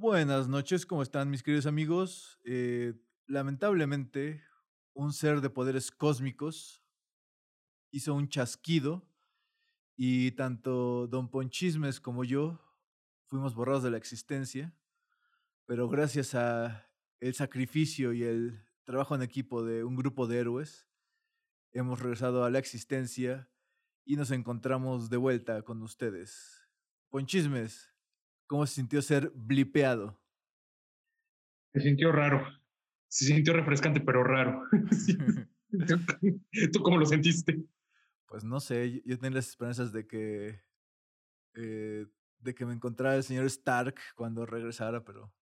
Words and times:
Buenas 0.00 0.48
noches, 0.48 0.86
¿cómo 0.86 1.02
están 1.02 1.28
mis 1.28 1.42
queridos 1.42 1.66
amigos? 1.66 2.40
Eh, 2.44 2.94
lamentablemente, 3.26 4.42
un 4.94 5.12
ser 5.12 5.42
de 5.42 5.50
poderes 5.50 5.90
cósmicos 5.90 6.82
hizo 7.90 8.14
un 8.14 8.26
chasquido 8.30 9.06
y 9.98 10.30
tanto 10.30 11.06
Don 11.06 11.28
Ponchismes 11.30 12.00
como 12.00 12.24
yo 12.24 12.58
fuimos 13.26 13.54
borrados 13.54 13.82
de 13.82 13.90
la 13.90 13.98
existencia, 13.98 14.74
pero 15.66 15.86
gracias 15.90 16.34
a 16.34 16.88
el 17.20 17.34
sacrificio 17.34 18.14
y 18.14 18.22
el 18.22 18.58
trabajo 18.84 19.14
en 19.14 19.20
equipo 19.20 19.62
de 19.62 19.84
un 19.84 19.96
grupo 19.96 20.26
de 20.26 20.38
héroes, 20.38 20.88
hemos 21.72 22.00
regresado 22.00 22.44
a 22.44 22.50
la 22.50 22.58
existencia 22.58 23.50
y 24.06 24.16
nos 24.16 24.30
encontramos 24.30 25.10
de 25.10 25.18
vuelta 25.18 25.60
con 25.60 25.82
ustedes. 25.82 26.66
Ponchismes, 27.10 27.89
¿cómo 28.50 28.66
se 28.66 28.74
sintió 28.74 29.00
ser 29.00 29.30
blipeado? 29.32 30.20
Se 31.72 31.80
sintió 31.82 32.10
raro. 32.10 32.44
Se 33.06 33.26
sintió 33.26 33.52
refrescante, 33.52 34.00
pero 34.00 34.24
raro. 34.24 34.64
¿Tú 36.72 36.82
cómo 36.82 36.98
lo 36.98 37.06
sentiste? 37.06 37.64
Pues 38.26 38.42
no 38.42 38.58
sé, 38.58 39.02
yo 39.04 39.16
tenía 39.18 39.36
las 39.36 39.48
esperanzas 39.48 39.92
de 39.92 40.04
que 40.08 40.64
eh, 41.54 42.06
de 42.40 42.54
que 42.56 42.66
me 42.66 42.72
encontrara 42.72 43.14
el 43.14 43.22
señor 43.22 43.44
Stark 43.46 43.94
cuando 44.16 44.44
regresara, 44.46 45.04
pero 45.04 45.32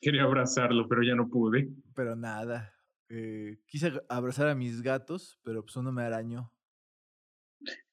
Quería 0.00 0.22
abrazarlo, 0.22 0.88
pero 0.88 1.02
ya 1.02 1.14
no 1.14 1.28
pude. 1.28 1.68
pero 1.94 2.16
nada. 2.16 2.74
Eh, 3.10 3.58
quise 3.66 3.92
abrazar 4.08 4.48
a 4.48 4.54
mis 4.54 4.80
gatos, 4.80 5.38
pero 5.42 5.62
pues 5.62 5.76
uno 5.76 5.92
me 5.92 6.02
arañó. 6.02 6.50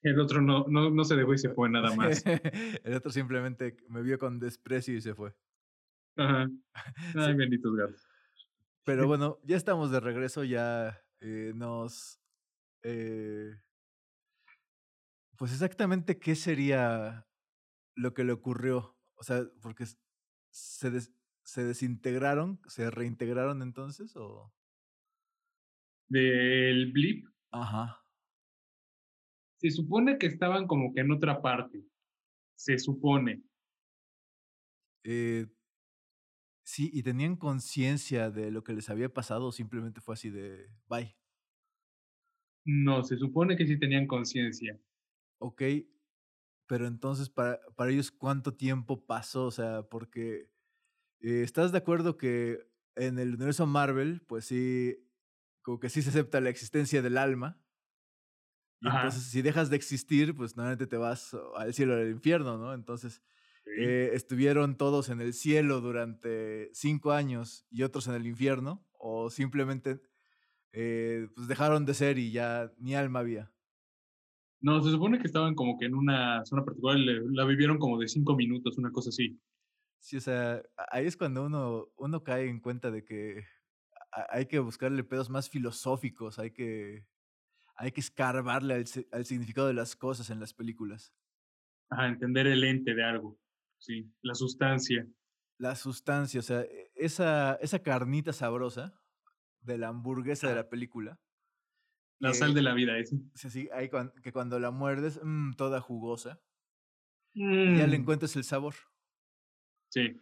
El 0.01 0.19
otro 0.19 0.41
no, 0.41 0.65
no, 0.67 0.89
no 0.89 1.03
se 1.03 1.15
dejó 1.15 1.33
y 1.33 1.37
se 1.37 1.49
fue 1.49 1.69
nada 1.69 1.95
más. 1.95 2.23
el 2.83 2.93
otro 2.93 3.11
simplemente 3.11 3.77
me 3.89 4.01
vio 4.01 4.19
con 4.19 4.39
desprecio 4.39 4.95
y 4.95 5.01
se 5.01 5.15
fue. 5.15 5.35
Ajá. 6.17 6.47
Ay, 7.15 7.35
benditos 7.35 7.75
gatos. 7.75 8.07
Pero 8.83 9.07
bueno, 9.07 9.39
ya 9.43 9.55
estamos 9.57 9.91
de 9.91 9.99
regreso, 9.99 10.43
ya 10.43 11.01
eh, 11.21 11.53
nos... 11.55 12.21
eh, 12.83 13.51
pues 15.37 15.51
exactamente 15.53 16.19
qué 16.19 16.35
sería 16.35 17.27
lo 17.95 18.13
que 18.13 18.23
le 18.23 18.33
ocurrió. 18.33 18.97
O 19.15 19.23
sea, 19.23 19.43
porque 19.61 19.85
se, 20.51 20.91
des- 20.91 21.13
se 21.43 21.63
desintegraron, 21.63 22.59
se 22.67 22.91
reintegraron 22.91 23.61
entonces 23.61 24.15
o... 24.15 24.53
Del 26.09 26.91
blip, 26.91 27.25
Ajá. 27.51 28.02
Se 29.63 29.71
supone 29.71 30.17
que 30.17 30.27
estaban 30.27 30.67
como 30.67 30.93
que 30.93 30.99
en 30.99 31.11
otra 31.11 31.41
parte. 31.41 31.85
Se 32.57 32.77
supone. 32.77 33.41
Eh, 35.05 35.47
sí, 36.65 36.89
y 36.93 37.03
tenían 37.03 37.37
conciencia 37.37 38.29
de 38.29 38.51
lo 38.51 38.63
que 38.65 38.73
les 38.73 38.89
había 38.89 39.13
pasado 39.13 39.47
o 39.47 39.51
simplemente 39.53 40.01
fue 40.01 40.15
así 40.15 40.29
de, 40.29 40.67
bye. 40.87 41.15
No, 42.65 43.03
se 43.03 43.17
supone 43.17 43.55
que 43.55 43.65
sí 43.65 43.79
tenían 43.79 44.05
conciencia. 44.05 44.77
Ok, 45.39 45.61
pero 46.67 46.87
entonces 46.87 47.29
para, 47.29 47.59
para 47.75 47.91
ellos 47.91 48.11
cuánto 48.11 48.55
tiempo 48.55 49.05
pasó, 49.05 49.45
o 49.45 49.51
sea, 49.51 49.83
porque 49.83 50.49
eh, 51.21 51.43
¿estás 51.43 51.71
de 51.71 51.79
acuerdo 51.79 52.17
que 52.17 52.59
en 52.95 53.19
el 53.19 53.35
universo 53.35 53.67
Marvel, 53.67 54.21
pues 54.27 54.45
sí, 54.45 54.97
como 55.63 55.79
que 55.79 55.89
sí 55.89 56.01
se 56.03 56.09
acepta 56.09 56.41
la 56.41 56.49
existencia 56.49 57.01
del 57.01 57.17
alma? 57.17 57.62
Y 58.83 58.89
Ajá. 58.89 58.93
entonces 58.95 59.23
si 59.23 59.41
dejas 59.41 59.69
de 59.69 59.77
existir, 59.77 60.35
pues 60.35 60.57
normalmente 60.57 60.87
te 60.87 60.97
vas 60.97 61.35
al 61.55 61.73
cielo 61.73 61.95
o 61.95 61.97
al 61.97 62.09
infierno, 62.11 62.57
¿no? 62.57 62.73
Entonces 62.73 63.23
eh, 63.75 64.11
estuvieron 64.13 64.77
todos 64.77 65.09
en 65.09 65.21
el 65.21 65.33
cielo 65.33 65.81
durante 65.81 66.69
cinco 66.73 67.11
años 67.13 67.65
y 67.71 67.83
otros 67.83 68.07
en 68.07 68.15
el 68.15 68.27
infierno, 68.27 68.87
o 68.93 69.29
simplemente 69.31 70.01
eh, 70.73 71.29
pues 71.35 71.47
dejaron 71.49 71.85
de 71.85 71.93
ser 71.95 72.17
y 72.19 72.31
ya 72.31 72.71
ni 72.77 72.95
alma 72.95 73.19
había. 73.21 73.53
No, 74.61 74.81
se 74.81 74.89
supone 74.89 75.19
que 75.19 75.27
estaban 75.27 75.53
como 75.53 75.77
que 75.77 75.85
en 75.85 75.93
una 75.93 76.43
zona 76.45 76.65
particular, 76.65 76.97
la 76.97 77.45
vivieron 77.45 77.77
como 77.77 77.99
de 77.99 78.07
cinco 78.07 78.35
minutos, 78.35 78.77
una 78.79 78.91
cosa 78.91 79.09
así. 79.09 79.39
Sí, 79.99 80.17
o 80.17 80.21
sea, 80.21 80.61
ahí 80.91 81.05
es 81.05 81.15
cuando 81.15 81.45
uno, 81.45 81.87
uno 81.95 82.23
cae 82.23 82.49
en 82.49 82.59
cuenta 82.59 82.91
de 82.91 83.05
que 83.05 83.45
hay 84.29 84.47
que 84.47 84.59
buscarle 84.59 85.03
pedos 85.03 85.29
más 85.29 85.49
filosóficos, 85.49 86.39
hay 86.39 86.51
que, 86.51 87.07
hay 87.75 87.91
que 87.91 88.01
escarbarle 88.01 88.75
al, 88.75 88.87
si- 88.87 89.07
al 89.11 89.25
significado 89.25 89.67
de 89.67 89.73
las 89.73 89.95
cosas 89.95 90.29
en 90.29 90.39
las 90.39 90.53
películas. 90.53 91.13
Ajá, 91.89 92.07
entender 92.07 92.47
el 92.47 92.63
ente 92.63 92.93
de 92.93 93.03
algo. 93.03 93.39
Sí, 93.77 94.11
la 94.21 94.33
sustancia. 94.35 95.07
La 95.57 95.75
sustancia, 95.75 96.39
o 96.39 96.43
sea, 96.43 96.61
e- 96.61 96.91
esa, 96.95 97.55
esa 97.55 97.79
carnita 97.79 98.33
sabrosa 98.33 99.01
de 99.61 99.77
la 99.77 99.89
hamburguesa 99.89 100.49
de 100.49 100.55
la 100.55 100.69
película. 100.69 101.19
La 102.19 102.31
que- 102.31 102.37
sal 102.37 102.53
de 102.53 102.61
la 102.61 102.73
vida, 102.73 102.97
ese. 102.97 103.17
Sí, 103.35 103.49
sí, 103.49 103.69
ahí 103.73 103.89
que 104.23 104.31
cuando 104.31 104.59
la 104.59 104.71
muerdes, 104.71 105.19
mm, 105.23 105.53
toda 105.53 105.81
jugosa, 105.81 106.41
y 107.33 107.77
ya 107.77 107.87
le 107.87 107.97
Mm, 107.97 108.01
encuentras 108.01 108.35
el 108.35 108.43
sabor. 108.43 108.73
Sí, 109.89 110.19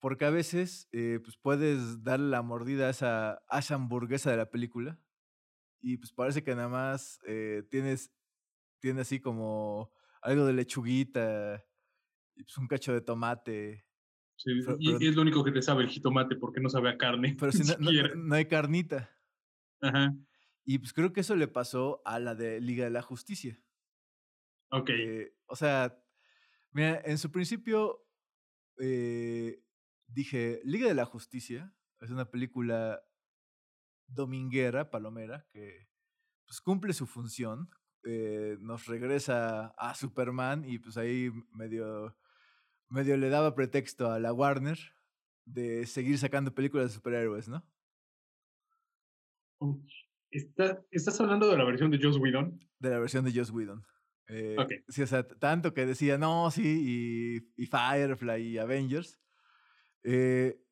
Porque 0.00 0.24
a 0.24 0.30
veces, 0.30 0.88
eh, 0.92 1.18
pues 1.22 1.36
puedes 1.36 2.02
darle 2.04 2.28
la 2.28 2.42
mordida 2.42 2.86
a 2.86 2.90
esa, 2.90 3.42
a 3.48 3.58
esa 3.58 3.74
hamburguesa 3.74 4.30
de 4.30 4.36
la 4.36 4.50
película, 4.50 5.00
y 5.80 5.96
pues 5.98 6.12
parece 6.12 6.42
que 6.42 6.54
nada 6.54 6.68
más 6.68 7.20
eh, 7.26 7.62
tienes, 7.70 8.12
tiene 8.80 9.02
así 9.02 9.20
como 9.20 9.92
algo 10.22 10.44
de 10.46 10.52
lechuguita, 10.52 11.64
y 12.36 12.44
pues 12.44 12.56
un 12.58 12.68
cacho 12.68 12.92
de 12.92 13.00
tomate, 13.00 13.86
sí. 14.36 14.50
Pero- 14.64 14.76
y, 14.80 14.86
pero- 14.94 14.98
es 15.10 15.16
lo 15.16 15.22
único 15.22 15.44
que 15.44 15.52
te 15.52 15.62
sabe 15.62 15.82
el 15.84 15.88
jitomate 15.90 16.36
porque 16.36 16.60
no 16.60 16.68
sabe 16.68 16.90
a 16.90 16.98
carne. 16.98 17.36
pero 17.38 17.52
si 17.52 17.62
no, 17.64 17.76
no 18.16 18.34
hay 18.34 18.46
carnita. 18.46 19.10
Ajá, 19.80 20.12
Y 20.64 20.78
pues 20.78 20.92
creo 20.92 21.12
que 21.12 21.20
eso 21.20 21.36
le 21.36 21.48
pasó 21.48 22.02
a 22.04 22.18
la 22.18 22.34
de 22.34 22.60
Liga 22.60 22.84
de 22.84 22.90
la 22.90 23.02
Justicia. 23.02 23.60
ok. 24.70 24.90
Eh, 24.90 25.34
o 25.46 25.56
sea, 25.56 25.98
mira, 26.72 27.00
en 27.04 27.18
su 27.18 27.30
principio 27.30 28.04
eh, 28.80 29.62
dije, 30.06 30.60
Liga 30.64 30.88
de 30.88 30.94
la 30.94 31.04
Justicia 31.06 31.74
es 32.00 32.10
una 32.10 32.30
película 32.30 33.02
dominguera, 34.08 34.90
palomera, 34.90 35.46
que 35.50 35.88
pues 36.46 36.60
cumple 36.60 36.92
su 36.92 37.06
función, 37.06 37.70
eh, 38.04 38.56
nos 38.60 38.86
regresa 38.86 39.68
a 39.76 39.94
Superman 39.94 40.64
y 40.64 40.78
pues 40.78 40.96
ahí 40.96 41.30
medio, 41.52 42.16
medio 42.88 43.16
le 43.16 43.28
daba 43.28 43.54
pretexto 43.54 44.10
a 44.10 44.18
la 44.18 44.32
Warner 44.32 44.78
de 45.44 45.86
seguir 45.86 46.18
sacando 46.18 46.54
películas 46.54 46.88
de 46.88 46.94
superhéroes, 46.94 47.48
¿no? 47.48 47.64
¿Está- 50.30 50.84
¿Estás 50.90 51.20
hablando 51.20 51.50
de 51.50 51.56
la 51.56 51.64
versión 51.64 51.90
de 51.90 51.98
Joss 52.00 52.16
Whedon? 52.18 52.60
De 52.78 52.90
la 52.90 52.98
versión 52.98 53.24
de 53.24 53.32
Joss 53.32 53.50
Whedon. 53.50 53.84
Eh, 54.28 54.56
Ok. 54.58 54.72
Sí, 54.88 55.02
o 55.02 55.06
sea, 55.06 55.26
tanto 55.26 55.72
que 55.72 55.86
decía, 55.86 56.18
no, 56.18 56.50
sí, 56.50 57.42
y, 57.56 57.62
y 57.62 57.66
Firefly 57.66 58.42
y 58.42 58.58
Avengers. 58.58 59.18
Eh, 60.04 60.62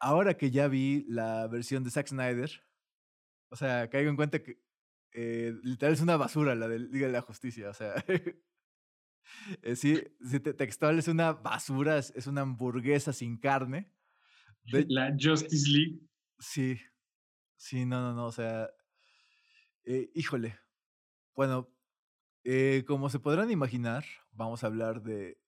ahora 0.00 0.36
que 0.36 0.50
ya 0.50 0.68
vi 0.68 1.04
la 1.08 1.46
versión 1.46 1.84
de 1.84 1.90
Zack 1.90 2.08
Snyder, 2.08 2.50
o 3.54 3.56
sea, 3.56 3.88
caigo 3.88 4.10
en 4.10 4.16
cuenta 4.16 4.42
que 4.42 4.60
eh, 5.12 5.54
literal 5.62 5.94
es 5.94 6.00
una 6.00 6.16
basura 6.16 6.56
la 6.56 6.66
de 6.66 6.80
Liga 6.80 7.06
de 7.06 7.12
la 7.12 7.22
Justicia, 7.22 7.70
o 7.70 7.72
sea. 7.72 7.94
eh, 9.62 9.76
sí, 9.76 10.02
sí, 10.28 10.40
te- 10.40 10.54
textual 10.54 10.98
es 10.98 11.06
una 11.06 11.34
basura, 11.34 11.98
es, 11.98 12.12
es 12.16 12.26
una 12.26 12.40
hamburguesa 12.40 13.12
sin 13.12 13.38
carne. 13.38 13.92
De- 14.64 14.86
La 14.88 15.16
Justice 15.16 15.70
League. 15.70 16.00
Sí, 16.40 16.80
sí, 17.56 17.86
no, 17.86 18.00
no, 18.00 18.12
no, 18.12 18.26
o 18.26 18.32
sea, 18.32 18.68
eh, 19.84 20.10
híjole. 20.16 20.58
Bueno, 21.36 21.72
eh, 22.42 22.82
como 22.84 23.08
se 23.08 23.20
podrán 23.20 23.52
imaginar, 23.52 24.04
vamos 24.32 24.64
a 24.64 24.66
hablar 24.66 25.00
de 25.00 25.40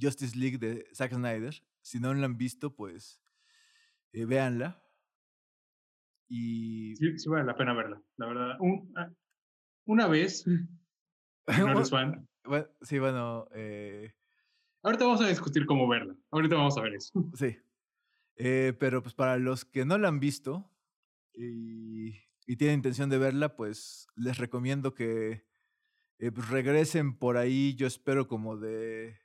Justice 0.00 0.36
League 0.36 0.58
de 0.58 0.88
Zack 0.92 1.12
Snyder. 1.14 1.64
Si 1.80 2.00
no 2.00 2.12
la 2.12 2.26
han 2.26 2.36
visto, 2.36 2.74
pues 2.74 3.22
eh, 4.12 4.24
véanla. 4.24 4.81
Y 6.34 6.96
Sí, 6.96 7.18
sí 7.18 7.28
vale 7.28 7.44
la 7.44 7.54
pena 7.54 7.74
verla, 7.74 8.02
la 8.16 8.26
verdad. 8.26 8.56
Un- 8.58 8.90
ah, 8.96 9.12
una 9.86 10.06
vez, 10.08 10.46
no 10.46 11.72
eres 11.72 11.90
fan. 11.90 12.26
bueno, 12.44 12.66
sí, 12.80 12.98
bueno, 12.98 13.48
eh, 13.52 14.14
Ahorita 14.82 15.04
vamos 15.04 15.20
a 15.20 15.28
discutir 15.28 15.66
cómo 15.66 15.86
verla. 15.86 16.16
Ahorita 16.30 16.56
vamos 16.56 16.78
a 16.78 16.80
ver 16.80 16.94
eso. 16.94 17.12
sí. 17.34 17.56
Eh, 18.36 18.72
pero 18.80 19.02
pues 19.02 19.14
para 19.14 19.36
los 19.36 19.66
que 19.66 19.84
no 19.84 19.98
la 19.98 20.08
han 20.08 20.20
visto 20.20 20.72
y, 21.34 22.14
y 22.46 22.56
tienen 22.56 22.76
intención 22.78 23.10
de 23.10 23.18
verla, 23.18 23.54
pues 23.54 24.06
les 24.16 24.38
recomiendo 24.38 24.94
que 24.94 25.44
eh, 26.18 26.32
pues, 26.32 26.48
regresen 26.48 27.18
por 27.18 27.36
ahí, 27.36 27.74
yo 27.76 27.86
espero 27.86 28.26
como 28.26 28.56
de 28.56 29.18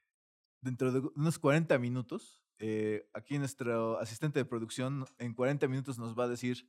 dentro 0.62 0.92
de 0.92 1.07
unos 1.15 1.39
40 1.39 1.80
minutos. 1.80 2.44
eh, 2.60 3.07
aquí 3.13 3.38
nuestro 3.39 3.98
asistente 4.00 4.39
de 4.39 4.45
producción 4.45 5.06
en 5.19 5.33
40 5.33 5.68
minutos 5.69 5.98
nos 5.98 6.18
va 6.19 6.25
a 6.25 6.27
decir, 6.27 6.68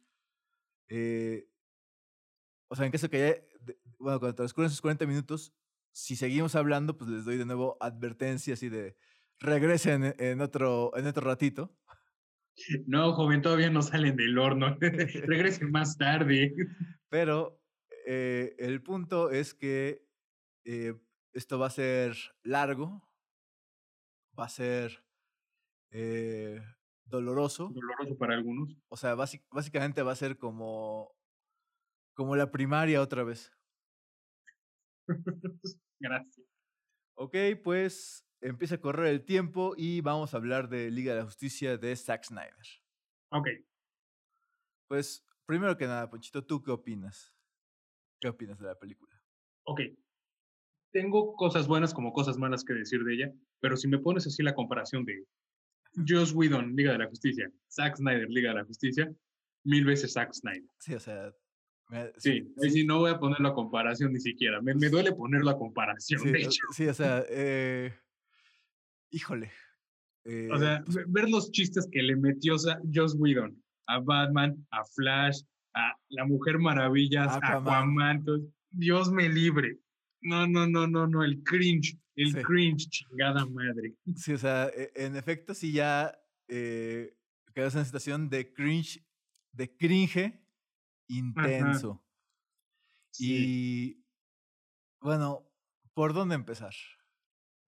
eh, 0.88 1.48
o 2.68 2.76
sea, 2.76 2.86
en 2.86 2.92
caso 2.92 3.08
que 3.08 3.22
haya, 3.22 3.42
bueno, 3.98 4.18
cuando 4.20 4.34
transcurren 4.34 4.68
esos 4.68 4.80
40 4.80 5.06
minutos, 5.06 5.52
si 5.92 6.16
seguimos 6.16 6.54
hablando, 6.54 6.96
pues 6.96 7.10
les 7.10 7.24
doy 7.24 7.36
de 7.36 7.46
nuevo 7.46 7.76
advertencias 7.80 8.62
y 8.62 8.68
de 8.68 8.96
regresen 9.40 10.14
en 10.18 10.40
otro, 10.40 10.92
en 10.96 11.06
otro 11.06 11.26
ratito. 11.26 11.74
No, 12.86 13.12
joven, 13.12 13.42
todavía 13.42 13.70
no 13.70 13.82
salen 13.82 14.16
del 14.16 14.38
horno. 14.38 14.76
Regresen 14.80 15.70
más 15.70 15.96
tarde. 15.96 16.54
Pero 17.08 17.60
eh, 18.06 18.54
el 18.58 18.82
punto 18.82 19.30
es 19.30 19.54
que 19.54 20.04
eh, 20.64 20.94
esto 21.32 21.58
va 21.58 21.66
a 21.66 21.70
ser 21.70 22.16
largo, 22.42 23.02
va 24.38 24.46
a 24.46 24.48
ser 24.48 25.04
eh, 25.90 26.60
doloroso. 27.08 27.70
Doloroso 27.72 28.16
para 28.16 28.34
algunos. 28.34 28.76
O 28.88 28.96
sea, 28.96 29.14
básicamente 29.14 30.02
va 30.02 30.12
a 30.12 30.16
ser 30.16 30.38
como, 30.38 31.14
como 32.14 32.36
la 32.36 32.50
primaria 32.50 33.00
otra 33.00 33.24
vez. 33.24 33.52
Gracias. 36.00 36.46
Ok, 37.16 37.34
pues 37.64 38.24
empieza 38.40 38.76
a 38.76 38.80
correr 38.80 39.08
el 39.08 39.24
tiempo 39.24 39.74
y 39.76 40.00
vamos 40.00 40.32
a 40.32 40.36
hablar 40.36 40.68
de 40.68 40.90
Liga 40.90 41.12
de 41.12 41.20
la 41.20 41.24
Justicia 41.24 41.76
de 41.76 41.96
Zack 41.96 42.24
Snyder. 42.24 42.66
Ok. 43.30 43.48
Pues, 44.88 45.26
primero 45.46 45.76
que 45.76 45.86
nada, 45.86 46.08
Ponchito, 46.08 46.44
¿tú 46.44 46.62
qué 46.62 46.70
opinas? 46.70 47.34
¿Qué 48.20 48.28
opinas 48.28 48.58
de 48.58 48.66
la 48.66 48.78
película? 48.78 49.20
Ok. 49.64 49.80
Tengo 50.92 51.34
cosas 51.34 51.68
buenas 51.68 51.92
como 51.92 52.12
cosas 52.12 52.38
malas 52.38 52.64
que 52.64 52.72
decir 52.72 53.04
de 53.04 53.14
ella, 53.14 53.34
pero 53.60 53.76
si 53.76 53.88
me 53.88 53.98
pones 53.98 54.26
así 54.26 54.42
la 54.42 54.54
comparación 54.54 55.04
de 55.04 55.24
Joss 56.06 56.32
Whedon, 56.32 56.74
Liga 56.76 56.92
de 56.92 56.98
la 56.98 57.08
Justicia, 57.08 57.50
Zack 57.70 57.96
Snyder, 57.96 58.28
Liga 58.28 58.50
de 58.50 58.56
la 58.56 58.64
Justicia, 58.64 59.10
mil 59.64 59.84
veces 59.84 60.12
Zack 60.12 60.32
Snyder. 60.32 60.68
Sí, 60.78 60.94
o 60.94 61.00
sea. 61.00 61.32
sí, 62.18 62.52
sí, 62.60 62.70
sí, 62.70 62.84
no 62.84 62.98
voy 62.98 63.10
a 63.10 63.18
poner 63.18 63.40
la 63.40 63.52
comparación 63.52 64.12
ni 64.12 64.20
siquiera. 64.20 64.60
Me, 64.60 64.74
me 64.74 64.88
duele 64.88 65.12
poner 65.12 65.42
la 65.44 65.56
comparación, 65.56 66.20
sí, 66.20 66.30
de 66.30 66.38
hecho. 66.38 66.62
Sí, 66.74 66.86
o 66.86 66.94
sea, 66.94 67.24
eh, 67.28 67.94
híjole. 69.10 69.50
Eh, 70.24 70.48
o 70.52 70.58
sea, 70.58 70.84
ver 71.06 71.30
los 71.30 71.50
chistes 71.52 71.88
que 71.90 72.02
le 72.02 72.14
metió 72.14 72.56
Joss 72.92 73.14
Whedon 73.18 73.56
a 73.88 74.00
Batman, 74.00 74.66
a 74.70 74.84
Flash, 74.84 75.40
a 75.74 75.94
La 76.10 76.24
Mujer 76.24 76.58
Maravilla, 76.58 77.24
a 77.24 77.58
Aquaman. 77.58 78.24
Dios 78.70 79.10
me 79.10 79.28
libre. 79.28 79.78
No, 80.20 80.46
no, 80.46 80.66
no, 80.66 80.86
no, 80.86 81.06
no, 81.06 81.24
el 81.24 81.42
cringe, 81.42 81.96
el 82.18 82.42
cringe, 82.42 82.88
chingada 82.88 83.46
madre. 83.46 83.96
Sí, 84.16 84.32
o 84.32 84.38
sea, 84.38 84.68
e, 84.68 84.92
en 84.94 85.16
efecto, 85.16 85.54
sí 85.54 85.72
ya 85.72 86.18
eh, 86.48 87.16
quedas 87.54 87.74
en 87.76 87.84
situación 87.84 88.28
de 88.28 88.52
cringe, 88.52 89.06
de 89.52 89.76
cringe 89.76 90.40
intenso. 91.08 92.04
Y 93.18 94.04
bueno, 95.00 95.48
¿por 95.94 96.12
dónde 96.12 96.34
empezar? 96.34 96.74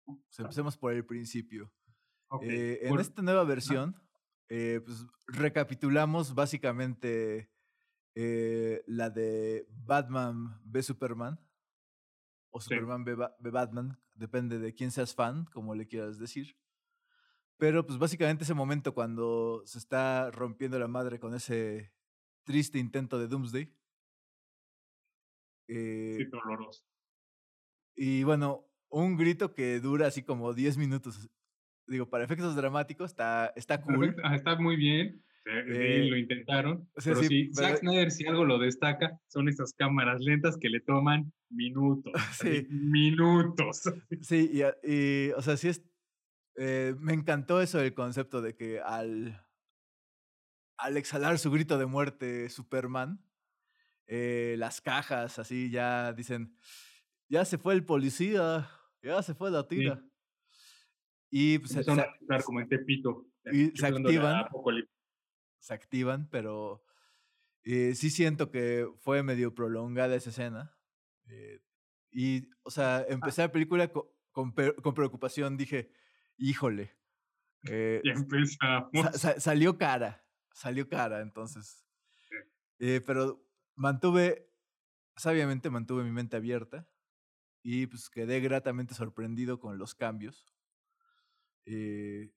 Pues 0.04 0.38
empecemos 0.38 0.76
por 0.76 0.92
el 0.92 1.04
principio. 1.04 1.72
Eh, 2.42 2.80
en 2.82 2.98
esta 3.00 3.22
nueva 3.22 3.44
versión, 3.44 3.96
eh, 4.48 4.80
pues 4.84 5.04
recapitulamos 5.26 6.34
básicamente 6.34 7.50
eh, 8.14 8.82
la 8.86 9.10
de 9.10 9.66
Batman 9.70 10.60
v 10.64 10.82
Superman 10.82 11.40
o 12.50 12.60
Superman 12.60 13.04
v, 13.04 13.50
Batman, 13.50 13.98
depende 14.14 14.58
de 14.58 14.74
quién 14.74 14.90
seas 14.90 15.14
fan, 15.14 15.44
como 15.46 15.74
le 15.74 15.86
quieras 15.86 16.18
decir. 16.18 16.56
Pero 17.56 17.86
pues 17.86 17.98
básicamente 17.98 18.44
ese 18.44 18.54
momento 18.54 18.94
cuando 18.94 19.62
se 19.66 19.78
está 19.78 20.30
rompiendo 20.30 20.78
la 20.78 20.88
madre 20.88 21.20
con 21.20 21.34
ese 21.34 21.92
triste 22.44 22.78
intento 22.78 23.18
de 23.18 23.28
Doomsday. 23.28 23.72
sí, 25.66 26.24
doloroso. 26.24 26.82
Y 27.94 28.24
bueno, 28.24 28.66
un 28.88 29.16
grito 29.16 29.52
que 29.54 29.78
dura 29.80 30.06
así 30.06 30.22
como 30.22 30.54
10 30.54 30.78
minutos. 30.78 31.30
Digo, 31.86 32.08
para 32.08 32.24
efectos 32.24 32.56
dramáticos 32.56 33.10
está, 33.10 33.52
está 33.56 33.82
cool. 33.82 34.16
Está 34.32 34.56
muy 34.56 34.76
bien. 34.76 35.22
Eh, 35.46 36.06
lo 36.08 36.16
intentaron. 36.16 36.88
pero 37.02 37.22
sí, 37.22 37.50
Zack 37.54 37.78
Snyder, 37.78 38.10
si 38.10 38.26
algo 38.26 38.44
lo 38.44 38.58
destaca, 38.58 39.18
son 39.26 39.48
esas 39.48 39.72
cámaras 39.72 40.20
lentas 40.20 40.56
que 40.58 40.68
le 40.68 40.80
toman 40.80 41.32
minutos. 41.50 42.12
Sí. 42.32 42.66
Minutos. 42.70 43.82
Sí, 44.22 44.52
y, 44.84 45.30
o 45.30 45.42
sea, 45.42 45.56
sí 45.56 45.68
es. 45.68 45.82
Eh, 46.56 46.94
me 46.98 47.14
encantó 47.14 47.60
eso 47.60 47.78
del 47.78 47.94
concepto 47.94 48.42
de 48.42 48.54
que 48.54 48.80
al. 48.80 49.46
Al 50.76 50.96
exhalar 50.96 51.38
su 51.38 51.50
grito 51.50 51.76
de 51.76 51.84
muerte, 51.84 52.48
Superman, 52.48 53.22
eh, 54.06 54.54
las 54.56 54.80
cajas 54.80 55.38
así 55.38 55.70
ya 55.70 56.14
dicen 56.14 56.56
ya 57.30 57.44
se 57.44 57.58
fue 57.58 57.74
el 57.74 57.84
policía, 57.84 58.68
ya 59.02 59.22
se 59.22 59.34
fue 59.34 59.50
la 59.50 59.66
tira. 59.66 60.04
Y 61.30 61.58
pues, 61.60 61.70
se, 61.70 61.80
a 61.88 62.42
como 62.42 62.60
en 62.60 62.68
Tepito. 62.68 63.24
Y 63.52 63.68
se 63.76 63.86
activan. 63.86 64.46
Se 65.60 65.74
activan, 65.74 66.28
pero 66.30 66.82
eh, 67.62 67.94
sí 67.94 68.10
siento 68.10 68.50
que 68.50 68.88
fue 68.98 69.22
medio 69.22 69.54
prolongada 69.54 70.16
esa 70.16 70.30
escena. 70.30 70.76
Eh, 71.28 71.60
y, 72.10 72.48
o 72.62 72.70
sea, 72.70 72.98
ah. 72.98 73.04
empecé 73.08 73.42
la 73.42 73.52
película 73.52 73.88
con, 73.88 74.52
con, 74.52 74.94
preocupación. 74.94 75.56
Dije, 75.56 75.92
híjole. 76.36 76.96
Eh, 77.68 78.00
ya 78.04 78.12
empezamos. 78.12 78.90
salió 79.38 79.78
cara. 79.78 80.24
Salió 80.52 80.88
cara, 80.88 81.20
entonces. 81.20 81.86
Eh, 82.78 83.02
pero 83.06 83.46
mantuve, 83.76 84.50
sabiamente 85.16 85.70
mantuve 85.70 86.02
mi 86.02 86.10
mente 86.10 86.36
abierta 86.36 86.88
y 87.62 87.86
pues 87.86 88.08
quedé 88.08 88.40
gratamente 88.40 88.94
sorprendido 88.94 89.60
con 89.60 89.78
los 89.78 89.94
cambios. 89.94 90.46
Eh, 91.66 92.32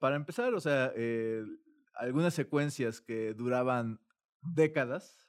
para 0.00 0.16
empezar, 0.16 0.54
o 0.54 0.60
sea, 0.60 0.92
eh, 0.96 1.44
algunas 1.94 2.34
secuencias 2.34 3.00
que 3.00 3.34
duraban 3.34 4.00
décadas 4.42 5.28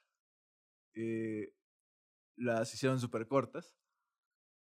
eh, 0.94 1.54
las 2.36 2.74
hicieron 2.74 3.00
súper 3.00 3.28
cortas. 3.28 3.78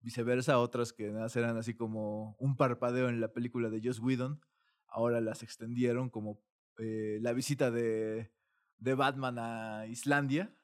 Viceversa, 0.01 0.59
otras 0.59 0.93
que 0.93 1.09
nada 1.09 1.27
eran 1.35 1.57
así 1.57 1.73
como 1.73 2.35
un 2.39 2.55
parpadeo 2.55 3.09
en 3.09 3.19
la 3.19 3.33
película 3.33 3.69
de 3.69 3.81
Joss 3.83 3.99
Whedon, 3.99 4.39
ahora 4.87 5.19
las 5.19 5.43
extendieron 5.43 6.09
como 6.09 6.41
la 6.77 7.33
visita 7.33 7.71
de, 7.71 8.31
de 8.77 8.93
Batman 8.95 9.37
a 9.37 9.87
Islandia, 9.87 10.55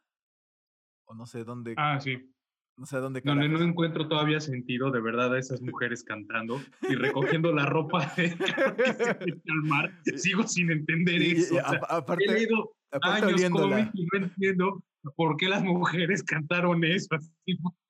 o 1.03 1.13
no 1.13 1.25
sé 1.25 1.43
dónde. 1.43 1.75
Ah, 1.77 1.99
sí. 1.99 2.34
No 2.77 2.85
sé 2.85 2.97
dónde. 2.97 3.21
Donde 3.21 3.47
no 3.47 3.61
encuentro 3.61 4.07
todavía 4.07 4.41
sentido 4.41 4.91
de 4.91 4.99
verdad 4.99 5.33
a 5.33 5.39
esas 5.39 5.61
mujeres 5.61 6.03
cantando 6.03 6.61
y 6.89 6.95
recogiendo 6.95 7.53
la 7.53 7.65
ropa 7.65 8.13
de 8.17 8.35
al 9.47 9.63
mar. 9.63 9.91
Sigo 10.15 10.45
sin 10.45 10.69
entender 10.71 11.21
eso. 11.21 11.55
aparte, 11.89 12.25
he 12.25 12.33
leído 12.33 12.75
años 13.01 13.49
cómics 13.49 13.91
y 13.93 14.05
no 14.05 14.25
entiendo 14.25 14.83
por 15.15 15.37
qué 15.37 15.47
las 15.47 15.63
mujeres 15.63 16.23
cantaron 16.23 16.83
eso. 16.83 17.07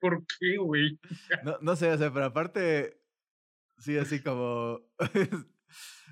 ¿Por 0.00 0.24
qué, 0.38 0.58
güey? 0.58 0.98
No, 1.42 1.56
no 1.60 1.74
sé, 1.74 1.90
o 1.90 1.98
sea, 1.98 2.12
pero 2.12 2.26
aparte, 2.26 3.00
sí, 3.78 3.96
así 3.98 4.20
como 4.20 4.80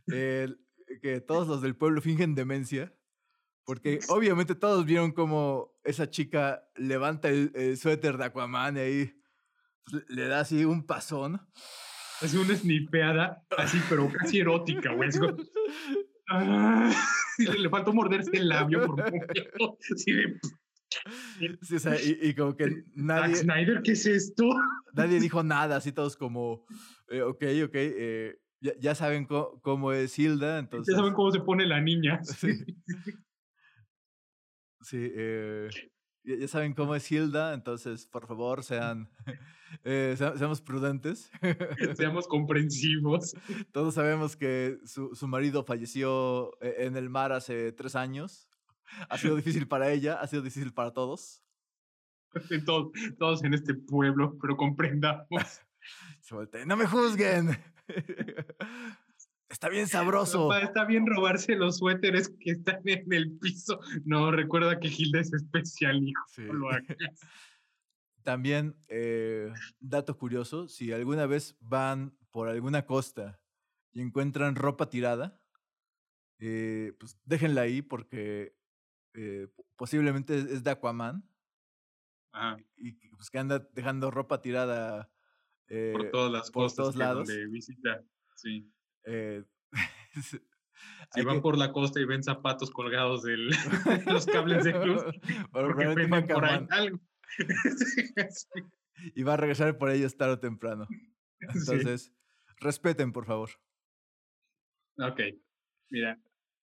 que 0.07 1.21
todos 1.27 1.47
los 1.47 1.63
del 1.63 1.77
pueblo 1.77 2.01
fingen 2.01 2.35
demencia. 2.35 2.93
Porque 3.65 4.01
obviamente 4.09 4.55
todos 4.55 4.85
vieron 4.85 5.13
como 5.13 5.73
esa 5.85 6.11
chica 6.11 6.69
levanta 6.77 7.29
el, 7.29 7.77
suéter 7.77 8.19
de 8.19 8.25
Aquaman 8.25 8.77
y 8.77 8.81
ahí 8.81 9.13
le 10.09 10.29
da 10.29 10.41
así 10.41 10.65
un 10.65 10.85
pasón. 10.87 11.41
Es 12.21 12.35
una 12.35 12.55
snipeada 12.55 13.45
así, 13.57 13.81
pero 13.89 14.11
casi 14.11 14.41
erótica, 14.41 14.93
güey. 14.93 15.11
Ah, 16.27 16.91
le 17.59 17.69
faltó 17.69 17.93
morderse 17.93 18.31
el 18.33 18.49
labio 18.49 18.87
por 18.87 18.93
un 18.93 19.11
momento. 19.11 19.79
Sí, 21.61 21.75
o 21.75 21.79
sea, 21.81 21.97
y, 22.01 22.35
como 22.35 22.57
que 22.57 22.85
nadie. 22.95 23.35
Snyder, 23.35 23.83
¿qué 23.83 23.93
es 23.93 24.07
esto? 24.07 24.49
Nadie 24.95 25.19
dijo 25.19 25.43
nada, 25.43 25.77
así 25.77 25.91
todos 25.91 26.17
como, 26.17 26.65
eh, 27.09 27.21
ok, 27.21 27.43
ok, 27.65 27.75
eh, 27.75 28.39
ya, 28.61 28.95
saben 28.95 29.27
cómo 29.27 29.93
es 29.93 30.17
Hilda, 30.17 30.61
entonces. 30.61 30.95
Ya 30.95 30.99
saben 30.99 31.15
cómo 31.15 31.33
se 31.33 31.41
pone 31.41 31.67
la 31.67 31.81
niña. 31.81 32.23
Sí. 32.23 32.49
Sí, 34.85 34.99
eh, 35.01 35.71
ya, 36.25 36.47
saben 36.47 36.75
cómo 36.75 36.95
es 36.95 37.11
Hilda, 37.11 37.55
entonces 37.55 38.07
por 38.07 38.27
favor 38.27 38.63
sean, 38.63 39.09
eh, 39.85 40.15
seamos 40.17 40.61
prudentes. 40.61 41.31
Seamos 41.97 42.29
comprensivos. 42.29 43.35
Todos 43.73 43.95
sabemos 43.95 44.37
que 44.37 44.79
su, 44.85 45.15
su, 45.15 45.27
marido 45.27 45.65
falleció 45.65 46.53
e, 46.61 46.85
en 46.85 46.97
el 46.97 47.09
mar 47.09 47.33
hace 47.33 47.73
tres 47.73 47.97
años. 47.97 48.49
Ha 49.09 49.17
sido 49.17 49.37
difícil 49.37 49.67
para 49.67 49.91
ella, 49.91 50.21
ha 50.21 50.27
sido 50.27 50.43
difícil 50.43 50.73
para 50.75 50.93
todos. 50.93 51.43
Todos, 52.67 52.93
todos 53.19 53.43
en 53.45 53.55
este 53.55 53.75
pueblo, 53.75 54.37
pero 54.41 54.57
comprendamos. 54.57 55.63
No 56.67 56.77
me 56.77 56.87
juzguen. 56.87 57.57
Está 59.49 59.69
bien 59.69 59.87
sabroso. 59.87 60.53
está 60.55 60.85
bien 60.85 61.07
robarse 61.07 61.55
los 61.55 61.79
suéteres 61.79 62.33
que 62.41 62.53
están 62.53 62.81
en 62.87 63.13
el 63.13 63.39
piso. 63.39 63.79
No, 64.05 64.31
recuerda 64.31 64.81
que 64.81 64.89
Gilda 64.89 65.21
es 65.21 65.33
especial, 65.33 66.03
hijo. 66.03 66.53
lo 66.53 66.71
hagas. 66.71 66.87
También, 68.25 68.75
eh, 68.89 69.53
dato 69.81 70.17
curioso, 70.17 70.67
si 70.67 70.93
alguna 70.93 71.27
vez 71.27 71.57
van 71.61 72.17
por 72.31 72.49
alguna 72.49 72.87
costa 72.87 73.39
y 73.93 74.01
encuentran 74.01 74.57
ropa 74.57 74.89
tirada, 74.89 75.39
eh, 76.39 76.95
pues 76.99 77.19
déjenla 77.25 77.61
ahí 77.61 77.83
porque 77.83 78.57
eh, 79.13 79.49
posiblemente 79.77 80.39
es 80.39 80.65
de 80.65 80.71
Aquaman. 80.71 81.23
Y 82.77 82.93
pues 83.11 83.31
que 83.31 83.39
anda 83.39 83.61
dejando 83.73 84.11
ropa 84.11 84.41
tirada 84.41 85.11
por 85.93 86.11
todas 86.11 86.33
las 86.33 86.51
costas 86.51 86.77
todos 86.77 86.97
lados. 86.97 87.29
Donde 87.29 87.47
visita. 87.47 88.03
Sí. 88.35 88.74
Si 91.15 91.23
van 91.23 91.43
por 91.43 91.57
la 91.57 91.73
costa 91.73 92.01
y 92.01 92.05
ven 92.05 92.23
zapatos 92.23 92.71
colgados 92.71 93.23
de 93.25 93.37
los 93.37 94.27
cables 94.27 94.65
de 94.65 94.73
luz, 94.85 95.03
porque 95.53 95.89
prenden 95.95 96.27
por 96.27 96.45
ahí 96.45 96.67
algo. 96.71 96.99
Y 99.15 99.23
va 99.23 99.35
a 99.35 99.37
regresar 99.37 99.77
por 99.79 99.91
ellos 99.91 100.17
tarde 100.17 100.35
o 100.35 100.41
temprano. 100.41 100.87
Entonces, 101.41 102.13
respeten, 102.59 103.13
por 103.13 103.27
favor. 103.27 103.51
Ok, 104.99 105.21
mira, 105.91 106.19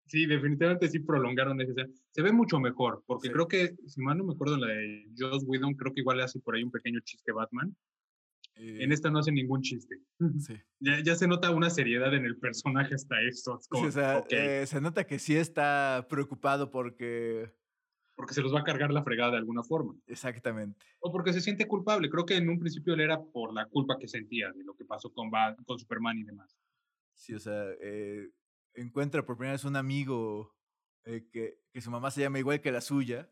sí, 0.05 0.25
definitivamente 0.25 0.87
sí 0.87 0.99
prolongaron 0.99 1.59
ese. 1.61 1.73
Se 2.09 2.21
ve 2.21 2.31
mucho 2.31 2.59
mejor, 2.59 3.03
porque 3.05 3.31
creo 3.31 3.47
que, 3.47 3.75
si 3.85 4.01
mal 4.01 4.17
no 4.17 4.23
me 4.23 4.33
acuerdo, 4.33 4.57
la 4.57 4.67
de 4.67 5.09
Joss 5.17 5.43
Whedon, 5.45 5.75
creo 5.75 5.93
que 5.93 6.01
igual 6.01 6.17
le 6.17 6.23
hace 6.23 6.39
por 6.39 6.55
ahí 6.55 6.63
un 6.63 6.71
pequeño 6.71 6.99
chiste 7.01 7.31
Batman. 7.31 7.75
En 8.61 8.91
eh 8.91 8.93
esta 8.93 9.09
no 9.09 9.19
hace 9.19 9.31
ningún 9.31 9.61
chiste. 9.61 9.99
Sí. 10.39 10.55
Ya, 10.79 11.01
ya, 11.03 11.15
se 11.15 11.27
nota 11.27 11.51
una 11.51 11.69
seriedad 11.69 12.13
en 12.13 12.25
el 12.25 12.37
personaje 12.37 12.95
hasta 12.95 13.21
esto. 13.21 13.59
o 13.69 13.91
sea, 13.91 14.23
eh, 14.29 14.65
se 14.67 14.81
nota 14.81 15.05
que 15.05 15.19
sí 15.19 15.35
está 15.35 16.05
preocupado 16.09 16.69
porque 16.69 17.51
porque 18.15 18.35
se 18.35 18.41
los 18.41 18.53
va 18.53 18.59
a 18.59 18.63
cargar 18.63 18.91
la 18.91 19.03
fregada 19.03 19.31
de 19.31 19.37
alguna 19.37 19.63
forma. 19.63 19.95
Exactamente. 20.05 20.85
O 20.99 21.11
porque 21.11 21.33
se 21.33 21.41
siente 21.41 21.67
culpable. 21.67 22.07
Creo 22.07 22.23
que 22.23 22.35
en 22.35 22.49
un 22.49 22.59
principio 22.59 22.93
él 22.93 23.01
era 23.01 23.19
por 23.19 23.51
la 23.51 23.65
culpa 23.65 23.97
que 23.99 24.07
sentía 24.07 24.51
de 24.51 24.63
lo 24.63 24.75
que 24.75 24.85
pasó 24.85 25.11
con, 25.11 25.31
con 25.65 25.79
Superman 25.79 26.19
y 26.19 26.23
demás. 26.23 26.55
Sí, 27.15 27.33
o 27.33 27.39
sea, 27.39 27.63
eh, 27.81 28.29
encuentra 28.75 29.25
por 29.25 29.37
primera 29.37 29.53
vez 29.53 29.63
un 29.63 29.75
amigo 29.75 30.55
eh, 31.05 31.27
que, 31.31 31.61
que, 31.71 31.81
su 31.81 31.89
mamá 31.89 32.11
se 32.11 32.21
llama 32.21 32.37
igual 32.37 32.61
que 32.61 32.71
la 32.71 32.81
suya 32.81 33.31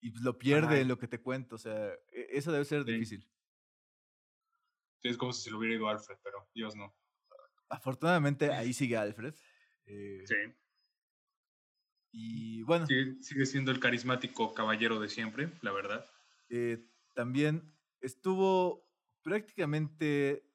y 0.00 0.10
pues 0.10 0.22
lo 0.22 0.38
pierde 0.38 0.80
en 0.80 0.88
lo 0.88 0.98
que 0.98 1.08
te 1.08 1.20
cuento. 1.20 1.56
O 1.56 1.58
sea, 1.58 1.92
e, 2.12 2.28
eso 2.30 2.52
debe 2.52 2.64
ser 2.64 2.84
difícil. 2.84 3.26
Es 5.02 5.16
como 5.16 5.32
si 5.32 5.42
se 5.42 5.50
lo 5.50 5.58
hubiera 5.58 5.76
ido 5.76 5.88
Alfred, 5.88 6.16
pero 6.22 6.48
Dios 6.54 6.76
no. 6.76 6.94
Afortunadamente 7.68 8.52
ahí 8.52 8.72
sigue 8.72 8.96
Alfred. 8.96 9.34
Eh, 9.86 10.22
sí. 10.24 10.36
Y 12.12 12.62
bueno. 12.62 12.86
Sigue, 12.86 13.46
siendo 13.46 13.70
el 13.70 13.80
carismático 13.80 14.52
caballero 14.54 15.00
de 15.00 15.08
siempre, 15.08 15.50
la 15.62 15.72
verdad. 15.72 16.06
Eh, 16.50 16.86
también 17.14 17.74
estuvo 18.00 18.86
prácticamente 19.22 20.46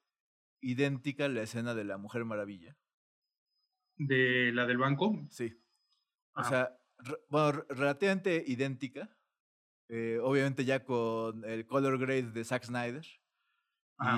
idéntica 0.62 1.28
la 1.28 1.44
escena 1.44 1.74
de 1.74 1.84
la 1.84 1.98
Mujer 1.98 2.26
Maravilla. 2.26 2.78
¿De 3.98 4.52
la 4.54 4.66
del 4.68 4.78
banco? 4.78 5.28
Sí. 5.32 5.60
O 6.36 6.44
sea, 6.44 6.80
bueno, 7.30 7.66
relativamente 7.70 8.44
idéntica. 8.46 9.10
Eh, 9.90 10.20
obviamente 10.22 10.66
ya 10.66 10.84
con 10.84 11.44
el 11.46 11.66
color 11.66 11.98
grade 11.98 12.32
de 12.32 12.44
Zack 12.44 12.66
Snyder. 12.66 13.06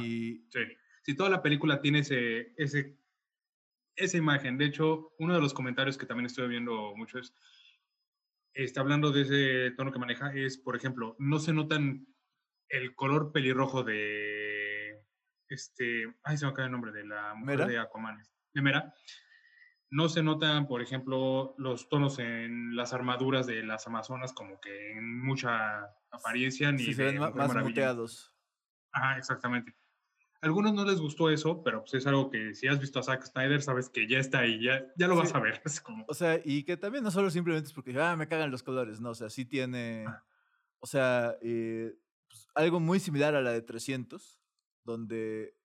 Y... 0.01 0.45
Sí. 0.49 0.59
Si 1.01 1.15
toda 1.15 1.29
la 1.29 1.41
película 1.41 1.81
tiene 1.81 1.99
ese, 1.99 2.53
ese 2.57 2.99
esa 3.99 4.17
imagen. 4.17 4.57
De 4.57 4.65
hecho, 4.65 5.13
uno 5.19 5.35
de 5.35 5.41
los 5.41 5.53
comentarios 5.53 5.97
que 5.97 6.05
también 6.05 6.25
estoy 6.25 6.47
viendo 6.47 6.93
mucho 6.95 7.19
es, 7.19 7.33
está 8.53 8.81
hablando 8.81 9.11
de 9.11 9.21
ese 9.21 9.71
tono 9.75 9.91
que 9.91 9.99
maneja, 9.99 10.33
es, 10.33 10.57
por 10.57 10.75
ejemplo, 10.75 11.15
no 11.19 11.39
se 11.39 11.53
notan 11.53 12.07
el 12.69 12.95
color 12.95 13.31
pelirrojo 13.31 13.83
de, 13.83 15.03
este, 15.47 16.05
ay, 16.23 16.37
se 16.37 16.45
me 16.45 16.51
acaba 16.51 16.67
el 16.67 16.71
nombre, 16.71 16.91
de 16.91 17.05
la 17.05 17.33
mujer 17.35 17.67
de 17.67 17.79
Aquaman, 17.79 18.23
de 18.53 18.61
Mera. 18.61 18.93
No 19.91 20.07
se 20.07 20.21
notan, 20.21 20.67
por 20.67 20.83
ejemplo, 20.83 21.55
los 21.57 21.89
tonos 21.89 22.19
en 22.19 22.75
las 22.75 22.93
armaduras 22.93 23.47
de 23.47 23.63
las 23.63 23.87
Amazonas 23.87 24.33
como 24.33 24.59
que 24.61 24.91
en 24.91 25.19
mucha 25.19 25.83
apariencia. 26.11 26.71
Ni 26.71 26.93
se 26.93 27.03
ven 27.05 27.17
más 27.17 27.55
muteados. 27.55 28.31
Ajá, 28.91 29.17
exactamente 29.17 29.75
algunos 30.41 30.73
no 30.73 30.85
les 30.85 30.99
gustó 30.99 31.29
eso, 31.29 31.63
pero 31.63 31.81
pues 31.81 31.93
es 31.95 32.07
algo 32.07 32.29
que 32.29 32.53
si 32.55 32.67
has 32.67 32.79
visto 32.79 32.99
a 32.99 33.03
Zack 33.03 33.25
Snyder, 33.25 33.61
sabes 33.61 33.89
que 33.89 34.07
ya 34.07 34.19
está 34.19 34.39
ahí, 34.39 34.63
ya, 34.63 34.85
ya 34.95 35.07
lo 35.07 35.15
vas 35.15 35.33
a 35.35 35.39
ver. 35.39 35.61
O 36.07 36.13
sea, 36.13 36.39
y 36.43 36.63
que 36.63 36.77
también 36.77 37.03
no 37.03 37.11
solo 37.11 37.29
simplemente 37.29 37.67
es 37.67 37.73
porque, 37.73 37.99
ah, 37.99 38.15
me 38.15 38.27
cagan 38.27 38.51
los 38.51 38.63
colores, 38.63 39.01
no, 39.01 39.09
o 39.11 39.15
sea, 39.15 39.29
sí 39.29 39.45
tiene, 39.45 40.05
ah. 40.07 40.23
o 40.79 40.87
sea, 40.87 41.35
eh, 41.41 41.93
pues, 42.27 42.47
algo 42.55 42.79
muy 42.79 42.99
similar 42.99 43.35
a 43.35 43.41
la 43.41 43.51
de 43.51 43.61
300, 43.61 44.39
donde, 44.83 45.55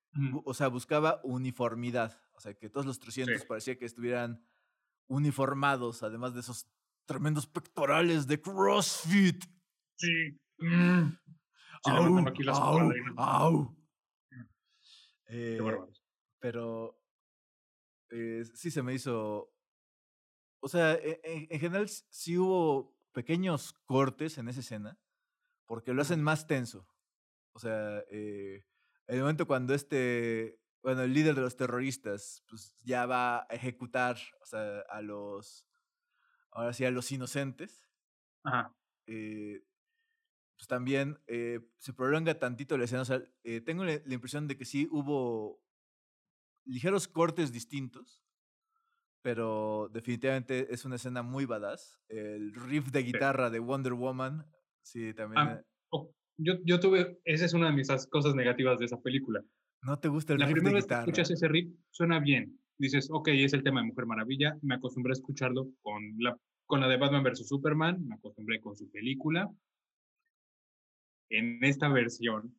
o 0.44 0.54
sea, 0.54 0.68
buscaba 0.68 1.20
uniformidad, 1.22 2.20
o 2.32 2.40
sea, 2.40 2.54
que 2.54 2.68
todos 2.68 2.86
los 2.86 2.98
300 2.98 3.44
parecía 3.44 3.78
que 3.78 3.84
estuvieran 3.84 4.44
uniformados, 5.06 6.02
además 6.02 6.34
de 6.34 6.40
esos 6.40 6.66
tremendos 7.06 7.46
pectorales 7.46 8.26
de 8.26 8.40
CrossFit. 8.40 9.44
Sí. 9.96 10.40
Mm. 10.58 11.16
Au, 13.16 13.76
eh, 15.26 15.58
pero 16.38 17.00
eh, 18.10 18.44
sí 18.54 18.70
se 18.70 18.82
me 18.82 18.94
hizo. 18.94 19.52
O 20.60 20.68
sea, 20.68 20.94
e, 20.94 21.20
e, 21.22 21.46
en, 21.50 21.60
general 21.60 21.88
sí 21.88 22.38
hubo 22.38 22.96
pequeños 23.12 23.74
cortes 23.84 24.38
en 24.38 24.48
esa 24.48 24.60
escena, 24.60 24.98
porque 25.66 25.92
lo 25.92 26.02
hacen 26.02 26.22
más 26.22 26.46
tenso. 26.46 26.88
O 27.52 27.58
sea, 27.58 28.02
eh, 28.10 28.64
el 29.06 29.20
momento 29.20 29.46
cuando 29.46 29.74
este, 29.74 30.58
bueno, 30.82 31.02
el 31.02 31.12
líder 31.12 31.34
de 31.34 31.42
los 31.42 31.56
terroristas, 31.56 32.44
pues 32.48 32.76
ya 32.82 33.06
va 33.06 33.42
a 33.42 33.46
ejecutar, 33.50 34.16
o 34.42 34.46
sea, 34.46 34.80
a 34.88 35.02
los, 35.02 35.68
ahora 36.50 36.72
sí, 36.72 36.84
a 36.84 36.90
los 36.90 37.10
inocentes. 37.12 37.82
Ajá. 38.44 38.74
Eh, 39.06 39.64
pues 40.64 40.68
también 40.68 41.18
eh, 41.26 41.60
se 41.76 41.92
prolonga 41.92 42.38
tantito 42.38 42.78
la 42.78 42.84
escena. 42.84 43.02
O 43.02 43.04
sea, 43.04 43.22
eh, 43.42 43.60
tengo 43.60 43.84
la, 43.84 44.00
impresión 44.06 44.48
de 44.48 44.56
que 44.56 44.64
sí 44.64 44.88
hubo 44.90 45.62
ligeros 46.64 47.06
cortes 47.06 47.52
distintos, 47.52 48.22
pero 49.20 49.90
definitivamente 49.92 50.72
es 50.72 50.86
una 50.86 50.96
escena 50.96 51.22
muy 51.22 51.44
badass. 51.44 52.00
El 52.08 52.54
riff 52.54 52.90
de 52.92 53.02
guitarra 53.02 53.50
de 53.50 53.58
Wonder 53.58 53.92
Woman, 53.92 54.46
sí, 54.82 55.12
también. 55.12 55.38
Ah, 55.38 55.60
eh 55.60 55.64
oh, 55.90 56.10
yo, 56.38 56.54
yo 56.64 56.80
tuve, 56.80 57.20
esa 57.24 57.44
es 57.44 57.52
una 57.52 57.66
de 57.66 57.76
mis 57.76 57.88
cosas 58.06 58.34
negativas 58.34 58.78
de 58.78 58.86
esa 58.86 59.02
película. 59.02 59.44
¿No 59.82 59.98
te 59.98 60.08
gusta 60.08 60.32
el 60.32 60.38
la 60.38 60.46
riff 60.46 60.54
primera 60.54 60.76
vez 60.76 60.86
que 60.86 60.94
escuchas 60.94 61.30
ese 61.30 61.46
riff, 61.46 61.74
suena 61.90 62.20
bien. 62.20 62.58
Dices, 62.78 63.10
ok, 63.12 63.28
es 63.28 63.52
el 63.52 63.62
tema 63.62 63.82
de 63.82 63.88
Mujer 63.88 64.06
Maravilla. 64.06 64.56
Me 64.62 64.76
acostumbré 64.76 65.10
a 65.10 65.20
escucharlo 65.20 65.68
con 65.82 66.02
la, 66.20 66.38
con 66.64 66.80
la 66.80 66.88
de 66.88 66.96
Batman 66.96 67.22
vs. 67.22 67.48
Superman. 67.48 68.02
Me 68.06 68.14
acostumbré 68.14 68.60
con 68.60 68.74
su 68.74 68.90
película 68.90 69.50
en 71.30 71.62
esta 71.62 71.88
versión, 71.88 72.54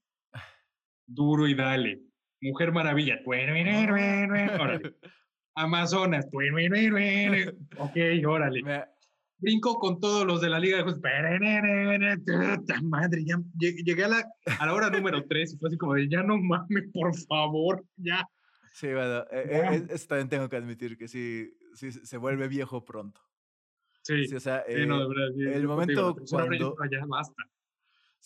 duro 1.05 1.47
y 1.47 1.55
dale. 1.55 2.01
Mujer 2.41 2.71
Maravilla. 2.71 3.19
Órale. 4.59 4.95
Amazonas. 5.55 6.27
Ok, 7.77 7.97
órale. 8.25 8.61
Brinco 9.37 9.79
con 9.79 9.99
todos 9.99 10.25
los 10.25 10.41
de 10.41 10.49
la 10.49 10.59
Liga 10.59 10.77
de 10.77 10.83
Justicia. 10.83 11.39
Madre, 12.83 13.23
ya 13.25 13.37
llegué 13.57 14.03
a 14.05 14.07
la, 14.07 14.25
a 14.59 14.65
la 14.65 14.73
hora 14.73 14.89
número 14.89 15.25
3 15.25 15.53
y 15.53 15.57
fue 15.57 15.69
así 15.69 15.77
como 15.77 15.93
de, 15.93 16.07
ya 16.09 16.23
no 16.23 16.37
mames, 16.37 16.89
por 16.93 17.15
favor, 17.27 17.83
ya. 17.97 18.27
Sí, 18.73 18.87
bueno, 18.87 19.21
eh, 19.31 19.85
eh, 19.89 19.97
también 20.07 20.29
tengo 20.29 20.49
que 20.49 20.57
admitir 20.57 20.97
que 20.97 21.07
sí, 21.07 21.53
sí 21.73 21.91
se 21.91 22.17
vuelve 22.17 22.47
viejo 22.47 22.83
pronto. 22.83 23.21
Sí, 24.01 24.25
o 24.33 24.39
sea, 24.39 24.63
no, 24.85 24.99
de 24.99 25.15
verdad, 25.15 25.55
el 25.55 25.67
momento 25.67 26.15
cuando... 26.29 26.75
Ya 26.91 27.05
basta. 27.07 27.43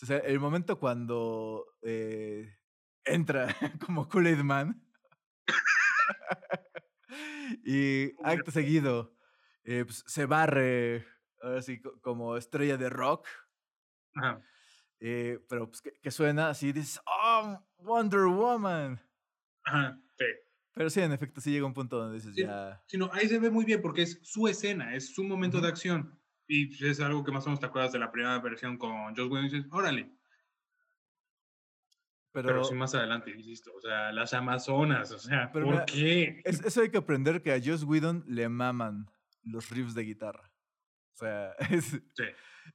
O 0.02 0.06
sea, 0.06 0.18
el 0.18 0.40
momento 0.40 0.80
cuando 0.80 1.66
eh, 1.82 2.58
entra 3.04 3.48
como 3.86 4.08
Kool-Aid 4.08 4.44
Man 4.44 4.82
y 7.66 8.14
acto 8.24 8.52
seguido 8.52 9.14
eh, 9.64 9.84
pues, 9.86 10.04
se 10.08 10.26
barre, 10.26 11.06
ahora 11.42 11.62
sí, 11.62 11.82
como 12.02 12.38
estrella 12.38 12.78
de 12.78 12.90
rock. 12.90 13.28
Eh, 15.00 15.40
pero 15.48 15.70
pues 15.70 15.82
que, 15.82 16.12
suena 16.12 16.50
así, 16.50 16.72
dices, 16.72 17.00
¡Oh, 17.06 17.64
Wonder 17.78 18.26
Woman! 18.26 19.00
Ajá, 19.64 20.02
sí. 20.18 20.26
Pero 20.74 20.90
sí, 20.90 21.02
en 21.02 21.12
efecto, 21.12 21.40
sí 21.40 21.52
llega 21.52 21.66
un 21.66 21.74
punto 21.74 21.98
donde 21.98 22.16
dices 22.16 22.36
ya. 22.36 22.82
Sino 22.88 23.10
ahí 23.14 23.28
se 23.28 23.40
ve 23.40 23.52
muy 23.52 23.66
bien 23.66 23.82
porque 23.82 24.02
es 24.02 24.20
su 24.24 24.48
escena, 24.48 24.96
es 24.96 25.14
su 25.14 25.24
momento 25.24 25.62
de 25.62 25.68
acción. 25.68 26.19
Y 26.52 26.84
es 26.84 27.00
algo 27.00 27.24
que 27.24 27.32
más 27.32 27.46
o 27.46 27.50
menos 27.50 27.60
te 27.60 27.68
acuerdas 27.68 27.92
de 27.92 28.00
la 28.00 28.12
primera 28.12 28.40
versión 28.40 28.76
con 28.76 29.16
Joss 29.16 29.30
Whedon 29.30 29.46
y 29.46 29.50
dices, 29.50 29.68
órale. 29.72 30.12
Pero, 32.32 32.48
pero 32.48 32.64
sí 32.64 32.74
más 32.74 32.96
adelante, 32.96 33.30
insisto, 33.30 33.72
o 33.76 33.80
sea, 33.80 34.12
las 34.12 34.34
Amazonas, 34.34 35.12
o 35.12 35.20
sea, 35.20 35.52
¿por 35.52 35.86
qué? 35.86 36.42
eso 36.44 36.82
hay 36.82 36.90
que 36.90 36.98
aprender 36.98 37.44
que 37.44 37.54
a 37.54 37.62
Joss 37.64 37.84
Whedon 37.84 38.24
le 38.28 38.50
maman 38.50 39.12
los 39.44 39.70
riffs 39.70 39.94
de 39.94 40.04
guitarra. 40.04 40.52
O 41.14 41.18
sea, 41.18 41.52
es, 41.70 41.86
sí. 41.86 42.24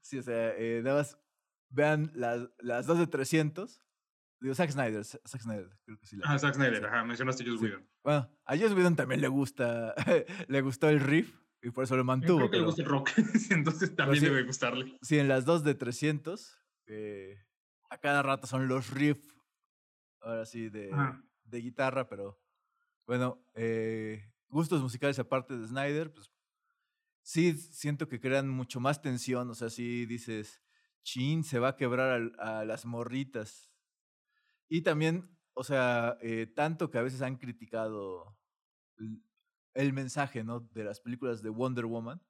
sí. 0.01 0.19
o 0.19 0.23
sea, 0.23 0.57
eh, 0.57 0.81
dabas, 0.83 1.19
vean 1.69 2.13
las, 2.15 2.49
las 2.61 2.87
dos 2.87 3.01
de 3.01 3.09
300. 3.09 3.83
Digo, 4.39 4.55
Zack 4.55 4.71
Snyder, 4.71 5.05
Zack 5.05 5.41
Snyder, 5.41 5.69
creo 5.85 5.99
que 5.99 6.07
sí. 6.07 6.17
ah, 6.23 6.39
Zack 6.39 6.55
Snyder, 6.55 6.87
ajá, 6.87 7.03
mencionaste 7.05 7.45
Joss 7.45 7.61
Whedon. 7.61 7.85
Bueno, 8.05 8.31
a 8.45 8.57
Joss 8.57 8.73
Whedon 8.73 8.95
también 8.95 9.21
le 9.21 9.29
gusta, 9.29 9.95
le 10.47 10.61
gustó 10.61 10.89
el 10.89 11.01
riff 11.01 11.44
y 11.65 11.71
por 11.71 11.85
eso 11.85 11.97
lo 11.97 12.05
mantuvo. 12.05 12.39
Creo 12.39 12.51
que 12.51 12.59
le 12.59 12.65
gusta 12.65 12.83
el 12.83 12.89
rock, 12.89 13.11
entonces 13.51 13.97
también 13.97 14.23
debe 14.23 14.43
gustarle. 14.43 14.99
Sí, 15.01 15.19
en 15.19 15.29
las 15.29 15.47
dos 15.47 15.65
de 15.65 15.75
300, 15.75 16.59
eh, 16.87 17.43
a 17.89 17.99
cada 17.99 18.23
rato 18.23 18.47
son 18.47 18.69
los 18.69 18.91
riffs, 18.91 19.35
ahora 20.21 20.45
sí, 20.45 20.69
de, 20.69 20.95
de 21.45 21.61
guitarra, 21.61 22.07
pero 22.07 22.39
bueno, 23.07 23.43
eh, 23.55 24.31
gustos 24.49 24.83
musicales 24.83 25.19
aparte 25.19 25.57
de 25.57 25.67
Snyder, 25.67 26.13
pues 26.13 26.31
sí 27.23 27.57
siento 27.57 28.09
que 28.09 28.21
crean 28.21 28.49
mucho 28.49 28.79
más 28.79 29.01
tensión, 29.01 29.49
o 29.49 29.55
sea, 29.55 29.71
sí 29.71 30.05
dices, 30.05 30.63
chin, 31.03 31.45
se 31.45 31.59
va 31.59 31.69
a 31.69 31.77
quebrar 31.77 32.31
a, 32.39 32.65
las 32.67 32.85
morritas. 32.85 33.73
Y 34.69 34.83
también, 34.83 35.35
o 35.55 35.65
sea, 35.65 36.19
eh, 36.21 36.47
tanto 36.47 36.91
que 36.91 36.99
a 36.99 37.03
veces 37.03 37.23
han 37.23 37.37
criticado 37.37 38.37
el, 39.75 39.93
mensaje, 39.93 40.45
¿no? 40.45 40.61
De 40.61 40.85
las 40.85 41.01
películas 41.01 41.43
de 41.43 41.51
Wonder 41.51 41.87
Woman, 41.87 42.21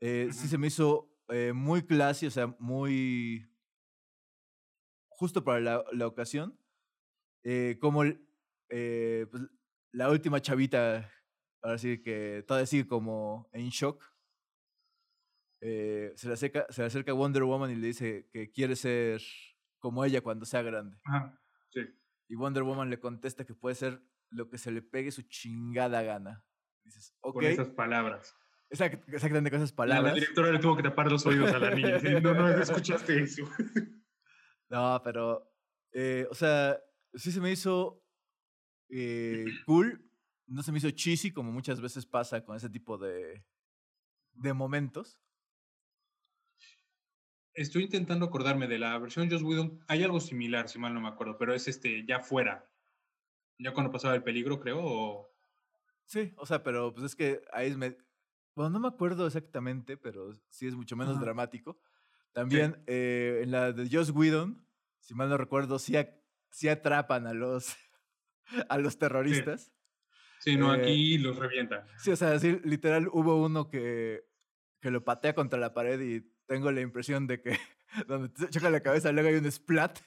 eh, 0.00 0.28
sí 0.32 0.48
se 0.48 0.58
me 0.58 0.68
hizo 0.68 1.10
eh, 1.28 1.52
muy 1.52 1.82
classy, 1.82 2.26
o 2.26 2.30
sea, 2.30 2.54
muy 2.58 3.46
justo 5.08 5.44
para 5.44 5.60
la, 5.60 5.84
la 5.92 6.06
ocasión, 6.06 6.58
como 7.80 8.02
pues, 8.68 9.42
la 9.92 10.10
última 10.10 10.40
chavita 10.40 11.10
ahora 11.64 11.78
sí 11.78 11.98
que 12.02 12.44
todo 12.46 12.58
así 12.58 12.84
como 12.84 13.48
en 13.52 13.68
shock. 13.70 14.04
Eh, 15.60 16.12
se, 16.14 16.28
le 16.28 16.34
acerca, 16.34 16.66
se 16.68 16.82
le 16.82 16.86
acerca 16.86 17.14
Wonder 17.14 17.42
Woman 17.42 17.70
y 17.70 17.76
le 17.76 17.86
dice 17.86 18.28
que 18.30 18.50
quiere 18.50 18.76
ser 18.76 19.22
como 19.78 20.04
ella 20.04 20.20
cuando 20.20 20.44
sea 20.44 20.62
grande. 20.62 20.98
sí. 21.70 21.80
Y 22.28 22.36
Wonder 22.36 22.62
Woman 22.62 22.90
le 22.90 23.00
contesta 23.00 23.44
que 23.44 23.54
puede 23.54 23.74
ser 23.74 24.02
lo 24.34 24.48
que 24.48 24.58
se 24.58 24.70
le 24.70 24.82
pegue 24.82 25.10
su 25.10 25.22
chingada 25.22 26.02
gana. 26.02 26.44
Dices, 26.84 27.14
ok. 27.20 27.34
Con 27.34 27.44
esas 27.44 27.68
palabras. 27.70 28.36
exactamente 28.68 29.50
con 29.50 29.60
esas 29.60 29.72
palabras. 29.72 30.12
La, 30.12 30.14
directora 30.14 30.52
le 30.52 30.58
tuvo 30.58 30.76
que 30.76 30.82
tapar 30.82 31.10
los 31.10 31.24
oídos 31.26 31.52
a 31.52 31.58
la 31.58 31.70
niña. 31.70 31.98
no, 32.20 32.34
no, 32.34 32.48
escuchaste 32.48 33.22
eso. 33.22 33.48
no, 34.68 35.00
pero, 35.02 35.50
eh, 35.92 36.26
o 36.30 36.34
sea, 36.34 36.78
sí 37.14 37.32
se 37.32 37.40
me 37.40 37.52
hizo 37.52 38.04
eh, 38.90 39.46
cool 39.66 40.04
no 40.46 40.62
se 40.62 40.72
me 40.72 40.78
hizo 40.78 40.90
cheesy 40.90 41.32
como 41.32 41.52
muchas 41.52 41.80
veces 41.80 42.06
pasa 42.06 42.44
con 42.44 42.56
ese 42.56 42.68
tipo 42.68 42.98
de, 42.98 43.44
de 44.34 44.52
momentos. 44.52 45.18
Estoy 47.54 47.84
intentando 47.84 48.26
acordarme 48.26 48.66
de 48.66 48.78
la 48.78 48.98
versión 48.98 49.30
Joss 49.30 49.42
Whedon. 49.42 49.84
Hay 49.86 50.02
algo 50.02 50.20
similar, 50.20 50.68
si 50.68 50.78
mal 50.78 50.92
no 50.92 51.00
me 51.00 51.08
acuerdo, 51.08 51.38
pero 51.38 51.54
es 51.54 51.68
este 51.68 52.04
ya 52.06 52.20
fuera. 52.20 52.68
Ya 53.58 53.72
cuando 53.72 53.92
pasaba 53.92 54.14
el 54.14 54.22
peligro, 54.22 54.60
creo. 54.60 55.30
Sí, 56.06 56.32
o 56.36 56.46
sea, 56.46 56.62
pero 56.62 56.92
pues 56.92 57.06
es 57.06 57.16
que 57.16 57.42
ahí 57.52 57.68
es. 57.68 57.76
Bueno, 58.54 58.70
no 58.70 58.80
me 58.80 58.88
acuerdo 58.88 59.26
exactamente, 59.26 59.96
pero 59.96 60.38
sí 60.48 60.66
es 60.66 60.74
mucho 60.74 60.96
menos 60.96 61.20
dramático. 61.20 61.80
También 62.32 62.82
eh, 62.86 63.40
en 63.42 63.50
la 63.50 63.72
de 63.72 63.88
Joss 63.90 64.10
Whedon, 64.10 64.66
si 65.00 65.14
mal 65.14 65.28
no 65.28 65.36
recuerdo, 65.36 65.78
sí, 65.78 65.94
sí 66.50 66.68
atrapan 66.68 67.26
a 67.26 67.32
los, 67.32 67.76
a 68.68 68.78
los 68.78 68.98
terroristas. 68.98 69.72
Sí, 70.40 70.56
no, 70.56 70.74
eh, 70.74 70.82
aquí 70.82 71.18
los 71.18 71.36
revienta. 71.36 71.86
Sí, 71.98 72.10
o 72.10 72.16
sea, 72.16 72.38
sí, 72.38 72.60
literal 72.64 73.08
hubo 73.12 73.42
uno 73.42 73.70
que, 73.70 74.24
que 74.80 74.90
lo 74.90 75.04
patea 75.04 75.34
contra 75.34 75.58
la 75.58 75.72
pared 75.72 76.00
y 76.00 76.20
tengo 76.46 76.70
la 76.70 76.80
impresión 76.80 77.26
de 77.26 77.40
que 77.40 77.58
donde 78.08 78.30
choca 78.50 78.68
la 78.70 78.80
cabeza 78.80 79.12
luego 79.12 79.28
hay 79.28 79.36
un 79.36 79.50
splat. 79.50 79.98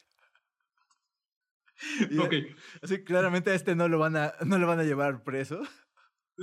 ok. 2.20 2.34
Así 2.82 3.04
claramente 3.04 3.52
a 3.52 3.56
este 3.56 3.76
no 3.76 3.88
lo 3.88 4.00
van 4.00 4.16
a, 4.16 4.34
no 4.46 4.58
lo 4.58 4.68
van 4.68 4.80
a 4.80 4.84
llevar 4.84 5.24
preso. 5.24 5.62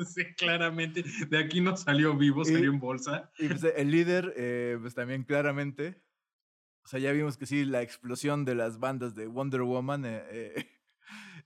Sí, 0.06 0.24
claramente. 0.36 1.04
De 1.28 1.38
aquí 1.38 1.60
no 1.60 1.76
salió 1.76 2.16
vivo, 2.16 2.44
salió 2.44 2.68
en 2.68 2.80
bolsa. 2.80 3.30
Y 3.38 3.46
pues 3.46 3.62
el 3.62 3.92
líder, 3.92 4.34
eh, 4.36 4.76
pues 4.80 4.92
también 4.92 5.22
claramente. 5.22 6.02
O 6.84 6.88
sea, 6.88 6.98
ya 6.98 7.12
vimos 7.12 7.36
que 7.36 7.46
sí, 7.46 7.64
la 7.64 7.80
explosión 7.80 8.44
de 8.44 8.56
las 8.56 8.80
bandas 8.80 9.14
de 9.14 9.28
Wonder 9.28 9.62
Woman 9.62 10.02
eh, 10.04 10.66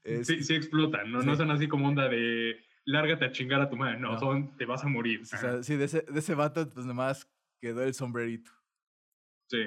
sí, 0.25 0.43
sí 0.43 0.55
explotan, 0.55 1.13
¿no? 1.13 1.21
No 1.21 1.37
son 1.37 1.51
así 1.51 1.69
como 1.69 1.89
onda 1.89 2.09
de 2.09 2.57
lárgate 2.87 3.27
a 3.27 3.33
chingar 3.33 3.61
a 3.61 3.69
tu 3.69 3.77
madre, 3.77 4.01
no, 4.01 4.19
son 4.19 4.57
te 4.57 4.65
vas 4.65 4.83
a 4.83 4.89
morir. 4.89 5.21
O 5.21 5.25
sea, 5.27 5.63
sí, 5.63 5.77
de 5.77 5.85
ese, 5.85 6.01
de 6.03 6.19
ese 6.19 6.35
vato, 6.35 6.69
pues 6.71 6.87
nomás 6.87 7.31
quedó 7.61 7.83
el 7.83 7.93
sombrerito. 7.93 8.51
Sí. 9.51 9.59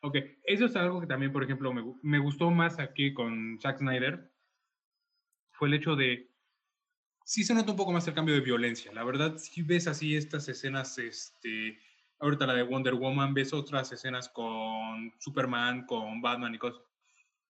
Ok, 0.00 0.16
eso 0.44 0.66
es 0.66 0.76
algo 0.76 1.00
que 1.00 1.06
también, 1.06 1.32
por 1.32 1.44
ejemplo, 1.44 1.72
me, 1.72 1.82
me 2.02 2.18
gustó 2.18 2.50
más 2.50 2.78
aquí 2.78 3.12
con 3.14 3.58
Zack 3.60 3.78
Snyder. 3.78 4.32
Fue 5.52 5.68
el 5.68 5.74
hecho 5.74 5.96
de. 5.96 6.30
Sí 7.24 7.44
se 7.44 7.54
nota 7.54 7.72
un 7.72 7.76
poco 7.76 7.92
más 7.92 8.06
el 8.08 8.14
cambio 8.14 8.34
de 8.34 8.40
violencia. 8.40 8.92
La 8.92 9.04
verdad, 9.04 9.36
si 9.36 9.62
ves 9.62 9.86
así 9.86 10.16
estas 10.16 10.48
escenas, 10.48 10.98
este. 10.98 11.78
Ahorita 12.20 12.46
la 12.46 12.54
de 12.54 12.64
Wonder 12.64 12.94
Woman, 12.94 13.32
ves 13.32 13.52
otras 13.52 13.92
escenas 13.92 14.28
con 14.28 15.12
Superman, 15.18 15.86
con 15.86 16.20
Batman 16.20 16.54
y 16.54 16.58
cosas 16.58 16.82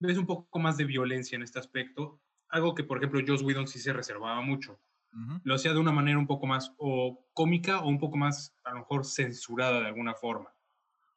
ves 0.00 0.18
un 0.18 0.26
poco 0.26 0.58
más 0.58 0.76
de 0.76 0.84
violencia 0.84 1.37
en 1.37 1.42
este 1.42 1.58
aspecto, 1.58 2.20
algo 2.48 2.74
que, 2.74 2.84
por 2.84 2.98
ejemplo, 2.98 3.20
Joss 3.26 3.42
Whedon 3.42 3.66
sí 3.68 3.78
se 3.78 3.92
reservaba 3.92 4.40
mucho. 4.40 4.80
Lo 5.42 5.54
hacía 5.54 5.72
de 5.72 5.80
una 5.80 5.90
manera 5.90 6.18
un 6.18 6.26
poco 6.26 6.46
más 6.46 6.74
o 6.76 7.26
cómica 7.32 7.80
o 7.80 7.88
un 7.88 7.98
poco 7.98 8.16
más, 8.16 8.54
a 8.62 8.70
lo 8.70 8.80
mejor, 8.80 9.04
censurada 9.04 9.80
de 9.80 9.87
alguna 9.87 10.14
forma. 10.14 10.54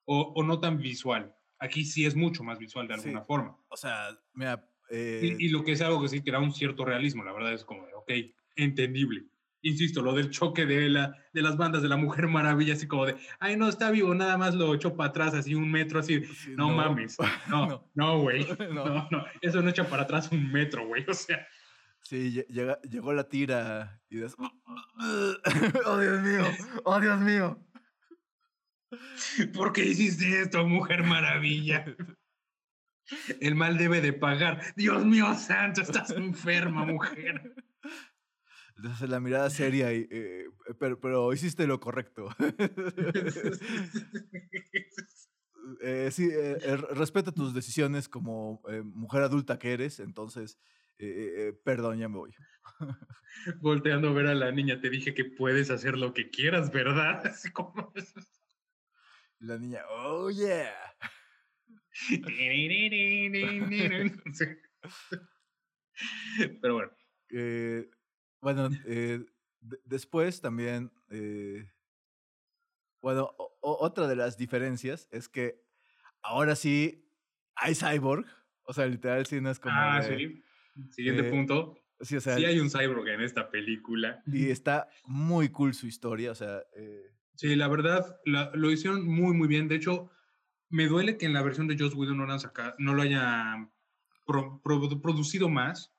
O, 0.06 0.34
o 0.36 0.44
no 0.44 0.60
tan 0.60 0.80
visual. 0.80 1.36
Aquí 1.60 1.86
sí 1.86 2.06
es 2.06 2.16
mucho 2.16 2.44
más 2.44 2.58
visual 2.58 2.88
de 2.88 2.96
alguna 2.96 3.22
forma. 3.22 3.58
O 3.70 3.78
sea, 3.78 4.10
mira... 4.34 4.68
Eh 4.90 5.38
y, 5.40 5.48
lo 5.48 5.64
que 5.64 5.72
es 5.72 5.82
algo 5.82 6.02
que 6.02 6.10
sí 6.10 6.22
que 6.22 6.32
da 6.32 6.40
un 6.40 6.52
cierto 6.52 6.84
realismo, 6.84 7.24
la 7.24 7.32
verdad 7.32 7.54
es 7.54 7.64
como, 7.64 7.84
ok, 7.96 8.12
entendible 8.58 9.26
insisto, 9.62 10.02
lo 10.02 10.14
del 10.14 10.30
choque 10.30 10.66
de, 10.66 10.90
la, 10.90 11.16
de 11.34 11.42
las 11.42 11.58
bandas 11.58 11.82
de 11.82 11.90
la 11.90 11.98
Mujer 11.98 12.28
Maravilla, 12.28 12.74
así 12.74 12.88
como 12.88 13.06
de, 13.06 13.16
ay, 13.40 13.56
no, 13.58 13.70
está 13.70 13.92
vivo, 13.92 14.14
nada 14.14 14.38
más 14.38 14.56
lo 14.56 14.74
echó 14.74 14.96
para 14.96 15.10
atrás, 15.10 15.34
así 15.34 15.56
un 15.56 15.72
metro, 15.72 16.00
así, 16.00 16.24
no, 16.50 16.70
mames, 16.70 17.18
no, 17.50 17.90
no, 17.94 18.20
güey, 18.20 18.46
no. 18.74 19.08
no. 19.10 19.26
eso 19.42 19.62
no 19.62 19.70
echa 19.70 19.88
para 19.88 20.04
atrás 20.04 20.32
un 20.32 20.52
metro, 20.52 20.88
güey, 20.88 21.06
o 21.08 21.14
sea. 21.14 21.48
Sí, 22.04 22.44
llegó 22.90 23.14
la 23.14 23.30
tira 23.30 24.02
y 24.10 24.18
des... 24.18 24.36
oh, 25.86 26.00
Dios 26.00 26.22
mío, 26.22 26.44
oh, 26.84 27.00
Dios 27.00 27.22
mío. 27.22 27.60
¿Por 29.54 29.74
qué 29.74 29.86
hiciste 29.86 30.42
esto, 30.42 30.68
Mujer 30.68 31.04
Maravilla? 31.04 31.86
El 33.40 33.56
mal 33.56 33.78
debe 33.78 34.02
de 34.02 34.14
pagar. 34.14 34.62
Dios 34.76 35.06
mío 35.06 35.34
santo, 35.36 35.82
estás 35.82 36.12
enferma, 36.12 36.86
mujer. 36.86 37.56
Entonces 38.78 39.10
la 39.10 39.20
mirada 39.20 39.50
seria, 39.50 39.94
y, 39.94 40.08
eh, 40.10 40.46
pero, 40.80 41.00
pero 41.00 41.34
hiciste 41.34 41.68
lo 41.68 41.80
correcto. 41.80 42.30
eh, 45.82 46.10
sí, 46.12 46.30
eh, 46.32 46.58
eh 46.62 46.78
respeta 46.92 47.32
tus 47.32 47.54
decisiones 47.54 48.10
como 48.10 48.62
mujer 48.84 49.24
adulta 49.24 49.60
que 49.60 49.74
eres, 49.74 50.00
entonces, 50.00 50.58
perdón, 51.64 52.00
ya 52.00 52.10
me 52.10 52.18
voy. 52.18 52.34
Volteando 53.60 54.10
a 54.10 54.14
ver 54.14 54.28
a 54.28 54.36
la 54.36 54.52
niña, 54.52 54.80
te 54.80 54.90
dije 54.90 55.14
que 55.14 55.26
puedes 55.26 55.70
hacer 55.70 55.98
lo 55.98 56.14
que 56.14 56.30
quieras, 56.30 56.72
¿verdad? 56.72 57.22
Así 57.28 57.52
como... 57.52 57.92
La 59.42 59.58
niña, 59.58 59.82
oh 59.90 60.30
yeah. 60.30 60.72
Pero 66.62 66.76
bueno. 66.76 66.92
Bueno, 68.40 68.70
eh, 68.86 69.26
después 69.86 70.42
también, 70.42 70.92
eh, 71.10 71.68
bueno, 73.02 73.34
otra 73.62 74.08
de 74.08 74.16
las 74.16 74.38
diferencias 74.38 75.08
es 75.12 75.28
que 75.28 75.60
ahora 76.22 76.56
sí 76.56 77.04
hay 77.56 77.74
cyborg, 77.74 78.28
o 78.62 78.74
sea, 78.74 78.86
literal 78.86 79.26
sí 79.26 79.42
no 79.42 79.50
es 79.50 79.60
como... 79.60 79.74
Ah, 79.76 80.04
sí. 80.04 80.44
Siguiente 80.92 81.28
eh, 81.28 81.32
punto. 81.32 81.84
Sí, 82.00 82.16
o 82.16 82.22
sea, 82.22 82.38
sí 82.38 82.46
hay 82.46 82.60
un 82.60 82.70
cyborg 82.70 83.08
en 83.08 83.22
esta 83.22 83.50
película. 83.50 84.22
Y 84.28 84.52
está 84.52 84.88
muy 85.04 85.50
cool 85.50 85.74
su 85.74 85.88
historia, 85.88 86.30
o 86.30 86.36
sea... 86.36 86.62
Sí, 87.36 87.56
la 87.56 87.68
verdad, 87.68 88.20
lo 88.26 88.72
hicieron 88.72 89.06
muy, 89.08 89.34
muy 89.34 89.48
bien. 89.48 89.68
De 89.68 89.76
hecho, 89.76 90.12
me 90.70 90.88
duele 90.88 91.18
que 91.18 91.26
en 91.26 91.34
la 91.34 91.42
versión 91.42 91.68
de 91.68 91.78
Joss 91.78 91.94
Whedon 91.96 92.18
no, 92.18 92.26
no 92.26 92.94
lo 92.94 93.02
hayan 93.02 93.72
producido 94.64 95.50
más, 95.50 95.94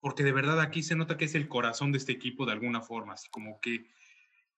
porque 0.00 0.24
de 0.24 0.32
verdad 0.32 0.60
aquí 0.60 0.82
se 0.82 0.96
nota 0.96 1.16
que 1.16 1.26
es 1.26 1.34
el 1.34 1.48
corazón 1.48 1.92
de 1.92 1.98
este 1.98 2.12
equipo 2.12 2.46
de 2.46 2.52
alguna 2.52 2.80
forma, 2.80 3.14
así 3.14 3.28
como 3.30 3.60
que 3.60 3.86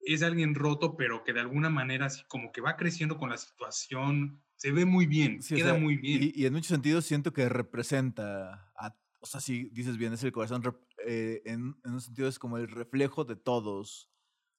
es 0.00 0.22
alguien 0.22 0.54
roto, 0.54 0.96
pero 0.96 1.24
que 1.24 1.32
de 1.32 1.40
alguna 1.40 1.70
manera 1.70 2.06
así 2.06 2.22
como 2.28 2.52
que 2.52 2.60
va 2.60 2.76
creciendo 2.76 3.18
con 3.18 3.30
la 3.30 3.36
situación, 3.36 4.42
se 4.56 4.72
ve 4.72 4.84
muy 4.84 5.06
bien, 5.06 5.40
queda 5.40 5.74
muy 5.74 5.96
bien. 5.96 6.32
Y, 6.34 6.46
en 6.46 6.52
muchos 6.52 6.68
sentidos 6.68 7.04
siento 7.04 7.32
que 7.32 7.48
representa, 7.48 8.72
o 9.20 9.26
sea, 9.26 9.40
si 9.40 9.70
dices 9.70 9.96
bien, 9.96 10.12
es 10.12 10.22
el 10.22 10.32
corazón, 10.32 10.62
eh, 11.06 11.42
en, 11.44 11.76
un 11.84 12.00
sentido 12.00 12.28
es 12.28 12.38
como 12.38 12.58
el 12.58 12.68
reflejo 12.68 13.24
de 13.24 13.36
todos 13.36 14.10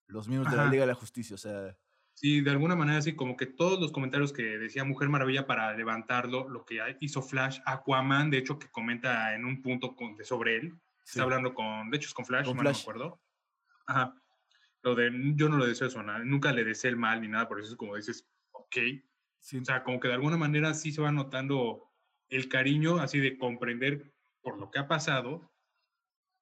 los 0.10 0.28
miembros 0.28 0.52
de 0.52 0.58
la 0.58 0.70
Liga 0.70 0.82
de 0.82 0.88
la 0.88 0.96
Justicia, 0.96 1.36
o 1.36 1.38
sea... 1.38 1.78
Sí, 2.14 2.42
de 2.42 2.52
alguna 2.52 2.76
manera, 2.76 3.02
sí, 3.02 3.16
como 3.16 3.38
que 3.38 3.46
todos 3.46 3.80
los 3.80 3.94
comentarios 3.94 4.34
que 4.34 4.44
decía 4.58 4.84
Mujer 4.84 5.08
Maravilla 5.08 5.48
para 5.48 5.74
levantarlo, 5.74 6.50
lo 6.50 6.66
que 6.66 6.80
hizo 7.00 7.22
Flash, 7.22 7.60
Aquaman, 7.66 8.30
de 8.30 8.40
hecho, 8.40 8.60
que 8.60 8.68
comenta 8.70 9.34
en 9.36 9.46
un 9.46 9.62
punto 9.62 9.96
con, 9.96 10.18
sobre 10.26 10.58
él, 10.58 10.74
está 11.06 11.24
hablando 11.24 11.54
con, 11.54 11.90
de 11.90 11.96
hecho, 11.96 12.08
es 12.08 12.14
con 12.14 12.26
Flash, 12.26 12.48
no 12.48 12.62
me 12.62 12.70
acuerdo. 12.70 13.22
Ajá. 13.88 14.14
Lo 14.82 14.96
de, 14.96 15.12
yo 15.36 15.48
no 15.48 15.58
lo 15.58 15.66
deseo 15.66 15.88
eso, 15.88 16.04
nada, 16.04 16.20
nunca 16.20 16.52
le 16.52 16.66
deseo 16.66 16.90
el 16.90 16.98
mal 16.98 17.22
ni 17.22 17.30
nada, 17.30 17.48
por 17.48 17.60
eso 17.62 17.72
es 17.72 17.78
como 17.78 17.96
dices, 17.96 18.28
ok. 18.52 18.78
O 19.62 19.66
sea, 19.66 19.84
como 19.84 20.00
que 20.02 20.10
de 20.10 20.16
alguna 20.16 20.36
manera 20.36 20.74
sí 20.74 20.92
se 20.92 21.02
va 21.02 21.12
notando 21.12 21.90
el 22.28 22.50
cariño, 22.50 22.98
así 22.98 23.20
de 23.20 23.38
comprender 23.38 24.14
por 24.42 24.60
lo 24.60 24.70
que 24.72 24.80
ha 24.80 24.88
pasado. 24.88 25.50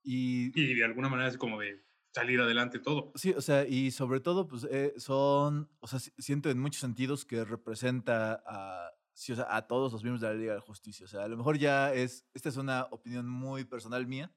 Y, 0.04 0.52
y 0.60 0.74
de 0.74 0.84
alguna 0.86 1.10
manera 1.10 1.30
es 1.30 1.38
como 1.38 1.60
de, 1.60 1.84
salir 2.18 2.42
adelante 2.42 2.80
todo. 2.80 3.12
Sí, 3.16 3.32
o 3.32 3.42
sea, 3.42 3.66
y 3.68 3.92
sobre 3.92 4.20
todo, 4.20 4.48
pues 4.48 4.68
eh, 4.70 4.94
son, 4.98 5.70
o 5.80 5.88
sea, 5.88 6.00
siento 6.00 6.50
en 6.50 6.60
muchos 6.60 6.82
sentidos 6.82 7.26
que 7.26 7.46
representa 7.46 8.42
a, 8.46 8.92
sí, 9.14 9.34
o 9.34 9.36
sea, 9.36 9.48
a 9.50 9.68
todos 9.68 9.94
los 9.94 10.04
miembros 10.04 10.22
de 10.22 10.28
la 10.28 10.34
Liga 10.34 10.52
de 10.54 10.60
la 10.60 10.66
Justicia. 10.66 11.06
O 11.06 11.08
sea, 11.08 11.24
a 11.24 11.28
lo 11.28 11.38
mejor 11.38 11.58
ya 11.58 11.94
es, 11.94 12.26
esta 12.34 12.50
es 12.50 12.58
una 12.58 12.88
opinión 12.92 13.28
muy 13.30 13.66
personal 13.66 14.08
mía, 14.08 14.34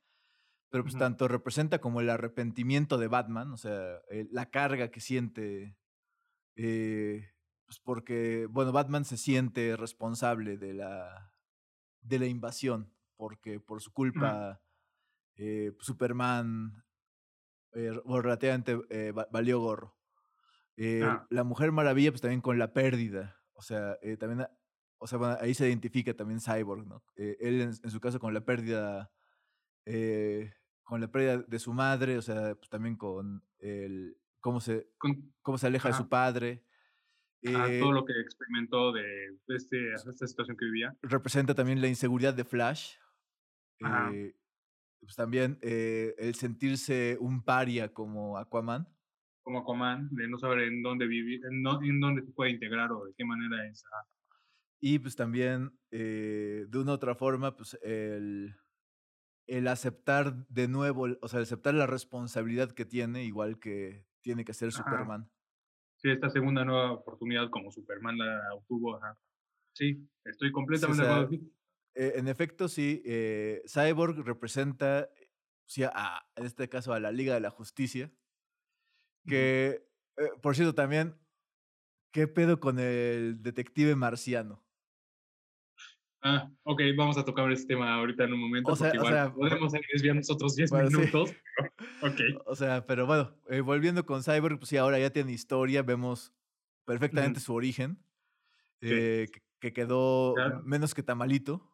pero 0.69 0.85
pues 0.85 0.97
tanto 0.97 1.27
representa 1.27 1.81
como 1.81 2.01
el 2.01 2.11
arrepentimiento 2.11 2.97
de 2.99 3.09
Batman, 3.09 3.51
o 3.53 3.57
sea, 3.57 4.01
la 4.31 4.51
carga 4.51 4.91
que 4.91 5.01
siente, 5.01 5.77
eh, 6.55 7.33
pues 7.65 7.81
porque, 7.81 8.47
bueno, 8.49 8.73
Batman 8.73 9.05
se 9.05 9.17
siente 9.17 9.77
responsable 9.77 10.59
de 10.59 10.75
la, 10.75 11.33
de 12.03 12.19
la 12.21 12.27
invasión, 12.27 12.93
porque 13.17 13.59
por 13.59 13.81
su 13.81 13.93
culpa 13.93 14.61
eh, 15.35 15.73
Superman 15.81 16.85
eh, 17.73 17.93
relativamente 18.05 18.79
eh, 18.91 19.13
valió 19.31 19.61
gorro. 19.61 19.97
Eh, 20.77 21.03
ah. 21.05 21.27
La 21.31 21.45
Mujer 21.45 21.73
Maravilla, 21.73 22.11
pues 22.11 22.21
también 22.21 22.41
con 22.41 22.59
la 22.59 22.73
pérdida. 22.73 23.37
O 23.53 23.63
sea, 23.63 23.99
eh, 24.03 24.17
también, 24.17 24.47
o 24.99 25.07
sea, 25.07 25.39
ahí 25.41 25.55
se 25.55 25.69
identifica 25.69 26.15
también 26.15 26.41
Cyborg, 26.41 26.87
¿no? 26.87 27.05
él 27.17 27.61
en, 27.61 27.91
su 27.91 28.01
caso 28.01 28.19
con 28.19 28.33
la 28.33 28.45
pérdida, 28.45 29.11
con 30.83 31.01
la 31.01 31.09
pérdida 31.13 31.39
de 31.39 31.59
su 31.59 31.75
madre, 31.75 32.17
o 32.17 32.23
sea, 32.23 32.55
pues 32.55 32.71
también 32.71 32.97
con 32.97 33.45
el, 33.59 34.17
cómo 34.41 34.61
se, 34.61 34.89
cómo 35.43 35.59
se 35.59 35.67
aleja 35.67 35.89
de 35.89 35.95
su 35.95 36.09
padre. 36.09 36.65
todo 37.43 37.93
lo 37.93 38.07
que 38.07 38.19
experimentó 38.19 38.93
de, 38.93 39.39
este, 39.49 39.93
esta 39.93 40.27
situación 40.27 40.57
que 40.57 40.65
vivía. 40.65 40.97
Representa 41.03 41.55
también 41.55 41.83
la 41.83 41.89
inseguridad 41.89 42.33
de 42.33 42.45
Flash. 42.45 42.95
Eh, 44.13 44.35
pues 45.01 45.17
también 45.17 45.59
eh, 45.63 46.15
el 46.19 46.35
sentirse 46.35 47.17
un 47.21 47.43
paria 47.43 47.93
como 47.93 48.39
Aquaman. 48.39 48.89
Como 49.43 49.61
Aquaman, 49.61 50.09
de 50.13 50.29
no 50.29 50.39
saber 50.39 50.61
en 50.61 50.83
dónde 50.83 51.07
vivir, 51.07 51.41
en, 51.47 51.65
en 51.67 52.01
dónde 52.01 52.23
se 52.23 52.33
puede 52.33 52.51
integrar 52.51 52.93
o 52.93 53.07
de 53.07 53.15
qué 53.17 53.25
manera 53.25 53.67
es. 53.67 53.83
Y 54.81 54.99
pues 54.99 55.17
también, 55.17 55.79
eh, 55.91 56.67
de 56.69 56.79
una 56.79 56.93
u 56.93 56.95
otra 56.95 57.15
forma, 57.15 57.57
pues 57.57 57.79
el, 57.83 58.55
el 59.47 59.69
aceptar 59.69 60.47
de 60.49 60.69
nuevo, 60.69 61.09
o 61.21 61.29
sea, 61.29 61.41
aceptar 61.41 61.75
la 61.75 61.87
responsabilidad 61.87 62.73
que 62.73 62.85
tiene, 62.85 63.25
igual 63.25 63.59
que 63.59 64.07
tiene 64.21 64.45
que 64.45 64.55
ser 64.55 64.73
Superman. 64.73 65.31
Sí, 65.97 66.11
esta 66.11 66.31
segunda 66.31 66.65
nueva 66.65 66.93
oportunidad 66.93 67.51
como 67.51 67.71
Superman 67.71 68.17
la 68.17 68.55
obtuvo. 68.55 68.97
Ajá. 68.97 69.19
Sí, 69.75 70.09
estoy 70.25 70.51
completamente 70.51 71.03
de 71.03 71.09
acuerdo. 71.09 71.39
Eh, 71.95 72.13
en 72.17 72.29
efecto, 72.29 72.69
sí, 72.69 73.03
eh, 73.05 73.63
Cyborg 73.67 74.25
representa, 74.25 75.09
sí, 75.67 75.83
en 75.83 76.45
este 76.45 76.69
caso, 76.69 76.93
a 76.93 77.01
la 77.01 77.13
Liga 77.13 77.35
de 77.35 77.41
la 77.41 77.51
Justicia. 77.51 78.11
Que, 79.27 79.87
eh, 80.17 80.29
por 80.41 80.57
cierto, 80.57 80.75
también, 80.75 81.17
¿qué 82.11 82.27
pedo 82.27 82.61
con 82.61 82.79
el 82.79 83.43
detective 83.43 83.95
marciano? 83.97 84.65
Ah, 86.23 86.51
ok, 86.65 86.83
vamos 86.97 87.17
a 87.17 87.25
tocar 87.25 87.51
este 87.51 87.69
tema 87.69 87.95
ahorita 87.95 88.25
en 88.25 88.35
un 88.35 88.41
momento. 88.41 88.73
O 88.73 88.77
sea, 88.77 88.93
o 89.01 89.07
sea 89.07 89.33
podemos 89.33 89.73
desviarnos 89.73 90.31
otros 90.31 90.55
10 90.55 90.73
minutos. 90.73 91.31
ok. 92.03 92.21
O 92.47 92.55
sea, 92.55 92.87
pero 92.87 93.07
bueno, 93.07 93.35
volviendo 93.65 94.05
con 94.05 94.23
Cyborg, 94.23 94.59
pues 94.59 94.69
sí, 94.69 94.77
ahora 94.77 94.99
ya 94.99 95.11
tiene 95.11 95.33
historia, 95.33 95.83
vemos 95.83 96.33
perfectamente 96.85 97.41
su 97.41 97.55
origen, 97.55 98.03
que, 98.81 99.31
quedó 99.61 100.35
menos 100.65 100.95
que 100.95 101.03
tamalito 101.03 101.71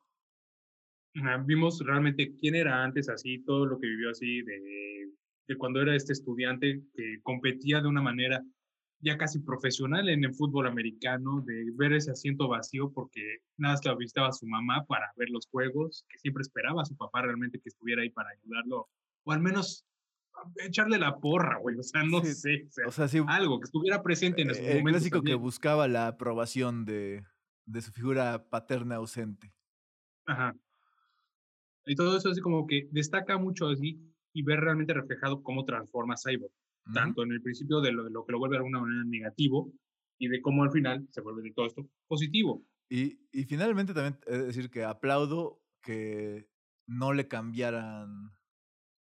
vimos 1.45 1.81
realmente 1.85 2.35
quién 2.37 2.55
era 2.55 2.83
antes 2.83 3.09
así, 3.09 3.39
todo 3.45 3.67
lo 3.67 3.79
que 3.79 3.87
vivió 3.87 4.11
así, 4.11 4.43
de, 4.43 5.11
de, 5.49 5.57
cuando 5.57 5.81
era 5.81 5.95
este 5.95 6.13
estudiante 6.13 6.83
que 6.95 7.21
competía 7.23 7.81
de 7.81 7.89
una 7.89 8.03
manera 8.03 8.43
ya 9.01 9.17
casi 9.19 9.41
profesional 9.41 10.09
en 10.09 10.25
el 10.25 10.35
fútbol 10.35 10.67
americano, 10.67 11.43
de 11.43 11.71
ver 11.75 11.93
ese 11.93 12.11
asiento 12.11 12.49
vacío 12.49 12.91
porque 12.93 13.39
nada 13.57 13.75
más 13.75 13.81
que 13.81 13.95
visitaba 13.95 14.29
a 14.29 14.33
su 14.33 14.47
mamá 14.47 14.85
para 14.87 15.13
ver 15.17 15.29
los 15.31 15.47
juegos, 15.49 16.05
que 16.09 16.19
siempre 16.19 16.43
esperaba 16.43 16.83
a 16.83 16.87
su 16.87 16.97
papá 16.97 17.23
realmente 17.23 17.61
que 17.61 17.69
estuviera 17.69 18.03
ahí 18.03 18.11
para 18.11 18.31
ayudarlo, 18.31 18.89
o 19.25 19.33
al 19.33 19.41
menos 19.41 19.85
echarle 20.57 20.99
la 20.99 21.19
porra, 21.19 21.59
güey, 21.59 21.79
o 21.79 21.83
sea, 21.83 22.03
no 22.05 22.23
sé, 22.25 22.69
o 22.87 22.91
sea, 22.91 23.09
algo, 23.29 23.61
que 23.61 23.65
estuviera 23.65 24.03
presente 24.03 24.43
en 24.43 24.51
esos 24.51 24.63
el 24.63 24.79
momentos. 24.79 25.05
El 25.05 25.11
clásico 25.11 25.23
que 25.23 25.35
buscaba 25.35 25.89
la 25.89 26.09
aprobación 26.09 26.85
de, 26.85 27.25
de 27.67 27.81
su 27.83 27.93
figura 27.93 28.49
paterna 28.49 28.97
ausente. 28.97 29.53
Ajá. 30.27 30.55
Y 31.87 31.95
todo 31.95 32.17
eso 32.17 32.31
así 32.31 32.41
como 32.41 32.67
que 32.67 32.89
destaca 32.91 33.39
mucho 33.39 33.69
así 33.69 33.99
y 34.35 34.43
ver 34.43 34.61
realmente 34.61 34.93
reflejado 34.93 35.43
cómo 35.43 35.65
transforma 35.65 36.17
Cyborg, 36.17 36.53
tanto 36.93 37.23
en 37.23 37.33
el 37.33 37.41
principio 37.41 37.81
de 37.81 37.93
lo, 37.93 38.05
de 38.05 38.11
lo, 38.11 38.27
que 38.27 38.33
lo 38.33 38.39
vuelve 38.39 38.55
de 38.55 38.59
alguna 38.59 38.81
manera 38.81 39.05
negativo 39.05 39.73
y 40.19 40.29
de 40.29 40.43
cómo 40.43 40.65
al 40.65 40.73
final 40.73 41.07
se 41.11 41.21
vuelve 41.21 41.43
de 41.43 41.53
todo 41.53 41.67
esto 41.67 41.89
positivo. 42.07 42.67
Y, 42.91 43.21
y 43.33 43.45
finalmente 43.45 43.95
también 43.95 44.19
es 44.27 44.47
decir 44.47 44.71
que 44.71 44.85
aplaudo 44.85 45.63
que 45.83 46.49
no 46.87 47.13
le 47.13 47.29
cambiaran 47.29 48.33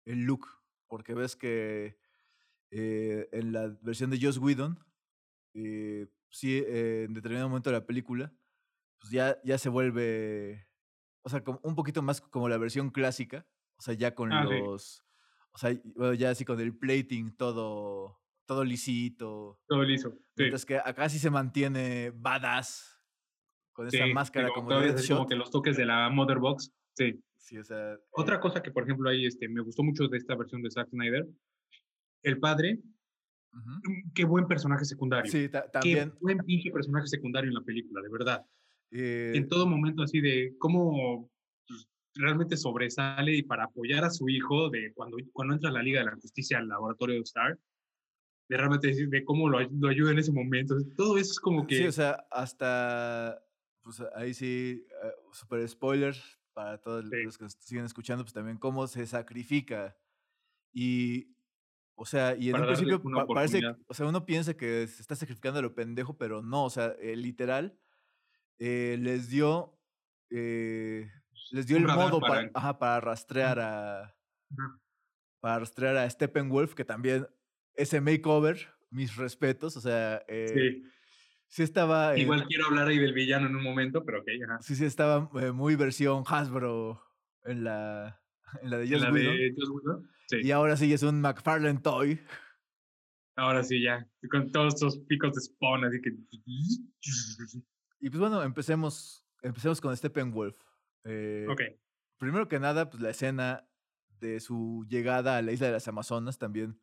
el 0.05 0.21
look, 0.23 0.47
porque 0.87 1.13
ves 1.13 1.35
que 1.35 1.97
eh, 2.71 3.27
en 3.31 3.51
la 3.51 3.67
versión 3.81 4.09
de 4.09 4.19
Joss 4.21 4.37
Whedon, 4.37 4.79
eh, 5.53 6.07
sí, 6.29 6.57
eh, 6.57 7.05
en 7.07 7.13
determinado 7.13 7.49
momento 7.49 7.69
de 7.69 7.77
la 7.77 7.85
película, 7.85 8.33
pues 8.99 9.11
ya, 9.11 9.39
ya 9.43 9.57
se 9.57 9.69
vuelve 9.69 10.67
o 11.25 11.29
sea, 11.29 11.43
como 11.43 11.59
un 11.63 11.73
poquito 11.73 12.03
más 12.03 12.21
como 12.21 12.47
la 12.47 12.57
versión 12.59 12.91
clásica, 12.91 13.47
o 13.77 13.81
sea, 13.81 13.95
ya 13.95 14.13
con 14.13 14.31
ah, 14.31 14.43
los, 14.43 15.03
o 15.51 15.57
sea, 15.57 15.71
ya 16.13 16.29
así 16.29 16.45
con 16.45 16.59
el 16.59 16.77
plating 16.77 17.35
todo, 17.35 18.21
todo 18.45 18.63
lisito. 18.63 19.59
Todo 19.67 19.83
liso. 19.83 20.13
Mientras 20.37 20.65
que 20.65 20.77
acá 20.77 21.09
sí 21.09 21.17
se 21.17 21.31
mantiene 21.31 22.11
badass, 22.15 23.01
con 23.73 23.87
esa 23.87 24.05
máscara 24.05 24.49
como 24.53 24.69
de 24.79 25.03
Como 25.07 25.25
que 25.25 25.35
los 25.35 25.49
toques 25.49 25.75
de 25.75 25.85
la 25.85 26.09
Mother 26.09 26.37
Box, 26.37 26.71
sí. 26.93 27.19
Sí, 27.37 27.57
o 27.57 27.63
sea. 27.63 27.97
Otra 28.11 28.35
eh 28.35 28.39
cosa 28.39 28.61
que, 28.61 28.71
por 28.71 28.83
ejemplo, 28.83 29.09
ahí 29.09 29.25
este, 29.25 29.49
me 29.49 29.61
gustó 29.61 29.81
mucho 29.83 30.07
de 30.07 30.17
esta 30.17 30.35
versión 30.35 30.61
de 30.61 30.69
Zack 30.69 30.89
Snyder, 30.89 31.27
el 32.21 32.39
padre, 32.39 32.81
mm, 33.51 34.11
qué 34.13 34.25
buen 34.25 34.47
personaje 34.47 34.85
secundario. 34.85 35.31
Sí, 35.31 35.49
también. 35.49 36.11
Qué 36.11 36.17
buen 36.21 36.37
pinche 36.37 36.69
personaje 36.69 37.07
secundario 37.07 37.49
en 37.49 37.55
la 37.55 37.61
película, 37.61 38.01
de 38.01 38.09
verdad 38.09 38.45
en 38.97 39.43
eh, 39.43 39.47
todo 39.49 39.67
momento 39.67 40.03
así 40.03 40.21
de 40.21 40.55
cómo 40.57 41.29
pues, 41.67 41.87
realmente 42.15 42.55
sobresale 42.55 43.35
y 43.35 43.43
para 43.43 43.65
apoyar 43.65 44.03
a 44.05 44.09
su 44.09 44.29
hijo 44.29 44.69
de 44.69 44.93
cuando, 44.93 45.17
cuando 45.33 45.53
entra 45.53 45.69
a 45.69 45.73
la 45.73 45.83
Liga 45.83 45.99
de 45.99 46.05
la 46.05 46.15
Justicia 46.15 46.59
al 46.59 46.67
laboratorio 46.67 47.15
de 47.15 47.21
Star, 47.21 47.59
de 48.47 48.57
realmente 48.57 48.87
decir 48.87 49.09
de 49.09 49.25
cómo 49.25 49.49
lo, 49.49 49.59
lo 49.59 49.89
ayuda 49.89 50.11
en 50.11 50.19
ese 50.19 50.31
momento. 50.31 50.75
Todo 50.95 51.17
eso 51.17 51.31
es 51.31 51.39
como 51.39 51.65
que... 51.67 51.77
Sí, 51.77 51.87
o 51.87 51.91
sea, 51.91 52.25
hasta, 52.31 53.43
pues 53.81 54.01
ahí 54.15 54.33
sí, 54.33 54.85
uh, 55.03 55.33
super 55.33 55.67
spoiler 55.67 56.15
para 56.53 56.77
todos 56.79 57.03
los 57.03 57.37
que 57.37 57.49
siguen 57.49 57.85
escuchando, 57.85 58.23
pues 58.23 58.33
también 58.33 58.57
cómo 58.57 58.87
se 58.87 59.05
sacrifica. 59.05 59.97
Y, 60.73 61.35
o 61.95 62.05
sea, 62.05 62.35
y 62.35 62.49
en 62.49 62.55
un 62.55 62.65
principio 62.67 63.01
parece, 63.27 63.61
o 63.87 63.93
sea, 63.93 64.05
uno 64.05 64.25
piensa 64.25 64.55
que 64.55 64.87
se 64.87 65.01
está 65.01 65.15
sacrificando 65.15 65.59
a 65.59 65.61
lo 65.61 65.75
pendejo, 65.75 66.17
pero 66.17 66.41
no, 66.41 66.65
o 66.65 66.69
sea, 66.69 66.95
eh, 66.99 67.15
literal, 67.15 67.77
eh, 68.59 68.97
les 68.99 69.29
dio, 69.29 69.77
eh, 70.29 71.09
les 71.51 71.67
dio 71.67 71.77
el 71.77 71.85
modo 71.85 72.19
para, 72.19 72.51
para 72.79 72.99
rastrear 73.01 73.59
a, 73.59 74.15
para 75.39 75.59
rastrear 75.59 75.97
a 75.97 76.09
Steppenwolf, 76.09 76.73
que 76.73 76.85
también 76.85 77.27
ese 77.75 78.01
makeover, 78.01 78.67
mis 78.89 79.15
respetos, 79.15 79.75
o 79.77 79.81
sea, 79.81 80.23
eh, 80.27 80.81
sí. 81.49 81.63
estaba... 81.63 82.17
Igual 82.17 82.45
quiero 82.47 82.67
hablar 82.67 82.87
ahí 82.87 82.97
del 82.97 83.13
villano 83.13 83.47
en 83.47 83.55
un 83.55 83.63
momento, 83.63 84.05
pero 84.05 84.19
ok, 84.19 84.27
Sí, 84.61 84.75
sí, 84.75 84.85
estaba 84.85 85.29
muy 85.53 85.75
versión 85.75 86.23
Hasbro 86.25 87.01
en 87.43 87.63
la, 87.63 88.21
en 88.61 88.69
la 88.69 88.77
de 88.77 88.89
Joss 88.89 89.11
Whedon. 89.11 90.09
Y 90.31 90.51
ahora 90.51 90.75
sí 90.77 90.91
es 90.91 91.03
un 91.03 91.21
McFarlane 91.21 91.79
Toy. 91.81 92.19
Ahora 93.37 93.63
sí, 93.63 93.81
ya, 93.81 94.07
con 94.31 94.49
todos 94.51 94.75
esos 94.75 94.97
picos 94.99 95.35
de 95.35 95.41
spawn, 95.41 95.83
así 95.83 96.01
que... 96.01 96.11
Y 98.05 98.09
pues 98.11 98.19
bueno, 98.19 98.43
empecemos, 98.43 99.25
empecemos 99.41 99.81
con 99.81 99.97
Steppenwolf. 99.97 100.55
Eh, 101.05 101.47
ok. 101.49 101.59
Primero 102.19 102.47
que 102.47 102.59
nada, 102.59 102.87
pues 102.87 103.01
la 103.01 103.09
escena 103.09 103.67
de 104.19 104.39
su 104.39 104.85
llegada 104.87 105.37
a 105.37 105.41
la 105.41 105.51
isla 105.51 105.65
de 105.65 105.73
las 105.73 105.87
Amazonas 105.87 106.37
también. 106.37 106.79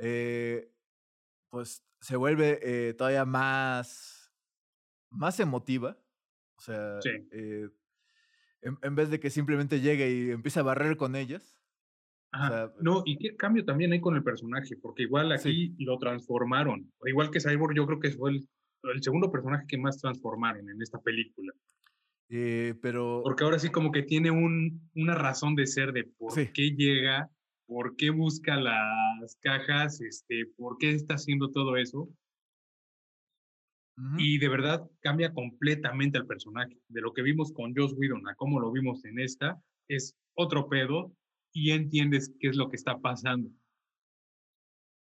Eh, 0.00 0.72
pues 1.50 1.86
se 2.00 2.16
vuelve 2.16 2.58
eh, 2.62 2.94
todavía 2.94 3.24
más, 3.24 4.34
más 5.08 5.38
emotiva. 5.38 5.96
O 6.56 6.60
sea, 6.60 6.98
eh, 7.30 7.68
en, 8.60 8.94
vez 8.96 9.10
de 9.10 9.20
que 9.20 9.30
simplemente 9.30 9.80
llegue 9.80 10.10
y 10.10 10.30
empiece 10.32 10.58
a 10.58 10.64
barrer 10.64 10.96
con 10.96 11.14
ellas. 11.14 11.60
no, 12.80 13.04
y 13.06 13.18
qué 13.18 13.36
cambio 13.36 13.64
también 13.64 13.92
hay 13.92 14.00
con 14.00 14.16
el 14.16 14.24
personaje, 14.24 14.76
porque 14.82 15.04
igual 15.04 15.30
aquí 15.30 15.76
lo 15.78 15.96
transformaron. 15.96 16.92
Igual 17.06 17.30
que 17.30 17.38
Cyborg, 17.38 17.76
yo 17.76 17.86
creo 17.86 18.00
que 18.00 18.10
fue 18.10 18.32
el, 18.32 18.48
el 18.92 19.02
segundo 19.02 19.30
personaje 19.30 19.66
que 19.68 19.78
más 19.78 19.98
transformaron 19.98 20.68
en 20.68 20.80
esta 20.82 21.00
película. 21.00 21.52
Eh, 22.28 22.74
pero... 22.80 23.20
Porque 23.22 23.44
ahora 23.44 23.58
sí 23.58 23.70
como 23.70 23.92
que 23.92 24.02
tiene 24.02 24.30
un, 24.30 24.90
una 24.94 25.14
razón 25.14 25.54
de 25.54 25.66
ser 25.66 25.92
de 25.92 26.04
por 26.04 26.34
qué 26.52 26.70
llega, 26.70 27.30
por 27.66 27.96
qué 27.96 28.10
busca 28.10 28.56
las 28.56 29.36
cajas, 29.40 30.00
este, 30.00 30.46
por 30.56 30.78
qué 30.78 30.90
está 30.92 31.14
haciendo 31.14 31.50
todo 31.50 31.76
eso. 31.76 32.08
Y 34.18 34.38
de 34.38 34.48
verdad 34.48 34.82
cambia 35.00 35.32
completamente 35.32 36.18
el 36.18 36.26
personaje. 36.26 36.76
De 36.88 37.00
lo 37.00 37.12
que 37.12 37.22
vimos 37.22 37.52
con 37.52 37.74
Joss 37.76 37.94
Whedon 37.96 38.28
a 38.28 38.34
cómo 38.34 38.58
lo 38.58 38.72
vimos 38.72 39.04
en 39.04 39.20
esta, 39.20 39.62
es 39.88 40.16
otro 40.34 40.68
pedo 40.68 41.12
y 41.52 41.70
entiendes 41.70 42.34
qué 42.40 42.48
es 42.48 42.56
lo 42.56 42.68
que 42.68 42.76
está 42.76 42.98
pasando. 42.98 43.50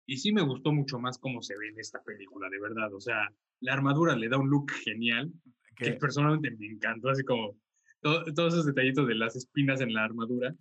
Y 0.05 0.17
sí 0.17 0.33
me 0.33 0.41
gustó 0.41 0.71
mucho 0.71 0.99
más 0.99 1.17
cómo 1.17 1.41
se 1.41 1.57
ve 1.57 1.69
en 1.69 1.79
esta 1.79 2.01
película, 2.03 2.49
de 2.49 2.59
verdad. 2.59 2.93
O 2.93 2.99
sea, 2.99 3.29
la 3.61 3.73
armadura 3.73 4.15
le 4.15 4.29
da 4.29 4.37
un 4.37 4.49
look 4.49 4.71
genial 4.83 5.31
que 5.75 5.93
personalmente 5.93 6.51
me 6.51 6.67
encantó, 6.67 7.09
así 7.09 7.23
como 7.23 7.57
todos 8.01 8.53
esos 8.53 8.65
detallitos 8.65 9.07
de 9.07 9.15
las 9.15 9.35
espinas 9.35 9.81
en 9.81 9.93
la 9.93 10.03
armadura. 10.03 10.53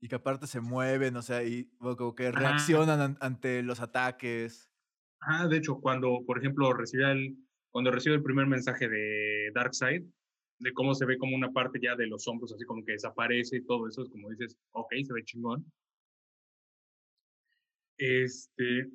Y 0.00 0.08
que 0.08 0.16
aparte 0.16 0.46
se 0.46 0.60
mueven, 0.60 1.16
o 1.16 1.22
sea, 1.22 1.42
y 1.42 1.68
como 1.78 2.14
que 2.14 2.30
reaccionan 2.30 3.16
ante 3.20 3.62
los 3.62 3.80
ataques. 3.80 4.70
Ah, 5.20 5.48
de 5.48 5.56
hecho, 5.56 5.80
cuando, 5.80 6.22
por 6.26 6.38
ejemplo, 6.38 6.72
recibe 6.72 7.10
el, 7.10 7.36
cuando 7.70 7.90
recibe 7.90 8.16
el 8.16 8.22
primer 8.22 8.46
mensaje 8.46 8.88
de 8.88 9.50
Darkseid, 9.54 10.04
de 10.58 10.72
cómo 10.72 10.94
se 10.94 11.06
ve 11.06 11.18
como 11.18 11.36
una 11.36 11.52
parte 11.52 11.78
ya 11.82 11.96
de 11.96 12.06
los 12.06 12.26
hombros, 12.28 12.52
así 12.52 12.64
como 12.64 12.84
que 12.84 12.92
desaparece 12.92 13.56
y 13.56 13.64
todo 13.64 13.88
eso, 13.88 14.02
es 14.02 14.08
como 14.08 14.30
dices, 14.30 14.56
ok, 14.72 14.92
se 15.04 15.12
ve 15.12 15.24
chingón. 15.24 15.64
Este, 17.98 18.90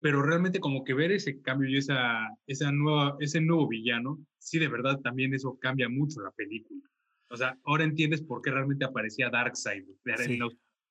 pero 0.00 0.22
realmente 0.22 0.60
como 0.60 0.84
que 0.84 0.92
ver 0.92 1.12
ese 1.12 1.40
cambio 1.40 1.70
y 1.70 1.78
esa, 1.78 2.28
esa 2.46 2.70
nueva, 2.70 3.16
ese 3.20 3.40
nuevo 3.40 3.66
villano, 3.66 4.18
sí, 4.38 4.58
de 4.58 4.68
verdad, 4.68 5.00
también 5.00 5.32
eso 5.32 5.58
cambia 5.58 5.88
mucho 5.88 6.20
la 6.20 6.30
película. 6.32 6.82
O 7.30 7.36
sea, 7.36 7.58
ahora 7.64 7.84
entiendes 7.84 8.22
por 8.22 8.42
qué 8.42 8.50
realmente 8.50 8.84
aparecía 8.84 9.30
Darkseid 9.30 9.84
en, 10.04 10.40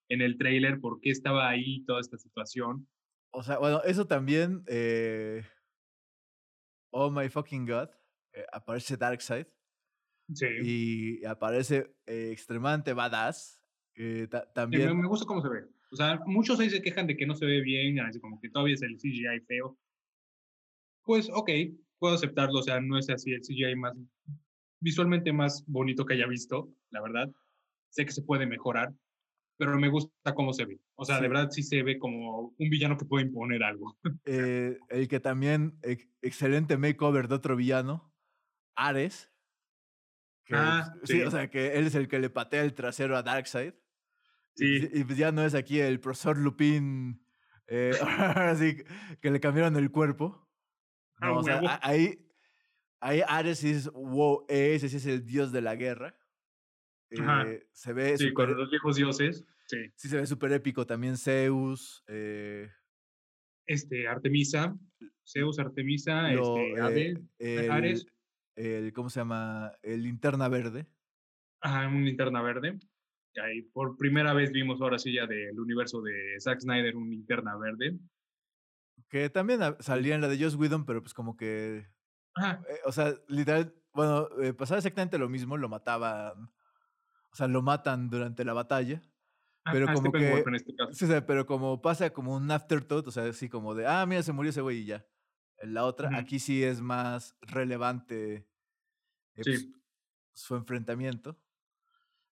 en 0.10 0.22
el 0.22 0.38
trailer, 0.38 0.80
por 0.80 1.00
qué 1.00 1.12
estaba 1.12 1.48
ahí 1.48 1.84
toda 1.86 2.02
esta 2.02 2.18
situación. 2.18 2.88
O 3.32 3.44
sea, 3.44 3.60
bueno, 3.60 3.82
eso 3.84 4.08
también, 4.08 4.64
eh, 4.68 5.44
oh 6.92 7.12
my 7.12 7.30
fucking 7.30 7.66
god, 7.66 7.90
eh, 8.34 8.46
aparece 8.52 8.98
Darkseid. 8.98 9.46
Sí. 10.34 10.48
Y 10.64 11.26
aparece 11.26 11.96
eh, 12.06 12.30
extremadamente 12.32 12.94
badass. 12.94 13.62
también. 14.54 15.00
me 15.00 15.08
gusta 15.08 15.26
cómo 15.28 15.42
se 15.42 15.50
ve. 15.50 15.73
O 15.94 15.96
sea, 15.96 16.20
muchos 16.26 16.60
ahí 16.60 16.72
se 16.72 16.82
quejan 16.82 17.06
de 17.06 17.16
que 17.16 17.28
no 17.28 17.36
se 17.36 17.46
ve 17.46 17.62
bien, 17.62 18.00
así 18.00 18.20
como 18.20 18.40
que 18.42 18.50
todavía 18.50 18.74
es 18.74 18.82
el 18.82 18.98
CGI 18.98 19.42
feo. 19.48 19.78
Pues, 21.04 21.30
ok, 21.32 21.50
puedo 22.00 22.16
aceptarlo, 22.16 22.60
o 22.60 22.64
sea, 22.64 22.82
no 22.82 22.98
es 22.98 23.12
así 23.12 23.32
el 23.32 23.42
CGI 23.42 23.76
más, 23.76 23.94
visualmente 24.80 25.32
más 25.32 25.64
bonito 25.68 26.04
que 26.04 26.16
haya 26.16 26.26
visto, 26.26 26.74
la 26.90 27.00
verdad. 27.00 27.32
Sé 27.90 28.08
que 28.08 28.12
se 28.12 28.24
puede 28.24 28.48
mejorar, 28.48 28.92
pero 29.56 29.78
me 29.78 29.88
gusta 29.88 30.34
cómo 30.34 30.52
se 30.52 30.66
ve. 30.66 30.80
O 30.96 31.06
sea, 31.06 31.22
de 31.22 31.28
verdad 31.28 31.52
sí 31.52 31.62
se 31.62 31.84
ve 31.84 32.00
como 32.00 32.56
un 32.58 32.70
villano 32.72 32.98
que 32.98 33.06
puede 33.06 33.28
imponer 33.28 33.62
algo. 33.62 33.96
Eh, 34.26 34.80
el 34.90 35.08
que 35.08 35.20
también, 35.20 35.78
excelente 36.24 36.76
makeover 36.76 37.28
de 37.28 37.36
otro 37.36 37.56
villano, 37.56 38.12
Ares. 38.76 39.32
ah, 40.52 40.92
sí. 41.04 41.22
o 41.22 41.30
sea, 41.30 41.52
que 41.52 41.78
él 41.78 41.86
es 41.86 41.94
el 41.94 42.08
que 42.08 42.18
le 42.18 42.32
patea 42.32 42.64
el 42.64 42.74
trasero 42.74 43.16
a 43.16 43.22
Darkseid. 43.22 43.76
Sí. 44.56 44.90
Y, 44.94 45.04
pues 45.04 45.18
ya 45.18 45.32
no 45.32 45.44
es 45.44 45.56
aquí 45.56 45.80
el 45.80 46.00
profesor 46.00 46.38
Lupin, 46.38 47.26
eh, 47.68 47.92
así 48.36 48.78
que 49.22 49.32
le 49.32 49.40
cambiaron 49.40 49.76
el 49.76 49.92
cuerpo. 49.92 50.48
Ah, 51.18 51.32
o 51.32 51.44
sea, 51.44 51.80
ahí, 51.82 52.20
ahí 53.00 53.22
Ares 53.28 53.64
es, 53.64 53.90
wow, 53.92 54.46
ese 54.48 54.90
sí 54.90 54.98
es 54.98 55.06
el 55.06 55.26
dios 55.26 55.52
de 55.52 55.62
la 55.62 55.76
guerra. 55.76 56.16
Eh, 57.10 57.68
se 57.72 57.94
ve 57.94 58.18
sí, 58.18 58.34
con 58.34 58.56
los 58.56 58.70
viejos 58.70 58.96
dioses. 58.96 59.46
Sí. 59.68 59.78
sí, 59.96 60.10
se 60.10 60.18
ve 60.18 60.26
súper 60.26 60.52
épico. 60.52 60.86
También 60.86 61.18
Zeus. 61.18 62.04
Eh, 62.08 62.70
este, 63.66 64.08
Artemisa. 64.08 64.76
Zeus, 65.26 65.58
Artemisa, 65.58 66.34
este, 66.34 66.82
Ave, 66.82 67.14
el, 67.40 67.72
Ares. 67.72 68.06
El, 68.56 68.92
¿Cómo 68.92 69.10
se 69.10 69.22
llama? 69.22 69.72
El 69.82 70.04
linterna 70.04 70.50
verde. 70.50 70.88
Ajá, 71.62 71.88
un 71.88 72.04
linterna 72.04 72.42
verde 72.42 72.78
por 73.74 73.98
primera 73.98 74.34
vez 74.34 74.52
vimos 74.52 74.82
ahora 74.82 75.00
sí 75.00 75.14
ya 75.14 75.28
del 75.28 75.60
universo 75.60 76.02
de 76.02 76.40
Zack 76.40 76.62
Snyder 76.62 76.96
un 76.96 77.10
linterna 77.10 77.58
verde. 77.58 78.00
Que 79.10 79.30
también 79.30 79.62
salía 79.80 80.16
en 80.16 80.22
la 80.22 80.28
de 80.28 80.42
Joss 80.42 80.56
Whedon, 80.56 80.86
pero 80.86 81.02
pues 81.02 81.14
como 81.14 81.36
que... 81.36 81.88
Eh, 82.36 82.80
o 82.86 82.92
sea, 82.92 83.14
literal, 83.28 83.76
bueno, 83.94 84.28
eh, 84.42 84.54
pasaba 84.54 84.80
exactamente 84.80 85.18
lo 85.18 85.30
mismo, 85.30 85.56
lo 85.56 85.70
mataban, 85.70 86.50
o 87.32 87.36
sea, 87.36 87.48
lo 87.48 87.62
matan 87.62 88.10
durante 88.10 88.44
la 88.44 88.54
batalla. 88.54 89.02
Pero 89.72 89.88
como 89.94 90.12
que... 90.12 90.40
En 90.40 90.56
este 90.56 90.76
caso. 90.76 90.94
Sí, 90.94 91.06
pero 91.26 91.46
como 91.46 91.82
pasa 91.82 92.12
como 92.12 92.36
un 92.36 92.50
afterthought, 92.52 93.08
o 93.08 93.12
sea, 93.12 93.26
así 93.26 93.50
como 93.50 93.76
de, 93.76 93.88
ah, 93.88 94.06
mira, 94.06 94.24
se 94.24 94.34
murió 94.34 94.50
ese 94.50 94.62
güey 94.62 94.80
y 94.80 94.86
ya. 94.86 95.06
En 95.60 95.74
la 95.74 95.86
otra, 95.86 96.18
aquí 96.18 96.40
sí 96.40 96.64
es 96.64 96.82
más 96.82 97.38
relevante 97.42 98.50
eh, 99.36 99.42
pues, 99.44 99.70
su 100.34 100.56
enfrentamiento. 100.56 101.40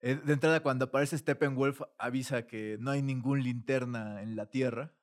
Eh, 0.00 0.14
de 0.14 0.32
entrada, 0.32 0.62
cuando 0.62 0.86
aparece 0.86 1.18
Steppenwolf, 1.18 1.82
avisa 1.98 2.46
que 2.46 2.76
no 2.80 2.90
hay 2.92 3.02
ningún 3.02 3.42
linterna 3.42 4.22
en 4.22 4.36
la 4.36 4.50
Tierra. 4.50 4.94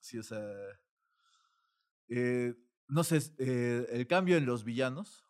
sí, 0.00 0.18
o 0.18 0.22
sea. 0.22 0.42
Eh, 2.08 2.54
no 2.88 3.04
sé, 3.04 3.18
eh, 3.38 3.86
el 3.90 4.06
cambio 4.06 4.36
en 4.36 4.46
los 4.46 4.64
villanos. 4.64 5.24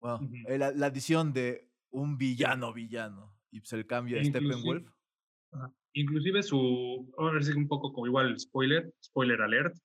Bueno, 0.00 0.20
la, 0.46 0.86
adición 0.86 1.32
de 1.32 1.70
un 1.90 2.18
villano 2.18 2.72
villano. 2.72 3.34
Y 3.50 3.60
pues 3.60 3.72
el 3.72 3.86
cambio 3.86 4.16
de 4.16 4.24
Steppenwolf. 4.26 4.86
Inclusive 5.94 6.42
su. 6.42 7.12
Ahora 7.16 7.42
sí, 7.42 7.52
un 7.52 7.68
poco 7.68 7.92
como 7.92 8.06
igual 8.06 8.38
spoiler, 8.38 8.92
spoiler 9.02 9.40
alert. 9.42 9.76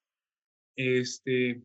Este. 0.76 1.64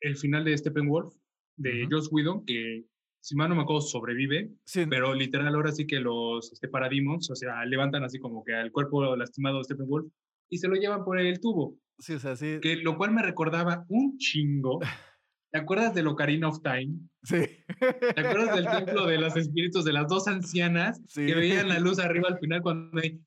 El 0.00 0.16
final 0.16 0.44
de 0.44 0.56
Steppenwolf, 0.56 1.12
de 1.56 1.88
Joss 1.90 2.08
Whedon, 2.12 2.44
que 2.44 2.86
si 3.20 3.34
mal 3.34 3.48
no 3.48 3.56
me 3.56 3.62
acuerdo, 3.62 3.80
sobrevive, 3.80 4.50
pero 4.88 5.14
literal 5.14 5.54
ahora 5.54 5.72
sí 5.72 5.86
que 5.86 6.00
los 6.00 6.52
este, 6.52 6.68
Parademons, 6.68 7.30
o 7.30 7.36
sea, 7.36 7.64
levantan 7.64 8.04
así 8.04 8.18
como 8.18 8.44
que 8.44 8.54
al 8.54 8.72
cuerpo 8.72 9.16
lastimado 9.16 9.58
de 9.58 9.64
Steppenwolf 9.64 10.06
y 10.48 10.58
se 10.58 10.68
lo 10.68 10.76
llevan 10.76 11.04
por 11.04 11.18
el 11.18 11.40
tubo. 11.40 11.76
Sí, 11.98 12.14
o 12.14 12.18
sea, 12.18 12.36
sí. 12.36 12.58
Que, 12.62 12.76
lo 12.76 12.96
cual 12.96 13.12
me 13.12 13.22
recordaba 13.22 13.84
un 13.88 14.16
chingo. 14.18 14.80
¿Te 15.50 15.58
acuerdas 15.58 15.94
de 15.94 16.06
Ocarina 16.06 16.48
of 16.48 16.62
Time? 16.62 16.94
Sí. 17.22 17.38
¿Te 17.78 18.20
acuerdas 18.20 18.54
del 18.54 18.66
templo 18.66 19.06
de 19.06 19.18
los 19.18 19.34
espíritus 19.34 19.84
de 19.84 19.94
las 19.94 20.06
dos 20.08 20.28
ancianas 20.28 21.00
que 21.14 21.34
veían 21.34 21.68
la 21.68 21.80
luz 21.80 21.98
arriba 21.98 22.28
al 22.28 22.38
final 22.38 22.60
cuando 22.60 23.00
hay 23.00 23.18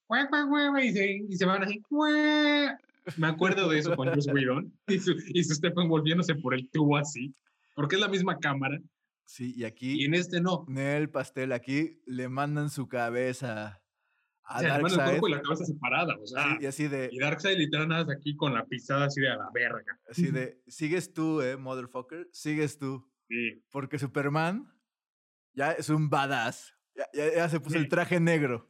y 0.84 0.92
se, 0.92 1.12
y 1.30 1.36
se 1.36 1.46
van 1.46 1.64
así? 1.64 1.82
Me 3.18 3.28
acuerdo 3.28 3.70
de 3.70 3.80
eso 3.80 3.96
con 3.96 4.08
Joss 4.14 4.28
Whedon 4.28 4.72
y 4.88 5.00
su, 5.00 5.16
y 5.30 5.44
su 5.44 5.56
Stephen 5.56 5.90
volviéndose 5.90 6.36
por 6.36 6.54
el 6.54 6.70
tubo 6.70 6.96
así, 6.96 7.34
porque 7.76 7.96
es 7.96 8.02
la 8.02 8.08
misma 8.08 8.38
cámara. 8.38 8.80
Sí, 9.26 9.54
y 9.56 9.64
aquí. 9.64 10.02
Y 10.02 10.06
en 10.06 10.14
este 10.14 10.42
no. 10.42 10.66
En 10.68 10.78
el 10.78 11.10
pastel, 11.10 11.52
aquí 11.52 12.02
le 12.06 12.28
mandan 12.30 12.70
su 12.70 12.88
cabeza 12.88 13.82
a 14.44 14.58
o 14.58 14.60
sea, 14.60 14.70
Darkseid. 14.70 15.00
el 15.00 15.06
cuerpo 15.06 15.28
y 15.28 15.32
la 15.32 15.42
cabeza 15.42 15.66
separada, 15.66 16.18
o 16.22 16.28
sea. 16.28 16.58
y 16.60 16.66
así 16.66 16.88
de. 16.88 17.10
Y 17.12 17.20
Darkseid 17.20 17.58
literal 17.58 17.88
nada 17.88 18.14
aquí 18.14 18.36
con 18.36 18.54
la 18.54 18.66
pisada 18.66 19.06
así 19.06 19.22
de 19.22 19.30
a 19.30 19.38
la 19.38 19.50
verga. 19.54 20.00
Así 20.10 20.32
de, 20.32 20.62
sigues 20.68 21.14
tú, 21.14 21.42
eh, 21.42 21.58
motherfucker, 21.58 22.28
sigues 22.32 22.78
tú. 22.78 23.08
Sí. 23.32 23.64
Porque 23.72 23.98
Superman 23.98 24.70
ya 25.54 25.72
es 25.72 25.90
un 25.90 26.10
badass. 26.10 26.76
Ya, 26.94 27.06
ya, 27.34 27.48
se 27.48 27.62
puso 27.62 27.78
el 27.78 27.88
traje 27.88 28.20
negro. 28.20 28.70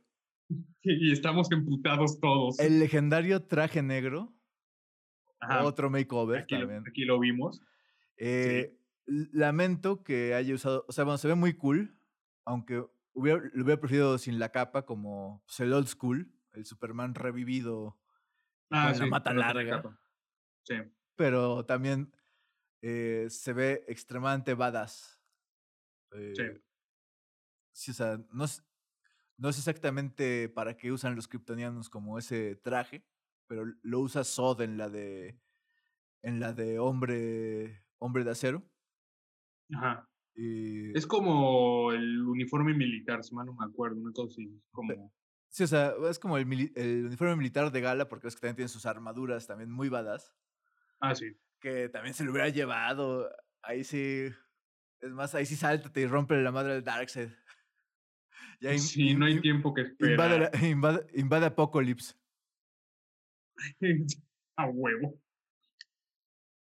Y 0.84 1.12
estamos 1.12 1.52
emputados 1.52 2.20
todos. 2.20 2.60
El 2.60 2.80
legendario 2.80 3.42
traje 3.42 3.82
negro. 3.82 4.36
Otro 5.64 5.90
makeover 5.90 6.44
aquí 6.44 6.54
también. 6.60 6.84
Lo, 6.84 6.90
aquí 6.90 7.06
lo 7.06 7.20
vimos. 7.20 7.60
Eh, 8.18 8.78
lamento 9.12 10.04
que 10.04 10.34
haya 10.34 10.54
usado, 10.54 10.86
o 10.88 10.91
sea, 10.91 11.04
bueno, 11.04 11.17
se 11.17 11.28
ve 11.28 11.36
muy 11.36 11.54
cool, 11.54 11.97
aunque 12.45 12.86
hubiera, 13.13 13.41
lo 13.54 13.63
hubiera 13.63 13.80
preferido 13.80 14.17
sin 14.17 14.39
la 14.39 14.50
capa 14.50 14.86
como 14.86 15.43
pues, 15.45 15.60
el 15.60 15.74
old 15.74 15.88
school, 15.88 16.34
el 16.54 16.65
Superman 16.65 17.15
revivido 17.15 18.00
ah, 18.69 18.91
con 18.91 19.00
la 19.00 19.06
mata 19.08 19.34
larga. 19.34 19.84
Sí. 20.63 20.76
Pero 21.15 21.65
también 21.65 22.13
eh, 22.82 23.28
se 23.30 23.54
ve 23.54 23.84
extremadamente 23.88 24.54
badass. 24.54 25.19
Eh, 26.13 26.34
sí. 26.36 26.43
sí. 27.74 27.91
o 27.91 27.93
sea, 27.93 28.19
no 28.32 28.45
es, 28.45 28.63
no 29.38 29.50
es 29.50 29.58
exactamente 29.58 30.50
para 30.50 30.78
qué 30.78 30.91
usan 30.91 31.15
los 31.15 31.28
kryptonianos 31.28 31.89
como 31.89 32.17
ese 32.17 32.56
traje, 32.56 33.06
pero 33.47 33.65
lo 33.82 34.00
usa 34.00 34.24
Sod 34.24 34.62
en 34.62 34.78
la 34.78 34.89
de 34.89 35.39
en 36.24 36.39
la 36.39 36.54
de 36.54 36.80
Hombre 36.80 37.84
Hombre 37.97 38.24
de 38.24 38.32
Acero. 38.32 38.63
Ajá. 39.74 40.08
Es 40.36 41.06
como 41.06 41.92
el 41.92 42.22
uniforme 42.22 42.74
militar, 42.74 43.24
si 43.24 43.36
mal 43.36 43.46
no 43.46 43.54
me 43.54 43.66
acuerdo, 43.66 43.98
una 43.98 44.12
cosa 44.12 44.34
así. 44.34 44.62
Como... 44.72 45.14
Sí, 45.50 45.64
o 45.64 45.68
sea, 45.68 45.94
es 46.10 46.18
como 46.18 46.38
el, 46.38 46.72
el, 46.76 47.06
uniforme 47.06 47.36
militar 47.36 47.72
de 47.72 47.82
gala, 47.82 48.08
porque 48.08 48.28
es 48.28 48.36
que 48.36 48.42
también 48.42 48.56
tiene 48.56 48.70
sus 48.70 48.86
armaduras 48.86 49.48
también 49.48 49.70
muy 49.70 49.90
badass. 49.90 50.34
Ah, 51.00 51.14
sí. 51.14 51.36
Que 51.60 51.90
también 51.90 52.14
se 52.14 52.24
lo 52.24 52.32
hubiera 52.32 52.50
llevado. 52.50 53.30
Ahí 53.62 53.84
sí. 53.84 54.30
Es 55.02 55.12
más, 55.12 55.36
ahí 55.36 55.46
sí 55.46 55.56
sáltate 55.56 56.02
y 56.02 56.08
rompe 56.08 56.42
la 56.42 56.52
madre 56.52 56.74
del 56.74 56.84
Darkseid. 56.84 57.30
Ya 58.62 58.78
sí, 58.78 59.16
no 59.16 59.26
hay 59.26 59.42
tiempo 59.42 59.74
que 59.74 59.82
esperar. 59.82 60.12
Invade, 60.12 60.52
invade, 60.70 61.08
invade 61.16 61.46
Apocalypse. 61.48 62.14
A 64.56 64.68
huevo. 64.68 65.20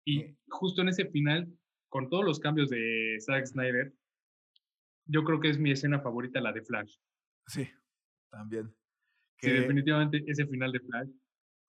Y 0.06 0.38
justo 0.50 0.82
en 0.82 0.90
ese 0.90 1.06
final, 1.06 1.48
con 1.90 2.10
todos 2.10 2.26
los 2.26 2.40
cambios 2.40 2.70
de 2.70 3.18
Zack 3.20 3.46
Snyder, 3.46 3.94
yo 5.06 5.24
creo 5.24 5.40
que 5.40 5.50
es 5.50 5.60
mi 5.60 5.72
escena 5.72 6.00
favorita 6.00 6.42
la 6.42 6.52
de 6.52 6.62
Flash. 6.62 6.96
Sí, 7.48 7.70
también. 8.30 8.74
Sí, 9.38 9.52
definitivamente 9.52 10.24
ese 10.28 10.48
final 10.48 10.72
de 10.72 10.80
Flash. 10.80 11.10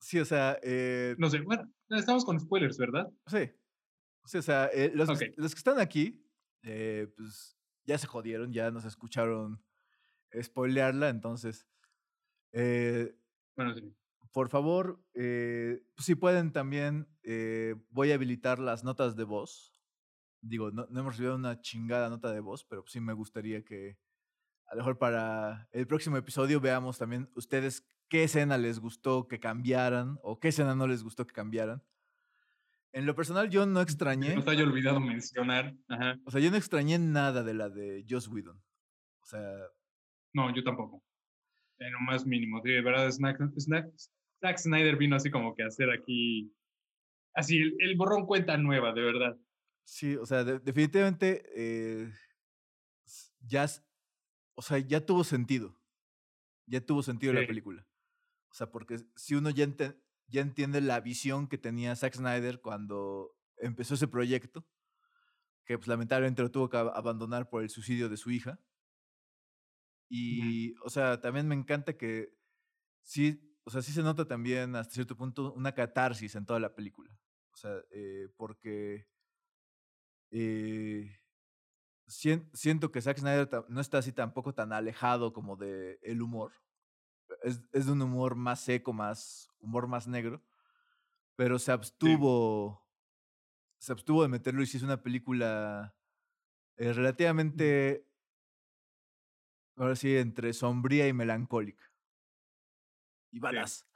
Sí, 0.00 0.18
o 0.18 0.24
sea. 0.24 0.58
Eh, 0.62 1.14
no 1.18 1.28
sé, 1.28 1.40
bueno, 1.40 1.70
estamos 1.90 2.24
con 2.24 2.38
spoilers, 2.40 2.78
¿verdad? 2.78 3.08
Sí. 3.26 3.50
Sí, 4.24 4.38
o 4.38 4.42
sea, 4.42 4.66
eh, 4.72 4.90
los, 4.92 5.08
los, 5.08 5.54
que 5.54 5.58
están 5.58 5.78
aquí, 5.78 6.26
eh, 6.62 7.06
pues 7.16 7.56
ya 7.84 7.96
se 7.96 8.08
jodieron, 8.08 8.52
ya 8.52 8.72
nos 8.72 8.84
escucharon 8.84 9.62
spoilearla, 10.42 11.10
entonces. 11.10 11.68
bueno, 12.52 13.74
sí. 13.74 13.94
Por 14.32 14.48
favor, 14.48 15.00
pues, 15.12 15.80
si 15.98 16.14
pueden 16.14 16.52
también, 16.52 17.08
voy 17.90 18.10
a 18.10 18.16
habilitar 18.16 18.58
las 18.58 18.82
notas 18.82 19.16
de 19.16 19.24
voz. 19.24 19.75
Digo, 20.48 20.70
no, 20.70 20.86
no 20.90 21.00
hemos 21.00 21.14
recibido 21.14 21.36
una 21.36 21.60
chingada 21.60 22.08
nota 22.08 22.32
de 22.32 22.40
voz, 22.40 22.64
pero 22.64 22.84
sí 22.86 23.00
me 23.00 23.12
gustaría 23.12 23.64
que 23.64 23.98
a 24.66 24.74
lo 24.74 24.80
mejor 24.80 24.98
para 24.98 25.68
el 25.72 25.86
próximo 25.86 26.16
episodio 26.16 26.60
veamos 26.60 26.98
también 26.98 27.30
ustedes 27.34 27.86
qué 28.08 28.24
escena 28.24 28.58
les 28.58 28.78
gustó 28.78 29.28
que 29.28 29.40
cambiaran 29.40 30.18
o 30.22 30.38
qué 30.38 30.48
escena 30.48 30.74
no 30.74 30.86
les 30.86 31.02
gustó 31.02 31.26
que 31.26 31.32
cambiaran. 31.32 31.82
En 32.92 33.04
lo 33.04 33.14
personal, 33.14 33.50
yo 33.50 33.66
no 33.66 33.80
extrañé. 33.82 34.34
No 34.34 34.42
te 34.42 34.52
haya 34.52 34.64
olvidado 34.64 35.00
mencionar. 35.00 35.74
Ajá. 35.88 36.18
O 36.24 36.30
sea, 36.30 36.40
yo 36.40 36.50
no 36.50 36.56
extrañé 36.56 36.98
nada 36.98 37.42
de 37.42 37.52
la 37.52 37.68
de 37.68 38.06
Joss 38.08 38.26
Whedon. 38.28 38.56
O 39.20 39.26
sea. 39.26 39.42
No, 40.32 40.54
yo 40.54 40.64
tampoco. 40.64 41.02
En 41.78 41.92
lo 41.92 42.00
más 42.00 42.24
mínimo. 42.24 42.62
De 42.62 42.80
verdad, 42.80 43.10
Zack 43.10 44.58
Snyder 44.58 44.96
vino 44.96 45.16
así 45.16 45.30
como 45.30 45.54
que 45.54 45.62
a 45.62 45.66
hacer 45.66 45.90
aquí. 45.90 46.50
Así, 47.34 47.58
el, 47.80 47.96
borrón 47.96 48.24
cuenta 48.24 48.56
nueva, 48.56 48.94
de 48.94 49.02
verdad. 49.02 49.36
Sí, 49.86 50.16
o 50.16 50.26
sea, 50.26 50.44
definitivamente. 50.44 51.44
Eh, 51.54 52.12
ya 53.40 53.66
o 54.56 54.62
sea, 54.62 54.78
ya 54.78 55.04
tuvo 55.04 55.22
sentido. 55.22 55.78
Ya 56.66 56.80
tuvo 56.80 57.02
sentido 57.02 57.32
la 57.32 57.46
película. 57.46 57.86
O 58.50 58.54
sea, 58.54 58.70
porque 58.72 58.98
si 59.14 59.34
uno 59.34 59.50
ya, 59.50 59.68
ya 60.26 60.40
entiende 60.40 60.80
la 60.80 60.98
visión 61.00 61.46
que 61.46 61.58
tenía 61.58 61.94
Zack 61.94 62.14
Snyder 62.14 62.60
cuando 62.60 63.36
empezó 63.58 63.94
ese 63.94 64.08
proyecto, 64.08 64.66
que 65.64 65.78
pues 65.78 65.86
lamentablemente 65.88 66.42
lo 66.42 66.50
tuvo 66.50 66.68
que 66.70 66.78
abandonar 66.78 67.48
por 67.48 67.62
el 67.62 67.70
suicidio 67.70 68.08
de 68.08 68.16
su 68.16 68.30
hija. 68.30 68.58
Y, 70.08 70.74
o 70.78 70.88
sea, 70.88 71.20
también 71.20 71.46
me 71.46 71.54
encanta 71.54 71.96
que 71.96 72.32
sí, 73.02 73.54
o 73.64 73.70
sea, 73.70 73.82
sí 73.82 73.92
se 73.92 74.02
nota 74.02 74.26
también 74.26 74.74
hasta 74.74 74.94
cierto 74.94 75.16
punto 75.16 75.52
una 75.52 75.72
catarsis 75.72 76.34
en 76.34 76.46
toda 76.46 76.60
la 76.60 76.74
película. 76.74 77.12
O 77.52 77.56
sea, 77.56 77.72
eh, 77.90 78.28
porque 78.36 79.06
eh, 80.30 81.20
siento 82.06 82.90
que 82.90 83.00
Zack 83.00 83.18
Snyder 83.18 83.48
no 83.68 83.80
está 83.80 83.98
así 83.98 84.12
tampoco 84.12 84.54
tan 84.54 84.72
alejado 84.72 85.32
como 85.32 85.56
de 85.56 85.98
el 86.02 86.22
humor. 86.22 86.52
Es, 87.42 87.60
es 87.72 87.86
de 87.86 87.92
un 87.92 88.02
humor 88.02 88.36
más 88.36 88.60
seco, 88.60 88.92
más 88.92 89.48
humor 89.58 89.88
más 89.88 90.06
negro. 90.06 90.42
Pero 91.36 91.58
se 91.58 91.72
abstuvo. 91.72 92.82
Se 93.78 93.92
abstuvo 93.92 94.22
de 94.22 94.28
meterlo 94.28 94.62
y 94.62 94.66
si 94.66 94.78
es 94.78 94.82
una 94.82 95.02
película 95.02 95.94
eh, 96.76 96.92
relativamente. 96.92 98.06
Ahora 99.76 99.94
sí, 99.94 100.16
entre 100.16 100.54
sombría 100.54 101.06
y 101.06 101.12
melancólica. 101.12 101.84
Y 103.30 103.38
balas. 103.38 103.86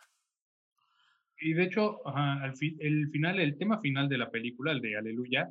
Y 1.38 1.54
de 1.54 1.64
hecho, 1.64 2.02
el 2.80 3.08
final, 3.10 3.40
el 3.40 3.56
tema 3.56 3.80
final 3.80 4.10
de 4.10 4.18
la 4.18 4.30
película, 4.30 4.72
el 4.72 4.82
de 4.82 4.98
Aleluya, 4.98 5.50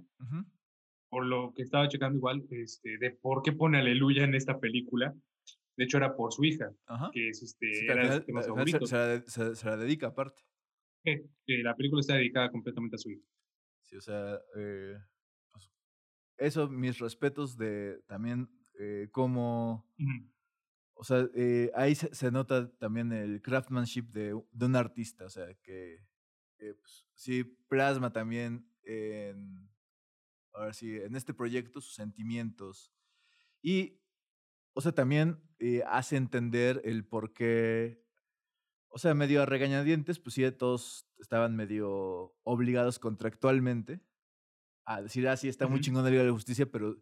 por 1.09 1.25
lo 1.25 1.53
que 1.55 1.63
estaba 1.63 1.87
checando 1.87 2.17
igual, 2.17 2.45
este, 2.51 2.97
de 2.97 3.11
por 3.11 3.41
qué 3.41 3.51
pone 3.51 3.79
aleluya 3.79 4.23
en 4.23 4.35
esta 4.35 4.59
película. 4.59 5.13
De 5.75 5.85
hecho, 5.85 5.97
era 5.97 6.15
por 6.15 6.33
su 6.33 6.43
hija, 6.43 6.71
que 7.13 7.29
es 7.29 7.41
este, 7.41 7.85
era 7.85 8.21
se, 8.21 9.65
la, 9.65 9.77
dedica 9.77 10.07
aparte. 10.07 10.41
que 11.03 11.23
la 11.63 11.75
película 11.75 12.01
está 12.01 12.15
dedicada 12.15 12.51
completamente 12.51 12.95
a 12.95 12.99
su 12.99 13.11
hija. 13.11 13.25
Sí, 13.81 13.95
o 13.95 14.01
sea, 14.01 14.39
eh, 14.57 14.97
pues, 15.51 15.71
eso, 16.37 16.69
mis 16.69 16.99
respetos 16.99 17.57
de 17.57 18.01
también 18.07 18.49
eh, 18.77 19.07
como... 19.11 19.87
O 20.95 21.03
sea, 21.05 21.29
eh, 21.33 21.71
ahí 21.75 21.95
se, 21.95 22.29
nota 22.29 22.69
también 22.77 23.13
el 23.13 23.41
craftsmanship 23.41 24.11
de, 24.11 24.37
de 24.51 24.65
un 24.65 24.75
artista, 24.75 25.25
o 25.25 25.29
sea, 25.29 25.47
que 25.63 26.03
pues, 26.57 27.07
sí 27.13 27.45
plasma 27.69 28.11
también 28.11 28.69
en 28.83 29.68
ahora 30.59 30.73
sí, 30.73 30.97
en 30.97 31.15
este 31.15 31.33
proyecto 31.33 31.81
sus 31.81 31.95
sentimientos. 31.95 32.93
Y, 33.61 34.01
o 34.73 34.81
sea, 34.81 34.91
también 34.91 35.41
eh, 35.59 35.83
hace 35.87 36.17
entender 36.17 36.81
el 36.83 37.05
por 37.05 37.33
qué, 37.33 38.03
o 38.89 38.99
sea, 38.99 39.13
medio 39.13 39.41
a 39.41 39.45
regañadientes, 39.45 40.19
pues 40.19 40.35
sí, 40.35 40.49
todos 40.51 41.07
estaban 41.17 41.55
medio 41.55 42.35
obligados 42.43 42.99
contractualmente 42.99 44.01
a 44.85 45.01
decir, 45.01 45.27
ah, 45.27 45.37
sí, 45.37 45.47
está 45.47 45.67
muy 45.67 45.81
chingón 45.81 46.03
la 46.03 46.09
Liga 46.09 46.23
de 46.23 46.29
la 46.29 46.33
Justicia, 46.33 46.69
pero 46.69 46.97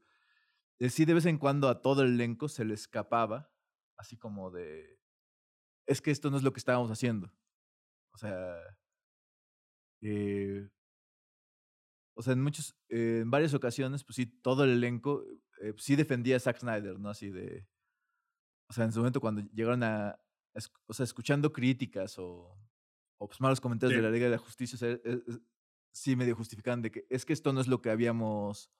eh, 0.79 0.89
sí 0.89 1.05
de 1.05 1.13
vez 1.13 1.25
en 1.25 1.37
cuando 1.37 1.69
a 1.69 1.81
todo 1.81 2.03
el 2.03 2.13
elenco 2.13 2.49
se 2.49 2.65
le 2.65 2.73
escapaba, 2.73 3.51
así 3.97 4.17
como 4.17 4.51
de, 4.51 4.99
es 5.85 6.01
que 6.01 6.11
esto 6.11 6.29
no 6.29 6.37
es 6.37 6.43
lo 6.43 6.53
que 6.53 6.59
estábamos 6.59 6.91
haciendo. 6.91 7.33
O 8.13 8.17
sea, 8.17 8.59
eh, 10.01 10.69
o 12.17 12.23
sea, 12.23 12.33
en 12.33 12.41
muchos, 12.41 12.75
eh, 12.89 13.19
en 13.21 13.29
varias 13.29 13.53
ocasiones, 13.53 14.03
pues 14.03 14.15
sí, 14.15 14.25
todo 14.25 14.63
el 14.63 14.71
elenco 14.71 15.23
eh, 15.61 15.73
sí 15.77 15.95
defendía 15.95 16.37
a 16.37 16.39
Zack 16.39 16.59
Snyder, 16.59 16.99
¿no? 16.99 17.09
Así 17.11 17.29
de, 17.29 17.67
o 18.67 18.73
sea, 18.73 18.85
en 18.85 18.91
su 18.91 18.99
momento 18.99 19.21
cuando 19.21 19.43
llegaron 19.53 19.83
a, 19.83 20.19
o 20.87 20.93
sea, 20.93 21.03
escuchando 21.03 21.53
críticas 21.53 22.17
o, 22.17 22.57
o 23.19 23.27
pues 23.27 23.39
malos 23.39 23.61
comentarios 23.61 23.95
de 23.95 24.01
la 24.01 24.09
Liga 24.09 24.25
de 24.25 24.31
la 24.31 24.39
Justicia, 24.39 24.75
o 24.75 24.79
sea, 24.79 24.89
e, 24.91 25.21
sí 25.91 26.15
medio 26.15 26.35
justificaban 26.35 26.81
de 26.81 26.89
que 26.89 27.05
es 27.07 27.23
que 27.23 27.33
esto 27.33 27.53
no 27.53 27.61
es 27.61 27.67
lo 27.67 27.83
que 27.83 27.91
habíamos, 27.91 28.71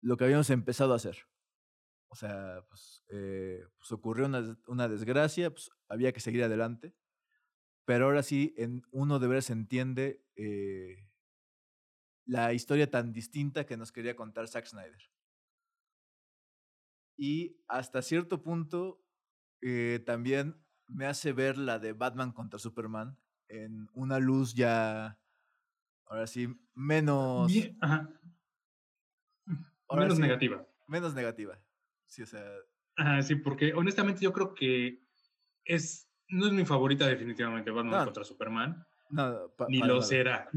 lo 0.00 0.16
que 0.16 0.24
habíamos 0.24 0.50
empezado 0.50 0.92
a 0.92 0.96
hacer. 0.96 1.18
O 2.06 2.14
sea, 2.14 2.64
pues, 2.68 3.02
eh, 3.08 3.64
pues 3.76 3.90
ocurrió 3.90 4.26
una, 4.26 4.56
una, 4.68 4.86
desgracia, 4.86 5.50
pues 5.50 5.72
había 5.88 6.12
que 6.12 6.20
seguir 6.20 6.44
adelante. 6.44 6.94
Pero 7.84 8.04
ahora 8.04 8.22
sí, 8.22 8.54
en 8.56 8.82
uno 8.92 9.18
de 9.18 9.26
veras 9.26 9.50
entiende 9.50 10.24
eh, 10.36 11.08
la 12.26 12.52
historia 12.52 12.90
tan 12.90 13.12
distinta 13.12 13.66
que 13.66 13.76
nos 13.76 13.92
quería 13.92 14.16
contar 14.16 14.48
Zack 14.48 14.66
Snyder. 14.66 15.10
Y 17.16 17.56
hasta 17.68 18.02
cierto 18.02 18.42
punto 18.42 19.04
eh, 19.60 20.02
también 20.04 20.60
me 20.86 21.06
hace 21.06 21.32
ver 21.32 21.56
la 21.58 21.78
de 21.78 21.92
Batman 21.92 22.32
contra 22.32 22.58
Superman 22.58 23.18
en 23.48 23.88
una 23.92 24.18
luz 24.18 24.54
ya, 24.54 25.18
ahora 26.06 26.26
sí, 26.26 26.48
menos... 26.74 27.52
menos 29.90 30.18
negativa. 30.18 30.66
Menos 30.86 31.14
negativa. 31.14 31.58
Sí, 32.06 32.22
o 32.22 32.26
sea... 32.26 32.44
Ajá, 32.96 33.22
sí, 33.22 33.36
porque 33.36 33.74
honestamente 33.74 34.22
yo 34.22 34.32
creo 34.32 34.54
que 34.54 35.04
es, 35.64 36.08
no 36.28 36.46
es 36.46 36.52
mi 36.52 36.64
favorita 36.64 37.06
definitivamente 37.06 37.70
Batman 37.70 38.04
contra 38.04 38.24
Superman. 38.24 38.86
ni 39.68 39.78
lo 39.78 40.02
será. 40.02 40.48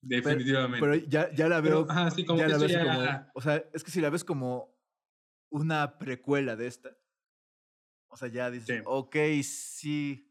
Definitivamente. 0.00 0.80
Pero, 0.80 0.94
ya, 0.94 1.32
ya, 1.32 1.48
la 1.48 1.60
veo. 1.60 1.86
como 1.86 2.38
ya 2.38 2.48
la 2.48 2.58
ves 2.58 2.76
como. 2.76 3.26
O 3.34 3.40
sea, 3.40 3.64
es 3.72 3.84
que 3.84 3.90
si 3.90 4.00
la 4.00 4.10
ves 4.10 4.24
como 4.24 4.76
una 5.50 5.98
precuela 5.98 6.56
de 6.56 6.66
esta. 6.66 6.96
O 8.08 8.16
sea, 8.16 8.28
ya 8.28 8.50
dices, 8.50 8.82
ok, 8.86 9.16
sí. 9.42 10.24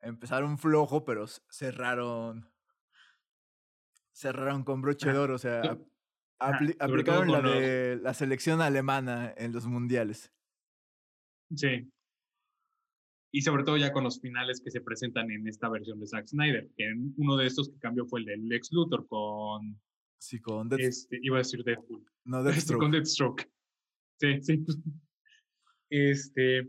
Empezaron 0.00 0.58
flojo, 0.58 1.04
pero 1.04 1.26
cerraron. 1.50 2.48
Cerraron 4.12 4.62
con 4.62 4.80
broche 4.80 5.10
de 5.10 5.18
oro. 5.18 5.34
O 5.34 5.38
sea, 5.38 5.78
aplicaron 6.38 7.32
la 7.32 7.40
de 7.40 7.98
la 8.00 8.14
selección 8.14 8.60
alemana 8.60 9.32
en 9.36 9.52
los 9.52 9.66
mundiales. 9.66 10.32
Sí. 11.54 11.90
Y 13.30 13.42
sobre 13.42 13.64
todo 13.64 13.76
ya 13.76 13.92
con 13.92 14.04
los 14.04 14.20
finales 14.20 14.60
que 14.60 14.70
se 14.70 14.80
presentan 14.80 15.30
en 15.30 15.46
esta 15.46 15.68
versión 15.68 16.00
de 16.00 16.06
Zack 16.06 16.28
Snyder, 16.28 16.68
que 16.76 16.92
uno 17.16 17.36
de 17.36 17.46
estos 17.46 17.68
que 17.68 17.78
cambió 17.78 18.06
fue 18.06 18.20
el 18.20 18.26
de 18.26 18.36
Lex 18.38 18.72
Luthor 18.72 19.06
con... 19.06 19.78
Sí, 20.18 20.40
con 20.40 20.68
este, 20.78 21.18
Iba 21.22 21.36
a 21.36 21.38
decir 21.38 21.62
Deadpool. 21.62 22.04
No, 22.24 22.42
Deathstroke. 22.44 22.80
con 22.80 22.90
Deathstroke. 22.90 23.50
Sí, 24.20 24.42
sí. 24.42 24.64
Este, 25.90 26.68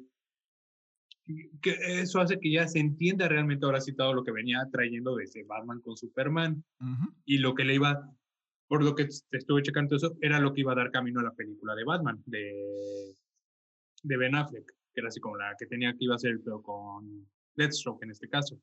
que 1.62 2.02
eso 2.02 2.20
hace 2.20 2.40
que 2.40 2.52
ya 2.52 2.68
se 2.68 2.80
entienda 2.80 3.28
realmente 3.28 3.66
ahora 3.66 3.82
sí 3.82 3.94
todo 3.94 4.14
lo 4.14 4.24
que 4.24 4.32
venía 4.32 4.68
trayendo 4.72 5.16
desde 5.16 5.44
Batman 5.44 5.82
con 5.82 5.96
Superman 5.96 6.64
y 7.26 7.38
lo 7.38 7.54
que 7.54 7.66
le 7.66 7.76
iba, 7.76 8.10
por 8.68 8.84
lo 8.84 8.96
que 8.96 9.08
estuve 9.32 9.62
checando 9.62 9.96
eso, 9.96 10.18
era 10.22 10.40
lo 10.40 10.54
que 10.54 10.62
iba 10.62 10.72
a 10.72 10.76
dar 10.76 10.92
camino 10.92 11.20
a 11.20 11.24
la 11.24 11.34
película 11.34 11.76
de 11.76 11.84
Batman, 11.84 12.24
de, 12.26 13.16
de 14.04 14.18
Ben 14.18 14.36
Affleck, 14.36 14.74
que 15.00 15.02
era 15.02 15.08
así 15.08 15.20
como 15.20 15.38
la 15.38 15.56
que 15.58 15.66
tenía 15.66 15.92
que 15.94 16.04
iba 16.06 16.16
a 16.16 16.20
ser, 16.20 16.40
pero 16.44 16.62
con 16.62 17.30
Deathstroke 17.56 18.04
en 18.04 18.12
este 18.12 18.28
caso. 18.28 18.62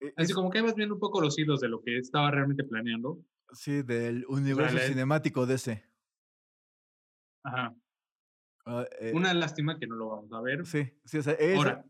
E, 0.00 0.12
así 0.16 0.32
como 0.32 0.50
que 0.50 0.60
vas 0.60 0.74
viendo 0.74 0.94
un 0.94 1.00
poco 1.00 1.20
los 1.20 1.38
hilos 1.38 1.60
de 1.60 1.68
lo 1.68 1.80
que 1.80 1.96
estaba 1.98 2.30
realmente 2.30 2.64
planeando. 2.64 3.24
Sí, 3.52 3.82
del 3.82 4.26
universo 4.28 4.78
cinemático 4.78 5.46
de 5.46 5.54
ese. 5.54 5.84
Ajá. 7.44 7.74
Ah, 8.64 8.84
eh, 9.00 9.12
Una 9.14 9.32
lástima 9.32 9.78
que 9.78 9.86
no 9.86 9.94
lo 9.94 10.08
vamos 10.08 10.32
a 10.32 10.40
ver. 10.40 10.66
Sí, 10.66 10.92
sí, 11.04 11.18
o 11.18 11.22
sea, 11.22 11.34
eso, 11.34 11.84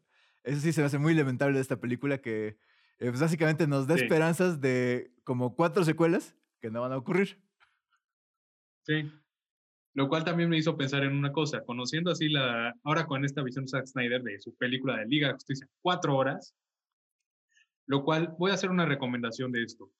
sí 0.60 0.72
se 0.72 0.82
me 0.82 0.86
hace 0.86 0.98
muy 0.98 1.14
lamentable 1.14 1.54
de 1.54 1.62
esta 1.62 1.80
película 1.80 2.18
que 2.18 2.58
eh, 2.98 3.08
pues 3.08 3.20
básicamente 3.20 3.66
nos 3.66 3.86
da 3.86 3.94
esperanzas 3.94 4.60
de 4.60 5.14
como 5.24 5.56
cuatro 5.56 5.84
secuelas 5.84 6.36
que 6.60 6.70
no 6.70 6.82
van 6.82 6.92
a 6.92 6.98
ocurrir. 6.98 7.42
Sí. 8.82 9.10
Lo 9.96 10.10
cual 10.10 10.24
también 10.24 10.50
me 10.50 10.58
hizo 10.58 10.76
pensar 10.76 11.04
en 11.04 11.16
una 11.16 11.32
cosa, 11.32 11.64
conociendo 11.64 12.10
así 12.10 12.28
la, 12.28 12.74
ahora 12.84 13.06
con 13.06 13.24
esta 13.24 13.42
visión 13.42 13.64
de 13.64 13.70
Zack 13.70 13.86
Snyder 13.86 14.22
de 14.22 14.38
su 14.38 14.54
película 14.54 14.98
de 14.98 15.06
Liga 15.06 15.28
de 15.28 15.34
Justicia, 15.34 15.66
cuatro 15.80 16.14
horas, 16.14 16.54
lo 17.86 18.04
cual 18.04 18.34
voy 18.38 18.50
a 18.50 18.54
hacer 18.54 18.68
una 18.68 18.84
recomendación 18.84 19.52
de 19.52 19.62
esto. 19.62 19.90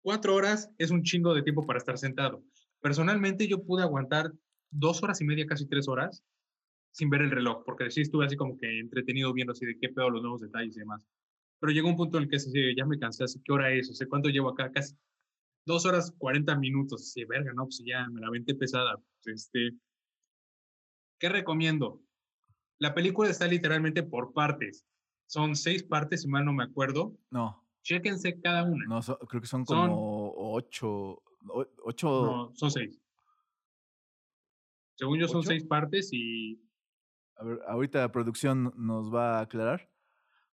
Cuatro 0.00 0.36
horas 0.36 0.70
es 0.78 0.92
un 0.92 1.02
chingo 1.02 1.34
de 1.34 1.42
tiempo 1.42 1.66
para 1.66 1.78
estar 1.78 1.98
sentado. 1.98 2.44
Personalmente 2.80 3.48
yo 3.48 3.64
pude 3.64 3.82
aguantar 3.82 4.32
dos 4.70 5.02
horas 5.02 5.20
y 5.20 5.24
media, 5.24 5.44
casi 5.44 5.66
tres 5.66 5.88
horas, 5.88 6.22
sin 6.92 7.10
ver 7.10 7.22
el 7.22 7.32
reloj, 7.32 7.64
porque 7.66 7.90
sí 7.90 8.02
estuve 8.02 8.26
así 8.26 8.36
como 8.36 8.56
que 8.56 8.78
entretenido 8.78 9.32
viendo 9.32 9.54
así 9.54 9.66
de 9.66 9.76
qué 9.76 9.88
pedo 9.88 10.08
los 10.08 10.22
nuevos 10.22 10.40
detalles 10.40 10.76
y 10.76 10.80
demás. 10.80 11.04
Pero 11.58 11.72
llegó 11.72 11.88
un 11.88 11.96
punto 11.96 12.16
en 12.16 12.24
el 12.24 12.30
que 12.30 12.38
ya 12.76 12.86
me 12.86 13.00
cansé, 13.00 13.24
así, 13.24 13.40
¿qué 13.44 13.52
hora 13.52 13.72
es? 13.72 13.90
O 13.90 14.08
¿cuánto 14.08 14.28
llevo 14.28 14.50
acá? 14.50 14.70
Casi 14.70 14.94
dos 15.64 15.86
horas 15.86 16.12
cuarenta 16.18 16.56
minutos. 16.56 17.02
Así, 17.02 17.24
verga, 17.24 17.52
no, 17.54 17.64
pues 17.64 17.82
ya 17.84 18.08
me 18.08 18.20
la 18.20 18.30
venté 18.30 18.54
pesada. 18.54 18.96
Pues, 19.22 19.44
este, 19.44 19.76
¿Qué 21.18 21.28
recomiendo? 21.28 22.00
La 22.78 22.94
película 22.94 23.30
está 23.30 23.46
literalmente 23.46 24.02
por 24.02 24.32
partes. 24.32 24.86
Son 25.26 25.54
seis 25.54 25.82
partes, 25.82 26.22
si 26.22 26.28
mal 26.28 26.44
no 26.44 26.52
me 26.52 26.64
acuerdo. 26.64 27.16
No. 27.30 27.64
Chéquense 27.82 28.40
cada 28.40 28.64
una. 28.64 28.84
No, 28.86 29.00
creo 29.28 29.40
que 29.40 29.46
son 29.46 29.64
como 29.64 30.32
ocho. 30.36 31.22
Ocho. 31.84 32.08
No, 32.08 32.54
son 32.54 32.70
seis. 32.70 33.00
Según 34.96 35.18
yo 35.18 35.28
son 35.28 35.42
seis 35.42 35.64
partes 35.64 36.10
y... 36.12 36.60
A 37.36 37.44
ver, 37.44 37.60
ahorita 37.66 38.00
la 38.00 38.12
producción 38.12 38.72
nos 38.76 39.12
va 39.12 39.38
a 39.38 39.42
aclarar. 39.42 39.91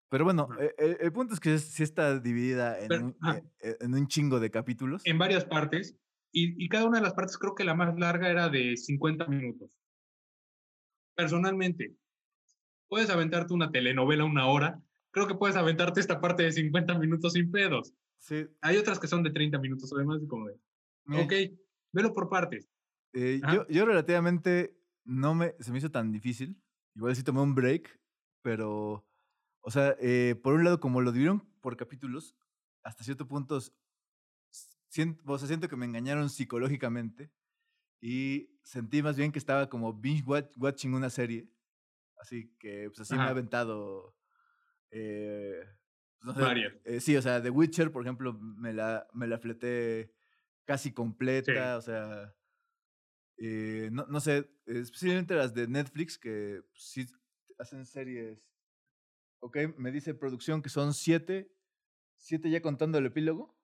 Pero 0.10 0.26
bueno, 0.26 0.49
e, 0.60 0.74
e, 0.78 0.97
el, 1.01 1.12
punto 1.12 1.36
es 1.36 1.39
que 1.39 1.57
sí 1.60 1.84
está 1.84 2.20
dividida 2.20 2.80
en, 2.80 3.03
un, 3.03 3.16
e, 3.62 3.78
en, 3.80 3.93
un, 3.93 4.07
chingo 4.07 4.39
de 4.39 4.49
capítulos. 4.49 5.03
En 5.05 5.18
varias 5.20 5.45
partes. 5.45 5.95
Y, 6.32 6.64
y, 6.64 6.68
cada 6.70 6.86
una 6.86 6.97
de 6.97 7.03
las 7.03 7.14
partes 7.14 7.38
creo 7.38 7.55
que 7.55 7.64
la 7.64 7.76
más 7.76 7.97
larga 7.97 8.30
era 8.30 8.49
de 8.49 8.76
50 8.76 9.28
minutos. 9.28 9.78
Personalmente, 11.16 11.95
puedes 12.88 13.10
aventarte 13.10 13.53
una 13.53 13.72
telenovela 13.72 14.26
una 14.26 14.47
hora. 14.47 14.82
Creo 15.12 15.28
que 15.28 15.36
puedes 15.36 15.55
aventarte 15.55 15.99
esta 15.99 16.20
parte 16.20 16.43
de 16.43 16.51
50 16.51 16.97
minutos 16.99 17.34
sin 17.34 17.51
pedos. 17.51 17.93
Sí. 18.18 18.47
Hay 18.62 18.78
otras 18.78 18.99
que 18.99 19.07
son 19.07 19.24
de 19.24 19.32
30 19.32 19.60
minutos, 19.60 19.91
además, 19.95 20.20
como 20.28 20.47
de, 20.47 20.55
ok, 21.24 21.34
velo 21.93 22.14
por 22.14 22.30
partes. 22.30 22.70
Eh, 23.14 23.41
yo, 23.53 23.68
yo 23.68 23.86
relativamente 23.86 24.76
no 25.05 25.34
me, 25.34 25.55
se 25.60 25.72
me 25.72 25.78
hizo 25.78 25.91
tan 25.91 26.12
difícil. 26.12 26.62
Igual 26.95 27.16
sí 27.16 27.24
tomé 27.24 27.41
un 27.41 27.55
break, 27.55 27.99
pero, 28.41 29.05
o 29.62 29.72
sea, 29.72 29.95
eh, 29.99 30.36
por 30.41 30.53
un 30.53 30.64
lado, 30.64 30.80
como 30.80 31.01
lo 31.01 31.12
dividieron 31.12 31.47
por 31.62 31.78
capítulos, 31.78 32.36
hasta 32.84 33.03
cierto 33.03 33.28
punto, 33.28 33.60
siento, 34.89 35.24
o 35.26 35.38
sea, 35.38 35.47
siento 35.47 35.68
que 35.68 35.76
me 35.76 35.86
engañaron 35.86 36.30
psicológicamente 36.30 37.32
y 38.01 38.49
sentí 38.64 39.01
más 39.03 39.18
bien 39.18 39.32
que 39.32 39.39
estaba 39.39 39.70
como 39.70 39.93
binge 39.93 40.24
watching 40.57 40.93
una 40.93 41.10
serie. 41.10 41.49
Así 42.20 42.53
que, 42.60 42.89
pues 42.89 42.99
así 43.01 43.16
me 43.16 43.22
ha 43.22 43.30
aventado. 43.30 44.16
Eh, 44.91 45.64
pues, 46.22 46.38
no 46.38 46.51
eh, 46.84 46.99
sí, 46.99 47.16
o 47.16 47.22
sea, 47.22 47.41
The 47.41 47.49
Witcher, 47.49 47.91
por 47.91 48.03
ejemplo, 48.03 48.34
me 48.34 48.74
la, 48.74 49.07
me 49.14 49.28
la 49.28 49.39
fleté 49.39 50.14
casi 50.66 50.91
completa, 50.93 51.78
o 51.78 51.82
sea, 51.82 52.36
eh, 53.38 53.89
no, 53.91 54.05
no, 54.07 54.20
sé, 54.20 54.51
especialmente 54.66 55.34
las 55.34 55.53
de 55.53 55.68
Netflix, 55.68 56.18
que 56.18 56.62
sí 56.74 57.07
hacen 57.57 57.86
series. 57.86 58.45
Ok, 59.39 59.57
me 59.77 59.91
dice 59.91 60.13
producción 60.13 60.61
que 60.61 60.69
son 60.69 60.93
siete, 60.93 61.51
siete 62.17 62.49
ya 62.49 62.61
contando 62.61 62.97
el 62.97 63.05
epílogo. 63.05 63.57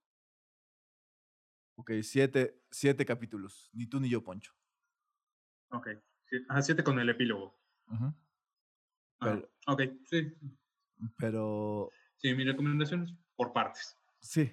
Ok, 1.77 1.91
siete, 2.01 2.61
siete 2.71 3.05
capítulos, 3.05 3.69
ni 3.73 3.87
tú 3.87 3.99
ni 3.99 4.09
yo, 4.09 4.23
Poncho. 4.23 4.53
Ok, 5.69 5.89
ah, 6.49 6.61
siete 6.61 6.83
con 6.83 6.99
el 6.99 7.09
epílogo. 7.09 7.59
Ah, 9.19 9.41
ok, 9.67 9.81
sí. 10.05 10.33
Pero... 11.17 11.89
Sí, 12.17 12.33
mi 12.33 12.45
recomendación 12.45 13.03
es 13.03 13.13
por 13.35 13.51
partes. 13.51 13.97
Sí. 14.19 14.51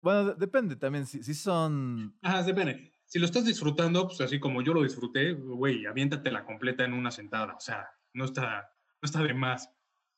Bueno, 0.00 0.34
depende 0.34 0.76
también, 0.76 1.06
si, 1.06 1.22
si 1.22 1.34
son... 1.34 2.18
Ajá, 2.22 2.42
depende 2.42 2.92
si 3.06 3.20
lo 3.20 3.26
estás 3.26 3.44
disfrutando, 3.44 4.08
pues 4.08 4.20
así 4.20 4.40
como 4.40 4.62
yo 4.62 4.74
lo 4.74 4.82
disfruté, 4.82 5.32
güey, 5.32 5.86
aviéntate 5.86 6.30
la 6.30 6.44
completa 6.44 6.84
en 6.84 6.92
una 6.92 7.10
sentada. 7.10 7.54
O 7.54 7.60
sea, 7.60 7.88
no 8.12 8.24
está, 8.24 8.72
no 9.00 9.06
está 9.06 9.22
de 9.22 9.32
más. 9.32 9.72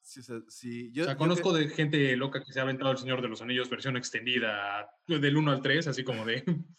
Sí, 0.09 0.22
sí, 0.48 0.90
yo, 0.90 1.02
o 1.02 1.04
sea, 1.04 1.18
conozco 1.18 1.52
de 1.52 1.68
gente 1.68 2.16
loca 2.16 2.42
que 2.42 2.50
se 2.50 2.61
ha 2.61 2.62
aventado 2.62 2.90
El 2.90 2.96
Señor 2.96 3.20
de 3.20 3.28
los 3.28 3.42
Anillos 3.42 3.68
versión 3.68 3.94
extendida 3.94 4.88
del 5.06 5.36
1 5.36 5.50
al 5.50 5.61
3, 5.61 5.86
así 5.86 6.02
como 6.02 6.24
de, 6.24 6.44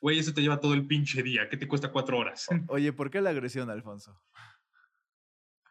güey, 0.00 0.18
eso 0.18 0.32
te 0.32 0.40
lleva 0.40 0.58
todo 0.58 0.72
el 0.72 0.86
pinche 0.86 1.22
día, 1.22 1.46
¿qué 1.50 1.58
te 1.58 1.68
cuesta 1.68 1.92
cuatro 1.92 2.16
horas? 2.16 2.46
Oye, 2.68 2.94
¿por 2.94 3.10
qué 3.10 3.20
la 3.20 3.30
agresión, 3.30 3.68
Alfonso? 3.68 4.18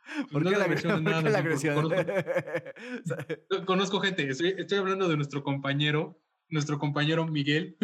Pues 0.03 0.28
¿Por, 0.32 0.43
qué 0.43 0.51
la, 0.51 0.65
agresión? 0.65 1.03
¿Por 1.03 1.23
qué 1.23 1.30
la 1.32 1.39
agresión? 1.39 1.89
Conozco, 3.65 3.99
gente, 3.99 4.30
estoy, 4.30 4.53
estoy 4.55 4.78
hablando 4.78 5.09
de 5.09 5.15
nuestro 5.15 5.41
compañero, 5.41 6.21
nuestro 6.47 6.78
compañero 6.78 7.25
Miguel, 7.25 7.75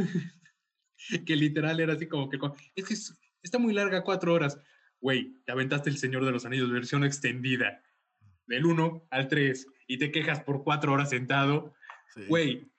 que 1.26 1.36
literal 1.36 1.80
era 1.80 1.94
así 1.94 2.08
como 2.08 2.30
que, 2.30 2.38
es 2.76 2.88
que 2.88 2.94
está 3.41 3.58
muy 3.58 3.74
larga 3.74 4.04
cuatro 4.04 4.36
horas. 4.36 4.60
Güey, 5.02 5.41
te 5.46 5.52
aventaste 5.52 5.89
El 5.89 5.98
Señor 5.98 6.24
de 6.26 6.32
los 6.32 6.46
Anillos 6.46 6.72
versión 6.72 7.04
extendida, 7.04 7.82
del 8.46 8.66
1 8.66 9.08
al 9.10 9.28
3, 9.28 9.68
y 9.88 9.98
te 9.98 10.12
quejas 10.12 10.44
por 10.44 10.64
cuatro 10.64 10.94
horas 10.94 11.10
sentado. 11.10 11.74
Güey, 12.28 12.72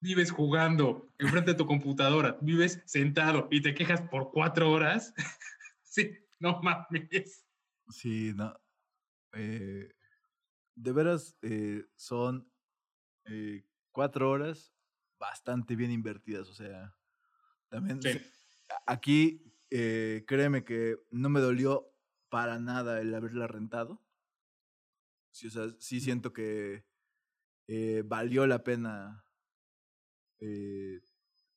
vives 0.00 0.32
jugando 0.32 1.12
enfrente 1.18 1.52
de 1.52 1.56
tu 1.56 1.66
computadora, 1.66 2.36
vives 2.40 2.82
sentado 2.84 3.48
y 3.50 3.62
te 3.62 3.74
quejas 3.74 4.02
por 4.02 4.32
cuatro 4.32 4.70
horas. 4.70 5.14
sí, 5.82 6.10
no 6.40 6.60
mames. 6.60 7.46
Sí, 7.88 8.32
no. 8.34 8.54
Eh, 9.34 9.94
de 10.74 10.92
veras, 10.92 11.36
eh, 11.42 11.84
son 11.94 12.50
eh, 13.26 13.64
cuatro 13.92 14.30
horas 14.30 14.74
bastante 15.18 15.76
bien 15.76 15.92
invertidas, 15.92 16.48
o 16.48 16.54
sea, 16.54 16.96
también 17.68 18.00
aquí, 18.86 19.40
créeme 19.68 20.64
que 20.64 20.96
no 21.10 21.28
me 21.28 21.40
dolió 21.40 21.94
para 22.28 22.58
nada 22.58 23.00
el 23.00 23.14
haberla 23.14 23.46
rentado. 23.46 24.02
Sí, 25.32 25.46
o 25.46 25.50
sea, 25.50 25.64
sí 25.78 26.00
siento 26.00 26.32
que 26.32 26.84
eh, 27.66 28.02
valió 28.04 28.46
la 28.46 28.62
pena 28.62 29.26
eh, 30.40 31.00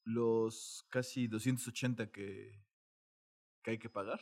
los 0.06 0.88
casi 0.90 1.28
280 1.28 2.10
que, 2.12 2.64
que 3.62 3.72
hay 3.72 3.78
que 3.78 3.90
pagar 3.90 4.22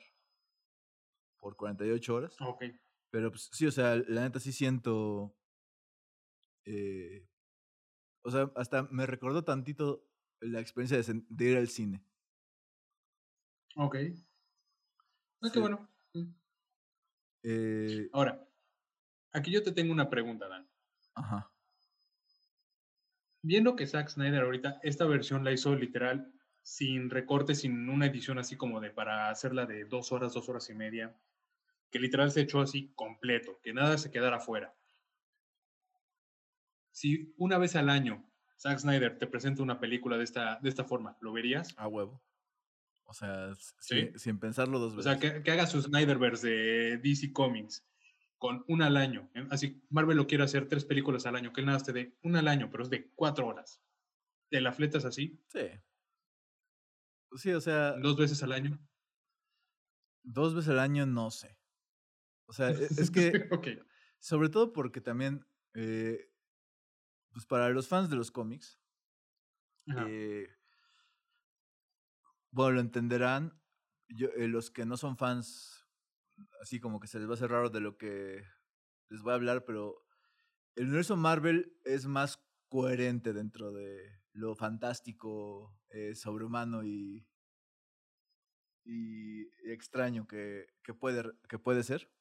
por 1.39 1.55
48 1.55 2.15
horas. 2.15 2.35
Ok. 2.41 2.63
Pero 3.11 3.29
pues, 3.29 3.49
sí, 3.51 3.67
o 3.67 3.71
sea, 3.71 3.95
la 4.07 4.21
neta 4.21 4.39
sí 4.39 4.51
siento... 4.51 5.37
o 8.23 8.31
sea, 8.31 8.51
hasta 8.55 8.83
me 8.83 9.05
recordó 9.05 9.43
tantito 9.43 10.09
la 10.39 10.59
experiencia 10.59 10.97
de, 11.29 11.45
ir 11.45 11.57
al 11.57 11.67
cine. 11.67 12.03
Ok. 13.75 13.97
Ah, 15.41 15.49
qué 15.51 15.59
bueno. 15.59 15.89
Mm. 16.13 16.31
Eh, 17.43 18.09
Ahora, 18.13 18.47
aquí 19.33 19.51
yo 19.51 19.63
te 19.63 19.71
tengo 19.71 19.91
una 19.91 20.09
pregunta, 20.09 20.47
Dan. 20.47 20.67
Ajá. 21.15 21.51
Viendo 23.41 23.75
que 23.75 23.87
Zack 23.87 24.09
Snyder 24.09 24.43
ahorita, 24.43 24.79
esta 24.83 25.05
versión 25.05 25.43
la 25.43 25.51
hizo 25.51 25.75
literal 25.75 26.31
sin 26.61 27.09
recortes, 27.09 27.59
sin 27.59 27.89
una 27.89 28.05
edición 28.05 28.39
así 28.39 28.55
como 28.55 28.79
de 28.79 28.91
para 28.91 29.29
hacerla 29.29 29.65
de 29.65 29.83
dos 29.83 30.13
horas, 30.13 30.33
dos 30.33 30.47
horas 30.47 30.69
y 30.69 30.75
media. 30.75 31.15
que 31.91 31.99
literal 31.99 32.31
se 32.31 32.41
echó 32.41 32.61
así 32.61 32.91
completo, 32.95 33.59
que 33.61 33.71
nada 33.73 33.99
se 33.99 34.09
quedara 34.09 34.39
fuera. 34.39 34.73
Si 36.91 37.33
una 37.37 37.59
vez 37.59 37.75
al 37.75 37.89
año 37.89 38.25
Zack 38.57 38.79
Snyder 38.79 39.19
te 39.19 39.27
presenta 39.27 39.61
una 39.61 39.79
película 39.79 40.17
de 40.17 40.23
esta, 40.23 40.59
de 40.59 40.69
esta 40.69 40.85
forma, 40.85 41.17
¿lo 41.19 41.33
verías? 41.33 41.75
A 41.77 41.87
huevo. 41.87 42.23
O 43.03 43.13
sea, 43.13 43.53
sin 44.15 44.39
pensarlo 44.39 44.79
dos 44.79 44.95
veces. 44.95 45.11
O 45.11 45.19
sea, 45.19 45.19
que, 45.19 45.43
que, 45.43 45.51
haga 45.51 45.67
su 45.67 45.81
Snyderverse 45.81 46.47
de 46.47 46.97
DC 46.97 47.33
Comics 47.33 47.85
con 48.43 48.65
una 48.67 48.87
al 48.87 48.97
año. 48.97 49.31
¿eh? 49.35 49.47
Así, 49.51 49.81
Marvel 49.89 50.17
lo 50.17 50.27
quiere 50.27 50.43
hacer 50.43 50.67
tres 50.67 50.83
películas 50.83 51.25
al 51.25 51.37
año, 51.37 51.53
que 51.53 51.61
nada 51.61 51.79
te 51.79 51.93
dé 51.93 52.17
una 52.23 52.39
al 52.39 52.49
año, 52.49 52.69
pero 52.69 52.83
es 52.83 52.89
de 52.89 53.09
cuatro 53.15 53.47
horas. 53.47 53.81
¿Te 54.49 54.59
la 54.59 54.73
fletas 54.73 55.05
así? 55.05 55.41
Sí. 55.47 55.61
Sí, 57.37 57.53
o 57.53 57.61
sea. 57.61 57.93
¿Dos 57.93 58.17
veces 58.17 58.43
al 58.43 58.51
año? 58.51 58.85
Dos 60.23 60.53
veces 60.53 60.71
al 60.71 60.79
año, 60.79 61.05
no 61.05 61.31
sé. 61.31 61.57
O 62.45 62.51
sea, 62.51 62.71
e, 62.71 62.83
es 62.83 63.09
que. 63.11 63.47
Sobre 64.19 64.49
todo 64.49 64.73
porque 64.73 64.99
también. 64.99 65.47
Eh, 65.73 66.29
pues 67.31 67.45
para 67.45 67.69
los 67.69 67.87
fans 67.87 68.09
de 68.09 68.17
los 68.17 68.29
cómics. 68.29 68.77
Eh, 69.87 70.49
bueno, 72.51 72.71
lo 72.73 72.81
entenderán. 72.81 73.57
Yo, 74.09 74.27
eh, 74.35 74.49
los 74.49 74.69
que 74.69 74.85
no 74.85 74.97
son 74.97 75.15
fans, 75.15 75.82
así 76.61 76.79
como 76.79 76.99
que 76.99 77.07
se 77.07 77.19
les 77.19 77.27
va 77.27 77.31
a 77.31 77.35
hacer 77.35 77.51
raro 77.51 77.69
de 77.69 77.79
lo 77.79 77.97
que 77.97 78.43
les 79.09 79.21
voy 79.21 79.31
a 79.31 79.35
hablar, 79.35 79.65
pero 79.65 80.03
el 80.75 80.85
universo 80.85 81.15
Marvel 81.15 81.77
es 81.83 82.05
más 82.05 82.43
coherente 82.69 83.33
dentro 83.33 83.71
de 83.71 84.23
lo 84.33 84.55
fantástico, 84.55 85.77
sobrehumano 86.15 86.83
y, 86.83 87.27
y 88.83 89.43
extraño 89.71 90.27
que, 90.27 90.65
que, 90.83 90.93
puede, 90.93 91.23
que 91.47 91.59
puede 91.59 91.83
ser. 91.83 92.11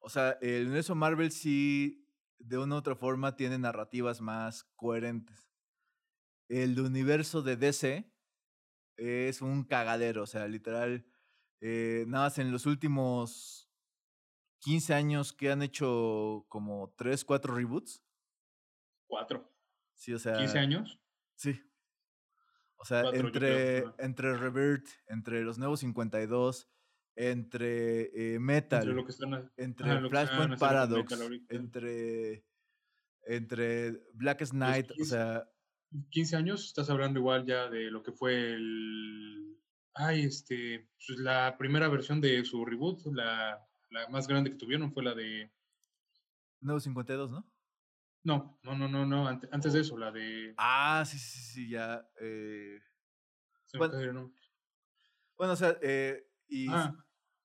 O 0.00 0.08
sea, 0.08 0.38
el 0.40 0.66
universo 0.66 0.94
Marvel 0.94 1.32
sí, 1.32 2.06
de 2.38 2.58
una 2.58 2.76
u 2.76 2.78
otra 2.78 2.94
forma, 2.94 3.36
tiene 3.36 3.58
narrativas 3.58 4.20
más 4.20 4.64
coherentes. 4.76 5.50
El 6.48 6.78
universo 6.80 7.42
de 7.42 7.56
DC 7.56 8.10
es 8.96 9.42
un 9.42 9.64
cagadero, 9.64 10.22
o 10.22 10.26
sea, 10.26 10.46
literal, 10.48 11.04
eh, 11.60 12.04
nada 12.08 12.26
más 12.26 12.38
en 12.38 12.52
los 12.52 12.66
últimos 12.66 13.70
15 14.60 14.94
años 14.94 15.32
que 15.32 15.50
han 15.50 15.62
hecho 15.62 16.44
como 16.48 16.94
3, 16.96 17.24
4 17.24 17.54
reboots. 17.54 18.02
¿Cuatro? 19.06 19.50
Sí, 19.94 20.12
o 20.12 20.18
sea. 20.18 20.38
¿15 20.38 20.58
años? 20.58 21.00
Sí. 21.34 21.60
O 22.76 22.84
sea, 22.84 23.02
entre, 23.12 23.84
entre 23.98 24.36
Revert, 24.36 24.86
entre 25.08 25.42
los 25.42 25.58
nuevos 25.58 25.80
52, 25.80 26.70
entre 27.16 28.34
eh, 28.34 28.38
Metal, 28.38 28.88
entre, 29.56 30.08
Flashpoint 30.08 30.58
Paradox, 30.58 31.12
entre, 31.48 32.44
entre 33.24 34.00
Blackest 34.14 34.52
Night, 34.54 34.92
o 35.00 35.04
sea... 35.04 35.50
15 36.10 36.36
años, 36.36 36.66
estás 36.66 36.88
hablando 36.90 37.18
igual 37.18 37.44
ya 37.46 37.68
de 37.68 37.90
lo 37.90 38.04
que 38.04 38.12
fue 38.12 38.52
el... 38.52 39.57
Ay, 39.94 40.22
este, 40.24 40.88
pues 41.06 41.18
la 41.18 41.56
primera 41.58 41.88
versión 41.88 42.20
de 42.20 42.44
su 42.44 42.64
reboot, 42.64 43.04
la, 43.06 43.66
la 43.90 44.08
más 44.08 44.28
grande 44.28 44.50
que 44.50 44.56
tuvieron 44.56 44.92
fue 44.92 45.02
la 45.02 45.14
de... 45.14 45.50
Nuevo 46.60 46.80
52, 46.80 47.30
¿no? 47.30 47.50
No, 48.24 48.58
no, 48.62 48.76
no, 48.76 48.88
no, 48.88 49.06
no, 49.06 49.28
antes, 49.28 49.72
de 49.72 49.80
eso, 49.80 49.96
la 49.96 50.10
de... 50.10 50.54
Ah, 50.56 51.04
sí, 51.06 51.18
sí, 51.18 51.40
sí, 51.40 51.68
ya. 51.70 52.06
Eh... 52.20 52.78
bueno, 53.76 54.32
bueno, 55.36 55.52
o 55.52 55.56
sea, 55.56 55.78
eh, 55.82 56.28
y, 56.48 56.68
ah. 56.68 56.94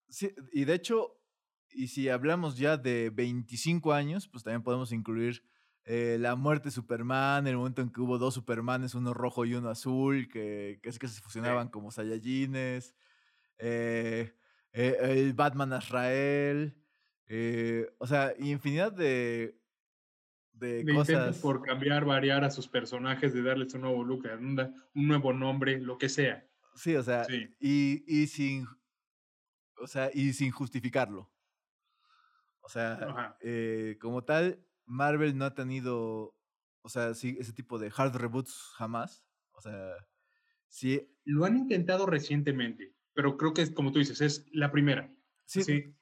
sí, 0.10 0.34
y 0.52 0.66
de 0.66 0.74
hecho, 0.74 1.22
y 1.70 1.88
si 1.88 2.10
hablamos 2.10 2.58
ya 2.58 2.76
de 2.76 3.12
25 3.12 3.94
años, 3.94 4.28
pues 4.28 4.44
también 4.44 4.64
podemos 4.64 4.92
incluir 4.92 5.44
eh, 5.86 6.18
la 6.20 6.36
muerte 6.36 6.70
de 6.70 6.72
Superman, 6.72 7.46
el 7.46 7.58
momento 7.58 7.82
en 7.82 7.90
que 7.90 8.00
hubo 8.00 8.18
dos 8.18 8.34
Supermanes, 8.34 8.96
uno 8.96 9.14
rojo 9.14 9.46
y 9.46 9.54
uno 9.54 9.70
azul, 9.70 10.30
que, 10.30 10.80
que 10.82 10.90
es 10.90 10.98
que 10.98 11.10
se 11.10 11.22
fusionaban 11.22 11.68
como 11.68 11.92
Saiyajines, 11.92 12.96
eh, 13.58 14.34
eh, 14.72 14.98
el 15.02 15.34
Batman 15.34 15.74
Azrael, 15.74 16.78
o 17.98 18.08
sea, 18.08 18.34
infinidad 18.40 18.94
de 18.94 19.60
de, 20.54 20.86
cosas. 20.94 21.40
por 21.40 21.62
cambiar, 21.62 22.06
variar 22.06 22.46
a 22.46 22.50
sus 22.50 22.70
personajes, 22.70 23.34
de 23.34 23.42
darles 23.42 23.74
un 23.74 23.82
nuevo 23.82 24.04
look, 24.06 24.24
un 24.40 25.08
nuevo 25.08 25.34
nombre, 25.34 25.80
lo 25.80 25.98
que 25.98 26.08
sea. 26.08 26.48
Sí, 26.76 26.96
o 26.96 27.04
sea, 27.04 27.28
Y, 27.60 28.04
y 28.08 28.28
sin, 28.28 28.66
o 29.78 29.88
sea, 29.88 30.10
y 30.14 30.32
sin 30.32 30.52
justificarlo. 30.52 31.30
O 32.62 32.70
sea, 32.70 33.36
como 34.00 34.24
tal, 34.24 34.64
Marvel 34.86 35.38
no 35.38 35.46
ha 35.46 35.54
tenido, 35.54 36.36
o 36.82 36.90
sea, 36.90 37.14
sí, 37.14 37.38
ese 37.40 37.54
tipo 37.54 37.80
de 37.80 37.92
hard 37.96 38.16
reboots 38.16 38.54
jamás. 38.76 39.26
O 39.54 39.62
sea, 39.62 39.94
sí. 40.68 41.10
Lo 41.26 41.46
han 41.46 41.58
intentado 41.58 42.06
recientemente, 42.06 42.96
pero 43.14 43.38
creo 43.38 43.54
que 43.54 43.62
es, 43.62 43.72
como 43.72 43.92
tú 43.92 44.00
dices, 44.00 44.22
es 44.22 44.46
la 44.52 44.72
primera. 44.72 45.14
Sí. 45.46 45.64
sí. 45.64 45.96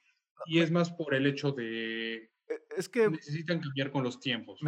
Y 0.46 0.60
es 0.60 0.72
más 0.72 0.92
por 0.92 1.14
el 1.14 1.28
hecho 1.28 1.52
de 1.52 2.32
e, 2.52 2.62
es 2.78 2.90
que... 2.90 3.10
Necesitan 3.10 3.60
cambiar 3.60 3.92
con 3.92 4.04
los 4.04 4.20
tiempos. 4.20 4.60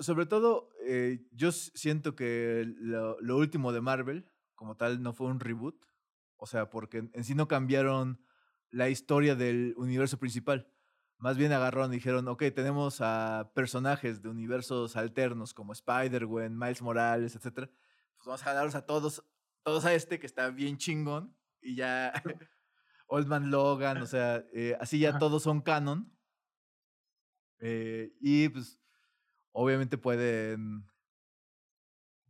sobre 0.00 0.26
todo, 0.26 0.70
eh, 0.84 1.20
yo 1.32 1.52
siento 1.52 2.14
que 2.14 2.64
lo, 2.66 3.36
último 3.36 3.72
de 3.72 3.80
Marvel, 3.80 4.30
como 4.54 4.76
tal, 4.76 5.02
no 5.02 5.12
fue 5.12 5.28
un 5.28 5.40
reboot. 5.40 5.76
O 6.36 6.46
sea, 6.46 6.70
porque 6.70 7.08
en 7.12 7.24
sí 7.24 7.34
no 7.34 7.48
cambiaron 7.48 8.20
la 8.70 8.88
historia 8.88 9.34
del 9.34 9.74
universo 9.76 10.18
principal. 10.18 10.68
Más 11.18 11.36
bien 11.36 11.52
agarraron 11.52 11.92
y 11.92 11.96
dijeron, 11.96 12.28
ok, 12.28 12.44
tenemos 12.54 13.00
a 13.00 13.50
personajes 13.54 14.22
de 14.22 14.28
universos 14.28 14.96
alternos 14.96 15.52
como 15.52 15.72
Spider-Man, 15.72 16.56
Miles 16.56 16.82
Morales, 16.82 17.34
etc. 17.34 17.54
Pues 17.54 18.26
vamos 18.26 18.42
a 18.42 18.44
jalarlos 18.44 18.74
a 18.76 18.86
todos, 18.86 19.24
todos 19.62 19.84
a 19.84 19.94
este 19.94 20.18
que 20.18 20.26
está 20.26 20.50
bien 20.50 20.78
chingón. 20.78 21.36
Y 21.60 21.74
ya 21.74 22.12
Old 23.08 23.26
Man 23.26 23.50
Logan, 23.50 24.02
o 24.02 24.06
sea, 24.06 24.44
eh, 24.52 24.76
así 24.80 25.00
ya 25.00 25.18
todos 25.18 25.42
son 25.42 25.60
canon 25.60 26.12
eh, 27.60 28.12
y 28.20 28.48
pues, 28.48 28.80
obviamente 29.52 29.98
pueden. 29.98 30.84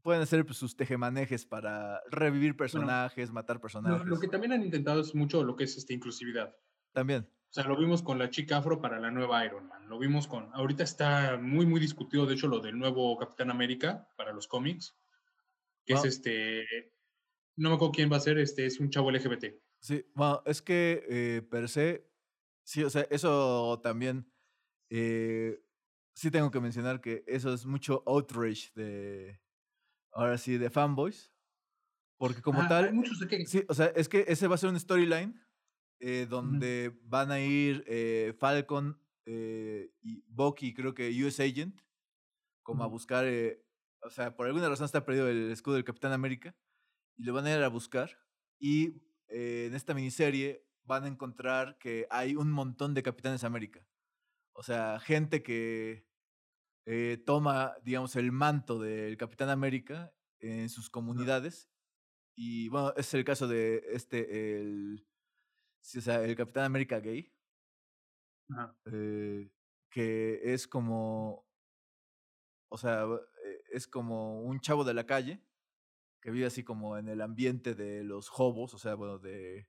Pueden 0.03 0.22
hacer 0.22 0.47
pues, 0.47 0.57
sus 0.57 0.76
tejemanejes 0.76 1.45
para 1.45 2.01
revivir 2.11 2.57
personajes, 2.57 3.30
matar 3.30 3.61
personajes. 3.61 4.07
Lo, 4.07 4.18
que 4.18 4.28
también 4.28 4.53
han 4.53 4.62
intentado 4.62 5.01
es 5.01 5.14
mucho 5.14 5.45
lo 5.45 5.55
que 5.55 5.64
es 5.64 5.76
esta 5.76 5.93
inclusividad. 5.93 6.57
También. 6.93 7.28
O 7.51 7.53
sea, 7.53 7.64
lo 7.64 7.76
vimos 7.76 8.03
con 8.03 8.18
la 8.18 8.28
chica 8.28 8.59
afro 8.59 8.80
para 8.80 9.01
la 9.01 9.11
nueva 9.11 9.44
Iron 9.44 9.68
Man. 9.68 9.88
Lo 9.88 9.99
vimos 9.99 10.26
con. 10.26 10.51
Ahorita 10.53 10.84
está 10.84 11.38
muy, 11.38 11.64
muy 11.64 11.80
discutido, 11.80 12.26
de 12.26 12.34
hecho, 12.34 12.46
lo 12.46 12.61
del 12.61 12.78
nuevo 12.78 13.16
Capitán 13.16 13.51
América 13.51 14.07
para 14.16 14.32
los 14.32 14.46
cómics. 14.46 14.96
Que 15.86 15.94
es 15.94 16.05
este. 16.05 16.92
No 17.57 17.70
me 17.70 17.76
acuerdo 17.76 17.92
quién 17.92 18.12
va 18.12 18.16
a 18.16 18.20
ser, 18.20 18.38
este 18.38 18.66
es 18.66 18.78
un 18.78 18.90
chavo 18.90 19.11
LGBT. 19.11 19.46
Sí, 19.80 20.05
bueno, 20.14 20.42
es 20.44 20.61
que 20.61 21.05
eh, 21.09 21.42
per 21.42 21.68
se. 21.68 22.07
Sí, 22.64 22.84
o 22.84 22.90
sea, 22.90 23.07
eso 23.11 23.80
también 23.82 24.30
eh, 24.90 25.59
sí 26.14 26.30
tengo 26.30 26.51
que 26.51 26.61
mencionar 26.61 27.01
que 27.01 27.24
eso 27.26 27.55
es 27.55 27.64
mucho 27.64 28.03
outrage 28.07 28.70
de, 28.74 29.40
ahora 30.12 30.36
sí, 30.36 30.59
de 30.59 30.68
fanboys. 30.68 31.32
Porque 32.18 32.42
como 32.42 32.61
ah, 32.62 32.68
tal, 32.68 32.92
sí, 33.46 33.64
o 33.68 33.74
sea, 33.74 33.86
es 33.94 34.09
que 34.09 34.24
ese 34.26 34.49
va 34.49 34.57
a 34.57 34.59
ser 34.59 34.70
un 34.70 34.78
storyline 34.78 35.40
eh, 36.01 36.26
donde 36.28 36.99
van 37.05 37.30
a 37.30 37.40
ir 37.40 37.84
eh, 37.86 38.34
Falcon 38.38 39.01
eh, 39.26 39.90
y 40.01 40.22
Bucky, 40.28 40.74
creo 40.74 40.94
que 40.94 41.11
US 41.24 41.40
Agent, 41.40 41.80
como 42.62 42.84
a 42.84 42.86
buscar, 42.86 43.26
o 44.03 44.11
sea, 44.11 44.36
por 44.36 44.46
alguna 44.46 44.68
razón 44.68 44.84
está 44.86 45.05
perdido 45.05 45.28
el 45.28 45.51
escudo 45.51 45.74
del 45.74 45.84
Capitán 45.84 46.12
América, 46.12 46.57
y 47.16 47.24
lo 47.24 47.32
van 47.32 47.46
a 47.46 47.55
ir 47.55 47.62
a 47.62 47.68
buscar. 47.68 48.18
Y 48.59 49.03
en 49.28 49.74
esta 49.74 49.94
miniserie 49.94 50.66
van 50.84 51.05
a 51.05 51.09
encontrar 51.09 51.78
que 51.78 52.07
hay 52.11 52.36
un 52.36 52.51
montón 52.51 52.94
de 52.94 53.03
Capitanes 53.03 53.44
América. 53.44 53.86
O 54.53 54.62
sea, 54.62 54.99
gente 55.01 55.42
que 55.42 56.09
eh, 56.90 57.22
toma, 57.26 57.74
digamos, 57.84 58.16
el 58.16 58.32
manto 58.32 58.78
del 58.78 59.18
Capitán 59.18 59.51
América 59.51 60.11
en 60.40 60.70
sus 60.70 60.88
comunidades. 60.88 61.68
Y 62.34 62.70
bueno, 62.70 62.94
es 62.96 63.12
el 63.12 63.24
caso 63.24 63.46
de 63.46 63.84
este, 63.92 64.59
el, 64.59 65.07
o 65.81 66.01
sea, 66.01 66.24
el 66.24 66.37
Capitán 66.37 66.64
América 66.64 67.01
gay. 67.01 67.33
Eh, 68.87 69.51
que 69.91 70.41
es 70.55 70.66
como, 70.66 71.47
o 72.70 72.79
sea, 72.79 73.05
eh, 73.05 73.62
es 73.72 73.87
como 73.87 74.43
un 74.43 74.61
chavo 74.61 74.85
de 74.85 74.95
la 74.95 75.05
calle 75.05 75.43
que 76.22 76.31
vive 76.31 76.47
así 76.47 76.64
como 76.64 76.97
en 76.97 77.09
el 77.09 77.20
ambiente 77.20 77.74
de 77.74 78.05
los 78.05 78.31
hobos, 78.37 78.74
o 78.74 78.79
sea, 78.79 78.95
bueno, 78.95 79.18
de, 79.18 79.68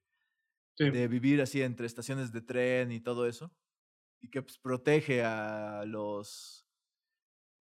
de 0.78 1.07
vivir 1.07 1.41
así 1.41 1.62
entre 1.62 1.88
estaciones 1.88 2.32
de 2.32 2.41
tren 2.41 2.91
y 2.91 3.01
todo 3.01 3.28
eso 3.28 3.53
y 4.22 4.30
que 4.30 4.41
pues, 4.41 4.57
protege 4.57 5.24
a 5.24 5.84
los. 5.86 6.66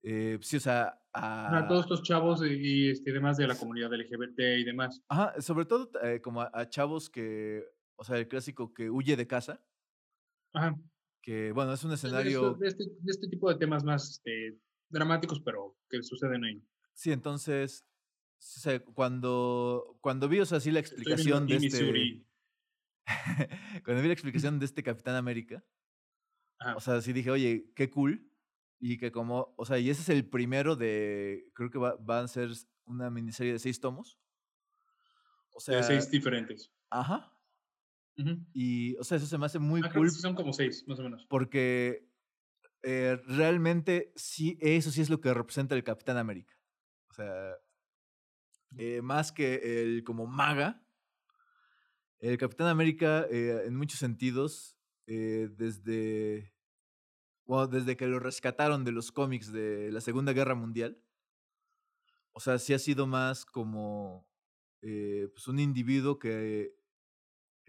Eh, 0.03 0.39
sí, 0.43 0.57
o 0.57 0.61
sea, 0.61 1.01
a, 1.13 1.59
a 1.59 1.67
todos 1.67 1.83
estos 1.83 2.03
chavos 2.03 2.41
y, 2.43 2.91
este, 2.91 3.13
demás 3.13 3.37
de 3.37 3.49
la 3.49 3.57
comunidad 3.57 3.93
LGBT 3.93 4.39
y 4.59 4.65
demás. 4.65 5.03
Ajá, 5.09 5.41
sobre 5.41 5.65
todo 5.65 5.91
eh, 6.03 6.21
como 6.21 6.43
a, 6.43 6.69
chavos 6.69 7.11
que, 7.11 7.65
o 7.99 8.05
sea, 8.05 8.17
el 8.17 8.29
clásico 8.29 8.73
que 8.73 8.91
huye 8.91 9.17
de 9.17 9.27
casa, 9.27 9.61
Ajá. 10.53 10.79
Que, 11.23 11.53
bueno, 11.53 11.73
es 11.73 11.85
un 11.85 11.93
escenario... 11.93 12.55
De, 12.55 12.69
este, 12.69 12.85
de 12.85 13.11
este, 13.11 13.29
tipo 13.29 13.53
de 13.53 13.59
temas 13.59 13.85
más 13.85 14.11
este, 14.11 14.59
dramáticos, 14.89 15.41
pero 15.41 15.77
que 15.91 16.03
suceden 16.03 16.45
ahí. 16.45 16.63
Sí, 16.95 17.13
entonces, 17.13 17.87
cuando, 18.95 19.99
cuando 20.01 20.29
vi, 20.29 20.41
o 20.41 20.47
sea, 20.47 20.59
así 20.59 20.71
la 20.71 20.81
explicación 20.81 21.47
de 21.47 21.57
este... 21.57 22.25
cuando 23.85 24.03
vi 24.03 24.09
la 24.09 24.15
explicación 24.15 24.59
de 24.59 24.67
este 24.67 24.83
Capitán 24.83 25.17
América, 25.17 25.65
o 26.77 26.81
sea, 26.81 27.01
sí 27.01 27.13
dije, 27.13 27.31
oye, 27.31 27.73
qué 27.75 27.91
cool. 27.91 28.25
Y 28.81 28.97
que 28.97 29.11
como, 29.11 29.55
o 29.57 29.65
sea, 29.65 29.79
y 29.79 29.91
ese 29.91 30.03
es 30.03 30.09
el 30.09 30.29
primero 30.29 30.77
de, 30.77 31.51
creo 31.55 31.71
que 31.71 31.79
va, 31.79 31.97
van 31.97 32.25
a 32.27 32.29
ser 32.29 32.51
una 32.85 33.11
miniserie 33.11 33.53
de 33.53 33.59
seis 33.59 33.81
tomos. 33.81 34.21
O 35.53 35.61
sea, 35.61 35.79
de 35.79 35.83
seis 35.83 36.11
diferentes. 36.11 36.73
Ajá. 36.91 37.38
Y, 38.53 38.97
o 38.97 39.05
sea, 39.05 39.17
eso 39.17 39.27
se 39.27 39.39
me 39.39 39.47
hace 39.47 39.59
muy 39.59 39.81
ah, 39.85 39.91
cool. 39.93 40.11
son 40.11 40.35
como 40.35 40.53
seis, 40.53 40.85
más 40.87 40.99
o 40.99 41.03
menos. 41.03 41.25
Porque 41.29 42.09
eh, 42.83 43.21
realmente 43.27 44.13
sí, 44.17 44.59
eso 44.61 44.91
sí 44.91 45.01
es 45.01 45.11
lo 45.11 45.21
que 45.21 45.35
representa 45.35 45.75
el 45.75 45.85
Capitán 45.85 46.17
América. 46.17 46.55
O 47.11 47.15
sea, 47.15 47.57
eh, 48.77 49.03
más 49.03 49.33
que 49.33 49.83
el 49.83 50.05
como 50.05 50.27
maga, 50.27 50.83
el 52.19 52.39
Capitán 52.39 52.69
América, 52.69 53.27
eh, 53.31 53.65
en 53.67 53.77
muchos 53.77 53.99
sentidos, 53.99 54.75
desde, 55.07 56.53
bueno, 57.47 57.67
desde 57.67 57.97
que 57.97 58.07
lo 58.07 58.19
rescataron 58.19 58.85
de 58.85 58.93
los 58.93 59.11
cómics 59.11 59.51
de 59.51 59.91
la 59.91 60.03
Segunda 60.03 60.35
Guerra 60.35 60.55
Mundial, 60.55 61.03
o 62.33 62.41
sea, 62.41 62.59
sí 62.59 62.75
ha 62.75 62.79
sido 62.79 63.07
más 63.07 63.47
como 63.47 64.29
pues 64.81 65.49
un 65.49 65.59
individuo 65.59 66.19
que 66.19 66.78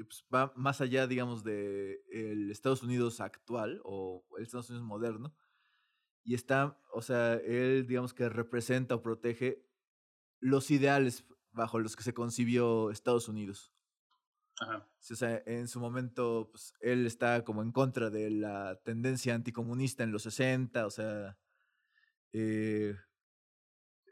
pues, 0.04 0.26
va 0.34 0.54
más 0.56 0.82
allá, 0.82 1.08
digamos, 1.08 1.44
de 1.44 2.02
el 2.12 2.52
Estados 2.52 2.84
Unidos 2.84 3.22
actual 3.22 3.82
o 3.84 4.26
el 4.38 4.44
Estados 4.44 4.70
Unidos 4.70 4.86
moderno. 4.86 5.36
Y 6.24 6.36
está, 6.36 6.80
o 6.94 7.02
sea, 7.02 7.36
él, 7.36 7.88
digamos 7.88 8.14
que 8.14 8.30
representa 8.30 8.96
o 8.96 9.02
protege 9.02 9.66
los 10.40 10.70
ideales 10.72 11.26
bajo 11.52 11.80
los 11.80 11.96
que 11.96 12.04
se 12.04 12.14
concibió 12.14 12.92
Estados 12.92 13.28
Unidos. 13.28 13.74
Ajá. 14.60 14.88
O 15.12 15.16
sea, 15.16 15.42
en 15.46 15.68
su 15.68 15.80
momento, 15.80 16.50
pues, 16.52 16.74
él 16.82 17.06
está 17.06 17.44
como 17.44 17.64
en 17.64 17.72
contra 17.72 18.10
de 18.10 18.30
la 18.30 18.80
tendencia 18.84 19.34
anticomunista 19.34 20.04
en 20.04 20.12
los 20.12 20.24
60, 20.24 20.86
o 20.86 20.92
sea, 20.92 21.38
eh, 22.34 22.96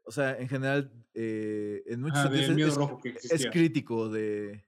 o 0.05 0.11
sea, 0.11 0.37
en 0.37 0.47
general, 0.47 0.91
eh, 1.13 1.83
en 1.85 2.01
muchos 2.01 2.21
sentidos 2.21 2.79
es, 3.29 3.47
crítico 3.47 4.09
de, 4.09 4.66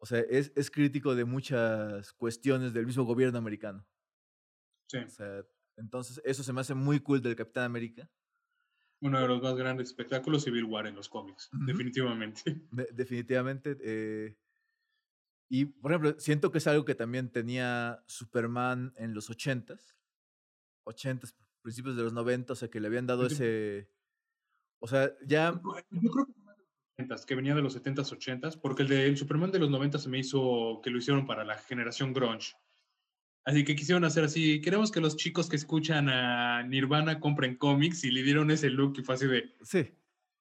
o 0.00 0.06
sea, 0.06 0.20
es, 0.20 0.50
es 0.56 0.70
crítico 0.70 1.14
de 1.14 1.24
muchas 1.24 2.12
cuestiones 2.14 2.72
del 2.72 2.86
mismo 2.86 3.04
gobierno 3.04 3.38
americano. 3.38 3.86
Sí. 4.88 4.98
O 4.98 5.08
sea, 5.10 5.44
entonces 5.76 6.20
eso 6.24 6.42
se 6.42 6.52
me 6.52 6.62
hace 6.62 6.74
muy 6.74 7.00
cool 7.00 7.20
del 7.20 7.36
Capitán 7.36 7.64
América. 7.64 8.10
Uno 9.02 9.20
de 9.20 9.28
los 9.28 9.42
más 9.42 9.54
grandes 9.54 9.88
espectáculos 9.88 10.44
Civil 10.44 10.64
War 10.64 10.86
en 10.86 10.94
los 10.94 11.08
cómics, 11.08 11.48
definitivamente. 11.66 12.42
definitivamente. 12.92 13.76
Eh, 13.82 14.38
y, 15.50 15.66
por 15.66 15.90
ejemplo, 15.90 16.18
siento 16.18 16.50
que 16.50 16.58
es 16.58 16.66
algo 16.66 16.84
que 16.84 16.94
también 16.94 17.30
tenía 17.30 18.02
Superman 18.06 18.92
en 18.96 19.14
los 19.14 19.30
80s, 19.30 19.94
80s, 20.86 21.34
principios 21.60 21.96
de 21.96 22.04
los 22.04 22.12
90, 22.12 22.52
o 22.52 22.56
sea, 22.56 22.70
que 22.70 22.80
le 22.80 22.86
habían 22.86 23.06
dado 23.06 23.26
ese... 23.26 23.90
O 24.80 24.86
sea, 24.86 25.12
ya... 25.26 25.60
Yo 25.90 26.10
creo 26.10 26.26
que 26.26 26.39
que 27.26 27.34
venía 27.34 27.54
de 27.54 27.62
los 27.62 27.76
70s, 27.76 28.16
80s, 28.16 28.60
porque 28.60 28.82
el 28.82 28.88
de 28.88 29.16
Superman 29.16 29.50
de 29.50 29.58
los 29.58 29.70
90 29.70 29.98
se 29.98 30.08
me 30.08 30.18
hizo 30.18 30.80
que 30.82 30.90
lo 30.90 30.98
hicieron 30.98 31.26
para 31.26 31.44
la 31.44 31.56
generación 31.56 32.12
grunge. 32.12 32.54
Así 33.44 33.64
que 33.64 33.74
quisieron 33.74 34.04
hacer 34.04 34.24
así, 34.24 34.60
queremos 34.60 34.90
que 34.90 35.00
los 35.00 35.16
chicos 35.16 35.48
que 35.48 35.56
escuchan 35.56 36.08
a 36.08 36.62
Nirvana 36.62 37.20
compren 37.20 37.56
cómics 37.56 38.04
y 38.04 38.10
le 38.10 38.22
dieron 38.22 38.50
ese 38.50 38.68
look 38.70 38.94
y 38.98 39.02
fue 39.02 39.14
así 39.14 39.26
de... 39.26 39.56
Sí. 39.62 39.94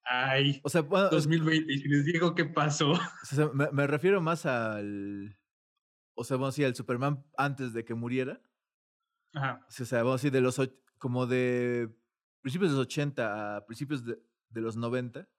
Ay, 0.03 0.60
o 0.64 0.70
sea, 0.70 0.82
2020, 0.82 1.72
y 1.72 1.88
les 1.88 2.05
digo 2.05 2.36
qué 2.36 2.45
pasó. 2.45 2.91
O 3.24 3.26
sea, 3.26 3.49
me, 3.53 3.88
refiero 3.88 4.22
más 4.22 4.45
al... 4.45 5.38
O 6.16 6.24
sea, 6.24 6.38
vamos 6.38 6.47
a 6.47 6.51
decir, 6.51 6.66
al 6.66 6.76
Superman 6.76 7.24
antes 7.38 7.74
de 7.74 7.86
que 7.86 7.93
muriera. 7.93 8.41
Ajá. 9.34 9.66
O 9.68 9.72
sea, 9.72 9.99
vamos 9.99 10.14
a 10.14 10.18
decir, 10.18 10.32
de 10.32 10.41
los... 10.41 10.60
Como 10.97 11.26
de 11.26 11.89
principios 12.41 12.72
de 12.72 12.78
los 12.78 12.86
80 12.86 13.57
a 13.57 13.66
principios 13.66 14.03
de, 14.03 14.20
de 14.49 14.62
los 14.62 14.76
90 14.76 15.30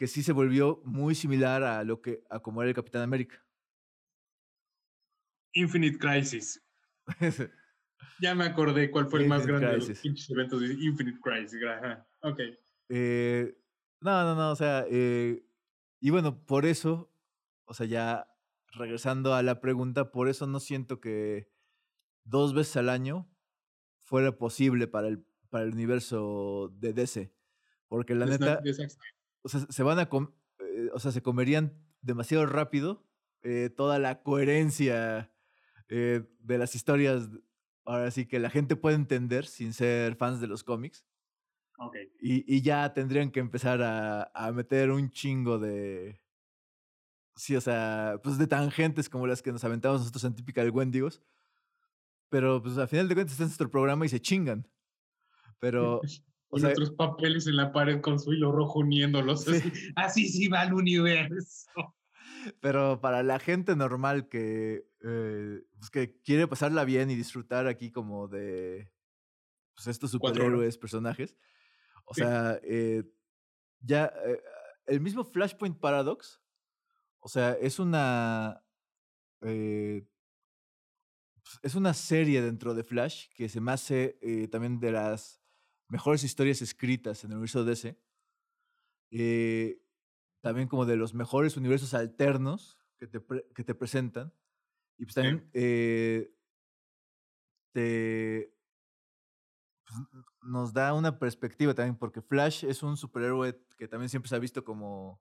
que 0.00 0.06
sí 0.06 0.22
se 0.22 0.32
volvió 0.32 0.80
muy 0.86 1.14
similar 1.14 1.62
a 1.62 1.84
lo 1.84 2.00
que 2.00 2.24
a 2.30 2.40
como 2.40 2.62
era 2.62 2.70
el 2.70 2.74
Capitán 2.74 3.02
América. 3.02 3.44
Infinite 5.52 5.98
Crisis. 5.98 6.66
ya 8.18 8.34
me 8.34 8.44
acordé 8.44 8.90
cuál 8.90 9.10
fue 9.10 9.20
el 9.20 9.28
más 9.28 9.46
grande 9.46 9.66
de 9.66 9.76
los 9.76 10.30
eventos 10.30 10.62
de 10.62 10.72
Infinite 10.72 11.18
Crisis. 11.20 11.60
Ok. 12.22 12.40
Eh, 12.88 13.54
no, 14.00 14.24
no, 14.24 14.34
no, 14.34 14.52
o 14.52 14.56
sea, 14.56 14.86
eh, 14.88 15.44
y 16.00 16.08
bueno, 16.08 16.46
por 16.46 16.64
eso, 16.64 17.12
o 17.66 17.74
sea, 17.74 17.84
ya 17.84 18.26
regresando 18.68 19.34
a 19.34 19.42
la 19.42 19.60
pregunta, 19.60 20.12
por 20.12 20.30
eso 20.30 20.46
no 20.46 20.60
siento 20.60 20.98
que 20.98 21.52
dos 22.24 22.54
veces 22.54 22.78
al 22.78 22.88
año 22.88 23.30
fuera 23.98 24.38
posible 24.38 24.86
para 24.86 25.08
el, 25.08 25.26
para 25.50 25.64
el 25.64 25.74
universo 25.74 26.72
de 26.78 26.94
DC. 26.94 27.34
Porque 27.86 28.14
la 28.14 28.24
neta 28.24 28.62
o 29.42 29.48
sea, 29.48 29.60
se 29.68 29.82
van 29.82 29.98
a 29.98 30.02
eh, 30.02 30.90
o 30.92 30.98
sea, 30.98 31.12
se 31.12 31.22
comerían 31.22 31.78
demasiado 32.02 32.46
rápido 32.46 33.06
eh, 33.42 33.70
toda 33.74 33.98
la 33.98 34.22
coherencia 34.22 35.32
eh, 35.88 36.22
de 36.40 36.58
las 36.58 36.74
historias, 36.74 37.28
ahora 37.84 38.10
sí 38.10 38.26
que 38.26 38.38
la 38.38 38.50
gente 38.50 38.76
puede 38.76 38.96
entender 38.96 39.46
sin 39.46 39.72
ser 39.72 40.16
fans 40.16 40.40
de 40.40 40.46
los 40.46 40.62
cómics. 40.62 41.04
Okay. 41.78 42.12
Y, 42.20 42.56
y, 42.56 42.60
ya 42.60 42.92
tendrían 42.92 43.30
que 43.30 43.40
empezar 43.40 43.80
a, 43.82 44.30
a, 44.34 44.52
meter 44.52 44.90
un 44.90 45.10
chingo 45.10 45.58
de. 45.58 46.20
Sí, 47.34 47.56
o 47.56 47.60
sea, 47.62 48.20
pues 48.22 48.36
de 48.36 48.46
tangentes 48.46 49.08
como 49.08 49.26
las 49.26 49.40
que 49.40 49.50
nos 49.50 49.64
aventamos 49.64 50.00
nosotros 50.00 50.24
en 50.24 50.34
típica 50.34 50.60
del 50.60 50.72
Wendigos. 50.72 51.22
Pero 52.28 52.62
pues 52.62 52.76
al 52.76 52.88
final 52.88 53.08
de 53.08 53.14
cuentas 53.14 53.32
está 53.32 53.44
en 53.44 53.48
nuestro 53.48 53.70
programa 53.70 54.04
y 54.04 54.10
se 54.10 54.20
chingan. 54.20 54.68
Pero 55.58 56.02
o 56.50 56.58
y 56.58 56.64
otros 56.64 56.90
papeles 56.90 57.46
en 57.46 57.56
la 57.56 57.72
pared 57.72 58.00
con 58.00 58.18
su 58.18 58.32
hilo 58.32 58.52
rojo 58.52 58.80
uniéndolos. 58.80 59.46
Así, 59.96 60.28
sí 60.28 60.48
va 60.48 60.64
el 60.64 60.74
universo. 60.74 61.94
Pero 62.60 63.00
para 63.00 63.22
la 63.22 63.38
gente 63.38 63.76
normal 63.76 64.28
que, 64.28 64.86
eh, 65.02 65.62
pues 65.78 65.90
que 65.90 66.20
quiere 66.22 66.48
pasarla 66.48 66.84
bien 66.84 67.10
y 67.10 67.14
disfrutar 67.14 67.66
aquí 67.66 67.90
como 67.92 68.28
de 68.28 68.92
pues 69.74 69.86
estos 69.86 70.10
superhéroes, 70.10 70.76
personajes. 70.76 71.36
O 72.04 72.14
sea, 72.14 72.58
eh, 72.64 73.04
ya 73.80 74.12
eh, 74.26 74.42
el 74.86 75.00
mismo 75.00 75.24
Flashpoint 75.24 75.78
Paradox, 75.78 76.40
o 77.20 77.28
sea, 77.28 77.52
es 77.52 77.78
una... 77.78 78.64
Pues, 79.38 80.04
es 81.62 81.74
una 81.74 81.94
serie 81.94 82.42
dentro 82.42 82.74
de 82.74 82.84
Flash 82.84 83.28
que 83.34 83.48
se 83.48 83.60
me 83.60 83.72
hace 83.72 84.18
también 84.50 84.78
de 84.78 84.92
las 84.92 85.39
mejores 85.90 86.24
historias 86.24 86.62
escritas 86.62 87.24
en 87.24 87.32
el 87.32 87.36
universo 87.36 87.64
DC. 87.64 87.98
Eh, 89.10 89.82
también 90.40 90.68
como 90.68 90.86
de 90.86 90.96
los 90.96 91.12
mejores 91.12 91.56
universos 91.56 91.92
alternos 91.92 92.78
que 92.96 93.06
te, 93.06 93.20
que 93.54 93.64
te 93.64 93.74
presentan. 93.74 94.32
Y 94.96 95.04
pues 95.04 95.14
también 95.14 95.50
eh, 95.52 96.32
te, 97.72 98.54
pues, 99.84 100.00
nos 100.42 100.72
da 100.72 100.94
una 100.94 101.18
perspectiva 101.18 101.74
también, 101.74 101.96
porque 101.96 102.22
Flash 102.22 102.64
es 102.64 102.82
un 102.82 102.96
superhéroe 102.96 103.60
que 103.76 103.88
también 103.88 104.08
siempre 104.08 104.28
se 104.28 104.36
ha 104.36 104.38
visto 104.38 104.64
como... 104.64 105.20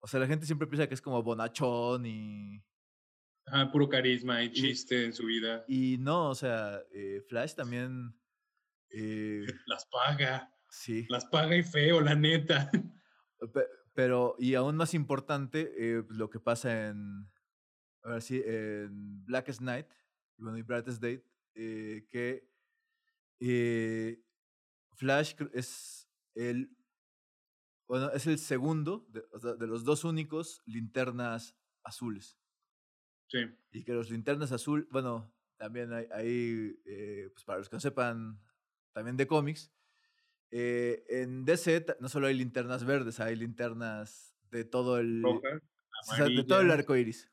O 0.00 0.06
sea, 0.06 0.20
la 0.20 0.26
gente 0.26 0.46
siempre 0.46 0.68
piensa 0.68 0.88
que 0.88 0.94
es 0.94 1.02
como 1.02 1.22
bonachón 1.22 2.04
y... 2.06 2.62
Ah, 3.46 3.70
puro 3.72 3.88
carisma 3.88 4.42
y 4.42 4.52
chiste 4.52 5.06
en 5.06 5.12
su 5.12 5.24
vida. 5.24 5.64
Y 5.66 5.96
no, 5.98 6.28
o 6.28 6.34
sea, 6.34 6.82
eh, 6.92 7.22
Flash 7.28 7.54
también 7.54 8.17
eh, 8.90 9.46
las 9.66 9.86
paga. 9.86 10.52
Sí. 10.68 11.06
Las 11.08 11.26
paga 11.26 11.56
y 11.56 11.62
feo, 11.62 12.00
la 12.00 12.14
neta. 12.14 12.70
Pero, 13.94 14.36
y 14.38 14.54
aún 14.54 14.76
más 14.76 14.94
importante, 14.94 15.72
eh, 15.76 16.04
lo 16.08 16.30
que 16.30 16.38
pasa 16.38 16.88
en, 16.88 17.28
a 18.02 18.10
ver 18.10 18.22
si, 18.22 18.40
en 18.44 19.24
Blackest 19.24 19.60
Night, 19.60 19.88
bueno, 20.36 20.56
y 20.56 20.62
Brightest 20.62 21.02
Date, 21.02 21.24
eh, 21.54 22.06
que 22.08 22.48
Flash 24.94 25.34
es 25.52 26.08
el, 26.34 26.76
bueno, 27.88 28.10
es 28.12 28.26
el 28.28 28.38
segundo 28.38 29.06
de, 29.08 29.24
de 29.58 29.66
los 29.66 29.84
dos 29.84 30.04
únicos 30.04 30.62
linternas 30.66 31.56
azules. 31.82 32.38
Sí. 33.26 33.38
Y 33.72 33.84
que 33.84 33.92
los 33.92 34.10
linternas 34.10 34.52
azul, 34.52 34.88
bueno, 34.90 35.34
también 35.56 35.92
hay, 35.92 36.06
hay 36.12 37.28
pues 37.32 37.44
para 37.44 37.58
los 37.58 37.68
que 37.68 37.76
no 37.76 37.80
sepan 37.80 38.40
también 38.98 39.16
de 39.16 39.28
cómics. 39.28 39.72
Eh, 40.50 41.04
en 41.08 41.44
DC 41.44 41.86
no 42.00 42.08
solo 42.08 42.26
hay 42.26 42.34
linternas 42.34 42.84
verdes, 42.84 43.20
hay 43.20 43.36
linternas 43.36 44.34
de 44.50 44.64
todo 44.64 44.98
el, 44.98 45.22
de 45.22 46.44
todo 46.44 46.60
el 46.62 46.70
arco 46.72 46.96
iris. 46.96 47.30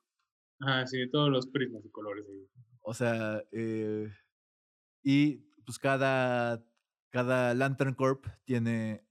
Ah, 0.60 0.86
sí, 0.86 1.10
todos 1.10 1.32
los 1.32 1.48
prismas 1.48 1.84
y 1.84 1.90
colores. 1.90 2.24
O 2.82 2.94
sea, 2.94 3.44
eh, 3.52 4.12
y 5.02 5.38
pues 5.66 5.80
cada, 5.80 6.64
cada 7.10 7.56
Lantern 7.56 7.96
Corp 7.96 8.28
tiene, 8.44 9.04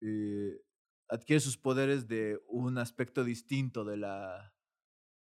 eh, 0.00 0.62
adquiere 1.08 1.40
sus 1.40 1.58
poderes 1.58 2.06
de 2.06 2.40
un 2.46 2.78
aspecto 2.78 3.24
distinto 3.24 3.84
de 3.84 3.96
la... 3.96 4.54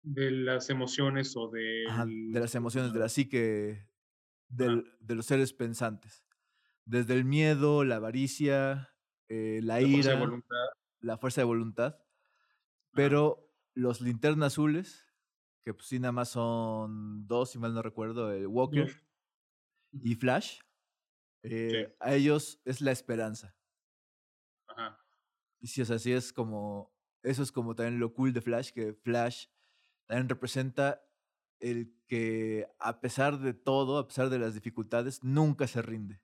De 0.03 0.31
las 0.31 0.71
emociones 0.71 1.37
o 1.37 1.51
de... 1.51 1.85
de 2.33 2.41
las 2.41 2.55
emociones, 2.55 2.95
de 2.95 2.99
la 2.99 3.11
psique 3.11 3.91
del, 4.49 4.91
de 5.01 5.15
los 5.17 5.27
seres 5.27 5.53
pensantes. 5.53 6.26
Desde 6.87 7.15
el 7.15 7.25
miedo, 7.25 7.85
la 7.85 7.97
avaricia, 7.97 8.95
eh, 9.29 9.61
la, 9.63 9.83
ira, 9.83 10.19
la 11.01 11.19
fuerza 11.19 11.43
de 11.43 11.45
voluntad. 11.45 11.99
Pero 12.93 13.51
los 13.75 14.01
linternas 14.01 14.55
azules, 14.55 15.07
que 15.63 15.75
pues 15.75 15.89
sí 15.89 15.99
nada 15.99 16.13
más 16.13 16.31
son 16.31 17.27
dos, 17.27 17.51
si 17.51 17.59
mal 17.59 17.75
no 17.75 17.83
recuerdo, 17.83 18.33
el 18.33 18.47
Walker 18.47 18.91
y 19.93 20.15
Flash, 20.15 20.61
eh, 21.43 21.95
a 22.01 22.15
ellos 22.15 22.61
es 22.65 22.81
la 22.81 22.93
esperanza. 22.93 23.55
Ajá. 24.69 24.99
Y 25.61 25.67
si 25.67 25.83
es 25.83 25.91
así, 25.91 26.13
es 26.13 26.33
como, 26.33 26.95
eso 27.23 27.43
es 27.43 27.53
como 27.53 27.75
también 27.75 28.01
lo 28.01 28.15
cool 28.15 28.33
de 28.33 28.41
Flash, 28.41 28.71
que 28.71 28.95
Flash 28.95 29.47
también 30.07 30.29
representa 30.29 31.03
el 31.61 31.95
que 32.07 32.69
a 32.79 33.01
pesar 33.01 33.39
de 33.39 33.55
todo, 33.55 33.99
a 33.99 34.07
pesar 34.07 34.31
de 34.31 34.39
las 34.39 34.55
dificultades, 34.55 35.25
nunca 35.25 35.67
se 35.67 35.83
rinde. 35.83 36.21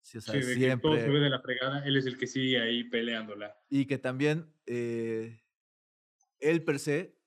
Sí, 0.00 0.18
o 0.18 0.20
sea, 0.20 0.34
siempre... 0.40 0.68
que 0.68 0.76
todo 0.78 0.96
se 0.96 1.08
ve 1.08 1.20
de 1.20 1.30
la 1.30 1.40
fregada, 1.40 1.84
él 1.84 1.96
es 1.96 2.06
el 2.06 2.16
que 2.16 2.26
sigue 2.26 2.60
ahí 2.60 2.84
peleándola. 2.84 3.56
Y 3.68 3.86
que 3.86 3.98
también 3.98 4.54
eh, 4.66 5.42
él 6.40 6.64
per 6.64 6.78
se 6.78 7.18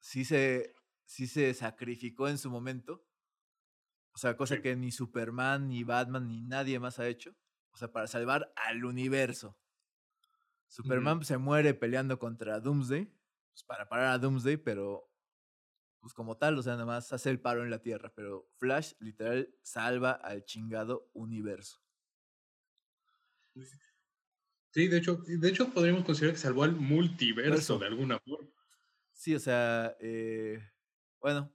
sí 0.00 0.24
se, 0.24 0.74
sí 1.04 1.26
se 1.26 1.52
sacrificó 1.54 2.28
en 2.28 2.38
su 2.38 2.50
momento. 2.50 3.04
O 4.12 4.18
sea, 4.18 4.36
cosa 4.36 4.60
que 4.60 4.74
ni 4.74 4.90
Superman, 4.90 5.68
ni 5.68 5.84
Batman, 5.84 6.26
ni 6.26 6.40
nadie 6.40 6.78
más 6.80 6.98
ha 6.98 7.06
hecho. 7.06 7.36
O 7.70 7.76
sea, 7.76 7.92
para 7.92 8.06
salvar 8.06 8.52
al 8.56 8.84
universo. 8.84 9.56
Superman 10.66 11.24
se 11.24 11.38
muere 11.38 11.74
peleando 11.74 12.18
contra 12.18 12.60
Doomsday. 12.60 13.06
Pues 13.52 13.64
para 13.64 13.88
parar 13.88 14.06
a 14.12 14.18
Doomsday, 14.18 14.56
pero 14.56 15.10
pues 16.00 16.14
como 16.14 16.36
tal, 16.36 16.58
o 16.58 16.62
sea, 16.62 16.74
nada 16.74 16.86
más 16.86 17.12
hace 17.12 17.30
el 17.30 17.40
paro 17.40 17.62
en 17.62 17.70
la 17.70 17.80
Tierra. 17.80 18.12
Pero 18.14 18.48
Flash 18.56 18.94
literal 18.98 19.54
salva 19.62 20.12
al 20.12 20.44
chingado 20.44 21.10
universo. 21.12 21.80
Sí, 24.70 24.88
de 24.88 24.98
hecho, 24.98 25.16
de 25.16 25.48
hecho 25.48 25.70
podríamos 25.70 26.04
considerar 26.04 26.34
que 26.34 26.40
salvó 26.40 26.64
al 26.64 26.76
multiverso 26.76 27.78
de 27.78 27.86
alguna 27.86 28.18
forma. 28.20 28.48
Sí, 29.12 29.34
o 29.34 29.40
sea, 29.40 29.96
eh, 30.00 30.60
bueno, 31.20 31.52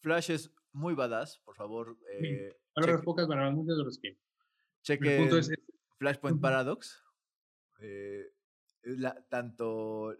Flash 0.00 0.30
es 0.30 0.54
muy 0.72 0.94
badass, 0.94 1.38
por 1.40 1.56
favor. 1.56 1.98
Eh, 2.20 2.56
Ahora 2.74 3.00
pocas 3.02 3.26
para 3.26 3.50
muchos 3.50 3.76
de 3.76 3.84
los 3.84 3.98
que. 3.98 4.18
Cheque 4.82 5.28
Flashpoint 5.98 6.40
Paradox. 6.40 7.02
Eh, 7.80 8.32
la, 8.82 9.14
tanto 9.28 10.16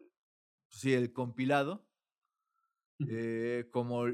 sí, 0.68 0.92
el 0.92 1.12
compilado 1.12 1.86
eh, 3.08 3.68
como 3.70 4.06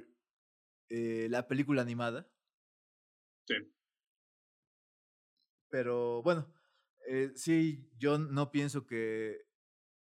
eh, 0.89 1.27
la 1.31 1.49
película 1.49 1.83
animada. 1.83 2.29
Sí. 3.47 3.55
Pero 5.69 6.23
bueno, 6.23 6.47
eh, 7.09 7.33
sí, 7.35 7.89
yo 7.99 8.19
no 8.19 8.51
pienso 8.51 8.87
que 8.87 9.47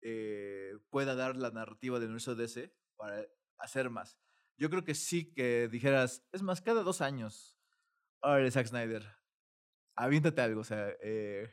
eh, 0.02 0.74
pueda 0.90 1.16
dar 1.16 1.36
la 1.36 1.52
narrativa 1.52 2.00
del 2.00 2.10
universo 2.10 2.36
DC 2.36 2.74
para 2.96 3.26
hacer 3.58 3.90
más. 3.90 4.18
Yo 4.58 4.70
creo 4.70 4.84
que 4.84 4.96
sí 4.96 5.34
que 5.34 5.68
dijeras, 5.70 6.26
es 6.32 6.42
más, 6.42 6.62
cada 6.62 6.84
dos 6.84 7.02
años, 7.02 7.58
ahora 8.22 8.50
Zack 8.52 8.68
Snyder, 8.68 9.06
aviéntate 9.96 10.42
algo, 10.42 10.62
o 10.62 10.66
sea, 10.66 10.90
eh, 11.02 11.50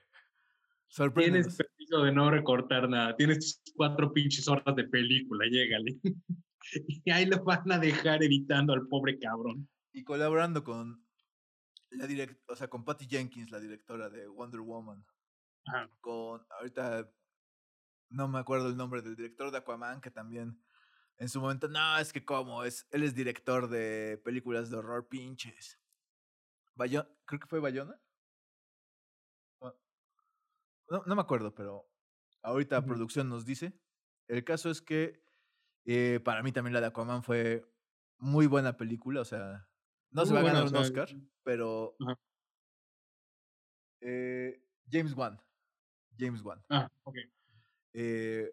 Tienes 1.16 1.56
permiso 1.56 2.04
de 2.04 2.12
no 2.12 2.30
recortar 2.30 2.88
nada, 2.88 3.14
tienes 3.16 3.60
cuatro 3.74 4.12
pinches 4.12 4.48
horas 4.48 4.74
de 4.76 4.84
película, 4.84 5.44
llégale. 5.50 5.98
y 7.04 7.10
ahí 7.10 7.26
lo 7.26 7.42
van 7.44 7.70
a 7.72 7.78
dejar 7.78 8.22
editando 8.22 8.72
al 8.72 8.86
pobre 8.88 9.18
cabrón. 9.18 9.68
Y 9.92 10.04
colaborando 10.04 10.62
con 10.62 11.04
la 11.90 12.06
direct, 12.06 12.38
o 12.48 12.56
sea, 12.56 12.68
con 12.68 12.84
Patty 12.84 13.06
Jenkins, 13.06 13.50
la 13.50 13.60
directora 13.60 14.08
de 14.08 14.26
Wonder 14.28 14.60
Woman. 14.60 15.04
Con, 16.00 16.46
ahorita 16.50 17.10
no 18.10 18.28
me 18.28 18.38
acuerdo 18.38 18.68
el 18.68 18.76
nombre 18.76 19.02
del 19.02 19.16
director 19.16 19.50
de 19.50 19.58
Aquaman, 19.58 20.00
que 20.00 20.10
también 20.10 20.62
en 21.18 21.28
su 21.28 21.40
momento, 21.40 21.68
no, 21.68 21.98
es 21.98 22.12
que 22.12 22.24
como, 22.24 22.64
es, 22.64 22.86
él 22.90 23.02
es 23.02 23.14
director 23.14 23.68
de 23.68 24.20
películas 24.24 24.70
de 24.70 24.76
horror 24.76 25.08
pinches. 25.08 25.80
Bayon, 26.74 27.08
creo 27.24 27.40
que 27.40 27.46
fue 27.46 27.60
Bayona. 27.60 27.98
No, 30.88 31.02
no 31.04 31.16
me 31.16 31.22
acuerdo, 31.22 31.52
pero 31.54 31.90
ahorita 32.42 32.84
producción 32.84 33.28
nos 33.28 33.44
dice. 33.44 33.76
El 34.28 34.44
caso 34.44 34.70
es 34.70 34.80
que 34.82 35.24
eh, 35.84 36.20
para 36.24 36.42
mí 36.42 36.52
también 36.52 36.74
la 36.74 36.80
de 36.80 36.86
Aquaman 36.86 37.22
fue 37.22 37.64
muy 38.18 38.46
buena 38.46 38.76
película, 38.76 39.20
o 39.22 39.24
sea, 39.24 39.68
no 40.10 40.26
se 40.26 40.34
va 40.34 40.40
a 40.40 40.44
ganar 40.44 40.64
un 40.64 40.76
Oscar, 40.76 41.08
pero 41.42 41.96
eh, 44.00 44.62
James 44.90 45.14
Wan. 45.14 45.40
James 46.18 46.42
Wan. 46.42 46.64
Ah, 46.70 46.88
ok. 47.04 47.16
Eh, 47.92 48.50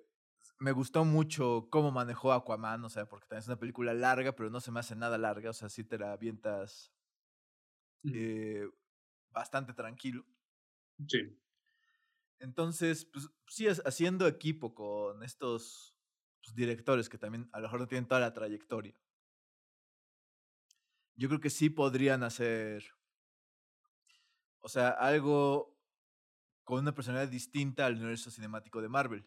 me 0.59 0.71
gustó 0.71 1.05
mucho 1.05 1.67
cómo 1.69 1.91
manejó 1.91 2.33
Aquaman, 2.33 2.83
o 2.85 2.89
sea, 2.89 3.07
porque 3.07 3.27
también 3.27 3.41
es 3.41 3.47
una 3.47 3.59
película 3.59 3.93
larga, 3.93 4.35
pero 4.35 4.49
no 4.49 4.61
se 4.61 4.71
me 4.71 4.79
hace 4.79 4.95
nada 4.95 5.17
larga, 5.17 5.49
o 5.51 5.53
sea, 5.53 5.69
sí 5.69 5.83
te 5.83 5.97
la 5.97 6.13
avientas 6.13 6.93
eh, 8.03 8.67
bastante 9.31 9.73
tranquilo. 9.73 10.25
Sí. 11.07 11.37
Entonces, 12.39 13.05
pues 13.05 13.29
sí, 13.47 13.67
haciendo 13.67 14.27
equipo 14.27 14.75
con 14.75 15.23
estos 15.23 15.95
pues, 16.43 16.55
directores 16.55 17.09
que 17.09 17.17
también 17.17 17.49
a 17.53 17.59
lo 17.59 17.63
mejor 17.63 17.79
no 17.79 17.87
tienen 17.87 18.07
toda 18.07 18.21
la 18.21 18.33
trayectoria. 18.33 18.95
Yo 21.15 21.27
creo 21.27 21.39
que 21.39 21.49
sí 21.49 21.69
podrían 21.69 22.21
hacer, 22.23 22.83
o 24.61 24.69
sea, 24.69 24.89
algo 24.89 25.72
con 26.63 26.79
una 26.79 26.93
personalidad 26.93 27.29
distinta 27.29 27.85
al 27.85 27.95
universo 27.95 28.31
cinemático 28.31 28.81
de 28.81 28.89
Marvel. 28.89 29.25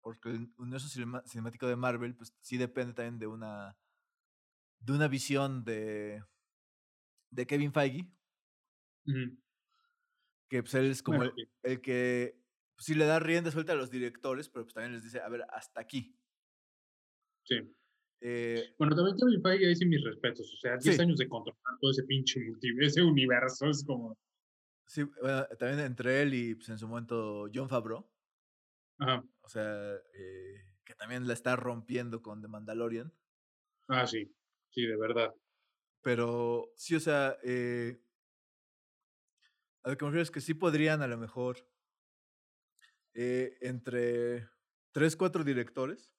Porque 0.00 0.30
el 0.30 0.52
universo 0.58 0.88
cinemático 0.88 1.66
de 1.66 1.76
Marvel, 1.76 2.14
pues 2.14 2.32
sí 2.40 2.56
depende 2.56 2.94
también 2.94 3.18
de 3.18 3.26
una. 3.26 3.76
de 4.80 4.92
una 4.92 5.08
visión 5.08 5.64
de. 5.64 6.22
de 7.30 7.46
Kevin 7.46 7.72
Feige. 7.72 8.08
Que 10.48 10.62
pues 10.62 10.74
él 10.74 10.90
es 10.90 11.02
como 11.02 11.22
el, 11.62 11.80
que 11.80 12.38
pues, 12.74 12.86
sí 12.86 12.94
le 12.94 13.06
da 13.06 13.18
rienda 13.18 13.50
suelta 13.50 13.72
a 13.72 13.76
los 13.76 13.90
directores, 13.90 14.48
pero 14.48 14.64
pues 14.64 14.74
también 14.74 14.92
les 14.92 15.02
dice, 15.02 15.20
a 15.20 15.28
ver, 15.28 15.44
hasta 15.50 15.80
aquí. 15.80 16.14
Sí. 17.44 17.56
Eh, 18.20 18.74
bueno, 18.78 18.96
también 18.96 19.16
Kevin 19.16 19.42
Feige 19.42 19.68
dice 19.68 19.86
mis 19.86 20.04
respetos. 20.04 20.52
O 20.52 20.56
sea, 20.56 20.76
10 20.76 21.00
años 21.00 21.18
de 21.18 21.28
controlar 21.28 21.78
todo 21.80 21.90
ese 21.90 22.04
pinche 22.04 22.40
ese 22.80 23.02
universo 23.02 23.68
es 23.68 23.84
como. 23.84 24.16
Sí, 24.88 25.04
también 25.58 25.80
entre 25.80 26.22
él 26.22 26.32
y 26.32 26.54
pues, 26.54 26.70
en 26.70 26.78
su 26.78 26.88
momento 26.88 27.46
John 27.54 27.68
Favreau. 27.68 28.10
Ajá. 28.98 29.22
O 29.42 29.48
sea, 29.48 29.94
eh, 30.14 30.64
que 30.84 30.94
también 30.94 31.26
la 31.26 31.34
está 31.34 31.54
rompiendo 31.56 32.22
con 32.22 32.40
The 32.40 32.48
Mandalorian. 32.48 33.12
Ah, 33.88 34.06
sí, 34.06 34.34
sí, 34.70 34.86
de 34.86 34.96
verdad. 34.96 35.34
Pero 36.02 36.72
sí, 36.76 36.94
o 36.94 37.00
sea, 37.00 37.36
eh, 37.42 38.00
a 39.82 39.90
lo 39.90 39.96
que 39.96 40.04
me 40.04 40.10
refiero 40.10 40.22
es 40.22 40.30
que 40.30 40.40
sí 40.40 40.54
podrían 40.54 41.02
a 41.02 41.06
lo 41.06 41.18
mejor 41.18 41.68
eh, 43.14 43.58
entre 43.60 44.48
tres, 44.92 45.16
cuatro 45.16 45.44
directores, 45.44 46.14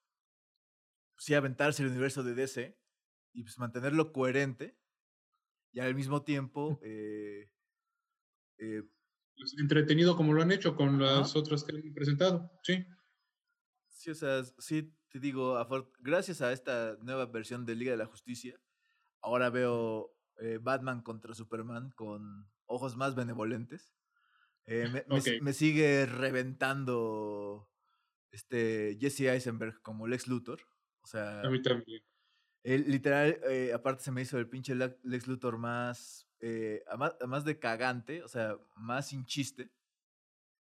sí 1.18 1.34
aventarse 1.34 1.84
el 1.84 1.90
universo 1.90 2.24
de 2.24 2.34
DC 2.36 2.80
y 3.34 3.44
pues 3.44 3.58
mantenerlo 3.58 4.12
coherente 4.12 4.78
y 5.72 5.80
al 5.80 5.96
mismo 5.96 6.24
tiempo 6.24 6.80
eh, 6.84 7.39
eh, 8.60 8.84
pues, 9.38 9.56
entretenido 9.58 10.16
como 10.16 10.34
lo 10.34 10.42
han 10.42 10.52
hecho 10.52 10.76
con 10.76 11.00
las 11.02 11.36
otras 11.36 11.64
que 11.64 11.76
han 11.76 11.94
presentado, 11.94 12.52
sí. 12.64 12.86
Sí, 13.90 14.12
o 14.12 14.16
sea, 14.16 14.44
sí 14.58 14.94
te 15.10 15.20
digo, 15.20 15.58
gracias 16.00 16.42
a 16.42 16.52
esta 16.52 16.98
nueva 17.02 17.26
versión 17.26 17.66
de 17.66 17.76
Liga 17.76 17.92
de 17.92 17.98
la 17.98 18.06
Justicia, 18.06 18.60
ahora 19.22 19.50
veo 19.50 20.14
eh, 20.38 20.60
Batman 20.62 21.02
contra 21.02 21.34
Superman 21.34 21.92
con 21.92 22.50
ojos 22.66 22.96
más 22.96 23.16
benevolentes. 23.16 23.94
Eh, 24.66 25.04
me, 25.42 25.54
sigue 25.54 26.06
reventando 26.06 27.72
este 28.32 28.98
Jesse 29.00 29.22
Eisenberg 29.22 29.82
como 29.82 30.06
Lex 30.06 30.28
Luthor. 30.28 30.62
O 31.02 31.08
sea, 31.08 31.42
a 31.42 31.50
mí 31.50 31.60
también. 31.62 32.04
literal, 32.64 33.40
aparte 33.74 34.04
se 34.04 34.12
me 34.12 34.22
hizo 34.22 34.38
el 34.38 34.48
pinche 34.48 34.76
Lex 34.76 35.28
Luthor 35.28 35.58
más 35.58 36.29
eh, 36.42 36.84
además, 36.88 37.44
de 37.44 37.60
cagante, 37.60 38.24
o 38.24 38.28
sea, 38.28 38.58
más 38.76 39.08
sin 39.10 39.26
chiste, 39.26 39.72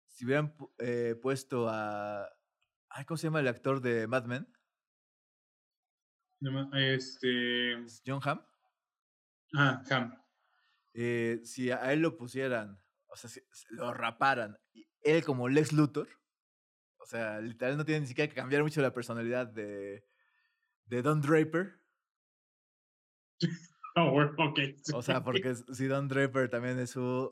si 0.07 0.25
hubieran 0.25 0.55
eh, 0.79 1.15
puesto 1.21 1.67
a. 1.69 2.29
¿Cómo 3.07 3.17
se 3.17 3.27
llama 3.27 3.39
el 3.39 3.47
actor 3.47 3.81
de 3.81 4.07
Mad 4.07 4.25
Men? 4.25 4.47
Este. 6.73 7.83
John 8.05 8.19
Hamm. 8.23 8.45
Ah, 9.55 9.81
Hamm. 9.89 10.13
Eh, 10.93 11.41
si 11.43 11.71
a 11.71 11.91
él 11.91 12.01
lo 12.01 12.17
pusieran, 12.17 12.79
o 13.07 13.15
sea, 13.15 13.29
si 13.29 13.41
lo 13.69 13.93
raparan, 13.93 14.59
y 14.73 14.85
él 15.01 15.23
como 15.23 15.49
Lex 15.49 15.73
Luthor, 15.73 16.07
o 16.97 17.05
sea, 17.05 17.39
literal 17.41 17.77
no 17.77 17.85
tiene 17.85 18.01
ni 18.01 18.07
siquiera 18.07 18.29
que 18.29 18.35
cambiar 18.39 18.61
mucho 18.63 18.81
la 18.81 18.93
personalidad 18.93 19.47
de, 19.47 20.05
de 20.85 21.01
Don 21.01 21.21
Draper. 21.21 21.81
Oh, 23.95 24.21
ok. 24.37 24.59
O 24.93 25.01
sea, 25.01 25.23
porque 25.23 25.55
si 25.55 25.85
Don 25.85 26.07
Draper 26.07 26.49
también 26.49 26.79
es 26.79 26.91
su. 26.91 27.31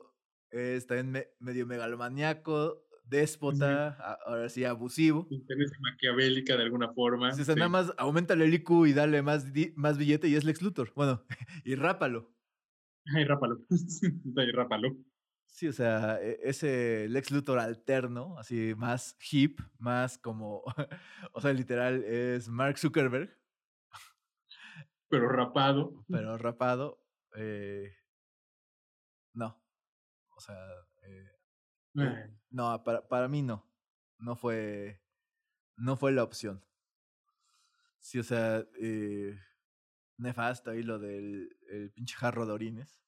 Es 0.50 0.86
también 0.86 1.26
medio 1.40 1.66
megalomaniaco, 1.66 2.84
déspota, 3.04 3.96
ahora 4.26 4.50
sí 4.50 4.64
abusivo. 4.64 5.26
Interés 5.30 5.72
maquiavélica 5.80 6.56
de 6.56 6.64
alguna 6.64 6.92
forma. 6.92 7.30
O 7.30 7.32
sea, 7.32 7.54
nada 7.54 7.70
más 7.70 7.94
aumenta 7.96 8.34
el 8.34 8.54
IQ 8.54 8.86
y 8.86 8.92
dale 8.92 9.22
más, 9.22 9.46
más 9.76 9.96
billete 9.96 10.28
y 10.28 10.34
es 10.34 10.44
Lex 10.44 10.60
Luthor. 10.60 10.92
Bueno, 10.94 11.24
y 11.64 11.74
rápalo. 11.74 12.30
Ay, 13.14 13.24
rápalo. 13.24 13.64
Ay, 14.36 14.50
rápalo. 14.52 14.96
Sí, 15.46 15.68
o 15.68 15.72
sea, 15.72 16.18
e, 16.22 16.38
ese 16.42 17.08
Lex 17.08 17.30
Luthor 17.30 17.58
alterno, 17.58 18.38
así 18.38 18.74
más 18.76 19.16
hip, 19.30 19.60
más 19.78 20.18
como, 20.18 20.62
o 21.32 21.40
sea, 21.40 21.52
literal 21.52 22.04
es 22.04 22.48
Mark 22.48 22.78
Zuckerberg. 22.78 23.41
Pero 25.12 25.28
rapado. 25.28 26.06
Pero 26.08 26.38
rapado. 26.38 27.04
Eh, 27.36 27.94
no. 29.34 29.62
O 30.34 30.40
sea, 30.40 30.56
eh, 31.02 31.30
eh, 31.98 32.30
no, 32.48 32.82
para, 32.82 33.06
para 33.06 33.28
mí 33.28 33.42
no. 33.42 33.70
No 34.16 34.36
fue, 34.36 35.02
no 35.76 35.98
fue 35.98 36.12
la 36.12 36.24
opción. 36.24 36.64
Sí, 37.98 38.20
o 38.20 38.22
sea, 38.22 38.66
eh, 38.80 39.38
nefasto 40.16 40.70
ahí 40.70 40.82
lo 40.82 40.98
del 40.98 41.58
el 41.68 41.90
pinche 41.92 42.16
jarro 42.16 42.46
de 42.46 42.52
orines. 42.52 42.98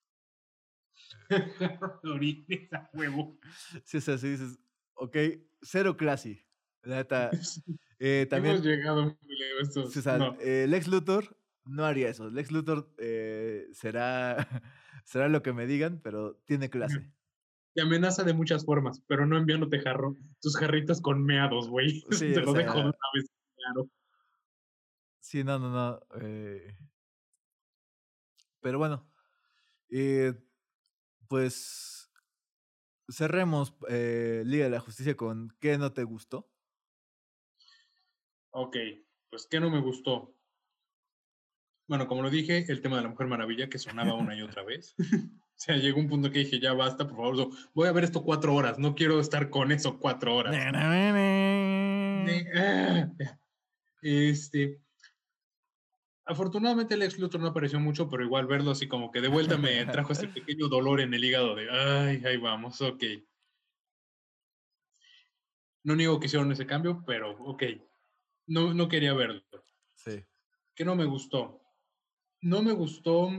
orines 2.04 2.70
a 2.74 2.90
huevo. 2.92 3.38
Sí, 3.84 3.96
o 3.96 4.00
sea, 4.02 4.18
sí 4.18 4.28
dices, 4.28 4.58
ok, 4.92 5.16
cero 5.62 5.96
classy. 5.96 6.46
La 6.82 6.96
neta. 6.96 7.30
También, 8.28 8.56
Hemos 8.56 8.66
llegado 8.66 9.18
esto. 9.62 9.86
Sí, 9.86 10.00
o 10.00 10.02
sea, 10.02 10.18
no. 10.18 10.36
Lex 10.38 10.86
Luthor 10.86 11.34
no 11.64 11.84
haría 11.84 12.08
eso. 12.08 12.30
Lex 12.30 12.52
Luthor 12.52 12.92
eh, 12.98 13.68
será, 13.72 14.36
será 15.04 15.28
lo 15.28 15.42
que 15.42 15.52
me 15.52 15.66
digan, 15.66 16.00
pero 16.02 16.36
tiene 16.44 16.70
clase. 16.70 17.10
Te 17.74 17.82
amenaza 17.82 18.22
de 18.22 18.34
muchas 18.34 18.64
formas, 18.64 19.02
pero 19.06 19.26
no 19.26 19.36
enviándote 19.36 19.80
jarro, 19.80 20.16
tus 20.40 20.56
jarritos 20.56 21.00
con 21.00 21.24
meados, 21.24 21.68
güey. 21.68 22.02
Sí, 22.10 22.32
Te 22.32 22.40
lo 22.40 22.52
sea, 22.52 22.62
dejo 22.62 22.78
de 22.78 22.84
una 22.84 22.92
vez 23.14 23.26
claro. 23.56 23.90
Sí, 25.20 25.42
no, 25.42 25.58
no, 25.58 25.70
no. 25.70 26.00
Eh, 26.20 26.76
pero 28.60 28.78
bueno, 28.78 29.10
eh, 29.90 30.34
pues 31.28 32.10
cerremos 33.10 33.74
Liga 33.88 34.64
de 34.64 34.70
la 34.70 34.80
Justicia 34.80 35.16
con 35.16 35.54
¿qué 35.60 35.76
no 35.78 35.92
te 35.92 36.04
gustó? 36.04 36.50
Ok, 38.50 38.76
pues 39.30 39.46
¿qué 39.50 39.58
no 39.58 39.68
me 39.68 39.80
gustó? 39.80 40.33
Bueno, 41.86 42.06
como 42.06 42.22
lo 42.22 42.30
dije, 42.30 42.64
el 42.68 42.80
tema 42.80 42.96
de 42.96 43.02
la 43.02 43.08
Mujer 43.08 43.26
Maravilla 43.26 43.68
que 43.68 43.78
sonaba 43.78 44.14
una 44.14 44.36
y 44.36 44.42
otra 44.42 44.62
vez. 44.62 44.94
o 44.98 45.54
sea, 45.56 45.76
llegó 45.76 46.00
un 46.00 46.08
punto 46.08 46.30
que 46.30 46.40
dije, 46.40 46.60
ya 46.60 46.72
basta, 46.72 47.06
por 47.06 47.16
favor, 47.16 47.50
voy 47.74 47.88
a 47.88 47.92
ver 47.92 48.04
esto 48.04 48.22
cuatro 48.22 48.54
horas, 48.54 48.78
no 48.78 48.94
quiero 48.94 49.20
estar 49.20 49.50
con 49.50 49.70
eso 49.70 49.98
cuatro 49.98 50.36
horas. 50.36 50.54
este, 54.02 54.80
Afortunadamente 56.26 56.94
el 56.94 57.02
ex 57.02 57.18
Luthor 57.18 57.40
no 57.40 57.48
apareció 57.48 57.78
mucho, 57.78 58.08
pero 58.08 58.24
igual 58.24 58.46
verlo 58.46 58.70
así 58.70 58.88
como 58.88 59.10
que 59.10 59.20
de 59.20 59.28
vuelta 59.28 59.58
me 59.58 59.84
trajo 59.86 60.12
ese 60.12 60.28
pequeño 60.28 60.68
dolor 60.68 61.00
en 61.00 61.12
el 61.12 61.22
hígado 61.22 61.54
de, 61.54 61.70
ay, 61.70 62.22
ahí 62.24 62.38
vamos, 62.38 62.80
ok. 62.80 63.04
No 65.82 65.94
niego 65.94 66.18
que 66.18 66.26
hicieron 66.26 66.50
ese 66.50 66.66
cambio, 66.66 67.04
pero 67.06 67.32
ok. 67.44 67.64
No, 68.46 68.72
no 68.72 68.88
quería 68.88 69.12
verlo. 69.12 69.42
Sí. 69.96 70.24
Que 70.74 70.84
no 70.84 70.96
me 70.96 71.04
gustó. 71.04 71.60
No 72.44 72.62
me 72.62 72.72
gustó. 72.72 73.30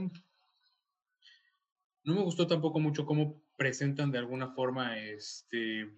No 2.04 2.14
me 2.14 2.22
gustó 2.22 2.46
tampoco 2.46 2.80
mucho 2.80 3.06
cómo 3.06 3.40
presentan 3.56 4.10
de 4.10 4.18
alguna 4.18 4.48
forma 4.48 4.98
este. 4.98 5.90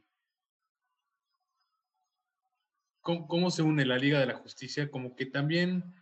Cómo, 3.01 3.27
cómo 3.27 3.51
se 3.51 3.63
une 3.63 3.87
la 3.87 3.97
Liga 3.97 4.21
de 4.21 4.27
la 4.27 4.37
Justicia. 4.37 4.91
Como 4.91 5.17
que 5.17 5.27
también 5.27 5.95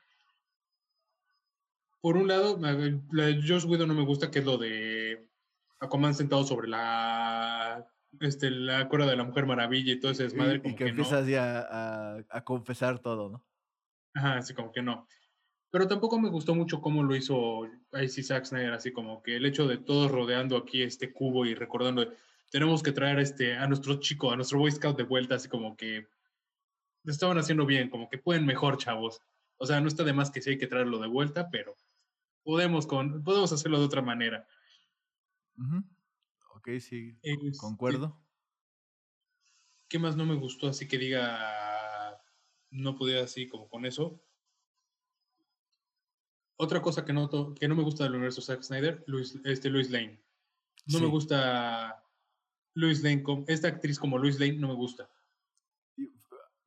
por 2.01 2.17
un 2.17 2.29
lado, 2.29 2.59
la 2.61 2.75
de 3.27 3.43
Josh 3.43 3.65
Whedon 3.65 3.89
no 3.89 3.95
me 3.95 4.05
gusta, 4.05 4.31
que 4.31 4.39
es 4.39 4.45
lo 4.45 4.59
de 4.59 5.29
Aquaman 5.81 6.15
sentado 6.15 6.45
sobre 6.45 6.69
la 6.69 7.85
este, 8.21 8.51
la 8.51 8.89
cuerda 8.89 9.07
de 9.07 9.17
la 9.17 9.25
Mujer 9.25 9.47
Maravilla 9.47 9.93
y 9.93 10.01
todo 10.01 10.13
ese 10.13 10.23
desmadre. 10.23 10.57
Y, 10.57 10.61
como 10.61 10.75
y 10.75 10.77
que, 10.77 10.85
que, 10.85 10.91
empiezas 10.91 11.25
no. 11.25 11.31
ya 11.31 11.61
a, 11.61 12.25
a, 12.31 12.45
confesar 12.45 13.01
todo, 13.01 13.29
¿no? 13.29 13.45
Ajá, 14.15 14.37
así 14.39 14.55
como 14.55 14.73
que 14.73 14.83
no. 14.83 15.07
Pero 15.71 15.89
tampoco 15.89 16.19
me 16.19 16.31
gustó 16.31 16.55
mucho 16.55 16.81
cómo 16.81 17.03
lo 17.03 17.15
hizo 17.17 17.69
Icy 17.93 18.23
Zack 18.23 18.45
Snyder, 18.47 18.73
así 18.73 18.93
como 18.93 19.23
que 19.23 19.37
el 19.37 19.47
hecho 19.47 19.67
de 19.67 19.79
todos 19.79 20.11
rodeando 20.11 20.57
aquí 20.57 20.83
este 20.83 21.13
cubo 21.13 21.45
y 21.45 21.55
recordando, 21.55 22.13
tenemos 22.51 22.83
que 22.83 22.93
traer 22.93 23.19
este, 23.19 23.55
a 23.55 23.67
nuestro 23.67 23.99
chico, 24.01 24.31
a 24.31 24.37
nuestro 24.37 24.59
Boy 24.59 24.71
Scout 24.71 24.97
de 24.97 25.03
vuelta, 25.03 25.35
así 25.35 25.49
como 25.49 25.77
que 25.77 26.07
lo 27.03 27.13
estaban 27.13 27.39
haciendo 27.39 27.67
bien, 27.67 27.91
como 27.91 28.09
que 28.09 28.19
pueden 28.19 28.47
mejor, 28.47 28.79
chavos. 28.79 29.21
O 29.59 29.67
sea, 29.67 29.81
no 29.81 29.89
está 29.89 30.05
de 30.05 30.13
más 30.13 30.31
que 30.31 30.43
sí 30.43 30.51
hay 30.51 30.59
que 30.59 30.67
traerlo 30.67 30.99
de 30.99 31.09
vuelta, 31.09 31.49
pero 31.51 31.77
podemos, 32.43 32.87
con, 32.87 33.23
podemos 33.23 33.53
hacerlo 33.53 33.79
de 33.79 33.87
otra 33.87 34.03
manera. 34.03 34.47
Uh 35.57 35.63
-huh. 35.63 35.85
Ok, 36.57 36.69
sí, 36.81 37.19
este, 37.23 37.59
concuerdo. 37.59 38.21
¿Qué 39.89 39.99
más 39.99 40.17
no 40.17 40.27
me 40.27 40.35
gustó? 40.35 40.69
Así 40.69 40.89
que 40.89 40.99
diga, 40.99 42.21
no 42.71 42.97
podía 42.97 43.23
así 43.23 43.47
como 43.47 43.69
con 43.69 43.87
eso. 43.87 44.21
Otra 46.59 46.81
cosa 46.81 47.05
que 47.05 47.13
no, 47.13 47.29
que 47.55 47.69
no 47.69 47.75
me 47.75 47.83
gusta 47.83 48.05
del 48.05 48.15
universo 48.15 48.41
Zack 48.41 48.63
Snyder, 48.63 49.05
Luis, 49.07 49.39
este 49.45 49.69
Luis 49.69 49.91
Lane. 49.91 50.23
No 50.87 50.99
sí. 50.99 51.05
me 51.05 51.11
gusta 51.11 52.03
Luis 52.75 53.03
Lane, 53.03 53.25
esta 53.49 53.69
actriz 53.69 53.99
como 53.99 54.19
Luis 54.19 54.41
Lane 54.41 54.57
no 54.57 54.69
me 54.69 54.75
gusta. 54.75 55.11
Y, 55.97 56.11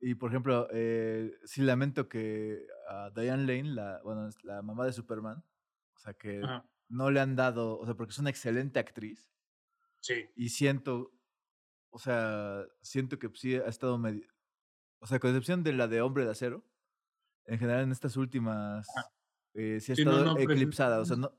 y 0.00 0.14
por 0.14 0.30
ejemplo, 0.30 0.68
eh, 0.72 1.38
sí 1.44 1.62
lamento 1.62 2.08
que 2.08 2.66
a 2.88 3.10
Diane 3.10 3.46
Lane, 3.46 3.74
la, 3.74 4.00
bueno, 4.02 4.28
la 4.42 4.62
mamá 4.62 4.86
de 4.86 4.92
Superman, 4.92 5.44
o 5.94 5.98
sea, 5.98 6.14
que 6.14 6.40
Ajá. 6.42 6.68
no 6.88 7.10
le 7.10 7.20
han 7.20 7.34
dado, 7.34 7.78
o 7.78 7.84
sea, 7.84 7.94
porque 7.94 8.12
es 8.12 8.18
una 8.18 8.30
excelente 8.30 8.78
actriz. 8.78 9.32
Sí. 10.00 10.28
Y 10.36 10.50
siento, 10.50 11.12
o 11.90 11.98
sea, 11.98 12.64
siento 12.82 13.18
que 13.18 13.30
sí 13.34 13.56
ha 13.56 13.66
estado 13.66 13.98
medio, 13.98 14.28
o 15.00 15.06
sea, 15.06 15.18
con 15.18 15.30
excepción 15.30 15.62
de 15.62 15.72
la 15.72 15.88
de 15.88 16.00
Hombre 16.00 16.24
de 16.24 16.30
Acero, 16.30 16.64
en 17.46 17.58
general 17.58 17.82
en 17.82 17.92
estas 17.92 18.16
últimas, 18.16 18.86
eh, 19.54 19.78
sí 19.80 19.92
ha 19.92 19.96
sí, 19.96 20.02
estado 20.02 20.24
no, 20.24 20.34
no, 20.34 20.38
eclipsada, 20.38 21.00
o 21.00 21.04
sea, 21.04 21.16
no. 21.16 21.32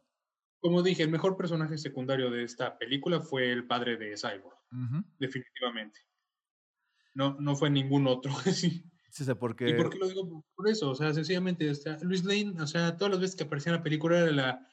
Como 0.60 0.84
dije, 0.84 1.04
el 1.04 1.10
mejor 1.10 1.38
personaje 1.38 1.78
secundario 1.78 2.30
de 2.30 2.44
esta 2.44 2.78
película 2.78 3.20
fue 3.20 3.52
el 3.52 3.66
padre 3.66 3.98
de 3.98 4.16
Cyborg, 4.16 4.58
uh 4.72 4.76
-huh. 4.76 5.06
definitivamente. 5.18 6.00
No, 7.14 7.36
no 7.40 7.56
fue 7.56 7.70
ningún 7.70 8.08
otro, 8.08 8.32
sí. 8.54 8.84
Sí, 9.10 9.26
sé 9.26 9.36
por 9.36 9.56
qué. 9.56 9.70
¿Y 9.70 9.74
por 9.74 9.90
qué 9.90 9.98
lo 9.98 10.08
digo? 10.08 10.46
Por 10.56 10.70
eso, 10.70 10.92
o 10.92 10.96
sea, 10.96 11.14
sencillamente, 11.14 11.70
o 11.70 11.76
sea, 11.76 11.98
Luis 12.02 12.24
Lane, 12.24 12.56
o 12.62 12.68
sea, 12.68 12.96
todas 12.96 13.12
las 13.12 13.20
veces 13.20 13.36
que 13.36 13.44
aparecía 13.44 13.72
en 13.72 13.78
la 13.78 13.84
película 13.84 14.20
era 14.20 14.32
la, 14.32 14.68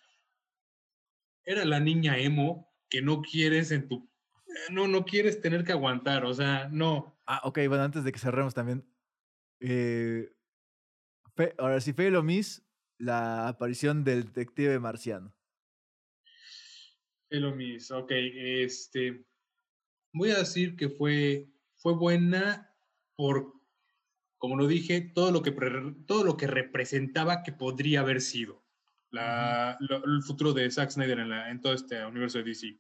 era 1.45 1.65
la 1.65 1.81
niña 1.81 2.19
emo 2.19 2.73
que 2.89 3.03
no 3.03 3.21
quieres 3.21 3.73
en 3.73 3.89
tu, 3.89 4.09
no, 4.71 4.87
no 4.87 5.05
quieres 5.05 5.41
tener 5.41 5.65
que 5.65 5.73
aguantar, 5.73 6.25
o 6.25 6.33
sea, 6.35 6.69
no. 6.71 7.19
Ah, 7.27 7.41
ok, 7.45 7.59
bueno, 7.69 7.83
antes 7.83 8.05
de 8.05 8.13
que 8.13 8.19
cerremos 8.19 8.55
también, 8.55 8.89
eh, 9.61 10.33
fe, 11.35 11.55
ahora 11.59 11.81
sí, 11.81 11.93
Fe 11.93 12.11
lo 12.11 12.23
Miss, 12.23 12.65
la 12.99 13.49
aparición 13.49 14.05
del 14.05 14.25
detective 14.25 14.79
marciano. 14.79 15.35
Fe 17.29 17.41
lo 17.41 17.55
Miss, 17.55 17.91
ok, 17.91 18.11
este, 18.11 19.25
voy 20.13 20.31
a 20.31 20.39
decir 20.39 20.77
que 20.77 20.89
fue, 20.89 21.49
fue 21.77 21.95
buena 21.95 22.75
por 23.17 23.59
como 24.39 24.57
lo 24.57 24.67
dije, 24.67 25.01
todo 25.01 25.33
lo 25.33 25.43
que, 25.43 25.51
todo 26.07 26.25
lo 26.25 26.37
que 26.37 26.47
representaba 26.47 27.43
que 27.43 27.53
podría 27.53 28.01
haber 28.01 28.21
sido 28.21 28.65
la, 29.11 29.77
uh 29.81 29.85
-huh. 29.85 29.89
lo, 29.89 30.05
el 30.05 30.23
futuro 30.23 30.53
de 30.53 30.71
Zack 30.71 30.91
Snyder 30.91 31.19
en, 31.19 31.29
la, 31.29 31.51
en, 31.51 31.61
todo 31.61 31.73
este 31.73 32.05
universo 32.07 32.39
de 32.39 32.45
DC. 32.45 32.79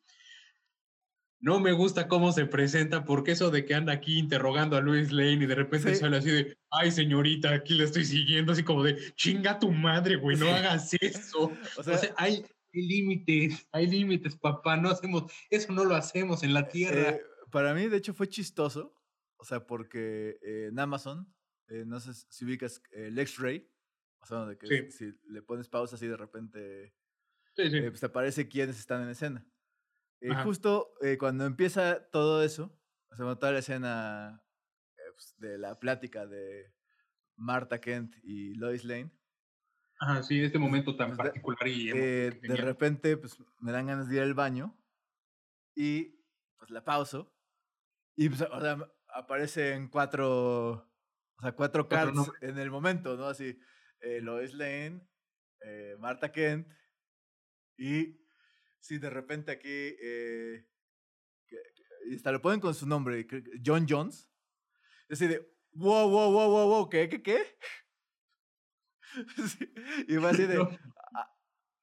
No 1.41 1.61
me 1.61 1.72
gusta 1.72 2.09
cómo 2.09 2.32
se 2.32 2.47
presenta, 2.47 3.05
porque 3.05 3.32
eso 3.32 3.51
de 3.51 3.64
que 3.64 3.74
anda 3.74 3.93
aquí 3.93 4.18
interrogando 4.18 4.76
a 4.76 4.80
Luis 4.80 5.12
Lane 5.12 5.45
y 5.45 5.47
de 5.47 5.55
repente 5.55 5.95
sí. 5.95 6.01
sale 6.01 6.16
así 6.16 6.30
de, 6.30 6.59
ay 6.70 6.91
señorita, 6.91 7.55
aquí 7.55 7.74
le 7.74 7.84
estoy 7.84 8.05
siguiendo, 8.05 8.53
así 8.53 8.64
como 8.64 8.82
de, 8.82 9.14
chinga 9.14 9.59
tu 9.59 9.70
madre, 9.70 10.16
güey, 10.16 10.36
no 10.36 10.47
sí. 10.47 10.53
hagas 10.53 10.95
eso. 11.01 11.53
o, 11.78 11.82
sea, 11.82 11.95
o 11.95 11.99
sea, 11.99 12.14
hay 12.16 12.45
límites, 12.72 13.68
hay 13.72 13.86
límites, 13.86 14.36
papá, 14.36 14.76
no 14.76 14.91
hacemos, 14.91 15.30
eso 15.51 15.72
no 15.72 15.84
lo 15.84 15.95
hacemos 15.95 16.43
en 16.43 16.55
la 16.55 16.68
tierra. 16.68 17.11
Eh, 17.11 17.20
para 17.51 17.72
mí, 17.72 17.86
de 17.89 17.97
hecho, 17.97 18.14
fue 18.14 18.28
chistoso, 18.28 18.95
o 19.36 19.45
sea, 19.45 19.66
porque 19.66 20.39
eh, 20.43 20.68
en 20.70 20.78
Amazon 20.78 21.32
eh, 21.68 21.84
no 21.86 22.01
sé 22.01 22.14
si 22.28 22.45
ubicas 22.45 22.82
el 22.93 23.18
X-Ray. 23.18 23.68
O 24.20 24.26
sea, 24.26 24.47
de 24.47 24.59
que 24.59 24.91
si 24.91 25.12
le 25.28 25.43
pones 25.43 25.68
pausa 25.68 25.97
así 25.97 26.07
de 26.07 26.16
repente. 26.16 26.95
Eh, 27.57 27.89
pues 27.89 28.01
te 28.01 28.07
aparece 28.07 28.49
quiénes 28.49 28.78
están 28.78 29.03
en 29.03 29.11
escena. 29.11 29.47
Eh, 30.21 30.35
justo 30.43 30.95
eh, 31.01 31.16
cuando 31.16 31.47
empieza 31.47 32.11
todo 32.11 32.43
eso, 32.43 32.77
o 33.11 33.16
sea, 33.16 33.35
toda 33.37 33.53
la 33.53 33.61
escena 33.61 34.43
pues, 35.14 35.35
de 35.39 35.59
la 35.59 35.79
plática 35.79 36.27
de 36.27 36.73
Marta 37.37 37.81
Kent 37.81 38.16
y 38.23 38.55
Lois 38.55 38.85
Lane. 38.85 39.12
Ajá, 40.01 40.23
sí, 40.23 40.41
este 40.41 40.59
momento 40.59 40.97
tan 40.97 41.16
pues, 41.16 41.19
particular 41.19 41.66
y 41.66 41.91
de 41.91 42.57
repente, 42.57 43.16
pues 43.16 43.37
me 43.61 43.73
dan 43.73 43.87
ganas 43.87 44.09
de 44.09 44.16
ir 44.16 44.23
al 44.23 44.35
baño 44.35 44.77
y 45.75 46.25
pues 46.57 46.71
la 46.71 46.85
pauso 46.85 47.35
y 48.16 48.29
pues, 48.29 48.43
o 48.43 48.61
sea, 48.61 48.79
aparecen 49.14 49.89
cuatro, 49.89 50.71
o 50.71 51.41
sea, 51.41 51.53
cuatro 51.53 51.89
cards 51.89 52.31
en 52.41 52.59
el 52.59 52.71
momento, 52.71 53.16
¿no? 53.16 53.27
Así, 53.27 53.59
eh, 54.01 54.21
Lois 54.21 54.55
Lane, 54.55 55.09
eh, 55.61 55.97
Marta 55.99 56.33
Kent 56.33 56.69
y 57.77 58.21
sí, 58.81 58.99
de 58.99 59.11
repente 59.11 59.53
aquí, 59.53 59.68
eh, 59.68 60.66
hasta 62.14 62.33
lo 62.33 62.41
ponen 62.41 62.61
con 62.61 62.74
su 62.74 62.87
nombre, 62.87 63.26
John 63.64 63.87
Jones. 63.89 64.31
Es 65.09 65.18
decir, 65.18 65.29
de, 65.29 65.53
wow, 65.72 66.09
wow, 66.09 66.33
wow, 66.33 66.51
wow, 66.51 66.68
wow, 66.68 66.89
¿qué, 66.89 67.09
qué, 67.09 67.22
qué? 67.22 67.39
y 70.09 70.16
fue 70.16 70.31
así 70.31 70.43
de, 70.47 70.79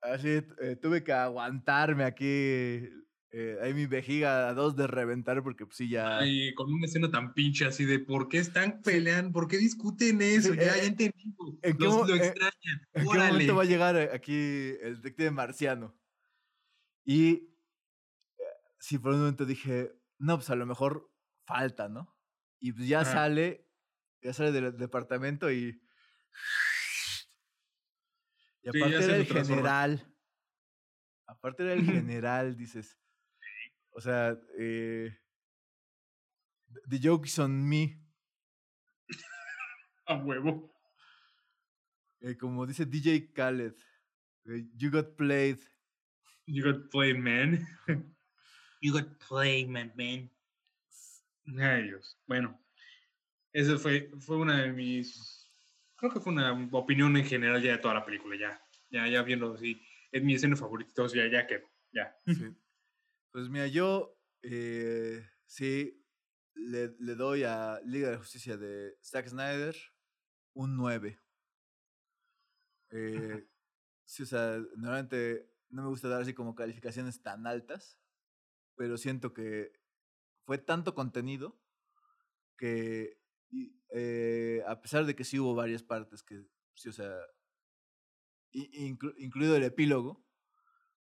así, 0.02 0.30
eh, 0.62 0.76
tuve 0.82 1.04
que 1.04 1.14
aguantarme 1.14 2.04
aquí 2.04 2.90
eh, 3.38 3.58
ahí 3.62 3.74
mi 3.74 3.86
vejiga 3.86 4.48
a 4.48 4.54
dos 4.54 4.78
de 4.78 4.88
reventar 4.88 5.44
porque 5.44 5.66
pues 5.66 5.76
sí 5.76 5.90
ya... 5.90 6.20
Ay, 6.20 6.54
con 6.54 6.72
una 6.72 6.86
escena 6.86 7.12
tan 7.12 7.34
pinche 7.34 7.66
así 7.66 7.84
de 7.84 8.00
¿por 8.00 8.30
qué 8.30 8.38
están 8.38 8.82
peleando? 8.82 9.34
¿Por 9.34 9.50
qué 9.50 9.58
discuten 9.58 10.22
eso? 10.22 10.54
ya, 10.54 10.68
ya 10.68 10.78
eh, 10.78 10.86
entendí. 10.86 11.36
¿En 11.62 11.78
qué, 11.78 11.84
lo 11.84 12.16
extrañan. 12.16 12.88
¿En 12.94 13.06
qué 13.06 13.18
momento 13.18 13.56
va 13.58 13.64
a 13.64 13.66
llegar 13.66 13.98
aquí 13.98 14.34
el 14.82 15.02
detective 15.02 15.32
marciano? 15.32 15.94
Y 17.06 17.56
sí, 18.80 18.98
por 18.98 19.14
un 19.14 19.20
momento 19.20 19.46
dije, 19.46 19.94
no, 20.18 20.38
pues 20.38 20.50
a 20.50 20.56
lo 20.56 20.66
mejor 20.66 21.12
falta, 21.46 21.88
¿no? 21.88 22.18
Y 22.60 22.74
pues 22.74 22.88
ya 22.88 23.06
sale, 23.06 23.70
ya 24.22 24.34
sale 24.34 24.52
del 24.52 24.78
departamento 24.78 25.52
y... 25.52 25.82
Y 28.64 28.70
aparte 28.70 29.08
del 29.08 29.26
general, 29.28 30.16
aparte 31.28 31.64
del 31.64 31.86
general, 31.86 32.58
dices, 32.58 33.00
o 33.92 34.02
sea, 34.02 34.36
eh, 34.58 35.16
The 36.90 37.00
Joke 37.02 37.28
is 37.28 37.38
on 37.40 37.70
Me. 37.70 38.02
A 40.08 40.16
huevo. 40.16 40.74
Eh, 42.22 42.36
como 42.38 42.66
dice 42.66 42.86
DJ 42.86 43.32
Khaled, 43.34 43.76
eh, 44.46 44.68
You 44.76 44.90
got 44.92 45.16
played. 45.16 45.60
You 46.48 46.64
got 46.64 46.92
played, 46.92 47.18
man. 47.18 47.66
you 48.82 48.94
got 48.94 49.20
played, 49.20 49.68
man, 49.68 49.92
man. 49.96 50.30
Ay, 51.60 51.84
Dios. 51.84 52.18
Bueno, 52.28 52.60
esa 53.54 53.78
fue, 53.78 54.12
fue 54.20 54.38
una 54.38 54.62
de 54.62 54.72
mis. 54.72 55.50
Creo 55.96 56.12
que 56.12 56.20
fue 56.20 56.34
una 56.34 56.52
opinión 56.72 57.16
en 57.18 57.26
general 57.26 57.62
ya 57.62 57.72
de 57.72 57.78
toda 57.80 57.96
la 57.96 58.06
película, 58.06 58.36
ya. 58.38 58.62
Ya, 58.90 59.08
ya 59.08 59.24
viendo 59.24 59.54
así. 59.54 59.82
Es 60.12 60.24
mi 60.24 60.36
escena 60.36 60.56
favorita, 60.56 61.08
ya, 61.14 61.28
ya 61.28 61.48
que. 61.48 61.64
Ya. 61.92 62.16
Sí. 62.28 62.56
Pues 63.32 63.50
mira, 63.50 63.68
yo 63.68 64.18
eh, 64.44 65.28
sí 65.46 66.06
le, 66.54 66.88
doy 67.16 67.44
a 67.44 67.80
Liga 67.86 68.12
de 68.12 68.18
Justicia 68.18 68.58
de 68.58 68.98
Zack 69.02 69.28
Snyder 69.28 69.76
un 70.54 70.78
9. 70.78 71.20
Eh, 72.92 73.48
sí, 74.06 74.24
o 74.24 74.26
sea, 74.26 74.58
normalmente 74.78 75.55
no 75.76 75.84
me 75.84 75.90
gusta 75.90 76.08
dar 76.08 76.22
así 76.22 76.34
como 76.34 76.56
calificaciones 76.56 77.22
tan 77.22 77.46
altas, 77.46 78.00
pero 78.76 78.98
siento 78.98 79.34
que 79.34 79.74
fue 80.46 80.58
tanto 80.58 80.96
contenido 80.96 81.62
que 82.58 83.20
eh, 83.94 84.64
a 84.68 84.82
pesar 84.82 85.06
de 85.06 85.16
que 85.16 85.26
sí 85.26 85.38
hubo 85.40 85.54
varias 85.54 85.84
partes 85.84 86.24
que, 86.24 86.48
sí, 86.74 86.90
o 86.90 86.94
sea, 86.94 87.14
incluido 88.52 89.56
el 89.58 89.64
epílogo, 89.64 90.26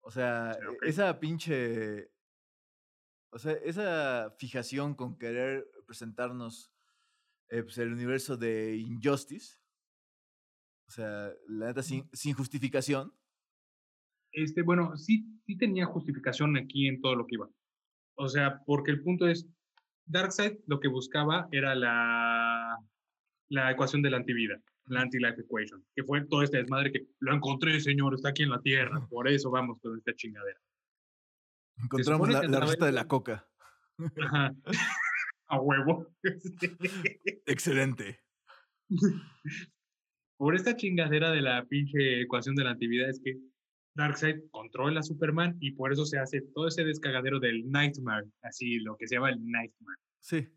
o 0.01 0.11
sea, 0.11 0.57
esa 0.81 1.19
pinche 1.19 2.11
o 3.31 3.39
sea, 3.39 3.51
esa 3.51 4.33
fijación 4.37 4.95
con 4.95 5.17
querer 5.17 5.69
presentarnos 5.85 6.71
eh, 7.49 7.63
pues, 7.63 7.77
el 7.77 7.91
universo 7.91 8.37
de 8.37 8.77
Injustice, 8.77 9.57
o 10.87 10.91
sea, 10.91 11.33
la 11.47 11.67
neta 11.67 11.83
sin, 11.83 12.09
sin 12.13 12.33
justificación. 12.33 13.13
Este, 14.35 14.61
bueno, 14.61 14.97
sí, 14.97 15.25
sí 15.45 15.57
tenía 15.57 15.85
justificación 15.85 16.57
aquí 16.57 16.87
en 16.87 17.01
todo 17.01 17.15
lo 17.15 17.25
que 17.25 17.35
iba. 17.35 17.49
O 18.17 18.27
sea, 18.27 18.61
porque 18.65 18.91
el 18.91 19.01
punto 19.01 19.27
es, 19.27 19.47
Darkseid 20.05 20.59
lo 20.67 20.79
que 20.79 20.87
buscaba 20.87 21.47
era 21.51 21.73
la, 21.73 22.77
la 23.49 23.71
ecuación 23.71 24.01
de 24.01 24.09
la 24.09 24.17
antivida, 24.17 24.61
la 24.87 25.01
anti-life 25.01 25.41
equation, 25.41 25.83
que 25.95 26.03
fue 26.03 26.25
todo 26.25 26.43
este 26.43 26.57
desmadre 26.57 26.91
que 26.91 27.07
lo 27.19 27.33
encontré, 27.33 27.79
señor, 27.79 28.13
está 28.13 28.29
aquí 28.29 28.43
en 28.43 28.49
la 28.49 28.61
Tierra, 28.61 29.05
por 29.09 29.27
eso 29.27 29.49
vamos 29.49 29.79
con 29.81 29.97
esta 29.97 30.13
chingadera. 30.13 30.59
Encontramos 31.77 32.29
la, 32.29 32.43
la 32.43 32.59
receta 32.59 32.85
de 32.85 32.91
la 32.91 33.07
coca. 33.07 33.47
Ajá. 34.21 34.53
A 35.47 35.61
huevo. 35.61 36.07
Excelente. 37.45 38.19
Por 40.37 40.55
esta 40.55 40.75
chingadera 40.75 41.31
de 41.31 41.41
la 41.41 41.65
pinche 41.65 42.21
ecuación 42.21 42.55
de 42.55 42.63
la 42.63 42.71
antividad 42.71 43.09
es 43.09 43.21
que 43.23 43.37
Darkseid 43.95 44.49
controla 44.51 44.99
a 44.99 45.03
Superman 45.03 45.57
y 45.59 45.71
por 45.71 45.91
eso 45.91 46.05
se 46.05 46.19
hace 46.19 46.41
todo 46.53 46.67
ese 46.67 46.83
descagadero 46.83 47.39
del 47.39 47.69
Nightmare, 47.71 48.27
así 48.41 48.79
lo 48.79 48.97
que 48.97 49.07
se 49.07 49.15
llama 49.15 49.31
el 49.31 49.43
Nightmare. 49.43 49.99
Sí. 50.19 50.47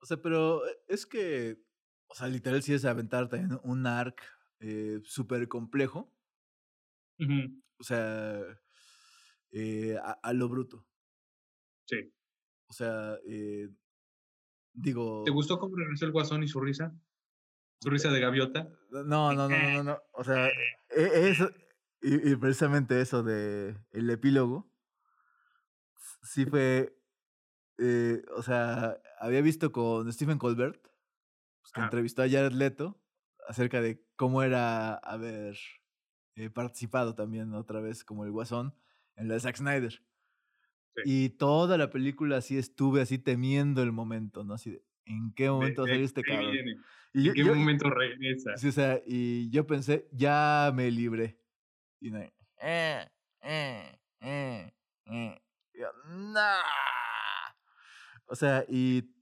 O 0.00 0.06
sea, 0.06 0.20
pero 0.20 0.66
eh, 0.66 0.78
es 0.86 1.06
que, 1.06 1.58
o 2.06 2.14
sea, 2.14 2.28
literal 2.28 2.62
sí 2.62 2.74
es 2.74 2.84
aventar 2.84 3.28
también 3.28 3.58
un 3.64 3.86
arc 3.86 4.22
eh, 4.60 5.00
súper 5.04 5.48
complejo. 5.48 6.12
O 7.80 7.82
sea, 7.82 8.40
eh, 9.50 9.96
a, 10.22 10.32
lo 10.32 10.48
bruto. 10.48 10.86
Sí. 11.86 12.12
O 12.68 12.72
sea, 12.72 13.18
eh, 13.26 13.68
digo. 14.72 15.22
¿Te 15.24 15.30
gustó 15.30 15.58
cómo 15.58 15.76
regresó 15.76 16.04
el 16.06 16.12
guasón 16.12 16.42
y 16.42 16.48
su 16.48 16.60
risa? 16.60 16.94
¿Su 17.80 17.90
risa 17.90 18.10
de 18.10 18.20
gaviota? 18.20 18.68
No, 18.90 19.32
no, 19.32 19.48
no, 19.48 19.48
no, 19.48 19.82
no. 19.82 19.98
O 20.12 20.22
sea, 20.22 20.48
e, 20.90 21.30
eso. 21.30 21.50
Y, 22.00 22.36
precisamente 22.36 23.00
eso 23.00 23.22
de 23.22 23.76
el 23.90 24.10
epílogo. 24.10 24.70
Sí 26.22 26.46
fue. 26.46 26.96
Eh, 27.78 28.22
o 28.36 28.42
sea, 28.42 28.98
había 29.20 29.40
visto 29.40 29.72
con 29.72 30.12
Stephen 30.12 30.38
Colbert, 30.38 30.82
pues, 31.60 31.72
que 31.72 31.80
entrevistó 31.80 32.22
a 32.22 32.28
Jared 32.28 32.52
Leto 32.52 33.00
acerca 33.48 33.80
de 33.80 34.04
cómo 34.16 34.42
era 34.42 34.94
haber 34.94 35.56
participado 36.54 37.14
también 37.14 37.54
otra 37.54 37.80
vez 37.80 38.04
como 38.04 38.24
el 38.24 38.30
guasón 38.30 38.74
en 39.16 39.28
la 39.28 39.34
de 39.34 39.40
Zack 39.40 39.56
Snyder. 39.56 40.02
Y 41.04 41.30
toda 41.30 41.78
la 41.78 41.90
película 41.90 42.38
así 42.38 42.58
estuve 42.58 43.00
así 43.00 43.18
temiendo 43.18 43.82
el 43.82 43.92
momento, 43.92 44.44
¿no? 44.44 44.54
Así 44.54 44.70
de, 44.70 44.82
¿en 45.04 45.32
qué 45.32 45.48
momento 45.50 45.82
va 45.82 45.88
a 45.88 45.90
salir 45.90 46.04
este 46.04 46.22
cabrón? 46.22 46.56
Y 47.14 47.28
¿En 47.28 47.34
qué 47.34 47.44
momento 47.44 47.90
regresa? 47.90 48.56
Sí, 48.56 48.68
o 48.68 48.72
sea, 48.72 49.00
y 49.06 49.48
yo 49.50 49.66
pensé, 49.66 50.08
ya 50.12 50.72
me 50.74 50.90
libré. 50.90 51.38
Y 52.00 52.10
no, 52.10 52.18
eh, 52.18 52.32
eh, 53.42 53.98
eh, 54.20 54.72
eh. 55.06 55.40
O 58.26 58.34
sea, 58.34 58.64
y. 58.68 59.14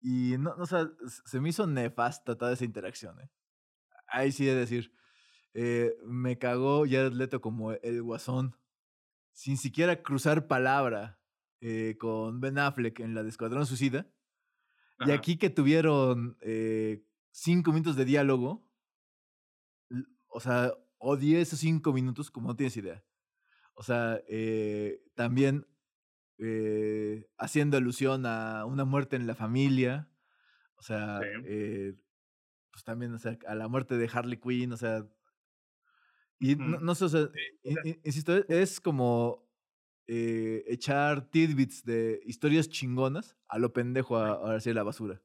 Y 0.00 0.36
no, 0.38 0.54
o 0.58 0.66
sea, 0.66 0.86
se 1.24 1.40
me 1.40 1.48
hizo 1.48 1.66
nefasta 1.66 2.36
toda 2.36 2.52
esa 2.52 2.64
interacción, 2.66 3.18
¿eh? 3.20 3.30
Ahí 4.06 4.32
sí 4.32 4.44
de 4.44 4.54
decir. 4.54 4.92
Eh, 5.54 5.96
me 6.04 6.36
cagó 6.36 6.84
Jared 6.84 7.12
Leto 7.12 7.40
como 7.40 7.72
el 7.72 8.02
guasón 8.02 8.56
sin 9.32 9.56
siquiera 9.56 10.02
cruzar 10.02 10.48
palabra 10.48 11.20
eh, 11.60 11.96
con 11.98 12.40
Ben 12.40 12.58
Affleck 12.58 13.00
en 13.00 13.14
la 13.14 13.22
de 13.22 13.28
Escuadrón 13.28 13.64
Suicida. 13.64 14.06
Y 15.06 15.10
aquí 15.10 15.38
que 15.38 15.50
tuvieron 15.50 16.36
eh, 16.40 17.04
cinco 17.30 17.72
minutos 17.72 17.96
de 17.96 18.04
diálogo, 18.04 18.68
o 20.28 20.40
sea, 20.40 20.72
odié 21.04 21.40
esos 21.40 21.58
cinco 21.58 21.92
minutos 21.92 22.30
como 22.30 22.48
no 22.48 22.56
tienes 22.56 22.76
idea. 22.76 23.04
O 23.74 23.82
sea, 23.82 24.20
eh, 24.28 25.02
también 25.14 25.66
haciendo 27.38 27.76
alusión 27.76 28.26
a 28.26 28.64
una 28.66 28.84
muerte 28.84 29.16
en 29.16 29.26
la 29.26 29.34
familia, 29.36 30.10
o 30.74 30.82
sea, 30.82 31.20
pues 32.72 32.84
también, 32.84 33.14
o 33.14 33.18
sea, 33.18 33.38
a 33.46 33.54
la 33.54 33.68
muerte 33.68 33.96
de 33.96 34.10
Harley 34.12 34.38
Quinn, 34.38 34.72
o 34.72 34.76
sea, 34.76 35.06
y 36.40 36.56
no, 36.56 36.94
sé, 36.94 37.04
o 37.04 37.08
sea, 37.08 37.28
insisto, 38.02 38.36
e, 38.36 38.44
es 38.48 38.80
como 38.80 39.48
eh, 40.06 40.64
echar 40.66 41.30
tidbits 41.30 41.84
de 41.84 42.20
historias 42.26 42.68
chingonas 42.68 43.36
a 43.48 43.58
lo 43.58 43.72
pendejo 43.72 44.16
a, 44.16 44.54
a 44.54 44.58
la 44.58 44.82
basura. 44.82 45.22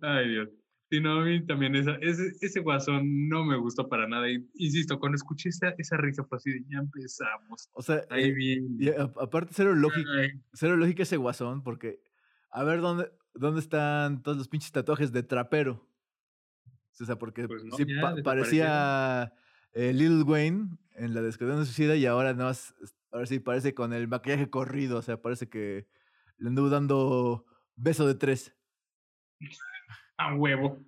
Ay, 0.00 0.28
Dios. 0.28 0.48
Sí, 0.90 1.00
no, 1.00 1.20
a 1.20 1.24
mí 1.24 1.44
también 1.44 1.74
esa, 1.76 1.96
ese, 2.00 2.32
ese 2.40 2.60
guasón 2.60 3.28
no 3.28 3.44
me 3.44 3.58
gustó 3.58 3.88
para 3.88 4.08
nada. 4.08 4.30
Y, 4.30 4.48
insisto, 4.54 4.98
cuando 4.98 5.16
escuché 5.16 5.50
esa, 5.50 5.74
esa 5.76 5.98
risa 5.98 6.24
fue 6.24 6.36
así 6.38 6.50
de 6.50 6.64
ya 6.70 6.78
empezamos. 6.78 7.68
O 7.74 7.82
sea, 7.82 8.04
ahí 8.08 8.32
bien. 8.32 8.76
Y 8.78 8.88
aparte, 8.88 9.52
cero 9.54 9.74
lógica, 9.74 10.10
cero 10.54 10.76
lógica 10.76 11.02
ese 11.02 11.18
guasón, 11.18 11.62
porque 11.62 12.00
a 12.50 12.64
ver 12.64 12.80
dónde, 12.80 13.10
dónde 13.34 13.60
están 13.60 14.22
todos 14.22 14.38
los 14.38 14.48
pinches 14.48 14.72
tatuajes 14.72 15.12
de 15.12 15.22
trapero. 15.22 15.86
O 17.00 17.04
sea, 17.04 17.16
porque 17.16 17.46
pues 17.46 17.62
sí 17.76 17.86
parecía 18.24 19.32
eh, 19.72 19.92
Lil 19.92 20.24
Wayne 20.24 20.78
en 20.96 21.14
la 21.14 21.22
descripción 21.22 21.60
de 21.60 21.66
Suicida 21.66 21.94
y 21.96 22.06
ahora 22.06 22.34
no, 22.34 22.50
ahora 23.12 23.26
sí 23.26 23.38
parece 23.38 23.74
con 23.74 23.92
el 23.92 24.08
maquillaje 24.08 24.50
corrido, 24.50 24.98
o 24.98 25.02
sea, 25.02 25.20
parece 25.20 25.48
que 25.48 25.86
le 26.38 26.48
anduvo 26.48 26.70
dando 26.70 27.46
beso 27.76 28.06
de 28.06 28.14
tres. 28.14 28.56
A 30.18 30.34
huevo. 30.34 30.84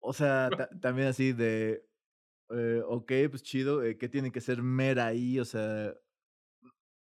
O 0.00 0.12
sea, 0.12 0.48
también 0.80 1.08
así 1.08 1.32
de, 1.32 1.84
eh, 2.50 2.80
ok, 2.86 3.12
pues 3.28 3.42
chido, 3.42 3.82
eh, 3.82 3.98
¿qué 3.98 4.08
tiene 4.08 4.30
que 4.30 4.40
ser 4.40 4.62
mera 4.62 5.06
ahí? 5.06 5.40
O 5.40 5.44
sea... 5.44 5.92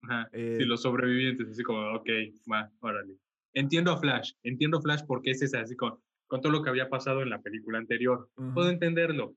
Ajá, 0.02 0.28
eh, 0.32 0.58
los 0.64 0.82
sobrevivientes, 0.82 1.48
así 1.48 1.62
como, 1.62 1.94
ok, 1.94 2.08
va, 2.50 2.70
órale. 2.80 3.16
Entiendo 3.54 3.92
a 3.92 3.98
Flash, 3.98 4.32
entiendo 4.42 4.78
a 4.78 4.82
Flash 4.82 5.02
porque 5.06 5.30
es 5.30 5.54
así 5.54 5.76
con, 5.76 6.00
con 6.26 6.40
todo 6.40 6.52
lo 6.52 6.62
que 6.62 6.70
había 6.70 6.88
pasado 6.88 7.22
en 7.22 7.30
la 7.30 7.40
película 7.40 7.78
anterior. 7.78 8.28
Puedo 8.52 8.68
entenderlo. 8.68 9.36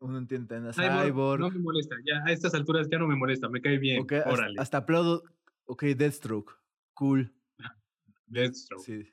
uno 0.00 0.18
entiende 0.18 0.56
a 0.56 0.72
Cyborg, 0.72 1.40
No 1.40 1.50
me 1.50 1.60
molesta, 1.60 1.94
ya 2.04 2.24
a 2.24 2.32
estas 2.32 2.54
alturas 2.54 2.88
ya 2.90 2.98
no 2.98 3.06
me 3.06 3.16
molesta, 3.16 3.48
me 3.48 3.60
cae 3.60 3.78
bien. 3.78 4.04
órale. 4.26 4.56
Hasta, 4.58 4.78
hasta 4.78 5.22
ok, 5.66 5.82
Deathstroke, 5.96 6.52
cool. 6.94 7.32
Deathstroke. 8.26 8.82
Sí 8.82 9.12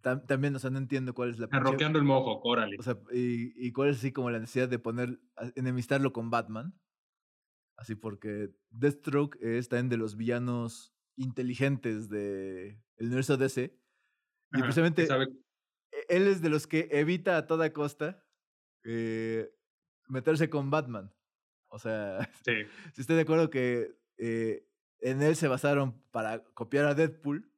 también, 0.00 0.54
o 0.54 0.58
sea, 0.58 0.70
no 0.70 0.78
entiendo 0.78 1.14
cuál 1.14 1.30
es 1.30 1.38
la... 1.38 1.48
Arroqueando 1.50 1.98
el 1.98 2.04
mojo, 2.04 2.40
órale. 2.44 2.76
O 2.78 2.82
sea, 2.82 2.98
y, 3.12 3.52
y, 3.56 3.72
cuál 3.72 3.90
es 3.90 3.98
así 3.98 4.12
como 4.12 4.30
la 4.30 4.38
necesidad 4.38 4.68
de 4.68 4.78
poner, 4.78 5.20
enemistarlo 5.56 6.12
con 6.12 6.30
Batman. 6.30 6.74
Así 7.76 7.94
porque 7.94 8.50
Deathstroke 8.70 9.38
es 9.40 9.68
también 9.68 9.88
de 9.88 9.96
los 9.96 10.16
villanos 10.16 10.94
inteligentes 11.16 12.08
del 12.08 12.80
el 12.96 13.06
universo 13.06 13.36
DC. 13.36 13.76
Y 14.52 14.60
precisamente 14.60 15.04
e, 15.04 16.06
él 16.08 16.26
es 16.26 16.40
de 16.40 16.50
los 16.50 16.66
que 16.66 16.88
evita 16.90 17.36
a 17.36 17.46
toda 17.46 17.72
costa 17.72 18.24
eh, 18.84 19.50
meterse 20.08 20.48
con 20.48 20.70
Batman. 20.70 21.12
O 21.68 21.78
sea, 21.78 22.18
si 22.94 23.00
estoy 23.00 23.16
de 23.16 23.22
acuerdo 23.22 23.50
que 23.50 23.96
eh, 24.16 24.66
en 25.00 25.22
él 25.22 25.36
se 25.36 25.48
basaron 25.48 26.02
para 26.10 26.42
copiar 26.54 26.86
a 26.86 26.94
Deadpool, 26.94 27.52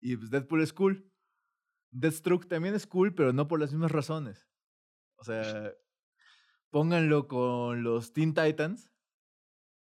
y 0.00 0.16
pues 0.16 0.30
Deadpool 0.30 0.62
es 0.62 0.72
cool. 0.72 1.10
Deathstroke 1.96 2.46
también 2.46 2.74
es 2.74 2.86
cool, 2.86 3.14
pero 3.14 3.32
no 3.32 3.48
por 3.48 3.58
las 3.58 3.72
mismas 3.72 3.90
razones. 3.90 4.46
O 5.16 5.24
sea, 5.24 5.72
pónganlo 6.70 7.26
con 7.26 7.82
los 7.82 8.12
Teen 8.12 8.34
Titans. 8.34 8.92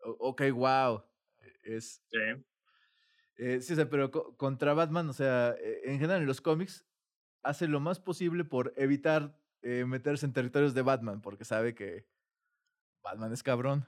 ok, 0.01 0.41
wow. 0.53 1.03
Es. 1.63 2.01
Sí. 2.09 2.17
Eh, 3.37 3.61
sí, 3.61 3.73
o 3.73 3.75
sea, 3.75 3.89
pero 3.89 4.11
contra 4.11 4.73
Batman, 4.73 5.07
o 5.07 5.13
sea, 5.13 5.55
e, 5.59 5.81
en 5.85 5.99
general 5.99 6.21
en 6.21 6.27
los 6.27 6.41
cómics, 6.41 6.85
hace 7.43 7.67
lo 7.67 7.79
más 7.79 7.99
posible 7.99 8.43
por 8.43 8.73
evitar 8.75 9.39
eh, 9.61 9.85
meterse 9.85 10.25
en 10.25 10.33
territorios 10.33 10.73
de 10.73 10.81
Batman, 10.81 11.21
porque 11.21 11.45
sabe 11.45 11.75
que 11.75 12.07
Batman 13.03 13.31
es 13.31 13.43
cabrón. 13.43 13.87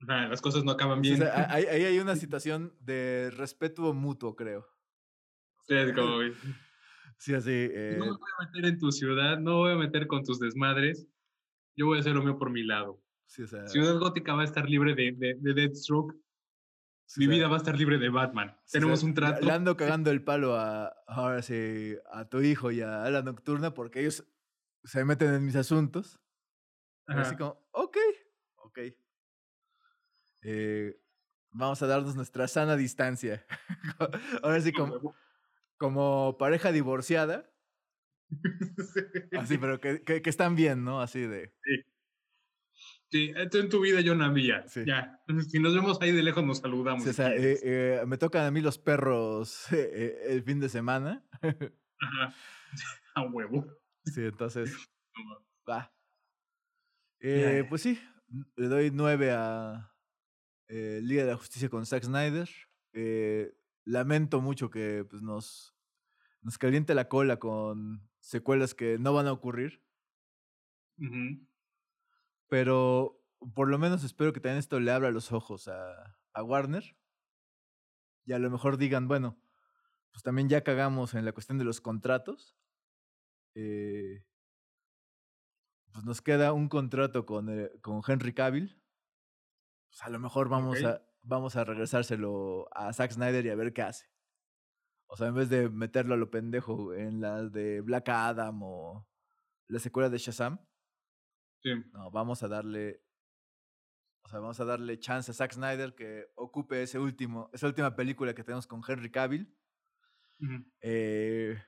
las 0.00 0.40
cosas 0.40 0.64
no 0.64 0.72
acaban 0.72 1.02
bien. 1.02 1.22
ahí, 1.22 1.66
hay 1.66 1.98
una 1.98 2.16
situación 2.16 2.74
de 2.80 3.30
respeto 3.36 3.92
mutuo, 3.92 4.34
creo. 4.34 4.66
Sí, 5.68 5.76
es 5.76 5.92
como. 5.92 6.18
Sí, 7.18 7.34
así. 7.34 7.50
Eh... 7.50 7.96
No 7.98 8.06
me 8.06 8.10
voy 8.12 8.30
a 8.38 8.44
meter 8.46 8.64
en 8.66 8.78
tu 8.78 8.92
ciudad, 8.92 9.38
no 9.38 9.58
voy 9.58 9.72
a 9.72 9.76
meter 9.76 10.06
con 10.06 10.24
tus 10.24 10.38
desmadres. 10.38 11.06
Yo 11.76 11.86
voy 11.86 11.98
a 11.98 12.00
hacer 12.00 12.14
lo 12.14 12.22
mío 12.22 12.38
por 12.38 12.50
mi 12.50 12.62
lado. 12.62 13.02
Sí, 13.26 13.42
o 13.42 13.46
sea, 13.46 13.66
Ciudad 13.68 13.98
Gótica 13.98 14.34
va 14.34 14.42
a 14.42 14.44
estar 14.44 14.68
libre 14.68 14.94
de, 14.94 15.12
de, 15.12 15.36
de 15.38 15.54
Deathstroke. 15.54 16.16
mi 17.16 17.26
vida 17.28 17.46
va 17.46 17.54
a 17.54 17.58
estar 17.58 17.78
libre 17.78 17.98
de 17.98 18.08
Batman. 18.08 18.56
Tenemos 18.70 19.02
un 19.04 19.14
trato. 19.14 19.46
Le 19.46 19.52
ando 19.52 19.76
cagando 19.76 20.10
el 20.10 20.24
palo 20.24 20.56
a, 20.56 20.88
ahora 21.06 21.40
sí, 21.42 21.94
a 22.12 22.28
tu 22.28 22.40
hijo 22.40 22.72
y 22.72 22.80
a 22.80 23.08
la 23.08 23.22
nocturna 23.22 23.72
porque 23.72 24.00
ellos 24.00 24.26
se 24.84 25.04
meten 25.04 25.32
en 25.34 25.44
mis 25.44 25.56
asuntos. 25.56 26.20
Así 27.06 27.36
como, 27.36 27.58
ok, 27.72 27.96
ok. 28.56 28.78
Eh, 30.42 31.00
vamos 31.50 31.82
a 31.82 31.86
darnos 31.86 32.14
nuestra 32.14 32.48
sana 32.48 32.76
distancia. 32.76 33.44
ahora 34.42 34.60
sí, 34.60 34.72
como, 34.72 35.14
como 35.80 36.36
pareja 36.38 36.72
divorciada. 36.72 37.50
Así, 39.38 39.56
pero 39.56 39.80
que, 39.80 40.02
que, 40.02 40.30
están 40.30 40.54
bien, 40.54 40.84
¿no? 40.84 41.00
Así 41.00 41.20
de. 41.20 41.54
Sí. 41.64 41.84
Sí, 43.10 43.32
en 43.34 43.68
tu 43.68 43.80
vida 43.80 44.00
yo 44.02 44.14
no 44.14 44.24
había. 44.24 44.68
Sí. 44.68 44.84
Ya. 44.86 45.20
Si 45.48 45.58
nos 45.58 45.74
vemos 45.74 45.98
ahí 46.00 46.12
de 46.12 46.22
lejos, 46.22 46.44
nos 46.44 46.58
saludamos. 46.58 47.06
o 47.06 47.12
sea, 47.12 47.34
eh, 47.34 47.58
eh, 47.62 48.02
me 48.06 48.18
tocan 48.18 48.44
a 48.44 48.50
mí 48.50 48.60
los 48.60 48.78
perros 48.78 49.66
eh, 49.72 50.26
el 50.28 50.42
fin 50.42 50.60
de 50.60 50.68
semana. 50.68 51.24
Ajá. 51.40 52.34
A 53.14 53.22
huevo. 53.22 53.66
Sí, 54.04 54.22
entonces. 54.22 54.76
Va. 55.68 55.92
pues 57.68 57.82
sí, 57.82 58.00
le 58.56 58.66
doy 58.68 58.90
nueve 58.92 59.32
a 59.32 59.92
Liga 60.68 61.24
de 61.24 61.30
la 61.30 61.36
Justicia 61.36 61.68
con 61.68 61.86
Zack 61.86 62.04
Snyder. 62.04 62.48
Lamento 63.90 64.40
mucho 64.40 64.70
que 64.70 65.04
pues, 65.08 65.20
nos, 65.20 65.74
nos 66.42 66.58
caliente 66.58 66.94
la 66.94 67.08
cola 67.08 67.38
con 67.38 68.08
secuelas 68.20 68.74
que 68.74 68.98
no 68.98 69.12
van 69.12 69.26
a 69.26 69.32
ocurrir. 69.32 69.84
Pero 72.48 73.20
por 73.54 73.68
lo 73.68 73.78
menos 73.78 74.04
espero 74.04 74.32
que 74.32 74.40
también 74.40 74.58
esto 74.58 74.78
le 74.78 74.92
abra 74.92 75.10
los 75.10 75.32
ojos 75.32 75.66
a, 75.66 76.18
a 76.32 76.42
Warner. 76.42 76.96
Y 78.26 78.32
a 78.32 78.38
lo 78.38 78.50
mejor 78.50 78.76
digan, 78.76 79.08
bueno, 79.08 79.40
pues 80.12 80.22
también 80.22 80.48
ya 80.48 80.62
cagamos 80.62 81.14
en 81.14 81.24
la 81.24 81.32
cuestión 81.32 81.58
de 81.58 81.64
los 81.64 81.80
contratos. 81.80 82.56
Eh, 83.56 84.24
pues 85.90 86.04
nos 86.04 86.22
queda 86.22 86.52
un 86.52 86.68
contrato 86.68 87.26
con, 87.26 87.48
eh, 87.48 87.70
con 87.80 88.02
Henry 88.06 88.34
Cavill. 88.34 88.80
Pues 89.88 90.02
a 90.02 90.10
lo 90.10 90.20
mejor 90.20 90.48
vamos 90.48 90.84
a 90.84 91.09
vamos 91.22 91.56
a 91.56 91.64
regresárselo 91.64 92.68
a 92.72 92.92
Zack 92.92 93.12
Snyder 93.12 93.46
y 93.46 93.50
a 93.50 93.54
ver 93.56 93.72
qué 93.72 93.82
hace. 93.82 94.06
O 95.06 95.16
sea, 95.16 95.28
en 95.28 95.34
vez 95.34 95.48
de 95.48 95.68
meterlo 95.68 96.14
a 96.14 96.16
lo 96.16 96.30
pendejo 96.30 96.94
en 96.94 97.20
las 97.20 97.52
de 97.52 97.80
Black 97.80 98.08
Adam 98.08 98.62
o 98.62 99.08
la 99.68 99.78
secuela 99.78 100.08
de 100.08 100.18
Shazam. 100.18 100.64
Sí. 101.62 101.70
No, 101.92 102.10
vamos 102.10 102.42
a 102.42 102.48
darle. 102.48 103.02
O 104.22 104.28
sea, 104.28 104.38
vamos 104.38 104.60
a 104.60 104.64
darle 104.64 104.98
chance 104.98 105.30
a 105.30 105.34
Zack 105.34 105.52
Snyder 105.52 105.94
que 105.94 106.26
ocupe 106.36 106.82
ese 106.82 106.98
último, 106.98 107.50
esa 107.52 107.66
última 107.66 107.96
película 107.96 108.34
que 108.34 108.44
tenemos 108.44 108.66
con 108.66 108.82
Henry 108.86 109.10
Cavill. 109.10 109.52
eh, 110.80 111.60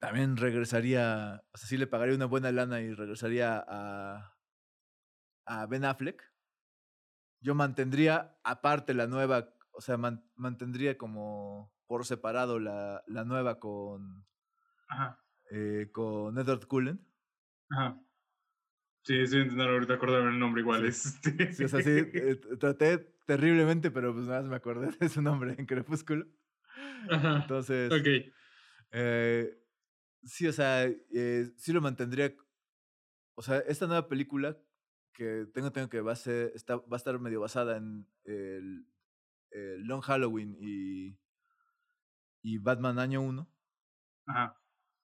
también 0.00 0.36
regresaría. 0.36 1.42
O 1.52 1.58
sea, 1.58 1.68
sí 1.68 1.76
le 1.76 1.86
pagaría 1.86 2.14
una 2.14 2.26
buena 2.26 2.52
lana 2.52 2.80
y 2.80 2.94
regresaría 2.94 3.64
a. 3.66 4.36
a 5.46 5.66
Ben 5.66 5.84
Affleck 5.84 6.22
yo 7.40 7.54
mantendría 7.54 8.38
aparte 8.44 8.94
la 8.94 9.06
nueva, 9.06 9.54
o 9.72 9.80
sea, 9.80 9.96
mantendría 10.36 10.98
como 10.98 11.72
por 11.86 12.04
separado 12.04 12.58
la, 12.58 13.02
la 13.06 13.24
nueva 13.24 13.58
con, 13.58 14.26
Ajá. 14.88 15.22
Eh, 15.50 15.88
con 15.92 16.38
Edward 16.38 16.66
Cullen. 16.66 17.00
Ajá. 17.70 18.00
Sí, 19.04 19.26
sí, 19.26 19.44
no, 19.52 19.62
ahorita 19.64 19.94
acordarme 19.94 20.30
el 20.30 20.38
nombre 20.38 20.60
igual. 20.60 20.92
Sí, 20.92 21.08
este. 21.08 21.52
sí 21.54 21.64
o 21.64 21.68
sea, 21.68 21.82
sí, 21.82 21.90
eh, 21.90 22.36
traté 22.60 22.98
terriblemente, 23.26 23.90
pero 23.90 24.12
pues 24.12 24.26
nada 24.26 24.42
más 24.42 24.50
me 24.50 24.56
acordé 24.56 24.90
de 24.98 25.08
su 25.08 25.22
nombre 25.22 25.54
en 25.56 25.66
Crepúsculo. 25.66 26.26
Ajá. 27.10 27.38
Entonces. 27.42 27.90
Ok. 27.90 28.34
Eh, 28.90 29.58
sí, 30.24 30.46
o 30.46 30.52
sea, 30.52 30.84
eh, 30.84 31.50
sí 31.56 31.72
lo 31.72 31.80
mantendría. 31.80 32.34
O 33.34 33.42
sea, 33.42 33.58
esta 33.60 33.86
nueva 33.86 34.08
película 34.08 34.58
que 35.18 35.46
tengo, 35.52 35.72
tengo 35.72 35.88
que 35.88 36.00
va 36.00 36.12
a, 36.12 36.16
ser, 36.16 36.52
está, 36.54 36.76
va 36.76 36.92
a 36.92 36.96
estar 36.96 37.18
medio 37.18 37.40
basada 37.40 37.76
en 37.76 38.06
el, 38.24 38.86
Long 39.80 40.00
Halloween 40.00 40.56
y, 40.60 41.18
y 42.42 42.58
Batman 42.58 43.00
Año 43.00 43.20
1. 43.22 43.50
Ajá. 44.26 44.62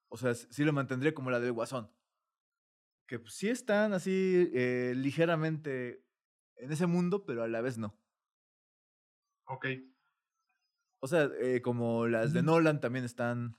O 0.09 0.17
sea, 0.17 0.35
sí 0.35 0.65
lo 0.65 0.73
mantendría 0.73 1.15
como 1.15 1.31
la 1.31 1.41
del 1.41 1.53
Guasón. 1.53 1.91
Que 3.09 3.19
pues, 3.19 3.35
sí 3.35 3.49
están 3.49 3.93
así 3.93 4.51
eh, 4.55 4.93
ligeramente 4.95 6.07
en 6.57 6.71
ese 6.71 6.87
mundo, 6.87 7.25
pero 7.27 7.43
a 7.43 7.49
la 7.49 7.61
vez 7.61 7.77
no. 7.77 7.99
Ok. 9.47 9.67
O 11.01 11.09
sea, 11.09 11.29
eh, 11.41 11.61
como 11.61 12.07
las 12.07 12.33
de 12.33 12.43
Nolan 12.43 12.81
también 12.81 13.05
están 13.05 13.59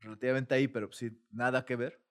relativamente 0.00 0.54
ahí, 0.54 0.66
pero 0.66 0.88
pues, 0.88 0.98
sí, 0.98 1.24
nada 1.30 1.64
que 1.64 1.76
ver. 1.76 2.03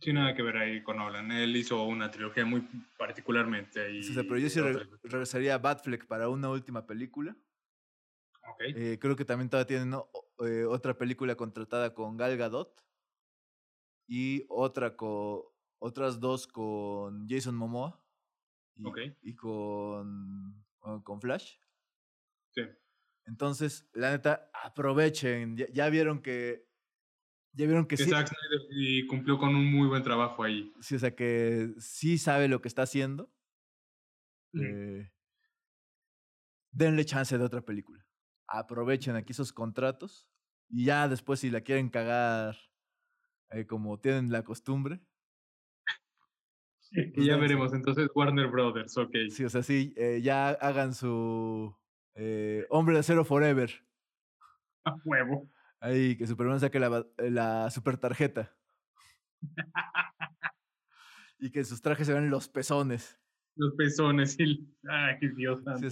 Sí, 0.00 0.12
nada 0.12 0.34
que 0.34 0.42
ver 0.42 0.56
ahí 0.56 0.82
con 0.82 0.96
Nolan. 0.96 1.30
Él 1.30 1.56
hizo 1.56 1.84
una 1.84 2.10
trilogía 2.10 2.44
muy 2.44 2.66
particularmente. 2.98 3.80
ahí. 3.80 4.02
sí, 4.02 4.14
pero 4.14 4.38
yo 4.38 4.48
sí 4.48 4.60
regresaría 5.04 5.54
a 5.54 5.58
Batfleck 5.58 6.06
para 6.06 6.28
una 6.28 6.50
última 6.50 6.86
película. 6.86 7.36
Ok. 8.48 8.62
Eh, 8.74 8.98
creo 9.00 9.14
que 9.14 9.24
también 9.24 9.48
todavía 9.48 9.66
tienen 9.66 9.94
eh, 10.44 10.64
otra 10.64 10.98
película 10.98 11.36
contratada 11.36 11.94
con 11.94 12.16
Gal 12.16 12.36
Gadot, 12.36 12.82
y 14.06 14.44
otra 14.48 14.96
con, 14.96 15.42
otras 15.78 16.20
dos 16.20 16.46
con 16.46 17.26
Jason 17.28 17.54
Momoa 17.54 18.04
y, 18.76 18.84
y 19.22 19.34
con, 19.34 20.64
con 21.02 21.20
Flash. 21.20 21.56
Sí. 22.54 22.62
Entonces, 23.24 23.88
la 23.92 24.10
neta, 24.10 24.50
aprovechen. 24.52 25.56
Ya, 25.56 25.88
vieron 25.88 26.20
que. 26.20 26.68
Ya 27.54 27.66
vieron 27.66 27.86
que, 27.86 27.98
sí. 27.98 28.10
y 28.70 29.06
cumplió 29.06 29.38
con 29.38 29.54
un 29.54 29.70
muy 29.70 29.86
buen 29.86 30.02
trabajo 30.02 30.42
ahí. 30.42 30.72
Sí, 30.80 30.94
o 30.94 30.98
sea 30.98 31.14
que 31.14 31.74
sí 31.78 32.16
sabe 32.16 32.48
lo 32.48 32.62
que 32.62 32.68
está 32.68 32.82
haciendo. 32.82 33.30
Eh, 34.54 35.10
denle 36.70 37.04
chance 37.04 37.36
de 37.36 37.44
otra 37.44 37.60
película. 37.60 38.06
Aprovechen 38.48 39.16
aquí 39.16 39.32
esos 39.32 39.52
contratos. 39.52 40.26
Y 40.70 40.86
ya 40.86 41.08
después, 41.08 41.40
si 41.40 41.50
la 41.50 41.60
quieren 41.60 41.90
cagar 41.90 42.56
eh, 43.50 43.66
como 43.66 44.00
tienen 44.00 44.32
la 44.32 44.42
costumbre. 44.42 45.02
y 46.90 47.10
pues 47.10 47.26
ya 47.26 47.36
veremos. 47.36 47.74
Entonces, 47.74 48.08
Warner 48.14 48.48
Brothers, 48.48 48.96
ok. 48.96 49.14
Sí, 49.28 49.44
o 49.44 49.50
sea, 49.50 49.62
sí, 49.62 49.92
eh, 49.98 50.20
ya 50.22 50.50
hagan 50.50 50.94
su 50.94 51.76
Hombre 52.70 52.94
de 52.94 53.00
Acero 53.00 53.26
Forever. 53.26 53.70
A 54.84 54.96
huevo. 55.04 55.50
Ahí, 55.82 56.16
que 56.16 56.28
Superman 56.28 56.60
saque 56.60 56.78
la, 56.78 57.04
la 57.18 57.68
super 57.70 57.98
tarjeta. 57.98 58.54
y 61.40 61.50
que 61.50 61.64
sus 61.64 61.82
trajes 61.82 62.06
se 62.06 62.14
ven 62.14 62.30
los 62.30 62.48
pezones. 62.48 63.20
Los 63.56 63.74
pezones, 63.74 64.38
y... 64.38 64.64
Ay, 64.88 65.18
Dios 65.34 65.64
santo. 65.64 65.88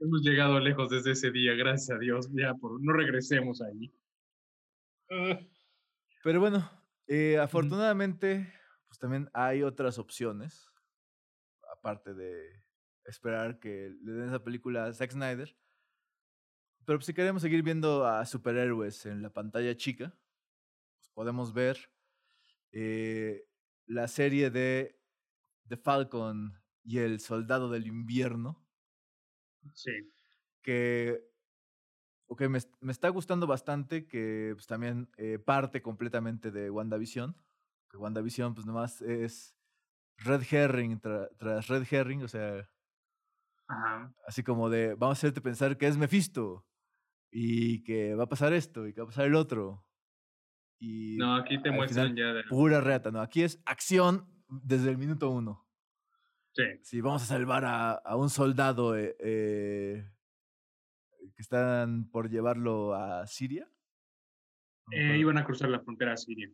Hemos 0.00 0.22
llegado 0.22 0.58
lejos 0.58 0.90
desde 0.90 1.12
ese 1.12 1.30
día, 1.30 1.54
gracias 1.54 1.96
a 1.96 2.00
Dios. 2.00 2.28
Ya, 2.32 2.52
por... 2.54 2.82
no 2.82 2.92
regresemos 2.92 3.62
ahí. 3.62 3.94
Pero 6.24 6.40
bueno, 6.40 6.68
eh, 7.06 7.38
afortunadamente, 7.38 8.52
pues 8.88 8.98
también 8.98 9.30
hay 9.34 9.62
otras 9.62 10.00
opciones. 10.00 10.68
Aparte 11.72 12.12
de 12.12 12.60
esperar 13.04 13.60
que 13.60 13.94
le 14.02 14.12
den 14.14 14.28
esa 14.30 14.42
película 14.42 14.86
a 14.86 14.92
Zack 14.92 15.12
Snyder. 15.12 15.56
Pero 16.84 16.98
pues, 16.98 17.06
si 17.06 17.14
queremos 17.14 17.42
seguir 17.42 17.62
viendo 17.62 18.06
a 18.06 18.24
superhéroes 18.26 19.06
en 19.06 19.22
la 19.22 19.30
pantalla 19.30 19.76
chica, 19.76 20.14
pues 20.98 21.08
podemos 21.10 21.52
ver 21.52 21.90
eh, 22.72 23.46
la 23.86 24.08
serie 24.08 24.50
de 24.50 24.98
The 25.68 25.76
Falcon 25.76 26.60
y 26.82 26.98
el 26.98 27.20
Soldado 27.20 27.70
del 27.70 27.86
Invierno. 27.86 28.64
Sí. 29.74 29.92
Que 30.60 31.24
okay, 32.26 32.48
me, 32.48 32.58
me, 32.80 32.92
está 32.92 33.08
gustando 33.10 33.46
bastante, 33.46 34.06
que 34.06 34.52
pues, 34.54 34.66
también 34.66 35.08
eh, 35.16 35.38
parte 35.38 35.82
completamente 35.82 36.50
de 36.50 36.70
WandaVision. 36.70 37.36
Que 37.90 37.96
WandaVision, 37.96 38.54
pues 38.54 38.66
nomás 38.66 39.02
es 39.02 39.54
Red 40.16 40.42
Herring 40.50 41.00
tras 41.00 41.68
Red 41.68 41.86
Herring, 41.90 42.22
o 42.24 42.28
sea, 42.28 42.68
Así 44.26 44.42
como 44.42 44.68
de, 44.68 44.94
vamos 44.94 45.16
a 45.16 45.20
hacerte 45.20 45.40
pensar 45.40 45.78
que 45.78 45.86
es 45.86 45.96
Mephisto 45.96 46.66
y 47.32 47.82
que 47.82 48.14
va 48.14 48.24
a 48.24 48.28
pasar 48.28 48.52
esto 48.52 48.86
y 48.86 48.92
que 48.92 49.00
va 49.00 49.06
a 49.06 49.08
pasar 49.08 49.26
el 49.26 49.34
otro. 49.34 49.84
Y 50.78 51.16
no, 51.16 51.36
aquí 51.36 51.60
te 51.62 51.70
muestran 51.70 52.14
ya. 52.14 52.32
De... 52.34 52.44
Pura 52.44 52.80
reata, 52.80 53.10
no. 53.10 53.20
Aquí 53.20 53.42
es 53.42 53.62
acción 53.64 54.28
desde 54.48 54.90
el 54.90 54.98
minuto 54.98 55.30
uno. 55.30 55.66
Sí. 56.52 56.64
Sí, 56.82 57.00
vamos 57.00 57.22
a 57.22 57.26
salvar 57.26 57.64
a, 57.64 57.92
a 57.92 58.16
un 58.16 58.28
soldado 58.28 58.96
eh, 58.96 59.16
eh, 59.20 60.06
que 61.34 61.40
están 61.42 62.10
por 62.10 62.28
llevarlo 62.28 62.94
a 62.94 63.26
Siria. 63.26 63.66
eh, 64.90 65.16
iban 65.16 65.38
a 65.38 65.44
cruzar 65.44 65.70
la 65.70 65.80
frontera 65.80 66.12
a 66.12 66.16
Siria, 66.18 66.50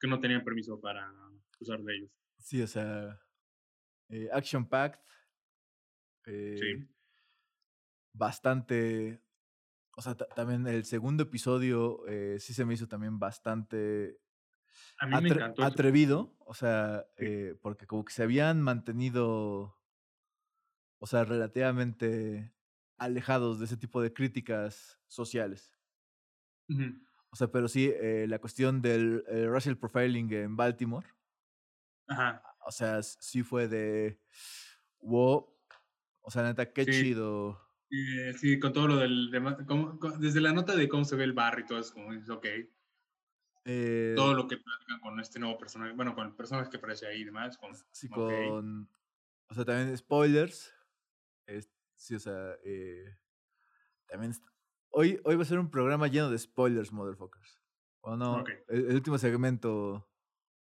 que 0.00 0.08
no 0.08 0.18
tenían 0.20 0.42
permiso 0.42 0.80
para 0.80 1.12
cruzar 1.50 1.82
de 1.82 1.96
ellos. 1.96 2.10
Sí, 2.38 2.62
o 2.62 2.66
sea, 2.66 3.20
Action 4.32 4.66
Pact 4.66 5.04
sí. 6.24 6.88
Bastante. 8.14 9.20
O 9.96 10.02
sea, 10.02 10.14
también 10.14 10.66
el 10.66 10.84
segundo 10.84 11.22
episodio 11.22 12.06
eh, 12.08 12.38
sí 12.40 12.52
se 12.52 12.64
me 12.64 12.74
hizo 12.74 12.88
también 12.88 13.18
bastante. 13.18 14.18
Atrevido, 15.58 16.34
o 16.40 16.54
sea, 16.54 17.06
eh, 17.16 17.56
porque 17.62 17.86
como 17.86 18.04
que 18.04 18.12
se 18.12 18.22
habían 18.22 18.60
mantenido. 18.60 19.78
O 20.98 21.06
sea, 21.06 21.24
relativamente 21.24 22.52
alejados 22.96 23.58
de 23.58 23.66
ese 23.66 23.76
tipo 23.76 24.00
de 24.00 24.12
críticas 24.12 25.00
sociales. 25.06 25.72
O 27.30 27.36
sea, 27.36 27.48
pero 27.48 27.68
sí, 27.68 27.92
eh, 27.94 28.26
la 28.28 28.38
cuestión 28.38 28.80
del 28.80 29.24
racial 29.50 29.76
profiling 29.76 30.32
en 30.32 30.56
Baltimore. 30.56 31.06
Ajá. 32.08 32.42
O 32.66 32.72
sea, 32.72 33.02
sí 33.02 33.42
fue 33.42 33.68
de. 33.68 34.20
Wow, 35.00 35.54
o 36.22 36.30
sea, 36.30 36.42
neta, 36.42 36.72
qué 36.72 36.86
chido. 36.86 37.63
Sí, 38.38 38.58
con 38.58 38.72
todo 38.72 38.88
lo 38.88 38.96
del. 38.96 39.30
desde 40.18 40.40
la 40.40 40.52
nota 40.52 40.74
de 40.74 40.88
cómo 40.88 41.04
se 41.04 41.16
ve 41.16 41.24
el 41.24 41.32
barrio 41.32 41.64
y 41.64 41.68
todo, 41.68 41.78
es 41.78 41.90
como, 41.90 42.12
es 42.12 42.28
ok. 42.28 42.46
Eh, 43.66 44.12
todo 44.14 44.34
lo 44.34 44.46
que 44.46 44.58
platican 44.58 45.00
con 45.00 45.18
este 45.20 45.38
nuevo 45.38 45.56
personaje, 45.56 45.92
bueno, 45.94 46.14
con 46.14 46.26
el 46.26 46.34
personaje 46.34 46.70
que 46.70 46.76
aparece 46.76 47.06
ahí 47.06 47.22
y 47.22 47.24
demás. 47.24 47.56
Con, 47.56 47.74
sí, 47.92 48.08
con. 48.08 48.88
O 49.48 49.54
sea, 49.54 49.64
también 49.64 49.96
spoilers. 49.96 50.74
sí, 51.96 52.14
o 52.14 52.20
sea, 52.20 52.56
eh, 52.64 53.16
también. 54.06 54.32
Hoy, 54.90 55.20
hoy 55.24 55.36
va 55.36 55.42
a 55.42 55.46
ser 55.46 55.58
un 55.58 55.70
programa 55.70 56.06
lleno 56.06 56.30
de 56.30 56.38
spoilers, 56.38 56.92
motherfuckers. 56.92 57.60
Bueno, 58.00 58.16
no, 58.16 58.44
el, 58.68 58.94
último 58.94 59.18
segmento. 59.18 60.08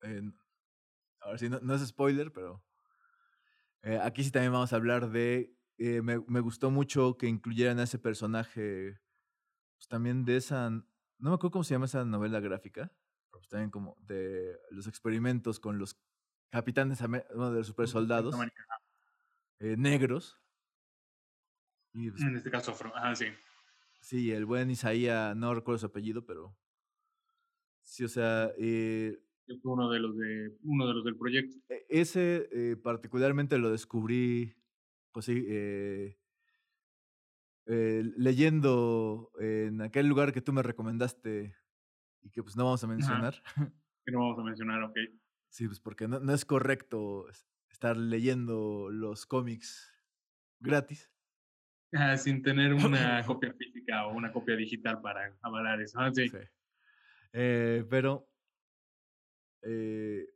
a 0.02 1.30
ver 1.30 1.38
si 1.38 1.48
no, 1.48 1.58
no 1.60 1.74
es 1.74 1.86
spoiler, 1.86 2.32
pero 2.32 2.62
eh, 3.82 3.98
aquí 4.02 4.22
sí 4.22 4.30
también 4.30 4.52
vamos 4.52 4.72
a 4.72 4.76
hablar 4.76 5.10
de. 5.10 5.54
Eh, 5.82 6.02
me, 6.02 6.20
me, 6.28 6.40
gustó 6.40 6.70
mucho 6.70 7.16
que 7.16 7.26
incluyeran 7.26 7.78
a 7.78 7.84
ese 7.84 7.98
personaje. 7.98 9.00
Pues 9.76 9.88
también 9.88 10.26
de 10.26 10.36
esa. 10.36 10.68
No 10.68 10.84
me 11.30 11.34
acuerdo 11.34 11.52
cómo 11.52 11.64
se 11.64 11.74
llama 11.74 11.86
esa 11.86 12.04
novela 12.04 12.38
gráfica. 12.38 12.92
Pero 13.30 13.40
pues 13.40 13.48
también 13.48 13.70
como 13.70 13.96
de 14.02 14.58
los 14.70 14.86
experimentos 14.86 15.58
con 15.58 15.78
los 15.78 15.98
capitanes 16.50 17.00
bueno, 17.00 17.50
de 17.50 17.58
los 17.58 17.66
super 17.66 17.88
soldados 17.88 18.36
eh, 19.60 19.76
negros. 19.78 20.38
Pues 21.92 22.22
en 22.22 22.36
este 22.36 22.50
caso, 22.50 22.76
ah, 22.94 23.14
sí. 23.16 23.26
Sí, 24.00 24.30
el 24.32 24.44
buen 24.44 24.70
Isaías, 24.70 25.34
no 25.34 25.54
recuerdo 25.54 25.78
su 25.78 25.86
apellido, 25.86 26.26
pero. 26.26 26.54
Sí, 27.80 28.04
o 28.04 28.08
sea. 28.08 28.52
Eh, 28.58 29.18
uno 29.64 29.90
de 29.90 29.98
los 29.98 30.16
de 30.16 30.56
uno 30.62 30.86
de 30.86 30.94
los 30.94 31.04
del 31.04 31.16
proyecto. 31.16 31.56
E, 31.68 31.86
ese 31.88 32.48
eh, 32.52 32.76
particularmente 32.76 33.58
lo 33.58 33.70
descubrí, 33.70 34.54
pues 35.12 35.26
sí, 35.26 35.44
eh, 35.48 36.18
eh, 37.66 38.02
leyendo 38.16 39.30
en 39.38 39.82
aquel 39.82 40.06
lugar 40.06 40.32
que 40.32 40.40
tú 40.40 40.52
me 40.52 40.62
recomendaste 40.62 41.54
y 42.22 42.30
que 42.30 42.42
pues 42.42 42.56
no 42.56 42.64
vamos 42.64 42.84
a 42.84 42.86
mencionar. 42.86 43.34
Que 44.02 44.12
no 44.12 44.20
vamos 44.20 44.38
a 44.38 44.42
mencionar, 44.42 44.82
ok. 44.82 44.96
Sí, 45.50 45.66
pues 45.66 45.78
porque 45.78 46.08
no, 46.08 46.20
no 46.20 46.32
es 46.32 46.46
correcto 46.46 47.26
estar 47.68 47.98
leyendo 47.98 48.88
los 48.90 49.26
cómics 49.26 49.92
gratis. 50.58 51.12
Ah, 51.92 52.16
sin 52.16 52.42
tener 52.42 52.72
una 52.86 53.22
copia 53.26 53.52
física 53.52 54.06
o 54.06 54.14
una 54.14 54.32
copia 54.32 54.56
digital 54.56 55.02
para 55.02 55.36
avalar 55.42 55.82
eso. 55.82 56.00
Ah, 56.00 56.10
sí. 56.14 56.32
pero 57.30 58.30
eh, 59.62 60.26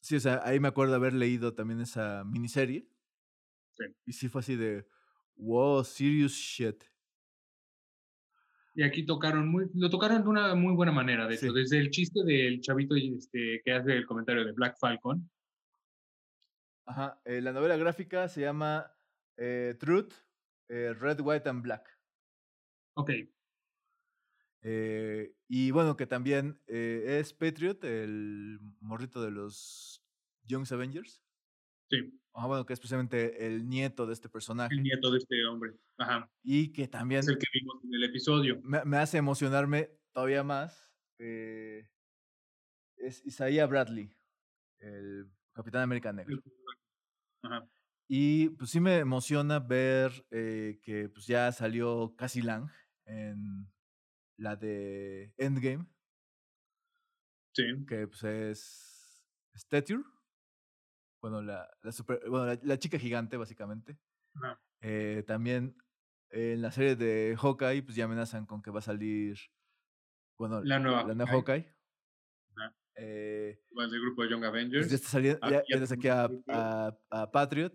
sí, 0.00 0.16
o 0.16 0.20
sea, 0.20 0.40
ahí 0.44 0.60
me 0.60 0.68
acuerdo 0.68 0.94
haber 0.94 1.14
leído 1.14 1.54
también 1.54 1.80
esa 1.80 2.24
miniserie. 2.24 2.88
Sí. 3.78 3.84
Y 4.06 4.12
sí 4.12 4.28
fue 4.28 4.40
así 4.40 4.56
de, 4.56 4.86
wow, 5.36 5.84
serious 5.84 6.32
shit. 6.32 6.84
Y 8.74 8.82
aquí 8.82 9.04
tocaron 9.04 9.48
muy, 9.48 9.66
lo 9.74 9.90
tocaron 9.90 10.22
de 10.22 10.28
una 10.28 10.54
muy 10.54 10.74
buena 10.74 10.92
manera, 10.92 11.26
de 11.26 11.34
hecho, 11.34 11.52
desde 11.52 11.78
el 11.78 11.90
chiste 11.90 12.22
del 12.24 12.60
chavito 12.60 12.94
este, 12.94 13.60
que 13.64 13.72
hace 13.72 13.92
el 13.92 14.06
comentario 14.06 14.44
de 14.44 14.52
Black 14.52 14.76
Falcon. 14.78 15.28
Ajá, 16.86 17.20
eh, 17.24 17.40
la 17.40 17.52
novela 17.52 17.76
gráfica 17.76 18.28
se 18.28 18.42
llama 18.42 18.92
eh, 19.36 19.76
Truth, 19.78 20.12
Red, 20.68 21.20
White 21.20 21.48
and 21.48 21.62
Black. 21.62 21.98
Ok. 22.94 23.10
Eh, 24.62 25.34
y 25.46 25.70
bueno, 25.70 25.96
que 25.96 26.06
también 26.06 26.60
eh, 26.66 27.18
es 27.20 27.32
Patriot, 27.32 27.82
el 27.84 28.58
morrito 28.80 29.22
de 29.22 29.30
los 29.30 30.04
Young 30.42 30.66
Avengers. 30.70 31.22
Sí. 31.90 32.18
Ah, 32.34 32.46
bueno, 32.46 32.64
que 32.64 32.72
es 32.72 32.78
precisamente 32.78 33.46
el 33.46 33.68
nieto 33.68 34.06
de 34.06 34.12
este 34.12 34.28
personaje. 34.28 34.74
El 34.74 34.82
nieto 34.82 35.10
de 35.10 35.18
este 35.18 35.44
hombre. 35.46 35.72
Ajá. 35.96 36.30
Y 36.42 36.72
que 36.72 36.86
también. 36.86 37.20
Es 37.20 37.28
el 37.28 37.38
que 37.38 37.46
vimos 37.52 37.82
en 37.84 37.94
el 37.94 38.04
episodio. 38.04 38.60
Me, 38.62 38.96
hace 38.96 39.18
emocionarme 39.18 39.90
todavía 40.12 40.42
más. 40.44 40.88
Eh, 41.18 41.88
es 42.96 43.24
Isaiah 43.24 43.66
Bradley, 43.66 44.14
el 44.78 45.28
Capitán 45.52 45.82
América 45.82 46.12
Negro. 46.12 46.40
Ajá. 47.42 47.68
Y 48.08 48.50
pues 48.50 48.70
sí 48.70 48.80
me 48.80 48.98
emociona 48.98 49.58
ver 49.58 50.24
que 50.30 51.10
pues 51.12 51.26
ya 51.26 51.52
salió 51.52 52.14
Cassie 52.16 52.42
Lang 52.42 52.70
en 53.04 53.70
la 54.38 54.56
de 54.56 55.34
Endgame. 55.36 55.86
Sí. 57.52 57.64
Que 57.86 58.06
pues 58.06 58.22
es 58.22 59.24
Stature. 59.54 60.04
Bueno, 61.20 61.42
la, 61.42 61.68
la, 61.82 61.92
super, 61.92 62.20
bueno, 62.28 62.58
la, 62.62 62.78
chica 62.78 62.98
gigante, 62.98 63.36
básicamente. 63.36 63.98
Eh, 64.80 65.24
también 65.26 65.76
en 66.30 66.62
la 66.62 66.70
serie 66.70 66.96
de 66.96 67.36
Hawkeye, 67.36 67.82
pues 67.82 67.96
ya 67.96 68.04
amenazan 68.04 68.46
con 68.46 68.62
que 68.62 68.70
va 68.70 68.78
a 68.78 68.82
salir. 68.82 69.36
Bueno, 70.38 70.62
la 70.62 70.78
nueva, 70.78 71.04
la 71.04 71.14
nueva 71.14 71.32
Hawkeye. 71.32 71.74
Eh, 73.00 73.60
del 73.70 74.00
grupo 74.00 74.24
de 74.24 74.30
Young 74.30 74.40
pues, 74.40 74.48
Avengers. 74.48 74.88
ya 74.90 74.96
está 74.96 75.08
saliendo, 75.08 75.38
ah, 75.42 75.50
ya, 75.50 75.62
ya, 75.68 75.94
aquí 75.94 76.08
a, 76.08 76.28
a, 76.48 76.98
a, 77.10 77.30
Patriot. 77.30 77.72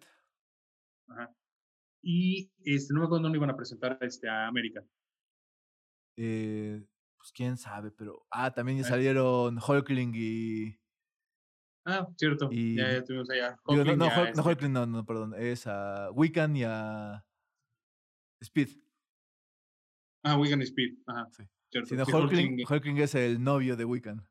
Ajá. 1.07 1.33
Y 2.01 2.51
este, 2.65 2.93
no 2.93 2.99
me 2.99 3.05
acuerdo 3.05 3.23
dónde 3.23 3.37
iban 3.37 3.49
a 3.49 3.55
presentar 3.55 3.97
este, 4.01 4.27
a 4.27 4.47
América. 4.47 4.83
Eh, 6.17 6.85
pues 7.17 7.31
quién 7.31 7.55
sabe, 7.57 7.91
pero. 7.91 8.27
Ah, 8.29 8.53
también 8.53 8.79
ya 8.79 8.83
salieron 8.83 9.57
Hulkling 9.57 10.11
y. 10.13 10.77
Ah, 11.85 12.07
cierto. 12.15 12.49
Y, 12.51 12.77
ya, 12.77 12.91
ya 12.91 13.03
tuvimos 13.03 13.29
allá. 13.29 13.57
no, 13.67 13.83
no, 13.83 13.95
no, 13.95 14.05
este 14.05 14.41
Hulkling, 14.41 14.71
no, 14.71 14.85
no, 14.85 15.05
perdón. 15.05 15.33
Es 15.37 15.67
a 15.67 16.09
Wiccan 16.11 16.55
y 16.55 16.63
a. 16.63 17.25
Speed. 18.41 18.69
Ah, 20.23 20.37
Wiccan 20.37 20.61
y 20.61 20.63
Speed. 20.63 20.97
Ajá. 21.07 21.27
Sí. 21.31 21.43
Cierto. 21.69 21.89
Si 21.89 21.95
no, 21.95 22.05
Hulkling, 22.05 22.63
Hulkling, 22.69 22.97
es 22.99 23.15
el 23.15 23.43
novio 23.43 23.75
de 23.75 23.85
Wiccan. 23.85 24.25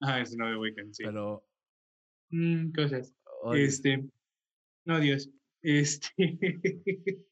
Ah, 0.00 0.20
es 0.20 0.32
el 0.32 0.38
novio 0.38 0.54
de 0.54 0.60
Wiccan, 0.60 0.92
sí. 0.92 1.04
Pero. 1.04 1.46
Mm, 2.30 2.72
cosas. 2.72 3.14
Este. 3.54 4.04
No, 4.84 5.00
Dios. 5.00 5.30
Este. 5.62 6.12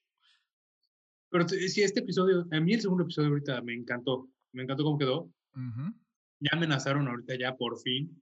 Pero 1.30 1.48
sí, 1.48 1.82
este 1.82 2.00
episodio, 2.00 2.44
a 2.50 2.60
mí 2.60 2.74
el 2.74 2.80
segundo 2.80 3.04
episodio 3.04 3.28
ahorita 3.28 3.62
me 3.62 3.74
encantó. 3.74 4.28
Me 4.52 4.64
encantó 4.64 4.82
cómo 4.82 4.98
quedó. 4.98 5.30
Ya 6.40 6.50
amenazaron 6.52 7.06
ahorita 7.06 7.36
ya 7.38 7.56
por 7.56 7.78
fin. 7.78 8.20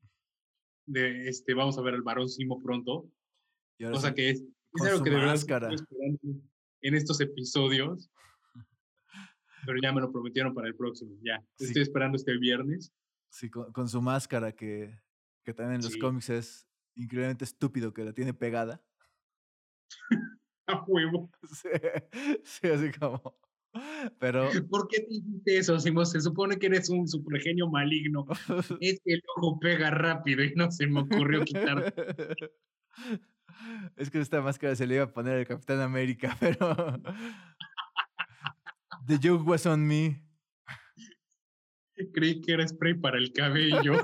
De 0.89 1.29
este, 1.29 1.53
vamos 1.53 1.77
a 1.77 1.83
ver 1.83 1.95
al 1.95 2.03
varón 2.03 2.29
Simo 2.29 2.63
pronto. 2.63 3.11
Cosa 3.79 4.15
que 4.15 4.31
es, 4.31 4.41
es 4.41 4.83
algo 4.83 5.05
que 5.05 5.11
de 5.11 5.17
verdad 5.17 5.37
en 6.81 6.95
estos 6.95 7.21
episodios. 7.21 8.11
Pero 9.67 9.79
ya 9.83 9.93
me 9.93 10.01
lo 10.01 10.11
prometieron 10.11 10.55
para 10.55 10.69
el 10.69 10.75
próximo. 10.75 11.17
Ya. 11.23 11.45
Estoy 11.59 11.83
esperando 11.83 12.17
este 12.17 12.37
viernes. 12.39 12.93
Sí, 13.31 13.51
con, 13.51 13.89
su 13.89 14.01
máscara 14.01 14.53
que, 14.53 14.99
que 15.45 15.53
también 15.53 15.81
en 15.81 15.85
los 15.85 15.97
cómics 15.99 16.31
es 16.31 16.67
increíblemente 16.95 17.45
estúpido 17.45 17.93
que 17.93 18.05
la 18.05 18.13
tiene 18.13 18.33
pegada. 18.33 18.83
A 20.67 20.85
huevo. 20.87 21.31
Sí, 22.45 22.69
así 22.69 22.93
como. 22.99 23.39
Pero. 24.19 24.49
¿Por 24.71 24.89
qué 24.89 25.07
dijiste 25.09 25.59
eso, 25.59 25.79
Simón? 25.79 26.07
Se 26.07 26.21
supone 26.21 26.59
que 26.59 26.67
eres 26.67 26.89
un 26.89 27.07
supergenio 27.09 27.69
maligno. 27.69 28.27
es 28.81 29.01
que 29.05 29.15
el 29.15 29.23
ojo 29.37 29.59
pega 29.61 29.91
rápido 29.91 30.43
y 30.45 30.55
no 30.55 30.71
se 30.71 30.87
me 30.87 31.01
ocurrió 31.01 31.45
quitar. 31.45 31.95
Es 33.97 34.09
que 34.11 34.21
esta 34.21 34.41
máscara 34.41 34.77
se 34.77 34.87
le 34.87 34.97
iba 34.97 35.05
a 35.05 35.13
poner 35.13 35.39
al 35.39 35.47
Capitán 35.47 35.81
América, 35.81 36.37
pero. 36.39 36.77
The 39.07 39.19
joke 39.21 39.49
was 39.49 39.67
on 39.67 39.87
me. 39.87 40.23
Creí 42.13 42.41
que 42.41 42.53
era 42.53 42.69
spray 42.69 42.95
para 42.95 43.19
el 43.19 43.33
cabello. 43.33 43.95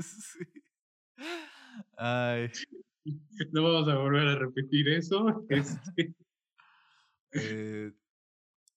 sí. 0.00 0.44
Ay. 1.96 2.50
No 3.52 3.62
vamos 3.62 3.88
a 3.88 3.96
volver 3.96 4.26
a 4.26 4.36
repetir 4.36 4.88
eso. 4.88 5.46
Este. 5.48 6.14
Eh, 7.38 7.92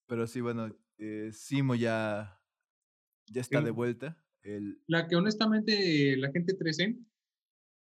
pero 0.08 0.28
sí, 0.28 0.42
bueno, 0.42 0.76
eh, 0.98 1.30
Simo 1.32 1.76
ya, 1.76 2.42
ya 3.28 3.42
está 3.42 3.62
de 3.62 3.72
vuelta. 3.72 4.18
El... 4.42 4.82
La 4.88 5.08
que 5.08 5.16
honestamente 5.16 6.16
la 6.18 6.32
gente 6.32 6.54
13 6.54 6.98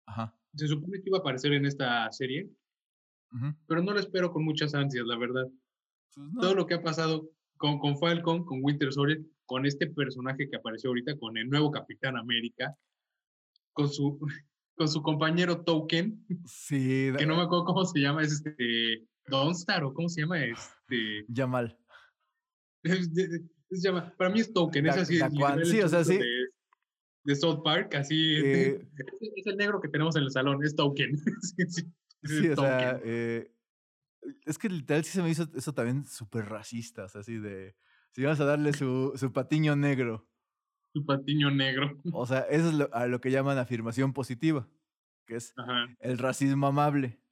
Ajá. 0.05 0.37
se 0.55 0.67
supone 0.67 1.01
que 1.01 1.09
iba 1.09 1.17
a 1.17 1.21
aparecer 1.21 1.53
en 1.53 1.65
esta 1.65 2.11
serie, 2.11 2.49
pero 3.67 3.81
no 3.81 3.93
lo 3.93 3.99
espero 3.99 4.31
con 4.31 4.43
muchas 4.43 4.75
ansias, 4.75 5.05
la 5.07 5.17
verdad. 5.17 5.49
Pues 6.13 6.27
Todo 6.39 6.53
lo 6.53 6.67
que 6.67 6.75
ha 6.75 6.83
pasado 6.83 7.29
con, 7.57 7.79
con 7.79 7.97
Falcon, 7.97 8.45
con 8.45 8.59
Winter 8.61 8.93
Soldier, 8.93 9.23
con 9.45 9.65
este 9.65 9.87
personaje 9.87 10.49
que 10.49 10.55
apareció 10.55 10.89
ahorita, 10.89 11.17
con 11.17 11.37
el 11.37 11.49
nuevo 11.49 11.71
Capitán 11.71 12.17
América, 12.17 12.77
con 13.73 13.89
su, 13.89 14.19
con 14.75 14.87
su 14.87 15.01
compañero 15.01 15.63
Token. 15.63 16.25
Sí. 16.45 17.11
Que 17.17 17.25
no 17.25 17.37
me 17.37 17.43
acuerdo 17.43 17.65
cómo 17.65 17.85
se 17.85 17.99
llama, 17.99 18.21
es 18.21 18.33
este 18.33 19.07
Donstar 19.27 19.83
o 19.83 19.93
cómo 19.93 20.09
se 20.09 20.21
llama 20.21 20.43
este. 20.43 21.25
Yamal. 21.27 21.77
llama, 23.81 24.13
para 24.17 24.29
mí 24.29 24.39
es 24.39 24.53
Token, 24.53 24.85
es 24.87 24.97
así. 24.97 25.19
sí, 25.65 25.81
o 25.81 25.89
sea, 25.89 26.03
sí. 26.03 26.19
De, 27.23 27.35
South 27.35 27.61
Park, 27.63 27.95
así. 27.95 28.35
Eh, 28.35 28.85
es, 29.37 29.47
el 29.47 29.57
negro 29.57 29.79
que 29.79 29.87
tenemos 29.87 30.15
en 30.15 30.23
el 30.23 30.31
salón, 30.31 30.63
es 30.63 30.75
Token. 30.75 31.17
sí, 32.23 32.49
o 32.49 32.55
sea, 32.55 32.99
eh, 33.03 33.51
es 34.45 34.57
que 34.57 34.69
literal 34.69 35.03
sí 35.03 35.11
se 35.11 35.21
me 35.21 35.29
hizo 35.29 35.47
eso 35.55 35.73
también 35.73 36.05
súper 36.05 36.45
racista, 36.45 37.05
o 37.05 37.09
sea, 37.09 37.21
así 37.21 37.37
de. 37.37 37.75
Si 38.11 38.23
vas 38.23 38.39
a 38.39 38.45
darle 38.45 38.73
su, 38.73 39.13
su 39.15 39.33
patiño 39.33 39.75
negro. 39.75 40.27
Su 40.93 41.03
patiño 41.03 41.49
negro. 41.49 41.99
O 42.11 42.27
sea, 42.27 42.41
eso 42.41 42.67
es 42.67 42.75
lo, 42.75 42.93
a 42.93 43.07
lo 43.07 43.19
que 43.19 43.31
llaman 43.31 43.57
afirmación 43.57 44.13
positiva, 44.13 44.69
que 45.25 45.37
es 45.37 45.55
el 45.99 46.19
racismo 46.19 46.67
amable. 46.67 47.22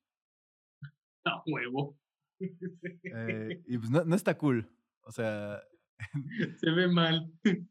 A 1.25 1.43
huevo. 1.45 1.97
Eh, 2.39 3.61
y 3.67 3.77
pues 3.77 3.89
no, 3.89 4.03
no, 4.03 4.15
está 4.15 4.37
cool. 4.37 4.69
O 5.03 5.11
sea. 5.11 5.61
se 6.57 6.71
ve 6.71 6.87
mal. 6.87 7.31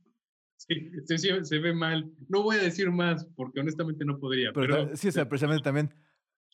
Sí, 0.68 0.90
se, 1.06 1.43
se, 1.43 1.59
ve 1.59 1.72
mal. 1.72 2.12
No 2.28 2.43
voy 2.43 2.56
a 2.56 2.62
decir 2.62 2.90
más 2.90 3.24
porque 3.35 3.60
honestamente 3.60 4.05
no 4.05 4.20
podría. 4.20 4.52
Pero, 4.52 4.94
sí, 4.94 5.09
o 5.09 5.10
sea, 5.10 5.27
precisamente 5.27 5.64
también 5.64 5.94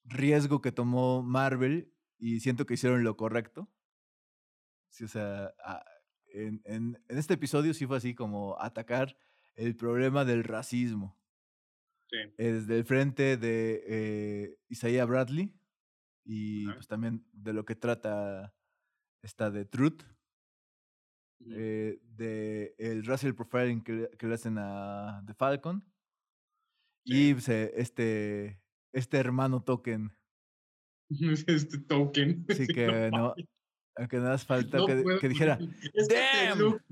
riesgo 0.04 0.60
que 0.60 0.70
tomó 0.70 1.24
Marvel 1.24 1.92
y 2.16 2.38
siento 2.38 2.66
que 2.66 2.74
hicieron 2.74 3.02
lo 3.02 3.16
correcto. 3.16 3.68
Sí, 4.90 5.02
o 5.02 5.08
sea, 5.08 5.52
en, 6.32 6.62
en, 6.66 7.02
en, 7.08 7.18
este 7.18 7.34
episodio 7.34 7.74
sí 7.74 7.84
fue 7.84 7.96
así 7.96 8.14
como 8.14 8.56
atacar 8.60 9.18
el 9.56 9.74
problema 9.74 10.24
del 10.24 10.44
racismo. 10.44 11.18
Sí. 12.08 12.18
desde 12.38 12.78
el 12.78 12.84
frente 12.84 13.36
de 13.36 13.82
eh, 13.88 14.58
Isaiah 14.68 15.04
Bradley 15.04 15.52
y 16.26 16.66
pues 16.66 16.88
también 16.88 17.24
de 17.32 17.52
lo 17.52 17.64
que 17.64 17.76
trata 17.76 18.52
esta 19.22 19.50
de 19.50 19.64
Truth. 19.64 20.02
Eh, 21.50 22.00
de 22.02 22.74
el 22.78 23.04
racial 23.04 23.34
profiling 23.34 23.82
que, 23.82 24.08
que, 24.18 24.26
le 24.26 24.34
hacen 24.34 24.56
a 24.58 25.22
The 25.26 25.34
Falcon. 25.34 25.84
Y 27.04 27.34
pues, 27.34 27.48
eh, 27.48 27.72
este, 27.76 28.60
este 28.92 29.18
hermano 29.18 29.62
token 29.62 30.12
este 31.46 31.78
token. 31.78 32.44
Sí, 32.56 32.66
que 32.66 33.10
no. 33.10 33.34
Aunque 33.98 34.18
nada 34.18 34.32
más 34.32 34.44
falta 34.44 34.78
que, 35.20 35.28
dijera. 35.28 35.58
El 35.94 36.58
look, 36.58 36.82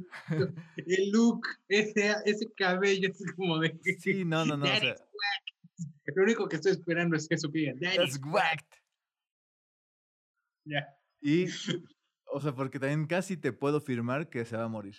el 0.77 1.11
look 1.11 1.47
ese, 1.69 2.15
ese 2.25 2.51
cabello, 2.57 3.11
es 3.11 3.33
como 3.37 3.59
de. 3.59 3.79
Sí, 3.99 4.25
no, 4.25 4.47
no, 4.47 4.57
no. 4.57 4.65
Lo 4.65 6.23
único 6.23 6.49
que 6.49 6.57
estoy 6.57 6.73
esperando 6.73 7.17
es 7.17 7.29
que 7.29 7.35
eso 7.35 7.49
diga. 7.49 7.75
That's 7.79 8.19
whacked. 8.25 8.84
Ya. 10.65 10.87
Y. 11.21 11.47
O 12.37 12.41
sea, 12.41 12.53
porque 12.53 12.81
también 12.81 13.07
casi 13.07 13.37
te 13.37 13.53
puedo 13.53 13.81
firmar 13.81 14.29
que 14.29 14.45
se 14.45 14.57
va 14.57 14.65
a 14.65 14.69
morir. 14.69 14.97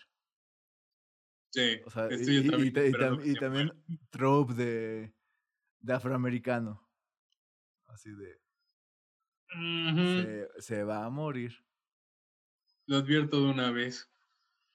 Sí. 1.52 1.82
O 1.86 1.90
sea, 1.90 2.08
y, 2.10 2.48
y, 2.68 3.34
también 3.34 3.74
trope 4.10 4.54
de, 4.54 5.14
de 5.80 5.94
afroamericano. 5.94 6.88
Así 7.88 8.10
de 8.12 8.40
se, 10.60 10.84
va 10.84 11.06
a 11.06 11.10
morir. 11.10 11.54
Lo 12.88 12.98
advierto 12.98 13.42
de 13.42 13.50
una 13.50 13.72
vez. 13.72 14.10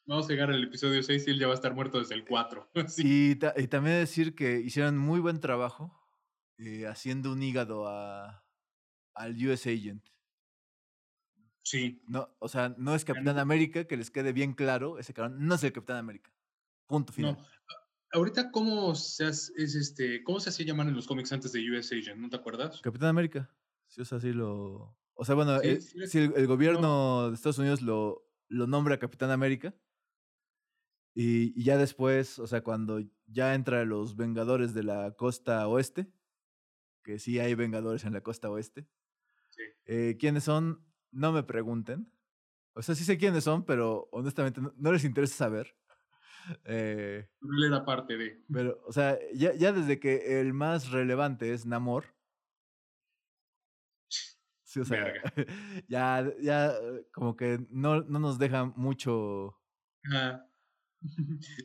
Vamos 0.07 0.27
a 0.27 0.33
llegar 0.33 0.51
al 0.51 0.65
episodio 0.65 1.03
6 1.03 1.27
y 1.27 1.31
él 1.31 1.39
ya 1.39 1.47
va 1.47 1.53
a 1.53 1.55
estar 1.55 1.75
muerto 1.75 1.99
desde 1.99 2.15
el 2.15 2.25
4. 2.25 2.71
y, 2.99 3.33
y, 3.33 3.69
también 3.69 3.97
decir 3.97 4.35
que 4.35 4.61
hicieron 4.61 4.99
muy 4.99 5.21
buen 5.21 5.41
trabajo 5.41 5.97
eh, 6.59 6.87
haciendo 6.87 7.33
un 7.33 7.43
hígado 7.43 7.87
a, 7.87 8.45
al 9.15 9.37
US 9.47 9.67
Agent. 9.67 10.05
Sí. 11.71 12.03
No, 12.09 12.29
o 12.41 12.49
sea, 12.49 12.75
no 12.79 12.97
es 12.97 13.05
Capitán 13.05 13.39
América, 13.39 13.85
que 13.85 13.97
les 13.97 14.11
quede 14.11 14.33
bien 14.33 14.55
claro, 14.55 14.99
ese 14.99 15.15
cabrón 15.15 15.47
no 15.47 15.55
es 15.55 15.63
el 15.63 15.73
Capitán 15.73 15.99
América. 15.99 16.33
Punto 16.89 17.13
final. 17.13 17.37
No. 17.39 17.47
Ahorita, 18.13 18.51
¿cómo 18.51 18.93
se, 18.97 19.29
es 19.29 19.53
este, 19.57 20.25
¿cómo 20.25 20.41
se 20.41 20.49
hacía 20.49 20.67
llamar 20.67 20.89
en 20.89 20.97
los 20.97 21.07
cómics 21.07 21.31
antes 21.31 21.53
de 21.53 21.61
US 21.71 21.93
Agent? 21.93 22.17
¿No 22.17 22.29
te 22.29 22.35
acuerdas? 22.35 22.81
Capitán 22.81 23.11
América. 23.11 23.49
Sí, 23.87 24.01
o 24.01 24.05
sea, 24.05 24.19
sí 24.19 24.33
lo. 24.33 24.99
O 25.15 25.25
sea, 25.25 25.37
bueno, 25.37 25.63
eh, 25.63 25.81
si 25.81 26.19
el, 26.19 26.47
gobierno 26.49 27.29
de 27.29 27.37
Estados 27.37 27.59
Unidos 27.59 27.83
lo, 27.83 28.29
lo 28.49 28.67
nombra 28.67 28.99
Capitán 28.99 29.31
América. 29.31 29.73
Y, 31.15 31.63
ya 31.63 31.77
después, 31.77 32.41
o 32.41 32.49
sea, 32.49 32.65
cuando 32.65 33.01
ya 33.27 33.55
entra 33.55 33.85
los 33.85 34.17
Vengadores 34.17 34.75
de 34.75 34.83
la 34.83 35.13
costa 35.13 35.69
oeste, 35.69 36.11
que 37.05 37.21
sí 37.21 37.39
hay 37.39 37.55
Vengadores 37.55 38.03
en 38.03 38.13
la 38.13 38.23
costa 38.23 38.51
oeste. 38.51 38.89
Eh, 39.87 40.17
¿Quiénes 40.19 40.43
son? 40.43 40.90
No 41.13 41.33
me 41.33 41.43
pregunten. 41.43 42.11
O 42.75 42.83
sea, 42.83 42.95
sí 42.95 43.05
sé 43.05 43.19
quiénes 43.19 43.45
son, 43.45 43.65
pero 43.65 44.09
honestamente 44.13 44.61
no, 44.61 44.93
les 44.93 45.05
interesa 45.05 45.37
saber. 45.37 45.75
Eh, 46.65 47.29
él 47.43 47.65
era 47.65 47.85
parte 47.85 48.17
de. 48.17 48.43
Pero, 48.51 48.83
o 48.87 48.93
sea, 48.93 49.19
ya, 49.35 49.53
ya 49.53 49.73
desde 49.73 50.01
que 50.01 50.41
el 50.41 50.55
más 50.55 50.91
relevante 50.91 51.53
es 51.53 51.67
Namor. 51.67 52.07
Sí, 54.71 54.81
o 54.81 54.85
sea, 54.85 55.13
ya, 55.89 56.33
ya 56.41 56.73
como 57.13 57.37
que 57.37 57.59
no, 57.71 58.01
no 58.03 58.19
nos 58.21 58.39
deja 58.39 58.65
mucho. 58.65 59.61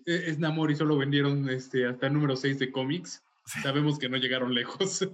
E, 0.06 0.30
es 0.30 0.40
Namor 0.40 0.72
y 0.72 0.76
solo 0.76 0.98
vendieron 0.98 1.50
este, 1.50 1.86
hasta 1.86 2.08
el 2.08 2.14
número 2.14 2.36
6 2.36 2.58
de 2.58 2.72
cómics. 2.72 3.24
Sabemos 3.62 4.00
que 4.00 4.10
no 4.10 4.18
llegaron 4.18 4.54
lejos. 4.54 5.06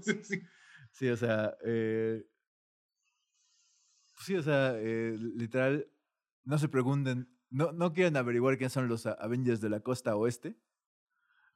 sí. 0.91 1.09
o 1.09 1.17
sea, 1.17 1.57
eh, 1.65 2.23
sí, 4.21 4.35
o 4.35 4.43
sea, 4.43 4.73
eh, 4.77 5.17
literal, 5.17 5.87
no 6.43 6.57
se 6.57 6.69
pregunten, 6.69 7.29
no, 7.49 7.71
no 7.71 7.93
quieren 7.93 8.17
averiguar 8.17 8.57
quiénes 8.57 8.73
son 8.73 8.87
los 8.87 9.05
Avengers 9.05 9.61
de 9.61 9.69
la 9.69 9.81
costa 9.81 10.15
oeste. 10.15 10.57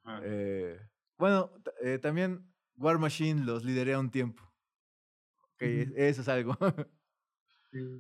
Ah. 0.04 0.20
Eh, 0.24 0.80
bueno, 1.18 1.52
eh, 1.82 2.00
también 2.00 2.52
War 2.76 3.00
Machine 3.00 3.46
los 3.46 3.64
lideré 3.64 3.98
un 3.98 4.12
tiempo. 4.12 4.44
Okay, 5.56 5.92
Eso 5.96 6.22
es 6.22 6.28
algo. 6.28 6.58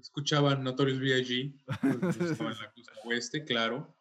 Escuchaban 0.01 0.63
Notorious 0.63 0.99
B.I.G. 0.99 1.55
Estaban 2.31 2.53
en 2.53 2.59
la 2.59 2.71
costa 2.73 2.93
oeste, 3.05 3.45
claro. 3.45 3.97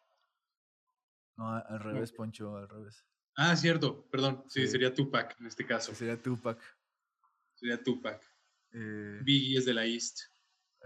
No, 1.37 1.49
al 1.49 1.79
revés, 1.79 2.11
Poncho, 2.13 2.55
al 2.55 2.69
revés. 2.69 3.05
Ah, 3.35 3.55
cierto, 3.55 4.07
perdón. 4.09 4.45
Sí, 4.47 4.67
sería 4.67 4.93
Tupac 4.93 5.35
en 5.39 5.47
este 5.47 5.65
caso. 5.65 5.93
sería 5.93 6.21
Tupac. 6.21 6.61
Sería 7.55 7.81
Tupac. 7.81 8.21
Eh, 8.71 9.19
Biggie 9.23 9.57
es 9.57 9.65
de 9.65 9.73
la 9.73 9.85
East. 9.85 10.19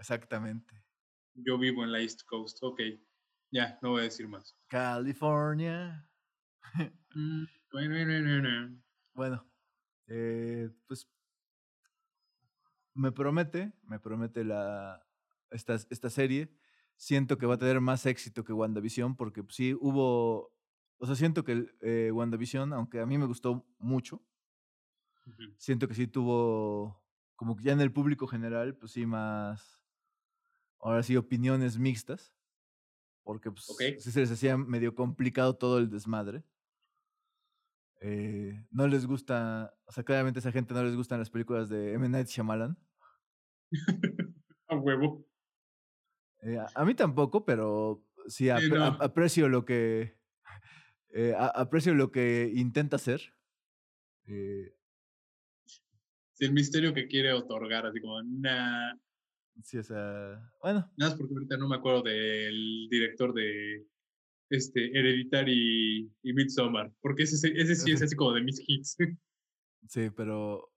Exactamente. 0.00 0.82
Yo 1.34 1.58
vivo 1.58 1.84
en 1.84 1.92
la 1.92 2.00
East 2.00 2.22
Coast. 2.24 2.58
Ok. 2.62 2.80
Ya, 3.52 3.78
no 3.82 3.90
voy 3.90 4.00
a 4.00 4.04
decir 4.04 4.28
más. 4.28 4.56
California. 4.68 6.06
Mm, 7.12 7.44
bueno, 9.14 9.44
eh, 10.06 10.70
pues 10.86 11.10
me 12.94 13.10
promete, 13.10 13.72
me 13.82 13.98
promete 13.98 14.44
la, 14.44 15.04
esta, 15.50 15.74
esta 15.74 16.08
serie. 16.08 16.54
Siento 16.96 17.36
que 17.36 17.46
va 17.46 17.54
a 17.54 17.58
tener 17.58 17.80
más 17.80 18.06
éxito 18.06 18.44
que 18.44 18.52
WandaVision 18.52 19.16
porque 19.16 19.42
pues, 19.42 19.56
sí 19.56 19.74
hubo, 19.74 20.54
o 20.98 21.06
sea, 21.06 21.16
siento 21.16 21.42
que 21.42 21.66
eh, 21.80 22.12
WandaVision, 22.12 22.72
aunque 22.72 23.00
a 23.00 23.06
mí 23.06 23.18
me 23.18 23.26
gustó 23.26 23.66
mucho, 23.78 24.22
siento 25.56 25.88
que 25.88 25.94
sí 25.94 26.06
tuvo, 26.06 27.04
como 27.34 27.56
que 27.56 27.64
ya 27.64 27.72
en 27.72 27.80
el 27.80 27.92
público 27.92 28.28
general, 28.28 28.76
pues 28.76 28.92
sí 28.92 29.04
más 29.04 29.79
ahora 30.80 31.02
sí, 31.02 31.16
opiniones 31.16 31.78
mixtas, 31.78 32.34
porque 33.22 33.50
pues, 33.50 33.66
sí 33.98 34.12
se 34.12 34.20
les 34.20 34.30
hacía 34.30 34.56
medio 34.56 34.94
complicado 34.94 35.56
todo 35.56 35.78
el 35.78 35.90
desmadre. 35.90 36.42
Eh, 38.02 38.64
no 38.70 38.88
les 38.88 39.06
gusta, 39.06 39.74
o 39.84 39.92
sea, 39.92 40.04
claramente 40.04 40.38
a 40.38 40.40
esa 40.40 40.52
gente 40.52 40.72
no 40.72 40.82
les 40.82 40.96
gustan 40.96 41.18
las 41.18 41.30
películas 41.30 41.68
de 41.68 41.92
M. 41.92 42.08
Night 42.08 42.28
Shyamalan. 42.28 42.76
a 44.68 44.76
huevo. 44.76 45.26
Eh, 46.42 46.58
a, 46.74 46.84
mí 46.84 46.94
tampoco, 46.94 47.44
pero 47.44 48.02
sí, 48.26 48.48
aprecio 48.48 49.48
lo 49.48 49.66
que 49.66 50.18
eh, 51.12 51.34
aprecio 51.36 51.94
lo 51.94 52.10
que 52.10 52.50
intenta 52.54 52.96
hacer. 52.96 53.20
Eh, 54.26 54.74
el 56.38 56.52
misterio 56.52 56.94
que 56.94 57.08
quiere 57.08 57.32
otorgar, 57.32 57.86
así 57.86 58.00
como, 58.00 58.22
nah, 58.22 58.94
Sí, 59.62 59.78
o 59.78 59.82
sea, 59.82 60.52
bueno. 60.62 60.90
Nada 60.96 61.10
más 61.10 61.14
porque 61.14 61.34
ahorita 61.34 61.56
no 61.56 61.68
me 61.68 61.76
acuerdo 61.76 62.02
del 62.02 62.88
director 62.90 63.34
de 63.34 63.86
este 64.50 64.86
Hereditary 64.98 66.10
y, 66.22 66.32
Midsommar, 66.32 66.92
porque 67.00 67.22
ese, 67.22 67.52
ese 67.54 67.74
sí 67.74 67.92
es 67.92 68.02
así 68.02 68.16
como 68.16 68.32
de 68.32 68.42
mis 68.42 68.62
hits. 68.66 68.96
Sí, 69.88 70.10
pero 70.14 70.70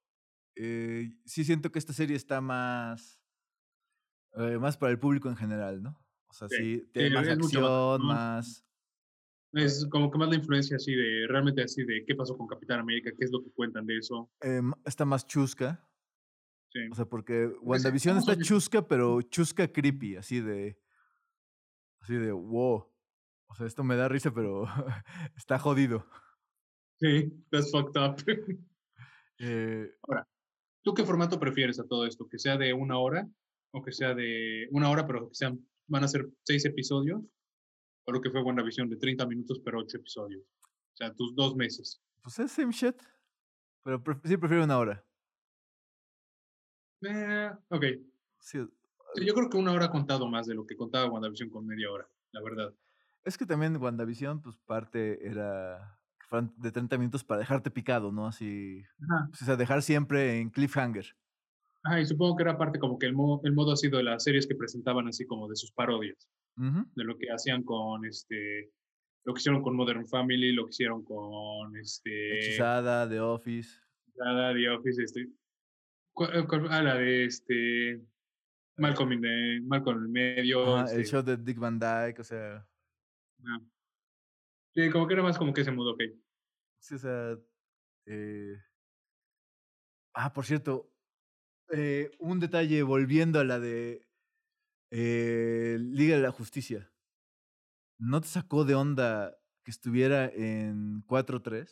eh, 0.55 1.11
sí 1.25 1.43
siento 1.43 1.73
que 1.73 1.77
esta 1.77 1.91
serie 1.91 2.15
está 2.15 2.39
más, 2.39 3.21
eh, 4.37 4.57
más 4.57 4.77
para 4.77 4.93
el 4.93 4.97
público 4.97 5.27
en 5.27 5.35
general, 5.35 5.83
¿no? 5.83 5.99
O 6.29 6.33
sea, 6.33 6.47
sí, 6.47 6.87
tiene 6.93 7.09
más 7.09 7.27
acción, 7.27 8.05
más... 8.05 8.65
Es 9.51 9.85
como 9.91 10.09
que 10.09 10.17
más 10.17 10.29
la 10.29 10.35
influencia 10.35 10.77
así 10.77 10.95
de, 10.95 11.27
realmente 11.27 11.61
así 11.61 11.83
de 11.83 12.05
qué 12.07 12.15
pasó 12.15 12.37
con 12.37 12.47
Capitán 12.47 12.79
América, 12.79 13.11
qué 13.15 13.25
es 13.25 13.31
lo 13.31 13.43
que 13.43 13.51
cuentan 13.51 13.85
de 13.85 13.97
eso. 13.97 14.31
Eh, 14.41 14.61
está 14.85 15.03
más 15.03 15.27
chusca. 15.27 15.85
O 16.91 16.95
sea, 16.95 17.05
porque 17.05 17.47
WandaVision 17.61 18.17
está 18.17 18.37
chusca, 18.37 18.87
pero 18.87 19.21
chusca 19.21 19.67
creepy, 19.67 20.15
así 20.15 20.41
de. 20.41 20.79
Así 22.01 22.15
de 22.15 22.31
wow. 22.31 22.89
O 23.47 23.55
sea, 23.55 23.67
esto 23.67 23.83
me 23.83 23.95
da 23.95 24.07
risa, 24.07 24.33
pero 24.33 24.65
está 25.37 25.59
jodido. 25.59 26.07
Sí, 26.99 27.31
that's 27.49 27.71
fucked 27.71 27.99
up. 28.01 28.17
Eh, 29.39 29.89
Ahora, 30.03 30.25
¿tú 30.83 30.93
qué 30.93 31.03
formato 31.03 31.39
prefieres 31.39 31.79
a 31.79 31.87
todo 31.87 32.05
esto? 32.05 32.29
¿Que 32.29 32.37
sea 32.37 32.55
de 32.55 32.71
una 32.71 32.99
hora? 32.99 33.27
¿O 33.71 33.81
que 33.81 33.91
sea 33.91 34.13
de 34.13 34.67
una 34.71 34.89
hora, 34.91 35.05
pero 35.07 35.27
que 35.27 35.35
sean, 35.35 35.59
van 35.87 36.03
a 36.03 36.07
ser 36.07 36.29
seis 36.43 36.63
episodios? 36.65 37.19
¿O 38.05 38.11
lo 38.11 38.21
que 38.21 38.29
fue 38.29 38.43
WandaVision 38.43 38.89
de 38.89 38.97
30 38.97 39.25
minutos, 39.25 39.59
pero 39.65 39.79
ocho 39.79 39.97
episodios? 39.97 40.43
O 40.43 40.95
sea, 40.95 41.13
tus 41.15 41.35
dos 41.35 41.55
meses. 41.55 42.01
Pues 42.21 42.39
es 42.39 42.51
same 42.51 42.71
shit. 42.71 42.95
Pero 43.83 44.01
sí 44.23 44.37
prefiero 44.37 44.63
una 44.63 44.77
hora. 44.77 45.03
Eh, 47.05 47.51
ok. 47.69 47.85
yo 48.53 49.33
creo 49.33 49.49
que 49.49 49.57
una 49.57 49.71
hora 49.71 49.85
ha 49.85 49.91
contado 49.91 50.27
más 50.29 50.47
de 50.47 50.55
lo 50.55 50.65
que 50.65 50.75
contaba 50.75 51.11
WandaVision 51.11 51.49
con 51.49 51.65
media 51.65 51.91
hora, 51.91 52.07
la 52.31 52.41
verdad. 52.41 52.73
Es 53.23 53.37
que 53.37 53.45
también 53.45 53.77
WandaVision, 53.77 54.41
pues 54.41 54.57
parte 54.65 55.25
era 55.27 55.97
de 56.41 56.71
30 56.71 56.97
minutos 56.97 57.23
para 57.23 57.39
dejarte 57.39 57.69
picado, 57.69 58.11
¿no? 58.11 58.27
Así. 58.27 58.83
Pues, 59.29 59.43
o 59.43 59.45
sea, 59.45 59.55
dejar 59.55 59.81
siempre 59.81 60.39
en 60.39 60.49
cliffhanger. 60.49 61.05
Ajá, 61.83 61.99
y 61.99 62.05
supongo 62.05 62.37
que 62.37 62.43
era 62.43 62.57
parte 62.57 62.79
como 62.79 62.97
que 62.97 63.05
el 63.05 63.13
modo, 63.13 63.41
el 63.43 63.53
modo 63.53 63.73
así 63.73 63.89
de 63.89 64.03
las 64.03 64.23
series 64.23 64.47
que 64.47 64.55
presentaban 64.55 65.07
así 65.07 65.25
como 65.25 65.47
de 65.47 65.55
sus 65.55 65.71
parodias. 65.71 66.29
De 66.55 67.03
lo 67.03 67.17
que 67.17 67.27
hacían 67.31 67.63
con 67.63 68.05
este. 68.05 68.71
Lo 69.25 69.33
que 69.33 69.39
hicieron 69.39 69.61
con 69.63 69.75
Modern 69.75 70.07
Family, 70.07 70.53
lo 70.53 70.65
que 70.65 70.71
hicieron 70.71 71.03
con 71.03 71.75
este. 71.77 72.39
Hechizada, 72.39 73.09
The 73.09 73.19
Office. 73.19 73.79
Hechizada, 74.07 74.53
The 74.53 74.69
Office, 74.69 75.03
este. 75.03 75.29
Eh, 76.15 76.45
ah, 76.69 76.81
la 76.83 76.95
de 76.95 77.25
este. 77.25 78.01
Malcolm, 78.77 79.11
en 79.13 79.25
el 79.25 80.09
medio. 80.09 80.79
el 80.79 80.85
este 80.85 81.05
show 81.05 81.21
de 81.23 81.37
Dick 81.37 81.57
Van 81.57 81.79
Dyke, 81.79 82.19
o 82.19 82.23
sea. 82.23 82.67
Ah. 83.45 83.59
Sí, 84.75 84.89
como 84.89 85.07
que 85.07 85.13
era 85.13 85.23
más 85.23 85.37
como 85.37 85.53
que 85.53 85.63
se 85.63 85.71
mudó, 85.71 85.93
ok. 85.93 86.01
Sí, 86.79 86.95
o 86.95 86.97
sea. 86.97 87.37
Eh... 88.05 88.55
Ah, 90.13 90.33
por 90.33 90.45
cierto. 90.45 90.89
Eh, 91.71 92.11
un 92.19 92.39
detalle 92.39 92.83
volviendo 92.83 93.39
a 93.39 93.43
la 93.43 93.59
de 93.59 94.05
eh, 94.91 95.77
Liga 95.79 96.17
de 96.17 96.21
la 96.21 96.31
Justicia. 96.31 96.91
¿No 97.97 98.21
te 98.21 98.27
sacó 98.27 98.65
de 98.65 98.75
onda 98.75 99.35
que 99.63 99.71
estuviera 99.71 100.25
en 100.25 101.03
4-3? 101.07 101.67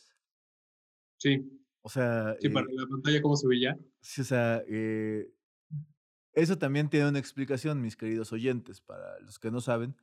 Sí. 1.18 1.61
O 1.82 1.90
sea. 1.90 2.36
Sí, 2.40 2.50
para 2.50 2.68
eh 2.68 2.76
la 2.76 2.88
pantalla, 2.88 3.22
¿cómo 3.22 3.36
se 3.36 3.48
veía? 3.48 3.78
Sí, 4.02 4.22
o 4.22 4.24
sea, 4.24 4.64
eh, 4.68 5.34
eso 6.34 6.58
también 6.58 6.90
tiene 6.90 7.10
una 7.10 7.20
explicación, 7.20 7.82
mis 7.82 7.98
queridos 7.98 8.32
oyentes, 8.32 8.82
para 8.82 9.20
los 9.20 9.40
que 9.40 9.52
no 9.52 9.62
saben. 9.62 9.96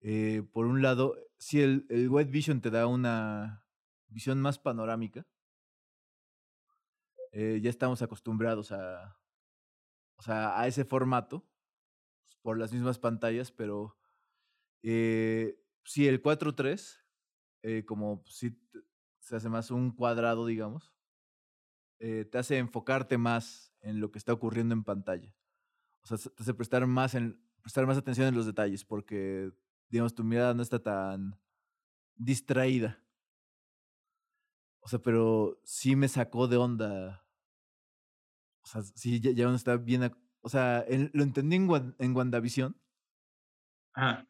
Eh, 0.00 0.42
por 0.52 0.66
un 0.66 0.80
lado, 0.80 1.16
si 1.38 1.60
el, 1.60 1.86
el 1.90 2.08
White 2.08 2.30
Vision 2.30 2.60
te 2.60 2.70
da 2.70 2.86
una 2.86 3.66
visión 4.08 4.40
más 4.40 4.58
panorámica, 4.58 5.26
ya 7.32 7.70
estamos 7.70 8.02
acostumbrados 8.02 8.72
a, 8.72 9.16
o 10.16 10.22
sea, 10.22 10.58
a 10.60 10.66
ese 10.66 10.84
formato 10.84 11.46
por 12.42 12.58
las 12.58 12.72
mismas 12.72 12.98
pantallas, 12.98 13.52
pero 13.52 13.96
si 14.82 16.08
el 16.08 16.20
4.3, 16.20 17.84
como 17.84 18.24
si 18.26 18.58
se 19.20 19.36
hace 19.36 19.48
más 19.48 19.70
un 19.70 19.92
cuadrado, 19.92 20.44
digamos, 20.46 20.92
eh, 22.00 22.24
te 22.24 22.38
hace 22.38 22.56
enfocarte 22.56 23.18
más 23.18 23.72
en 23.80 24.00
lo 24.00 24.10
que 24.10 24.18
está 24.18 24.32
ocurriendo 24.32 24.74
en 24.74 24.84
pantalla. 24.84 25.34
O 26.02 26.06
sea, 26.06 26.16
te 26.16 26.42
hace 26.42 26.54
prestar 26.54 26.86
más, 26.86 27.14
en, 27.14 27.38
prestar 27.60 27.86
más 27.86 27.98
atención 27.98 28.26
en 28.26 28.34
los 28.34 28.46
detalles 28.46 28.84
porque, 28.84 29.52
digamos, 29.90 30.14
tu 30.14 30.24
mirada 30.24 30.54
no 30.54 30.62
está 30.62 30.82
tan 30.82 31.38
distraída. 32.16 33.02
O 34.80 34.88
sea, 34.88 34.98
pero 34.98 35.60
sí 35.62 35.94
me 35.94 36.08
sacó 36.08 36.48
de 36.48 36.56
onda. 36.56 37.26
O 38.62 38.66
sea, 38.66 38.82
sí, 38.82 39.20
ya, 39.20 39.44
no 39.44 39.54
está 39.54 39.76
bien. 39.76 40.10
O 40.40 40.48
sea, 40.48 40.86
lo 41.12 41.22
entendí 41.22 41.56
en, 41.56 41.94
en 41.98 42.16
WandaVision. 42.16 42.80
Ajá. 43.92 44.26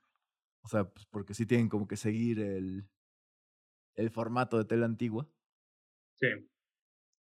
O 0.63 0.69
sea, 0.69 0.85
pues 0.85 1.07
porque 1.07 1.35
sí 1.35 1.47
tienen 1.47 1.69
como 1.69 1.87
que 1.87 1.97
seguir 1.97 2.41
el, 2.41 2.89
el 3.95 4.11
formato 4.11 4.59
de 4.59 4.65
tela 4.65 4.87
antigua. 4.87 5.29
Sí. 6.17 6.50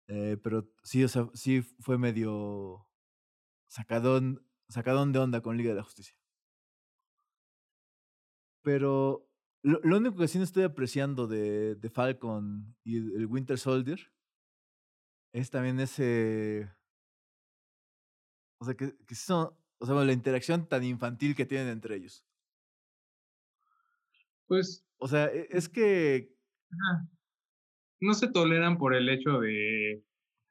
Eh, 0.10 0.38
pero 0.44 0.68
sí, 0.84 1.04
o 1.04 1.08
sea, 1.08 1.30
sí 1.36 1.62
fue 1.62 2.00
medio 2.00 2.88
sacadón, 3.68 4.44
sacadón 4.68 5.12
de 5.14 5.20
onda 5.20 5.42
con 5.42 5.56
Liga 5.56 5.70
de 5.70 5.76
la 5.78 5.84
Justicia. 5.84 6.16
Pero 8.64 9.30
Lo, 9.62 9.98
único 9.98 10.18
que 10.18 10.28
sí 10.28 10.38
no 10.40 10.44
estoy 10.44 10.64
apreciando 10.64 11.28
de, 11.28 11.76
de 11.76 11.90
Falcon 11.90 12.76
y 12.84 12.98
el 12.98 13.28
Winter 13.28 13.58
Soldier 13.60 14.00
es 15.32 15.52
también 15.52 15.80
ese. 15.80 16.72
O 18.60 18.66
sea, 18.66 18.74
que, 18.74 18.96
que 19.06 19.16
son. 19.16 19.54
O 19.80 19.86
sea, 19.86 19.96
la 19.96 20.12
interacción 20.12 20.68
tan 20.68 20.84
infantil 20.84 21.36
que 21.36 21.46
tienen 21.46 21.68
entre 21.68 21.96
ellos. 21.96 22.26
Pues. 24.48 24.84
O 24.98 25.08
sea, 25.08 25.28
e, 25.28 25.48
es 25.52 25.70
que. 25.70 26.36
No 28.02 28.14
se 28.14 28.30
toleran 28.30 28.78
por 28.78 28.96
el 28.96 29.10
hecho 29.10 29.40
de. 29.40 30.04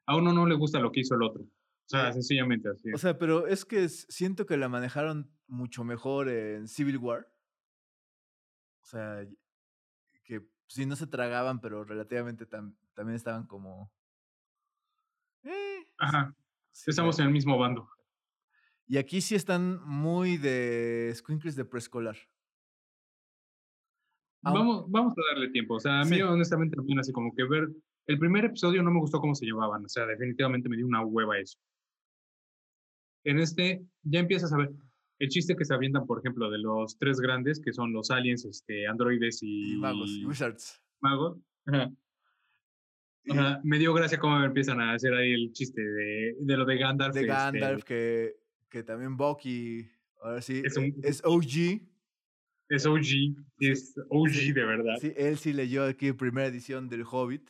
A 0.05 0.15
uno 0.15 0.33
no 0.33 0.45
le 0.45 0.55
gusta 0.55 0.79
lo 0.79 0.91
que 0.91 1.01
hizo 1.01 1.15
el 1.15 1.23
otro. 1.23 1.43
O 1.43 1.89
sea, 1.89 2.13
sencillamente 2.13 2.69
así. 2.69 2.91
O 2.93 2.97
sea, 2.97 3.17
pero 3.17 3.47
es 3.47 3.65
que 3.65 3.89
siento 3.89 4.45
que 4.45 4.57
la 4.57 4.69
manejaron 4.69 5.31
mucho 5.47 5.83
mejor 5.83 6.29
en 6.29 6.67
Civil 6.67 6.97
War. 6.97 7.27
O 8.83 8.85
sea, 8.85 9.27
que 10.23 10.47
sí 10.67 10.85
no 10.85 10.95
se 10.95 11.07
tragaban, 11.07 11.59
pero 11.61 11.83
relativamente 11.83 12.45
también 12.45 13.15
estaban 13.15 13.47
como. 13.47 13.91
Eh, 15.43 15.83
Ajá. 15.97 16.35
Estamos 16.85 17.17
en 17.19 17.25
el 17.25 17.31
mismo 17.31 17.57
bando. 17.57 17.89
Y 18.87 18.97
aquí 18.97 19.21
sí 19.21 19.35
están 19.35 19.79
muy 19.83 20.37
de 20.37 21.11
squinkles 21.15 21.55
de 21.55 21.65
preescolar. 21.65 22.17
Vamos, 24.41 24.85
vamos 24.89 25.13
a 25.17 25.33
darle 25.33 25.49
tiempo. 25.49 25.75
O 25.75 25.79
sea, 25.79 26.01
a 26.01 26.05
mí 26.05 26.21
honestamente 26.21 26.75
también 26.75 26.99
así 26.99 27.11
como 27.11 27.33
que 27.35 27.43
ver... 27.43 27.69
El 28.07 28.17
primer 28.17 28.45
episodio 28.45 28.81
no 28.81 28.89
me 28.89 28.99
gustó 28.99 29.19
cómo 29.19 29.35
se 29.35 29.45
llevaban. 29.45 29.85
O 29.85 29.89
sea, 29.89 30.05
definitivamente 30.05 30.67
me 30.67 30.77
dio 30.77 30.87
una 30.87 31.03
hueva 31.03 31.37
eso. 31.37 31.59
En 33.23 33.37
este 33.37 33.83
ya 34.01 34.19
empiezas 34.19 34.51
a 34.53 34.57
ver 34.57 34.71
el 35.19 35.29
chiste 35.29 35.55
que 35.55 35.65
se 35.65 35.73
avientan, 35.73 36.05
por 36.05 36.19
ejemplo, 36.19 36.49
de 36.49 36.57
los 36.57 36.97
tres 36.97 37.19
grandes, 37.19 37.59
que 37.59 37.73
son 37.73 37.91
los 37.91 38.09
aliens, 38.09 38.45
este, 38.45 38.87
androides 38.87 39.39
y... 39.43 39.75
magos, 39.77 40.09
y 40.09 40.25
wizards. 40.25 40.81
Magos. 41.01 41.37
Me 43.63 43.77
dio 43.77 43.93
gracia 43.93 44.17
cómo 44.17 44.43
empiezan 44.43 44.79
a 44.79 44.93
hacer 44.93 45.13
ahí 45.13 45.33
el 45.33 45.51
chiste 45.51 45.81
de, 45.81 46.35
de 46.39 46.57
lo 46.57 46.65
de 46.65 46.77
Gandalf. 46.77 47.13
De 47.13 47.21
este 47.21 47.31
Gandalf, 47.31 47.83
que, 47.83 48.37
que 48.69 48.83
también 48.83 49.17
Bucky, 49.17 49.87
ahora 50.21 50.41
sí, 50.41 50.61
es, 50.63 50.77
e, 50.77 50.95
es 51.03 51.21
OG. 51.23 51.81
Es 52.69 52.85
OG, 52.85 53.35
es 53.59 53.95
OG 54.09 54.53
de 54.53 54.65
verdad. 54.65 54.95
Sí, 55.01 55.11
él 55.17 55.37
sí 55.37 55.53
leyó 55.53 55.83
aquí 55.85 56.13
primera 56.13 56.47
edición 56.47 56.87
del 56.87 57.03
Hobbit. 57.03 57.49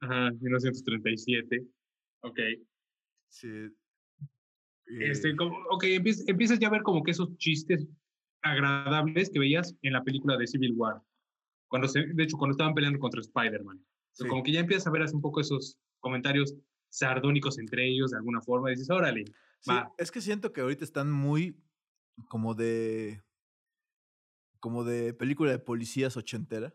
Ajá, 0.00 0.30
1937. 0.30 1.62
Ok. 2.22 2.38
Sí. 3.28 3.68
Este, 4.86 5.36
como, 5.36 5.56
ok, 5.70 5.84
empiezas, 5.84 6.58
ya 6.58 6.68
a 6.68 6.70
ver 6.70 6.82
como 6.82 7.02
que 7.02 7.12
esos 7.12 7.36
chistes 7.36 7.86
agradables 8.42 9.30
que 9.30 9.38
veías 9.38 9.76
en 9.82 9.92
la 9.92 10.02
película 10.02 10.36
de 10.36 10.46
Civil 10.46 10.72
War. 10.74 11.02
Cuando 11.68 11.86
se, 11.86 12.06
de 12.06 12.22
hecho, 12.22 12.36
cuando 12.38 12.52
estaban 12.52 12.74
peleando 12.74 12.98
contra 12.98 13.20
Spider-Man. 13.20 13.84
Como 14.28 14.42
que 14.42 14.52
ya 14.52 14.60
empiezas 14.60 14.86
a 14.86 14.90
ver 14.90 15.04
un 15.12 15.20
poco 15.20 15.40
esos 15.40 15.78
comentarios 16.00 16.54
sardónicos 16.88 17.58
entre 17.58 17.86
ellos 17.86 18.10
de 18.10 18.16
alguna 18.16 18.40
forma. 18.40 18.70
Y 18.70 18.74
dices, 18.74 18.90
órale, 18.90 19.24
va. 19.68 19.92
Es 19.98 20.10
que 20.10 20.20
siento 20.20 20.52
que 20.52 20.62
ahorita 20.62 20.84
están 20.84 21.10
muy 21.12 21.56
como 22.28 22.54
de. 22.54 23.22
Como 24.60 24.84
de 24.84 25.14
película 25.14 25.50
de 25.50 25.58
policías 25.58 26.16
ochentera. 26.16 26.74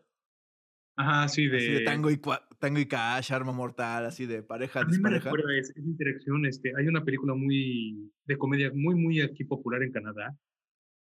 Ajá, 0.98 1.28
sí, 1.28 1.46
de... 1.46 1.82
tango, 1.84 2.10
y, 2.10 2.18
tango 2.58 2.78
y 2.78 2.86
cash, 2.86 3.32
arma 3.32 3.52
mortal, 3.52 4.06
así 4.06 4.24
de 4.24 4.42
pareja, 4.42 4.80
a 4.80 4.84
mí 4.84 4.96
me 4.98 5.10
recuerda 5.10 5.54
esa, 5.54 5.78
interacción, 5.78 6.46
este, 6.46 6.72
hay 6.74 6.88
una 6.88 7.04
película 7.04 7.34
muy, 7.34 8.10
de 8.24 8.38
comedia 8.38 8.70
muy, 8.74 8.94
muy 8.94 9.20
aquí 9.20 9.44
popular 9.44 9.82
en 9.82 9.92
Canadá, 9.92 10.34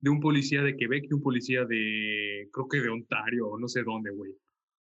de 0.01 0.09
un 0.09 0.19
policía 0.19 0.63
de 0.63 0.75
Quebec 0.75 1.05
y 1.09 1.13
un 1.13 1.21
policía 1.21 1.63
de, 1.63 2.49
creo 2.51 2.67
que 2.67 2.81
de 2.81 2.89
Ontario, 2.89 3.47
o 3.47 3.57
no 3.57 3.69
sé 3.69 3.83
dónde, 3.83 4.11
güey. 4.11 4.33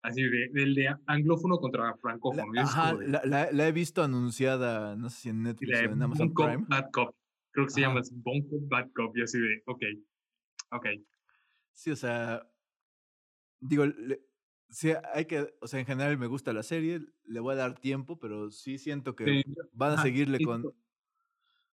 Así, 0.02 0.20
de, 0.22 0.50
del 0.52 0.74
de 0.74 0.94
anglófono 1.06 1.58
contra 1.58 1.94
francófono. 1.96 2.52
La, 2.52 2.62
ajá, 2.62 2.94
la, 2.94 3.48
la, 3.52 3.68
he 3.68 3.72
visto 3.72 4.02
anunciada, 4.02 4.96
no 4.96 5.08
sé 5.08 5.22
si 5.22 5.28
en 5.28 5.44
Netflix 5.44 5.80
o 5.80 5.92
en 5.92 6.02
Amazon 6.02 6.34
Prime. 6.34 6.64
Bad 6.68 6.90
Cop, 6.92 7.14
creo 7.52 7.66
que 7.66 7.72
se 7.72 7.80
llama 7.82 8.00
Bonko 8.12 8.56
Bad 8.68 8.90
Cop, 8.92 9.16
y 9.16 9.22
así 9.22 9.38
de, 9.38 9.62
ok, 9.64 9.82
ok. 10.72 10.86
Sí, 11.74 11.90
o 11.90 11.96
sea, 11.96 12.48
digo, 13.60 13.84
sí, 14.70 14.92
hay 15.12 15.26
que, 15.26 15.54
o 15.60 15.66
sea, 15.66 15.80
en 15.80 15.86
general 15.86 16.16
me 16.18 16.26
gusta 16.26 16.52
la 16.52 16.62
serie, 16.62 17.00
le 17.24 17.40
voy 17.40 17.52
a 17.52 17.56
dar 17.56 17.78
tiempo, 17.78 18.18
pero 18.18 18.50
sí 18.50 18.78
siento 18.78 19.14
que 19.14 19.42
van 19.72 19.98
a 19.98 20.02
seguirle 20.02 20.38
con... 20.44 20.72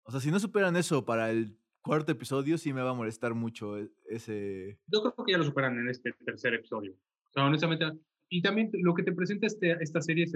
O 0.03 0.11
sea, 0.11 0.19
si 0.19 0.31
no 0.31 0.39
superan 0.39 0.75
eso 0.75 1.05
para 1.05 1.31
el 1.31 1.57
cuarto 1.81 2.11
episodio, 2.11 2.57
sí 2.57 2.73
me 2.73 2.81
va 2.81 2.89
a 2.89 2.95
molestar 2.95 3.33
mucho 3.33 3.77
e, 3.77 3.91
ese... 4.05 4.79
Yo 4.87 5.01
creo 5.01 5.25
que 5.25 5.31
ya 5.31 5.37
lo 5.37 5.43
superan 5.43 5.77
en 5.77 5.89
este 5.89 6.11
tercer 6.25 6.55
episodio. 6.55 6.93
O 6.93 7.33
sea, 7.33 7.45
honestamente, 7.45 7.85
y 8.29 8.41
también 8.41 8.71
lo 8.73 8.93
que 8.93 9.03
te 9.03 9.13
presenta 9.13 9.47
este, 9.47 9.71
esta 9.81 10.01
serie 10.01 10.25
es... 10.25 10.33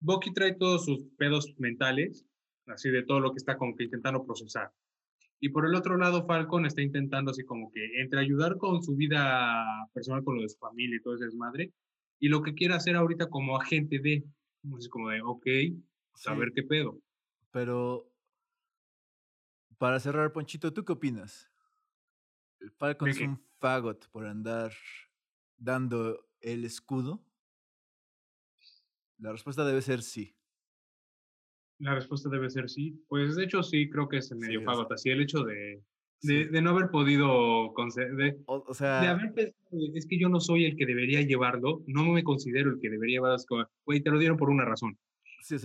Bucky 0.00 0.32
trae 0.34 0.54
todos 0.54 0.84
sus 0.84 1.04
pedos 1.16 1.54
mentales, 1.58 2.26
así 2.66 2.90
de 2.90 3.02
todo 3.02 3.20
lo 3.20 3.32
que 3.32 3.38
está 3.38 3.56
como 3.56 3.74
que 3.74 3.84
intentando 3.84 4.26
procesar. 4.26 4.72
Y 5.40 5.50
por 5.50 5.66
el 5.66 5.74
otro 5.74 5.96
lado, 5.96 6.26
Falcon 6.26 6.66
está 6.66 6.82
intentando 6.82 7.30
así 7.30 7.44
como 7.44 7.70
que 7.70 8.00
entre 8.00 8.20
ayudar 8.20 8.56
con 8.56 8.82
su 8.82 8.96
vida 8.96 9.64
personal, 9.92 10.24
con 10.24 10.36
lo 10.36 10.42
de 10.42 10.48
su 10.48 10.58
familia 10.58 10.96
y 10.96 11.02
todo 11.02 11.14
ese 11.14 11.26
desmadre, 11.26 11.72
y 12.18 12.28
lo 12.28 12.42
que 12.42 12.54
quiere 12.54 12.74
hacer 12.74 12.96
ahorita 12.96 13.28
como 13.28 13.60
agente 13.60 13.98
de, 13.98 14.24
así 14.76 14.88
como 14.88 15.10
de, 15.10 15.20
ok, 15.22 15.46
saber 16.14 16.52
qué 16.54 16.62
pedo. 16.62 16.98
Pero, 17.50 18.10
para 19.78 20.00
cerrar, 20.00 20.32
Ponchito, 20.32 20.72
¿tú 20.72 20.84
qué 20.84 20.92
opinas? 20.92 21.50
¿El 22.60 22.70
Falcon 22.70 23.08
es 23.08 23.20
un 23.20 23.38
fagot 23.58 24.08
por 24.08 24.26
andar 24.26 24.72
dando 25.58 26.26
el 26.40 26.64
escudo? 26.64 27.22
La 29.18 29.32
respuesta 29.32 29.64
debe 29.64 29.82
ser 29.82 30.02
sí. 30.02 30.35
La 31.78 31.94
respuesta 31.94 32.28
debe 32.28 32.50
ser 32.50 32.68
sí. 32.68 33.04
Pues 33.08 33.36
de 33.36 33.44
hecho 33.44 33.62
sí, 33.62 33.88
creo 33.88 34.08
que 34.08 34.18
es 34.18 34.30
el 34.30 34.38
medio 34.38 34.60
sí, 34.60 34.66
Así 34.90 35.10
el 35.10 35.22
hecho 35.22 35.42
de, 35.44 35.82
de, 36.22 36.62
no 36.62 36.70
haber 36.70 36.90
podido 36.90 37.72
conceder, 37.74 38.38
o, 38.46 38.74
sea, 38.74 39.00
de 39.00 39.08
haber 39.08 39.32
pensado, 39.34 39.56
es 39.94 40.06
que 40.06 40.18
yo 40.18 40.28
no 40.28 40.40
soy 40.40 40.64
el 40.64 40.76
que 40.76 40.86
debería 40.86 41.20
llevarlo, 41.22 41.82
no 41.86 42.04
me 42.04 42.24
considero 42.24 42.70
el 42.70 42.80
que 42.80 42.90
debería 42.90 43.16
llevarlo, 43.16 43.70
güey, 43.84 44.00
te 44.00 44.10
lo 44.10 44.18
dieron 44.18 44.36
por 44.36 44.50
una 44.50 44.64
razón. 44.64 44.98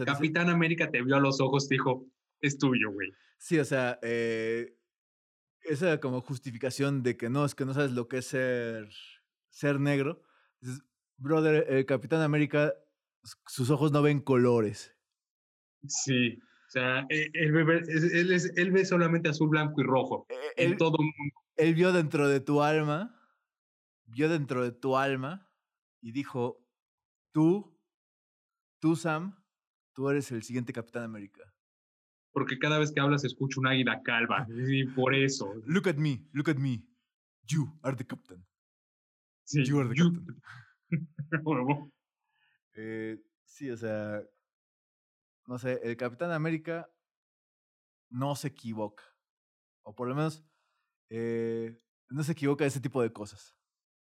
Capitán 0.05 0.49
América 0.49 0.91
te 0.91 1.01
vio 1.01 1.15
a 1.15 1.19
los 1.19 1.41
ojos, 1.41 1.67
te 1.67 1.75
dijo, 1.75 2.05
es 2.39 2.57
tuyo, 2.57 2.91
güey. 2.91 3.09
Sí, 3.37 3.57
o 3.57 3.65
sea, 3.65 3.97
eh, 4.03 4.75
esa 5.63 5.99
como 5.99 6.21
justificación 6.21 7.01
de 7.03 7.17
que 7.17 7.29
no, 7.29 7.45
es 7.45 7.55
que 7.55 7.65
no 7.65 7.73
sabes 7.73 7.91
lo 7.91 8.07
que 8.07 8.17
es 8.17 8.25
ser, 8.25 8.89
ser 9.49 9.79
negro. 9.79 10.21
brother, 11.17 11.65
el 11.69 11.85
Capitán 11.85 12.21
América, 12.21 12.75
sus 13.47 13.69
ojos 13.69 13.91
no 13.91 14.01
ven 14.01 14.19
colores. 14.19 14.95
Sí, 15.87 16.37
o 16.67 16.71
sea, 16.71 17.05
e, 17.09 17.29
él, 17.33 17.51
ve, 17.51 17.81
él, 17.87 18.31
es, 18.31 18.53
él 18.55 18.71
ve 18.71 18.85
solamente 18.85 19.27
azul, 19.27 19.49
blanco 19.49 19.81
y 19.81 19.83
rojo 19.83 20.25
e, 20.29 20.63
en 20.63 20.77
todo 20.77 20.97
mundo. 20.97 21.35
Él 21.57 21.75
vio 21.75 21.91
dentro 21.91 22.29
de 22.29 22.39
tu 22.39 22.61
alma, 22.61 23.13
vio 24.05 24.29
dentro 24.29 24.63
de 24.63 24.71
tu 24.71 24.95
alma 24.95 25.51
y 26.01 26.13
dijo, 26.13 26.65
tú, 27.33 27.77
tú 28.79 28.95
Sam, 28.95 29.35
tú 29.93 30.09
eres 30.09 30.31
el 30.31 30.43
siguiente 30.43 30.71
Capitán 30.71 31.03
América. 31.03 31.41
Porque 32.31 32.57
cada 32.57 32.79
vez 32.79 32.93
que 32.93 33.01
hablas 33.01 33.25
escucho 33.25 33.59
un 33.59 33.67
águila 33.67 34.01
calva, 34.03 34.47
y 34.49 34.85
por 34.85 35.13
eso. 35.13 35.53
Look 35.65 35.89
at 35.89 35.95
me, 35.95 36.25
look 36.31 36.49
at 36.49 36.55
me. 36.57 36.85
You 37.47 37.77
are 37.83 37.97
the 37.97 38.05
captain. 38.05 38.45
Sí, 39.43 39.65
you 39.65 39.79
are 39.79 39.89
the 39.89 39.95
captain. 39.95 40.41
eh, 42.75 43.17
sí, 43.43 43.69
o 43.69 43.75
sea, 43.75 44.23
no 45.47 45.57
sé, 45.57 45.79
el 45.83 45.97
Capitán 45.97 46.31
América 46.31 46.89
no 48.09 48.35
se 48.35 48.49
equivoca. 48.49 49.03
O 49.83 49.95
por 49.95 50.07
lo 50.07 50.15
menos 50.15 50.45
eh, 51.09 51.77
no 52.09 52.23
se 52.23 52.33
equivoca 52.33 52.63
de 52.63 52.69
ese 52.69 52.81
tipo 52.81 53.01
de 53.01 53.11
cosas. 53.11 53.57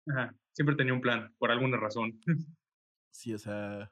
Ajá. 0.07 0.35
Siempre 0.51 0.75
tenía 0.75 0.93
un 0.93 1.01
plan, 1.01 1.35
por 1.37 1.51
alguna 1.51 1.77
razón. 1.77 2.19
Sí, 3.09 3.33
o 3.33 3.39
sea. 3.39 3.91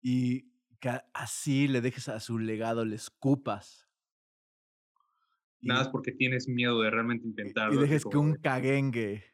Y 0.00 0.50
que 0.80 0.88
así 1.12 1.68
le 1.68 1.82
dejes 1.82 2.08
a 2.08 2.20
su 2.20 2.38
legado, 2.38 2.86
le 2.86 2.96
escupas. 2.96 3.86
Nada 5.60 5.82
es 5.82 5.88
porque 5.88 6.12
tienes 6.12 6.48
miedo 6.48 6.80
de 6.80 6.90
realmente 6.90 7.26
intentarlo. 7.26 7.74
Y 7.74 7.82
dejes 7.82 8.06
que 8.06 8.16
un 8.16 8.36
caguengue 8.36 9.24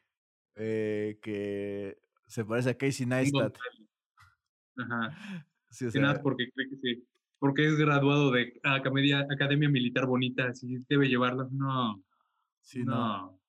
eh, 0.55 1.19
que 1.21 2.01
se 2.27 2.43
parece 2.43 2.71
a 2.71 2.77
Casey 2.77 3.05
Neistat. 3.05 3.57
Ajá. 4.77 5.47
Sí, 5.75 5.99
nada 5.99 6.21
porque 6.21 6.49
cree 6.51 6.69
que 6.69 6.77
sí. 6.77 7.07
Porque 7.37 7.67
es 7.67 7.75
graduado 7.75 8.31
de 8.31 8.59
Academia, 8.63 9.27
Academia 9.29 9.69
Militar 9.69 10.05
Bonita, 10.05 10.53
si 10.53 10.77
debe 10.89 11.07
llevarlo. 11.07 11.49
No. 11.51 12.01
Sí, 12.61 12.83
no. 12.83 13.39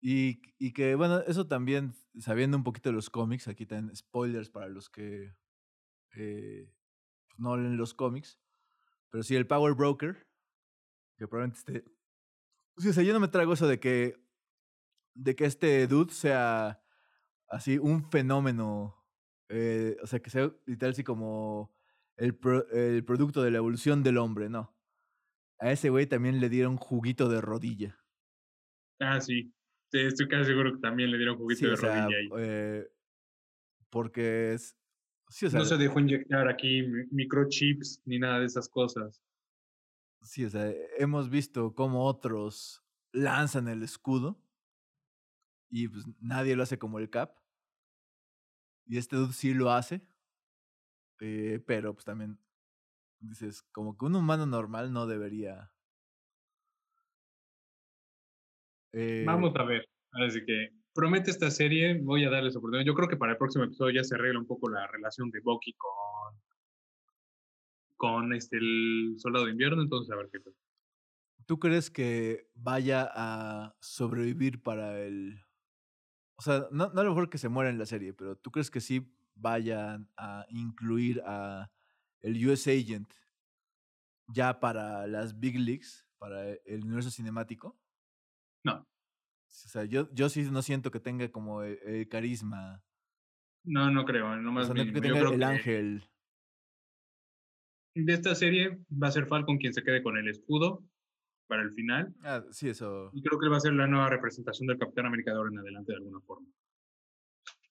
Y, 0.00 0.40
y, 0.58 0.72
que, 0.72 0.94
bueno, 0.94 1.20
eso 1.20 1.46
también, 1.48 1.92
sabiendo 2.20 2.56
un 2.56 2.62
poquito 2.62 2.88
de 2.88 2.94
los 2.94 3.10
cómics, 3.10 3.48
aquí 3.48 3.66
tienen 3.66 3.94
spoilers 3.94 4.48
para 4.48 4.68
los 4.68 4.88
que 4.88 5.34
eh, 6.14 6.72
pues, 7.28 7.40
no 7.40 7.56
leen 7.56 7.76
los 7.76 7.94
cómics. 7.94 8.38
Pero 9.10 9.24
sí, 9.24 9.34
el 9.34 9.46
Power 9.46 9.74
Broker, 9.74 10.28
que 11.16 11.26
probablemente 11.26 11.58
esté. 11.58 11.90
Sí, 12.76 12.88
o 12.88 12.92
sea, 12.92 13.02
yo 13.02 13.12
no 13.12 13.20
me 13.20 13.28
traigo 13.28 13.54
eso 13.54 13.66
de 13.66 13.80
que 13.80 14.28
de 15.18 15.34
que 15.34 15.46
este 15.46 15.86
dude 15.88 16.12
sea 16.12 16.80
así 17.48 17.78
un 17.78 18.08
fenómeno. 18.10 18.94
Eh, 19.48 19.96
o 20.02 20.06
sea, 20.06 20.20
que 20.20 20.30
sea 20.30 20.52
literal 20.66 20.92
así 20.92 21.04
como 21.04 21.74
el, 22.16 22.38
el 22.72 23.04
producto 23.04 23.42
de 23.42 23.50
la 23.50 23.58
evolución 23.58 24.02
del 24.02 24.18
hombre, 24.18 24.48
¿no? 24.48 24.76
A 25.60 25.72
ese 25.72 25.90
güey 25.90 26.06
también 26.06 26.40
le 26.40 26.48
dieron 26.48 26.76
juguito 26.76 27.28
de 27.28 27.40
rodilla. 27.40 27.98
Ah, 29.00 29.20
sí. 29.20 29.52
estoy 29.92 30.28
casi 30.28 30.46
seguro 30.46 30.74
que 30.74 30.80
también 30.80 31.10
le 31.10 31.16
dieron 31.16 31.36
juguito 31.36 31.68
de 31.68 31.76
rodilla 31.76 32.16
ahí. 32.16 32.28
Eh, 32.38 32.88
porque 33.90 34.52
es. 34.54 34.76
no 35.52 35.64
se 35.64 35.76
dejó 35.76 36.00
inyectar 36.00 36.48
aquí 36.48 36.82
microchips 37.10 38.02
ni 38.04 38.18
nada 38.18 38.40
de 38.40 38.46
esas 38.46 38.68
cosas. 38.68 39.22
Sí, 40.22 40.44
o 40.44 40.50
sea, 40.50 40.72
hemos 40.98 41.30
visto 41.30 41.74
cómo 41.74 42.04
otros 42.04 42.84
lanzan 43.12 43.68
el 43.68 43.82
escudo 43.82 44.40
y 45.70 45.88
pues 45.88 46.04
nadie 46.20 46.56
lo 46.56 46.62
hace 46.62 46.78
como 46.78 46.98
el 46.98 47.10
Cap. 47.10 47.37
Y 48.88 48.98
este 48.98 49.16
dude 49.16 49.32
sí 49.32 49.54
lo 49.54 49.70
hace. 49.70 50.02
Eh, 51.20 51.62
pero 51.66 51.92
pues 51.94 52.04
también 52.04 52.38
dices, 53.20 53.62
como 53.72 53.96
que 53.96 54.06
un 54.06 54.16
humano 54.16 54.46
normal 54.46 54.92
no 54.92 55.06
debería. 55.06 55.70
Eh, 58.92 59.24
Vamos 59.26 59.54
a 59.56 59.64
ver. 59.64 59.88
Así 60.12 60.44
que 60.44 60.70
promete 60.94 61.30
esta 61.30 61.50
serie, 61.50 62.00
voy 62.02 62.24
a 62.24 62.30
darles 62.30 62.56
oportunidad. 62.56 62.86
Yo 62.86 62.94
creo 62.94 63.08
que 63.08 63.16
para 63.16 63.32
el 63.32 63.38
próximo 63.38 63.64
episodio 63.64 63.96
ya 64.00 64.04
se 64.04 64.14
arregla 64.14 64.40
un 64.40 64.46
poco 64.46 64.70
la 64.70 64.86
relación 64.86 65.30
de 65.30 65.40
Bucky 65.40 65.74
con, 65.74 66.34
con 67.96 68.32
este, 68.32 68.56
el 68.56 69.14
soldado 69.18 69.44
de 69.44 69.52
invierno, 69.52 69.82
entonces 69.82 70.12
a 70.12 70.16
ver 70.16 70.28
qué 70.32 70.40
pasa. 70.40 70.56
¿Tú 71.46 71.58
crees 71.58 71.90
que 71.90 72.48
vaya 72.54 73.08
a 73.14 73.76
sobrevivir 73.80 74.62
para 74.62 75.00
el... 75.00 75.40
O 76.38 76.42
sea, 76.42 76.68
no, 76.70 76.90
no 76.94 77.00
a 77.00 77.04
lo 77.04 77.10
mejor 77.10 77.30
que 77.30 77.38
se 77.38 77.48
muera 77.48 77.68
en 77.68 77.78
la 77.78 77.86
serie, 77.86 78.14
pero 78.14 78.36
¿tú 78.36 78.52
crees 78.52 78.70
que 78.70 78.80
sí 78.80 79.12
vayan 79.34 80.08
a 80.16 80.46
incluir 80.50 81.20
a 81.26 81.70
el 82.20 82.48
US 82.48 82.68
Agent 82.68 83.12
ya 84.28 84.60
para 84.60 85.06
las 85.08 85.38
Big 85.40 85.58
Leagues, 85.58 86.06
para 86.18 86.52
el 86.52 86.84
universo 86.84 87.10
cinemático? 87.10 87.76
No. 88.64 88.76
O 88.76 89.68
sea, 89.68 89.84
yo, 89.84 90.12
yo 90.12 90.28
sí 90.28 90.42
no 90.50 90.62
siento 90.62 90.92
que 90.92 91.00
tenga 91.00 91.28
como 91.32 91.62
el, 91.62 92.08
carisma. 92.08 92.84
No, 93.64 93.90
no 93.90 94.04
creo. 94.04 94.36
No 94.36 94.52
más 94.52 94.70
que 94.70 94.84
tenga 95.00 95.30
el 95.30 95.42
ángel. 95.42 96.08
De 97.96 98.12
esta 98.12 98.36
serie 98.36 98.78
va 98.90 99.08
a 99.08 99.12
ser 99.12 99.26
Falcon 99.26 99.58
quien 99.58 99.74
se 99.74 99.82
quede 99.82 100.04
con 100.04 100.16
el 100.16 100.28
escudo 100.28 100.84
para 101.48 101.62
el 101.62 101.72
final. 101.72 102.14
Ah, 102.22 102.44
sí, 102.50 102.68
eso. 102.68 103.10
Y 103.12 103.22
creo 103.22 103.40
que 103.40 103.48
va 103.48 103.56
a 103.56 103.60
ser 103.60 103.72
la 103.72 103.88
nueva 103.88 104.08
representación 104.08 104.68
del 104.68 104.78
Capitán 104.78 105.06
América 105.06 105.32
de 105.32 105.38
ahora 105.38 105.50
en 105.50 105.58
adelante 105.58 105.92
de 105.92 105.96
alguna 105.96 106.20
forma. 106.20 106.46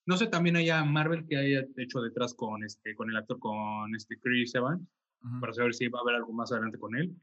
No 0.06 0.18
sé, 0.18 0.28
también 0.28 0.56
haya 0.56 0.84
Marvel 0.84 1.26
que 1.28 1.38
haya 1.38 1.66
hecho 1.78 2.02
detrás 2.02 2.34
con 2.34 2.64
este, 2.64 2.96
con 2.96 3.10
el 3.10 3.18
actor, 3.18 3.40
con 3.40 3.94
este 3.96 4.20
Chris 4.20 4.56
Evans, 4.56 4.88
para 5.40 5.54
saber 5.54 5.74
si 5.74 5.88
va 5.88 6.00
a 6.00 6.02
haber 6.02 6.16
algo 6.16 6.34
más 6.34 6.52
adelante 6.52 6.80
con 6.80 6.96
él. 6.96 7.16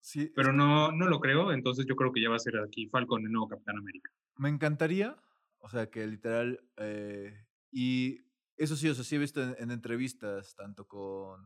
Sí. 0.00 0.32
Pero 0.34 0.52
no, 0.52 0.92
no 0.92 1.06
lo 1.06 1.20
creo, 1.20 1.52
entonces 1.52 1.84
yo 1.86 1.96
creo 1.96 2.12
que 2.12 2.22
ya 2.22 2.30
va 2.30 2.36
a 2.36 2.40
ser 2.40 2.58
aquí 2.58 2.88
Falcon 2.88 3.24
el 3.24 3.32
nuevo 3.32 3.48
Capitán 3.48 3.76
América. 3.76 4.10
Me 4.36 4.48
encantaría, 4.48 5.16
o 5.58 5.68
sea, 5.68 5.90
que 5.90 6.06
literal, 6.06 6.60
eh, 6.76 7.44
y 7.70 8.20
eso 8.56 8.76
sí, 8.76 8.88
o 8.88 8.94
sea, 8.94 9.04
sí 9.04 9.16
he 9.16 9.18
visto 9.18 9.42
en, 9.42 9.70
entrevistas, 9.70 10.54
tanto 10.54 10.86
con 10.86 11.42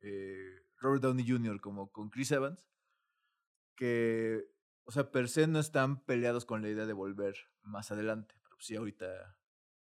eh, 0.00 0.62
Robert 0.78 1.02
Downey 1.02 1.26
Jr. 1.26 1.60
como 1.60 1.90
con 1.90 2.10
Chris 2.10 2.32
Evans, 2.32 2.66
que, 3.80 4.44
o 4.84 4.92
sea, 4.92 5.10
per 5.10 5.28
se 5.28 5.46
no 5.46 5.58
están 5.58 6.04
peleados 6.04 6.44
con 6.44 6.60
la 6.60 6.68
idea 6.68 6.84
de 6.86 6.92
volver 6.92 7.34
más 7.62 7.90
adelante, 7.90 8.34
pero 8.42 8.56
sí 8.60 8.76
ahorita, 8.76 9.38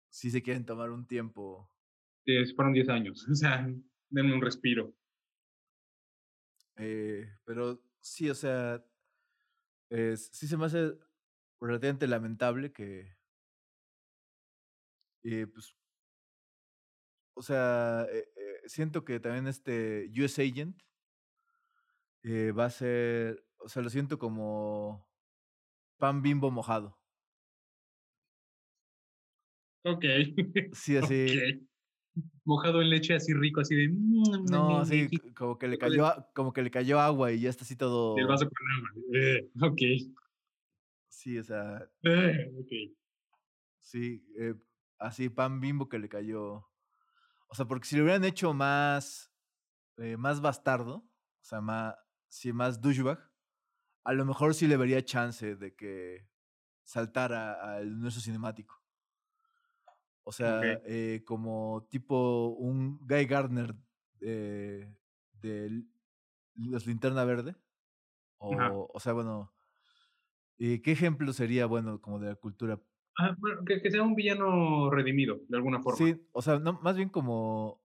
sí 0.09 0.31
se 0.31 0.43
quieren 0.43 0.65
tomar 0.65 0.91
un 0.91 1.07
tiempo. 1.07 1.71
Sí, 2.25 2.45
fueron 2.55 2.73
10 2.73 2.89
años, 2.89 3.27
o 3.31 3.35
sea, 3.35 3.67
denme 4.09 4.35
un 4.35 4.41
respiro. 4.41 4.93
Eh, 6.77 7.27
pero 7.43 7.81
sí, 8.01 8.29
o 8.29 8.35
sea, 8.35 8.83
sí 9.89 10.47
se 10.47 10.57
me 10.57 10.65
hace 10.65 10.93
relativamente 11.59 12.07
lamentable 12.07 12.71
que, 12.71 13.17
eh, 15.23 15.47
pues, 15.47 15.75
o 17.33 17.41
sea, 17.41 18.05
eh, 18.11 18.27
eh, 18.35 18.61
siento 18.67 19.05
que 19.05 19.19
también 19.19 19.47
este 19.47 20.09
US 20.17 20.39
Agent 20.39 20.81
va 22.57 22.65
a 22.65 22.69
ser, 22.69 23.43
o 23.63 23.69
sea, 23.69 23.81
lo 23.81 23.89
siento 23.89 24.17
como 24.19 25.07
pan 25.97 26.21
bimbo 26.21 26.51
mojado. 26.51 26.97
Ok. 29.83 30.03
Sí, 30.73 30.97
así 30.97 31.67
mojado 32.43 32.81
en 32.81 32.89
leche 32.89 33.15
así 33.15 33.33
rico, 33.33 33.61
así 33.61 33.75
de... 33.75 33.89
Mm, 33.89 34.45
no, 34.49 34.79
así 34.79 35.07
como 35.35 35.57
que 35.57 35.67
le 35.67 35.77
cayó, 35.77 36.05
como 36.33 36.53
que 36.53 36.61
le 36.61 36.71
cayó 36.71 36.99
agua 36.99 37.31
y 37.31 37.41
ya 37.41 37.49
está 37.49 37.63
así 37.63 37.75
todo... 37.75 38.17
El 38.17 38.27
vaso 38.27 38.45
con 38.45 38.71
agua. 38.71 38.89
Eh, 39.13 39.49
ok. 39.61 40.13
Sí, 41.07 41.37
o 41.37 41.43
sea... 41.43 41.89
Eh, 42.03 42.51
ok. 42.59 42.95
Sí, 43.79 44.25
eh, 44.37 44.55
así 44.97 45.29
pan 45.29 45.59
bimbo 45.59 45.89
que 45.89 45.99
le 45.99 46.09
cayó... 46.09 46.67
O 47.47 47.55
sea, 47.55 47.65
porque 47.65 47.87
si 47.87 47.95
le 47.95 48.03
hubieran 48.03 48.23
hecho 48.23 48.53
más... 48.53 49.31
más 50.17 50.41
bastardo, 50.41 50.95
o 50.95 51.43
sea, 51.43 51.61
más... 51.61 51.95
Sí, 52.29 52.53
más 52.53 52.79
douchebag, 52.79 53.19
a 54.03 54.13
lo 54.13 54.25
mejor 54.25 54.53
sí 54.53 54.67
le 54.67 54.77
vería 54.77 55.03
chance 55.03 55.55
de 55.55 55.75
que 55.75 56.27
saltara 56.83 57.75
al 57.75 57.93
universo 57.93 58.19
cinemático. 58.19 58.81
O 60.23 60.31
sea, 60.31 60.61
eh, 60.85 61.23
como 61.25 61.87
tipo 61.89 62.49
un 62.49 62.99
Guy 63.07 63.25
Gardner 63.25 63.75
de 64.19 65.83
los 66.55 66.85
Linterna 66.85 67.25
Verde. 67.25 67.55
O, 68.37 68.89
o 68.93 68.99
sea, 68.99 69.13
bueno, 69.13 69.53
eh, 70.63 70.79
¿qué 70.83 70.91
ejemplo 70.91 71.33
sería, 71.33 71.65
bueno, 71.65 71.99
como 71.99 72.19
de 72.19 72.27
la 72.27 72.35
cultura? 72.35 72.79
Ah, 73.17 73.35
bueno, 73.39 73.63
que, 73.65 73.89
sea 73.89 74.03
un 74.03 74.13
villano 74.13 74.91
redimido, 74.91 75.39
de 75.47 75.57
alguna 75.57 75.81
forma. 75.81 75.97
Sí, 75.97 76.15
o 76.31 76.41
sea, 76.43 76.59
no, 76.59 76.73
más 76.81 76.95
bien 76.95 77.09
como... 77.09 77.80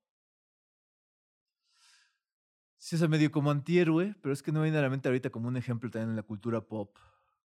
Sí, 2.87 2.95
o 2.95 3.01
sea, 3.01 3.09
medio 3.09 3.33
como 3.33 3.51
antihéroe, 3.51 4.15
pero 4.23 4.33
es 4.33 4.45
que 4.45 4.53
no 4.53 4.61
me 4.61 4.67
viene 4.67 4.79
a 4.79 4.83
la 4.83 4.89
mente 4.89 5.09
ahorita 5.09 5.31
como 5.31 5.49
un 5.49 5.57
ejemplo 5.57 5.91
también 5.91 6.11
en 6.11 6.15
la 6.15 6.23
cultura 6.23 6.61
pop. 6.61 6.97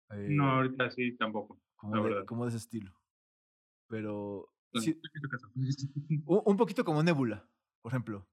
no, 0.08 0.16
eh, 0.16 0.56
ahorita 0.56 0.90
sí, 0.92 1.14
tampoco. 1.18 1.60
Como, 1.74 2.24
como 2.24 2.44
de 2.46 2.48
ese 2.48 2.56
estilo. 2.56 2.98
Pero 3.86 4.50
un, 6.24 6.56
poquito 6.56 6.86
como 6.86 7.02
Nebula, 7.02 7.46
por 7.82 7.92
ejemplo. 7.92 8.26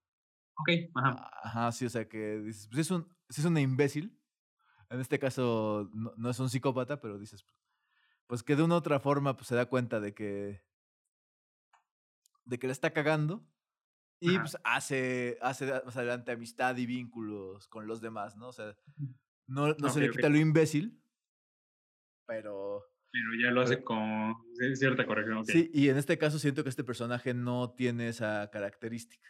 Ok, 0.54 0.70
ajá. 0.96 1.30
Ajá, 1.44 1.72
sí, 1.74 1.86
o 1.86 1.90
sea 1.90 2.08
que 2.08 2.40
dices, 2.40 2.70
pues 2.70 2.80
es, 2.80 2.92
un, 2.92 3.14
es 3.28 3.44
una 3.44 3.60
imbécil. 3.60 4.18
En 4.90 5.02
este 5.02 5.20
caso 5.20 5.90
no, 5.94 6.30
es 6.30 6.40
un 6.40 6.50
psicópata, 6.50 7.02
pero 7.02 7.20
dices, 7.20 7.46
pues 8.28 8.44
que 8.44 8.56
de 8.56 8.64
una 8.64 8.76
u 8.76 8.78
otra 8.78 9.02
forma 9.02 9.36
pues, 9.36 9.48
se 9.48 9.56
da 9.56 9.66
cuenta 9.66 10.00
de 10.00 10.14
que 10.14 10.64
de 12.46 12.60
que 12.60 12.68
le 12.68 12.72
está 12.72 12.92
cagando 12.94 13.46
y 14.24 14.40
pues 14.40 14.58
hace, 14.64 15.38
hace 15.42 15.66
más 15.86 15.98
adelante 15.98 16.32
amistad 16.32 16.78
y 16.78 16.86
vínculos 16.86 17.68
con 17.68 17.88
los 17.88 18.02
demás, 18.02 18.38
¿no? 18.38 18.48
O 18.48 18.54
sea, 18.54 18.76
no, 19.48 19.74
no 19.74 19.90
se 19.90 20.00
le 20.00 20.10
quita 20.10 20.30
lo 20.30 20.38
imbécil, 20.38 21.02
pero 22.26 22.94
pero 23.14 23.40
ya 23.40 23.52
lo 23.52 23.62
hace 23.62 23.84
con 23.84 24.34
cierta 24.74 25.06
corrección. 25.06 25.46
Sí, 25.46 25.70
y 25.72 25.90
en 25.90 25.98
este 25.98 26.18
caso 26.18 26.40
siento 26.40 26.64
que 26.64 26.70
este 26.70 26.84
personaje 26.84 27.36
no 27.36 27.72
tiene 27.72 28.08
esa 28.08 28.50
característica. 28.52 29.30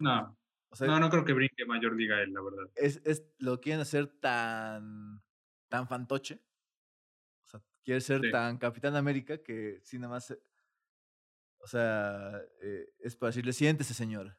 no. 0.00 0.36
no, 0.80 0.98
no 0.98 1.08
creo 1.08 1.24
que 1.24 1.32
brinque 1.32 1.64
mayor 1.64 1.94
diga 1.94 2.20
él, 2.20 2.32
la 2.32 2.42
verdad. 2.42 2.64
Es, 2.74 3.00
es, 3.04 3.22
lo 3.38 3.60
quieren 3.60 3.80
hacer 3.80 4.08
tan, 4.08 5.22
tan 5.68 5.86
fantoche. 5.86 6.42
O 7.44 7.50
sea, 7.50 7.62
quiere 7.84 8.00
ser 8.00 8.22
tan 8.32 8.58
Capitán 8.58 8.96
América 8.96 9.38
que 9.40 9.78
sí, 9.84 10.00
nada 10.00 10.14
más. 10.14 10.36
O 11.62 11.66
sea, 11.68 12.42
eh, 12.60 12.92
es 12.98 13.14
para 13.16 13.28
decirle, 13.28 13.52
siéntese, 13.52 13.94
señora. 13.94 14.36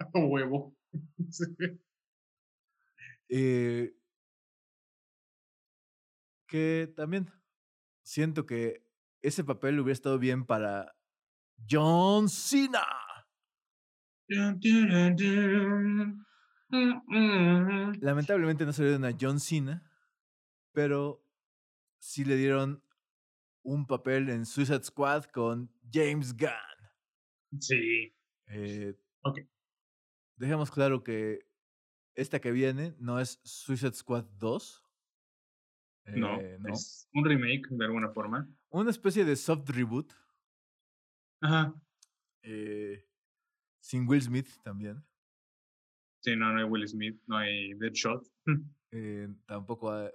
Huevo. 0.14 0.76
eh, 3.28 3.92
que 6.46 6.92
también 6.96 7.30
siento 8.02 8.46
que 8.46 8.86
ese 9.20 9.42
papel 9.42 9.80
hubiera 9.80 9.94
estado 9.94 10.18
bien 10.20 10.46
para 10.46 10.94
John 11.68 12.28
Cena. 12.28 12.86
Lamentablemente 18.00 18.64
no 18.64 18.72
se 18.72 18.82
le 18.82 18.88
dieron 18.90 19.04
a 19.06 19.16
John 19.20 19.40
Cena, 19.40 19.90
pero 20.72 21.24
sí 21.98 22.24
le 22.24 22.36
dieron 22.36 22.84
un 23.62 23.86
papel 23.86 24.28
en 24.28 24.46
Suicide 24.46 24.84
Squad 24.84 25.24
con 25.24 25.70
James 25.92 26.36
Gunn. 26.36 27.60
Sí. 27.60 28.14
Eh, 28.46 28.94
ok. 29.22 29.40
Dejemos 30.36 30.70
claro 30.70 31.02
que 31.02 31.46
esta 32.14 32.40
que 32.40 32.52
viene 32.52 32.94
no 32.98 33.20
es 33.20 33.40
Suicide 33.44 33.94
Squad 33.94 34.24
2, 34.38 34.88
no, 36.16 36.40
eh, 36.40 36.58
no, 36.60 36.72
es 36.72 37.08
un 37.12 37.24
remake 37.24 37.68
de 37.70 37.84
alguna 37.84 38.10
forma. 38.10 38.48
Una 38.70 38.90
especie 38.90 39.24
de 39.24 39.36
soft 39.36 39.68
reboot. 39.70 40.12
Ajá. 41.40 41.74
Eh, 42.42 43.04
sin 43.80 44.08
Will 44.08 44.22
Smith 44.22 44.48
también. 44.62 45.04
Sí, 46.20 46.34
no, 46.34 46.52
no 46.52 46.58
hay 46.58 46.64
Will 46.64 46.88
Smith, 46.88 47.20
no 47.26 47.36
hay 47.36 47.74
Deadshot. 47.74 48.26
Eh, 48.90 49.28
tampoco 49.44 49.92
hay... 49.92 50.08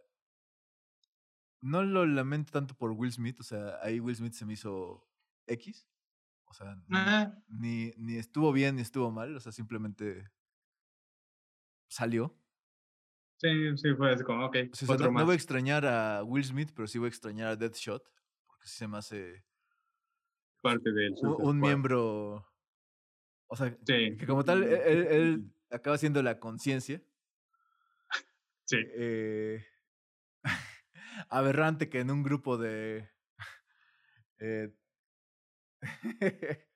No 1.64 1.81
lo 1.81 2.06
lamento 2.06 2.52
tanto 2.52 2.76
por 2.76 2.91
Will 2.91 3.14
Smith, 3.14 3.40
o 3.40 3.44
sea, 3.44 3.80
ahí 3.81 4.02
Will 4.02 4.18
Smith 4.18 4.34
se 4.34 4.45
me 4.45 4.52
hizo 4.52 5.07
X. 5.48 5.88
O 6.44 6.53
sea, 6.53 6.76
ni, 7.48 7.94
ni, 7.95 8.18
estuvo 8.18 8.52
bien 8.52 8.76
ni 8.76 8.81
estuvo 8.81 9.10
mal, 9.11 9.34
o 9.34 9.40
sea, 9.40 9.53
simplemente 9.53 10.30
salió. 11.88 12.38
Sí, 13.38 13.77
sí, 13.77 13.95
fue 13.95 14.11
así 14.11 14.26
como, 14.26 14.45
ok. 14.45 14.57
no, 14.99 15.26
voy 15.26 15.31
a 15.31 15.35
extrañar 15.35 15.85
a 15.85 16.22
Will 16.26 16.44
Smith, 16.44 16.72
pero 16.76 16.85
sí 16.85 16.99
voy 16.99 17.06
a 17.06 17.10
extrañar 17.10 17.48
a 17.48 17.56
Deadshot, 17.56 18.03
porque 18.45 18.68
sí 18.68 18.80
se 18.80 18.88
me 18.90 18.98
hace. 18.98 19.45
Parte 20.60 20.91
de 20.91 21.07
él. 21.07 21.15
Un, 21.22 21.61
miembro. 21.61 22.45
O 23.48 23.56
sea, 23.56 23.73
que 23.85 24.26
como 24.27 24.44
tal, 24.44 24.64
él, 24.64 25.07
él 25.10 25.53
acaba 25.72 25.98
siendo 25.98 26.22
la 26.22 26.41
conciencia. 26.41 27.02
Sí. 28.65 28.77
Eh, 28.95 29.65
aberrante 31.29 31.89
que 31.89 31.99
en 31.99 32.11
un 32.11 32.23
grupo 32.23 32.57
de. 32.57 33.09
Eh, 34.39 34.73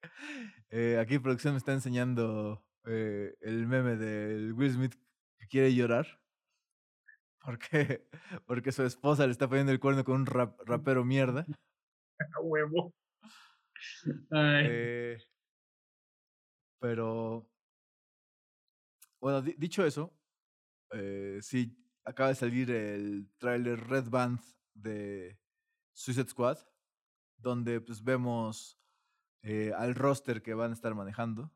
eh, 0.69 0.97
aquí 0.99 1.19
producción 1.19 1.53
me 1.53 1.57
está 1.57 1.73
enseñando 1.73 2.65
eh, 2.85 3.35
el 3.41 3.67
meme 3.67 3.95
del 3.95 4.53
Will 4.53 4.71
Smith 4.71 4.95
que 5.39 5.47
quiere 5.47 5.73
llorar. 5.73 6.19
Porque, 7.43 8.07
porque 8.45 8.71
su 8.71 8.83
esposa 8.83 9.25
le 9.25 9.31
está 9.31 9.47
poniendo 9.47 9.71
el 9.71 9.79
cuerno 9.79 10.03
con 10.03 10.21
un 10.21 10.25
rapero 10.25 11.05
mierda. 11.05 11.45
Huevo. 12.43 12.93
Eh, 14.35 15.17
pero, 16.79 17.47
bueno, 19.19 19.41
dicho 19.41 19.85
eso, 19.85 20.13
sí, 21.41 21.75
acaba 22.07 22.29
de 22.29 22.35
salir 22.35 22.71
el 22.71 23.29
tráiler 23.37 23.85
Red 23.87 24.09
Band 24.09 24.39
de 24.73 25.37
Suicide 25.93 26.29
Squad, 26.29 26.57
donde 27.37 27.81
pues 27.81 28.01
vemos 28.01 28.79
eh, 29.43 29.73
al 29.77 29.93
roster 29.93 30.41
que 30.41 30.53
van 30.53 30.71
a 30.71 30.73
estar 30.73 30.95
manejando, 30.95 31.51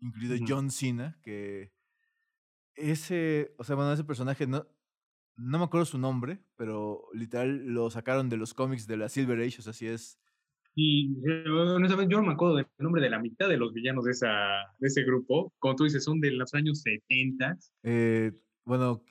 incluido 0.00 0.36
John 0.46 0.70
Cena, 0.70 1.18
que 1.22 1.72
ese, 2.74 3.54
o 3.58 3.64
sea, 3.64 3.76
bueno, 3.76 3.92
ese 3.92 4.04
personaje 4.04 4.46
no, 4.46 4.66
no 5.36 5.58
me 5.58 5.64
acuerdo 5.64 5.84
su 5.84 5.98
nombre, 5.98 6.38
pero 6.56 7.04
literal 7.12 7.66
lo 7.66 7.90
sacaron 7.90 8.30
de 8.30 8.38
los 8.38 8.54
cómics 8.54 8.86
de 8.86 8.96
la 8.96 9.10
Silver 9.10 9.38
Age, 9.38 9.58
o 9.58 9.62
sea, 9.62 9.72
así 9.72 9.86
es. 9.86 10.18
Y 10.74 11.12
honestamente 11.50 12.12
yo 12.12 12.20
no 12.20 12.28
me 12.28 12.32
acuerdo 12.34 12.56
del 12.56 12.66
nombre 12.78 13.02
de 13.02 13.10
la 13.10 13.18
mitad 13.18 13.48
de 13.48 13.56
los 13.56 13.74
villanos 13.74 14.04
de, 14.04 14.12
esa, 14.12 14.28
de 14.78 14.86
ese 14.86 15.02
grupo. 15.02 15.52
Como 15.58 15.74
tú 15.74 15.84
dices, 15.84 16.04
son 16.04 16.20
de 16.20 16.30
los 16.30 16.54
años 16.54 16.82
70. 16.82 17.58
Eh, 17.82 18.32
bueno, 18.68 19.02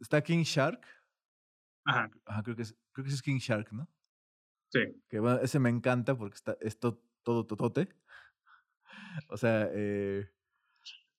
está 0.00 0.22
King 0.22 0.44
Shark. 0.44 0.86
Ajá. 1.84 2.08
Ajá, 2.24 2.42
creo 2.44 2.54
que 2.54 2.62
es, 2.62 2.76
creo 2.92 3.04
que 3.04 3.12
es 3.12 3.20
King 3.20 3.38
Shark, 3.38 3.72
¿no? 3.72 3.90
Sí. 4.72 4.80
Que 5.10 5.18
bueno, 5.18 5.40
ese 5.40 5.58
me 5.58 5.68
encanta 5.68 6.16
porque 6.16 6.36
está, 6.36 6.56
es 6.60 6.78
todo 6.78 7.02
totote. 7.22 7.88
O 9.28 9.36
sea, 9.36 9.68
eh, 9.74 10.26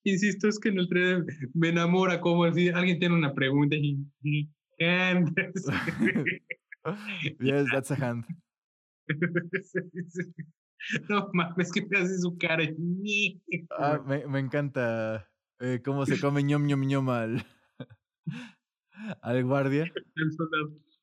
Insisto, 0.03 0.47
es 0.47 0.59
que 0.59 0.69
en 0.69 0.79
el 0.79 0.89
tren 0.89 1.25
me 1.53 1.69
enamora 1.69 2.19
como 2.19 2.51
si 2.51 2.69
alguien 2.69 2.99
tiene 2.99 3.15
una 3.15 3.33
pregunta 3.33 3.75
y... 3.75 3.99
yes, 7.39 7.67
that's 7.71 7.91
a 7.91 7.95
hand. 7.95 8.25
No 11.09 11.29
mames, 11.33 11.71
que 11.71 11.85
me 11.85 11.99
hace 11.99 12.17
su 12.17 12.37
cara. 12.37 12.63
Ah, 13.77 14.01
me, 14.05 14.27
me 14.27 14.39
encanta 14.39 15.29
eh, 15.59 15.81
cómo 15.83 16.05
se 16.05 16.19
come 16.19 16.43
ñom 16.43 16.65
ñom 16.65 16.81
ñom 16.81 17.09
al, 17.09 17.45
al 19.21 19.43
guardia. 19.43 19.91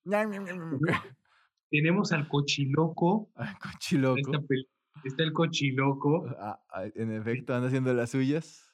Tenemos 1.70 2.12
al 2.12 2.28
cochiloco. 2.28 3.30
Al 3.36 3.58
cochiloco. 3.58 4.32
Está 5.04 5.22
el 5.22 5.32
cochiloco. 5.32 6.26
Ah, 6.38 6.60
ah, 6.70 6.84
en 6.94 7.12
efecto, 7.12 7.54
anda 7.54 7.68
haciendo 7.68 7.94
las 7.94 8.10
suyas. 8.10 8.66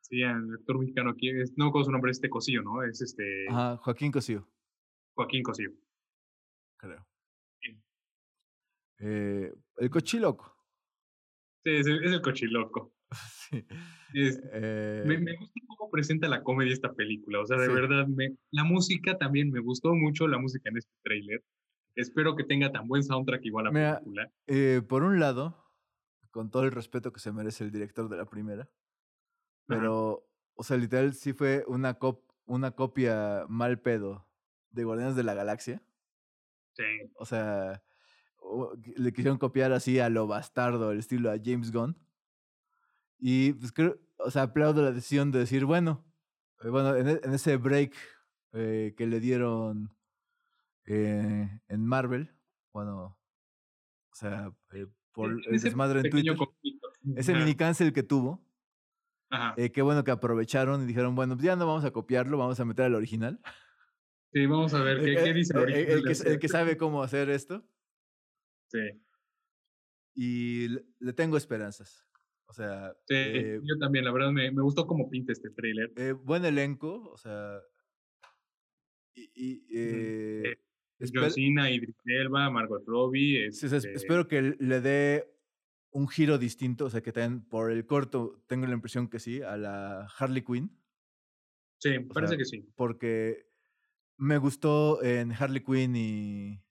Sí, 0.00 0.22
el 0.22 0.54
actor 0.54 0.78
mexicano 0.78 1.10
aquí, 1.10 1.30
es, 1.30 1.54
no 1.56 1.72
con 1.72 1.84
su 1.84 1.90
nombre, 1.90 2.10
este 2.10 2.28
Cosío, 2.28 2.62
¿no? 2.62 2.82
Es 2.82 3.00
este... 3.00 3.46
Ajá, 3.48 3.76
Joaquín 3.78 4.12
Cosío. 4.12 4.48
Joaquín 5.14 5.42
Cosío. 5.42 5.70
Creo. 6.76 7.06
Eh, 8.98 9.52
el 9.78 9.90
cochiloco. 9.90 10.56
Sí, 11.64 11.70
es 11.70 11.86
el, 11.86 12.22
cochiloco. 12.22 12.94
sí. 13.50 13.64
Eh, 14.14 15.02
me, 15.06 15.18
me, 15.18 15.36
gusta 15.36 15.60
cómo 15.86 15.90
presenta 15.90 16.28
la 16.28 16.42
comedia 16.42 16.72
esta 16.72 16.92
película. 16.92 17.40
O 17.40 17.46
sea, 17.46 17.56
de 17.58 17.68
verdad, 17.68 18.06
me, 18.06 18.36
la 18.50 18.64
música 18.64 19.16
también 19.18 19.50
me 19.50 19.60
gustó 19.60 19.94
mucho, 19.94 20.26
la 20.28 20.38
música 20.38 20.68
en 20.70 20.78
este 20.78 20.92
tráiler. 21.02 21.42
Espero 21.94 22.36
que 22.36 22.44
tenga 22.44 22.72
tan 22.72 22.86
buen 22.88 23.02
soundtrack 23.02 23.44
igual 23.44 23.66
la 23.66 23.98
película. 24.00 24.30
Eh, 24.46 24.82
por 24.86 25.02
un 25.02 25.18
lado, 25.18 25.64
con 26.30 26.50
todo 26.50 26.64
el 26.64 26.72
respeto 26.72 27.12
que 27.12 27.20
se 27.20 27.32
merece 27.32 27.64
el 27.64 27.72
director 27.72 28.08
de 28.08 28.16
la 28.16 28.26
primera, 28.26 28.68
pero, 29.66 30.28
o 30.54 30.62
sea, 30.62 30.76
literal 30.76 31.14
sí 31.14 31.32
fue 31.32 31.64
una, 31.66 31.94
cop 31.94 32.22
una 32.44 32.70
copia 32.72 33.44
mal 33.48 33.80
pedo 33.80 34.28
de 34.70 34.84
Guardianes 34.84 35.16
de 35.16 35.24
la 35.24 35.34
Galaxia. 35.34 35.82
Sí. 36.74 36.84
O 37.16 37.24
sea, 37.24 37.82
le 38.96 39.12
quisieron 39.12 39.38
copiar 39.38 39.72
así 39.72 39.98
a 39.98 40.08
lo 40.08 40.26
bastardo, 40.26 40.92
el 40.92 40.98
estilo 40.98 41.30
a 41.30 41.38
James 41.42 41.72
Gunn. 41.72 41.96
Y 43.18 43.54
pues 43.54 43.72
creo, 43.72 43.98
o 44.26 44.30
sea, 44.30 44.42
aplaudo 44.42 44.82
la 44.82 44.92
decisión 44.92 45.30
de 45.30 45.40
decir, 45.40 45.64
bueno, 45.64 46.04
eh, 46.62 46.68
bueno, 46.68 46.96
en, 46.96 47.08
e, 47.08 47.20
en, 47.22 47.34
ese 47.34 47.56
break 47.56 47.94
eh, 48.52 48.94
que 48.96 49.06
le 49.06 49.20
dieron 49.20 49.94
eh, 50.86 51.60
en 51.68 51.86
Marvel, 51.86 52.34
bueno, 52.72 53.18
o 54.10 54.14
sea, 54.14 54.52
eh, 54.72 54.86
por 55.12 55.30
el 55.30 55.60
desmadre 55.60 56.00
en 56.00 56.10
Twitter, 56.10 56.36
ese 57.16 57.34
mini 57.34 57.54
cancel 57.54 57.92
que 57.92 58.02
tuvo, 58.02 58.42
qué 59.56 59.82
bueno 59.82 60.04
que 60.04 60.10
aprovecharon 60.10 60.82
y 60.82 60.86
dijeron, 60.86 61.14
bueno, 61.14 61.34
pues 61.36 61.44
ya 61.44 61.56
no 61.56 61.66
vamos 61.66 61.84
a 61.84 61.90
copiarlo, 61.90 62.38
vamos 62.38 62.58
a 62.60 62.64
meter 62.64 62.86
al 62.86 62.94
original. 62.94 63.40
Sí, 64.32 64.46
vamos 64.46 64.74
a 64.74 64.82
ver 64.82 65.00
qué, 65.04 65.14
qué 65.22 65.32
dice 65.34 65.52
el 65.54 65.62
original. 65.62 66.06
El, 66.26 66.38
que, 66.38 66.48
sabe 66.48 66.76
cómo 66.76 67.02
hacer 67.02 67.30
esto. 67.30 67.66
Sí. 68.68 69.02
Y 70.14 70.68
le, 70.68 71.12
tengo 71.12 71.36
esperanzas. 71.36 72.05
O 72.48 72.52
sea. 72.52 72.92
Sí, 73.06 73.14
eh, 73.14 73.60
yo 73.62 73.78
también, 73.78 74.04
la 74.04 74.12
verdad, 74.12 74.30
me, 74.30 74.50
me 74.50 74.62
gustó 74.62 74.86
cómo 74.86 75.10
pinta 75.10 75.32
este 75.32 75.50
trailer. 75.50 75.92
Eh, 75.96 76.12
buen 76.12 76.44
elenco, 76.44 77.10
o 77.10 77.16
sea. 77.16 77.60
Y. 79.14 79.30
y 79.36 79.64
eh, 79.74 80.58
Cena, 81.28 81.70
Idris 81.70 81.96
Elba, 82.06 82.48
Margot 82.50 82.82
Robbie. 82.86 83.46
Este 83.46 83.76
espero 83.92 84.28
que 84.28 84.56
le 84.58 84.80
dé 84.80 85.36
un 85.90 86.08
giro 86.08 86.38
distinto, 86.38 86.86
o 86.86 86.90
sea, 86.90 87.02
que 87.02 87.12
también 87.12 87.46
por 87.46 87.70
el 87.70 87.86
corto 87.86 88.42
tengo 88.46 88.66
la 88.66 88.74
impresión 88.74 89.08
que 89.08 89.18
sí, 89.18 89.42
a 89.42 89.56
la 89.56 90.06
Harley 90.18 90.42
Quinn. 90.42 90.70
Sí, 91.78 91.98
parece 92.00 92.36
que 92.36 92.44
sí. 92.44 92.66
Porque 92.74 93.46
me 94.16 94.38
gustó 94.38 95.02
en 95.02 95.32
Harley 95.32 95.62
Quinn 95.62 95.96
y 95.96 96.62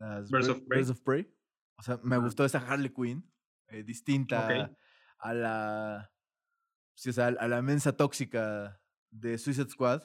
Birds, 0.00 0.90
of, 0.90 1.00
Prey. 1.00 1.28
O 1.76 1.82
sea, 1.82 1.98
me 2.02 2.18
gustó 2.18 2.44
esa 2.44 2.58
Harley 2.58 2.90
Quinn, 2.90 3.24
eh, 3.68 3.82
distinta 3.82 4.70
a 5.18 5.34
la 5.34 6.10
sí, 6.94 7.10
o 7.10 7.12
sea, 7.12 7.26
a 7.26 7.48
la 7.48 7.62
mensa 7.62 7.96
tóxica 7.96 8.80
de 9.10 9.38
Suicide 9.38 9.70
Squad. 9.70 10.02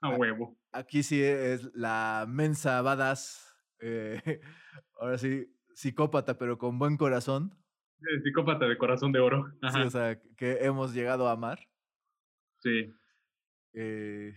A 0.00 0.10
huevo. 0.10 0.58
Aquí 0.72 1.02
sí 1.02 1.22
es 1.22 1.74
la 1.74 2.26
mensa 2.28 2.82
badass. 2.82 3.56
Eh, 3.80 4.20
ahora 5.00 5.18
sí, 5.18 5.46
psicópata, 5.74 6.38
pero 6.38 6.58
con 6.58 6.78
buen 6.78 6.96
corazón. 6.96 7.56
psicópata 8.22 8.66
de 8.66 8.78
corazón 8.78 9.12
de 9.12 9.20
oro. 9.20 9.46
Sí, 9.72 9.80
o 9.80 9.90
sea, 9.90 10.20
que 10.36 10.58
hemos 10.60 10.94
llegado 10.94 11.28
a 11.28 11.32
amar. 11.32 11.60
Sí. 12.58 12.92
Eh... 13.72 14.34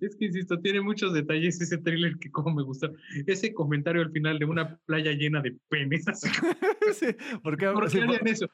Es 0.00 0.16
que 0.16 0.26
insisto, 0.26 0.58
tiene 0.60 0.80
muchos 0.80 1.12
detalles 1.12 1.60
ese 1.60 1.78
thriller 1.78 2.16
que 2.18 2.30
como 2.30 2.54
me 2.54 2.62
gusta. 2.62 2.90
Ese 3.26 3.52
comentario 3.52 4.02
al 4.02 4.10
final 4.10 4.38
de 4.38 4.46
una 4.46 4.76
playa 4.86 5.12
llena 5.12 5.42
de 5.42 5.56
penes. 5.68 6.04
sí, 6.94 7.06
¿por 7.42 7.56
qué, 7.56 7.66
harían 7.66 8.26
eso? 8.26 8.48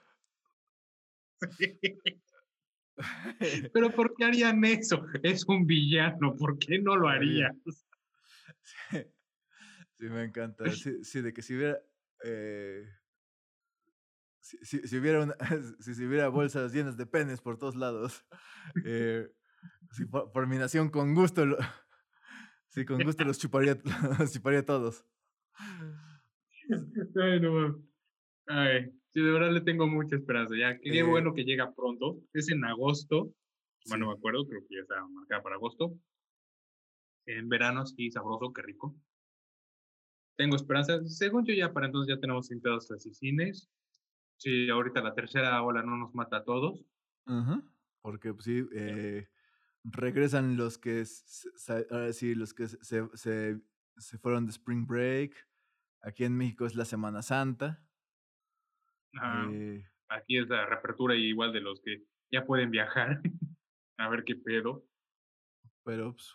Pero 3.72 3.90
¿por 3.90 4.14
qué 4.14 4.24
harían 4.24 4.64
eso? 4.64 5.04
Es 5.22 5.44
un 5.46 5.66
villano, 5.66 6.36
¿por 6.36 6.58
qué 6.58 6.78
no 6.78 6.96
lo 6.96 7.08
harían? 7.08 7.60
Sí, 9.96 10.06
me 10.06 10.24
encanta. 10.24 10.64
Sí, 10.72 11.20
de 11.20 11.32
que 11.32 11.40
si 11.40 11.54
hubiera. 11.54 11.80
Eh, 12.24 12.84
si, 14.40 14.86
si, 14.86 14.98
hubiera 14.98 15.22
una, 15.22 15.36
si, 15.78 16.04
hubiera 16.04 16.28
bolsas 16.28 16.72
llenas 16.72 16.96
de 16.96 17.06
penes 17.06 17.40
por 17.40 17.58
todos 17.58 17.76
lados, 17.76 18.26
eh, 18.84 19.30
Sí, 19.94 20.06
por, 20.06 20.46
mi 20.48 20.56
nación, 20.56 20.90
con 20.90 21.14
gusto. 21.14 21.44
sí, 22.68 22.84
con 22.84 23.02
gusto 23.02 23.24
los 23.24 23.38
chuparía, 23.38 23.78
los 24.18 24.32
chuparía 24.32 24.64
todos. 24.64 25.06
Ay, 27.22 27.40
no 27.40 27.80
Ay, 28.46 28.90
sí, 29.10 29.22
de 29.22 29.30
verdad 29.30 29.52
le 29.52 29.60
tengo 29.60 29.86
mucha 29.86 30.16
esperanza. 30.16 30.54
Ya, 30.58 30.78
qué 30.80 30.98
eh 30.98 31.02
bueno 31.04 31.32
que 31.32 31.44
llega 31.44 31.72
pronto. 31.74 32.20
Es 32.32 32.50
en 32.50 32.64
agosto. 32.64 33.32
Bueno, 33.86 34.06
no 34.06 34.12
me 34.12 34.18
acuerdo, 34.18 34.46
creo 34.48 34.62
que 34.68 34.74
ya 34.74 34.82
está 34.82 35.06
marcada 35.06 35.42
para 35.42 35.56
agosto. 35.56 35.94
En 37.26 37.48
verano, 37.48 37.86
sí, 37.86 38.10
sabroso, 38.10 38.52
qué 38.52 38.62
rico. 38.62 38.96
Tengo 40.36 40.56
esperanza. 40.56 41.04
Según 41.06 41.44
yo, 41.46 41.54
ya 41.54 41.72
para 41.72 41.86
entonces 41.86 42.12
ya 42.12 42.20
tenemos 42.20 42.50
invitados 42.50 42.90
a 42.90 42.98
cines. 42.98 43.70
Sí, 44.38 44.68
ahorita 44.68 45.00
la 45.00 45.14
tercera 45.14 45.62
ola 45.62 45.82
no 45.82 45.96
nos 45.96 46.14
mata 46.14 46.38
a 46.38 46.44
todos. 46.44 46.84
Porque, 48.02 48.34
pues, 48.34 48.44
sí, 48.44 48.66
eh, 48.74 49.28
regresan 49.85 50.56
los 50.56 50.78
que, 50.78 51.05
sí, 51.05 52.35
los 52.35 52.55
que 52.55 52.69
se, 52.69 53.09
se, 53.15 53.61
se 53.97 54.19
fueron 54.19 54.47
de 54.47 54.52
Spring 54.52 54.86
Break. 54.86 55.35
Aquí 56.01 56.24
en 56.24 56.36
México 56.36 56.66
es 56.66 56.74
la 56.74 56.85
Semana 56.85 57.23
Santa. 57.23 57.82
Eh, 59.52 59.86
aquí 60.09 60.39
es 60.39 60.48
la 60.48 60.66
reapertura 60.66 61.15
igual 61.15 61.52
de 61.52 61.61
los 61.61 61.81
que 61.81 62.05
ya 62.31 62.44
pueden 62.44 62.70
viajar. 62.70 63.20
a 63.98 64.09
ver 64.09 64.24
qué 64.24 64.35
pedo. 64.35 64.86
Pero, 65.85 66.12
pues, 66.12 66.35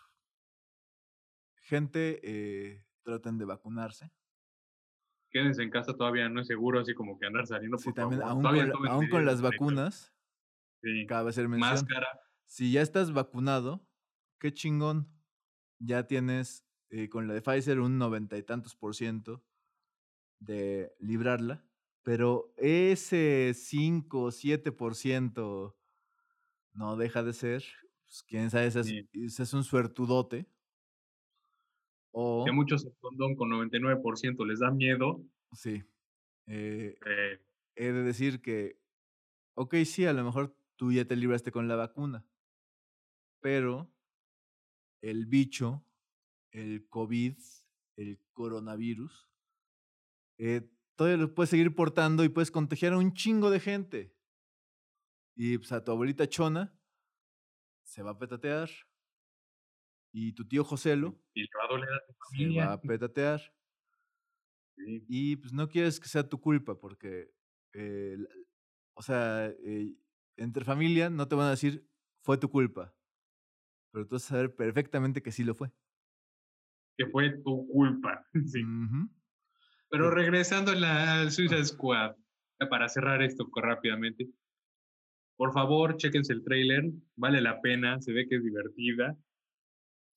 gente, 1.56 2.20
eh, 2.22 2.84
traten 3.02 3.38
de 3.38 3.44
vacunarse. 3.44 4.12
Quédense 5.30 5.62
en 5.62 5.70
casa, 5.70 5.94
todavía 5.94 6.28
no 6.28 6.40
es 6.40 6.48
seguro, 6.48 6.80
así 6.80 6.94
como 6.94 7.18
que 7.18 7.26
andar 7.26 7.46
saliendo. 7.46 7.78
Sí, 7.78 7.92
también, 7.92 8.22
aún, 8.22 8.42
con, 9.08 9.24
las 9.24 9.40
vacunas, 9.40 10.12
sí. 10.82 11.06
cabe 11.06 11.30
hacer 11.30 11.48
mención. 11.48 11.70
Máscara. 11.70 12.08
Si 12.50 12.72
ya 12.72 12.82
estás 12.82 13.12
vacunado, 13.12 13.86
qué 14.40 14.52
chingón. 14.52 15.08
Ya 15.78 16.08
tienes 16.08 16.66
eh, 16.88 17.08
con 17.08 17.28
la 17.28 17.34
de 17.34 17.42
Pfizer 17.42 17.78
un 17.78 17.96
noventa 17.96 18.36
y 18.36 18.42
tantos 18.42 18.74
por 18.74 18.96
ciento 18.96 19.44
de 20.40 20.92
librarla. 20.98 21.64
Pero 22.02 22.52
ese 22.56 23.52
5 23.54 24.20
o 24.20 24.30
7 24.32 24.72
por 24.72 24.96
ciento 24.96 25.78
no 26.72 26.96
deja 26.96 27.22
de 27.22 27.34
ser. 27.34 27.62
Pues, 28.02 28.24
quién 28.24 28.50
sabe, 28.50 28.66
ese 28.66 28.80
es, 28.80 29.54
un 29.54 29.62
suertudote. 29.62 30.48
O, 32.10 32.44
que 32.44 32.50
muchos 32.50 32.84
el 32.84 32.96
condón 32.98 33.36
con 33.36 33.48
99% 33.48 34.44
les 34.44 34.58
da 34.58 34.72
miedo. 34.72 35.22
Sí. 35.52 35.84
Eh, 36.48 36.98
he 37.76 37.92
de 37.92 38.02
decir 38.02 38.42
que, 38.42 38.80
ok, 39.54 39.76
sí, 39.84 40.04
a 40.04 40.12
lo 40.12 40.24
mejor 40.24 40.56
tú 40.74 40.90
ya 40.90 41.04
te 41.04 41.14
libraste 41.14 41.52
con 41.52 41.68
la 41.68 41.76
vacuna, 41.76 42.26
pero 43.40 43.92
el 45.02 45.26
bicho, 45.26 45.84
el 46.50 46.88
COVID, 46.88 47.36
el 47.96 48.18
coronavirus, 48.32 49.28
eh, 50.38 50.70
todavía 50.96 51.18
lo 51.18 51.34
puedes 51.34 51.50
seguir 51.50 51.74
portando 51.74 52.24
y 52.24 52.28
puedes 52.28 52.50
contagiar 52.50 52.92
a 52.92 52.98
un 52.98 53.14
chingo 53.14 53.50
de 53.50 53.60
gente. 53.60 54.14
Y 55.34 55.58
pues 55.58 55.72
a 55.72 55.82
tu 55.82 55.92
abuelita 55.92 56.28
Chona 56.28 56.74
se 57.82 58.02
va 58.02 58.12
a 58.12 58.18
petatear. 58.18 58.70
Y 60.12 60.32
tu 60.32 60.46
tío 60.46 60.64
Joselo 60.64 61.18
y 61.34 61.44
va 61.44 61.64
a 61.64 61.68
doler 61.68 61.88
a 61.88 62.04
tu 62.04 62.14
se 62.36 62.58
va 62.58 62.72
a 62.72 62.80
petatear. 62.80 63.40
Y 64.76 65.36
pues 65.36 65.52
no 65.52 65.68
quieres 65.68 66.00
que 66.00 66.08
sea 66.08 66.28
tu 66.28 66.40
culpa 66.40 66.78
porque, 66.78 67.32
eh, 67.74 68.16
o 68.94 69.02
sea, 69.02 69.46
eh, 69.46 69.94
entre 70.36 70.64
familia 70.64 71.10
no 71.10 71.28
te 71.28 71.34
van 71.34 71.46
a 71.46 71.50
decir 71.50 71.88
fue 72.22 72.38
tu 72.38 72.50
culpa. 72.50 72.94
Pero 73.92 74.06
tú 74.06 74.14
vas 74.16 74.24
a 74.26 74.28
saber 74.28 74.54
perfectamente 74.54 75.22
que 75.22 75.32
sí 75.32 75.44
lo 75.44 75.54
fue. 75.54 75.70
Que 76.96 77.06
fue 77.06 77.30
tu 77.42 77.66
culpa. 77.68 78.26
Sí. 78.46 78.62
Pero 79.90 80.10
regresando 80.10 80.70
a 80.70 80.76
la 80.76 81.30
Suicide 81.30 81.64
Squad, 81.64 82.14
para 82.68 82.88
cerrar 82.88 83.22
esto 83.22 83.50
rápidamente, 83.56 84.28
por 85.36 85.52
favor, 85.52 85.96
chequense 85.96 86.32
el 86.32 86.44
trailer, 86.44 86.84
vale 87.16 87.40
la 87.40 87.60
pena, 87.60 88.00
se 88.00 88.12
ve 88.12 88.28
que 88.28 88.36
es 88.36 88.44
divertida. 88.44 89.16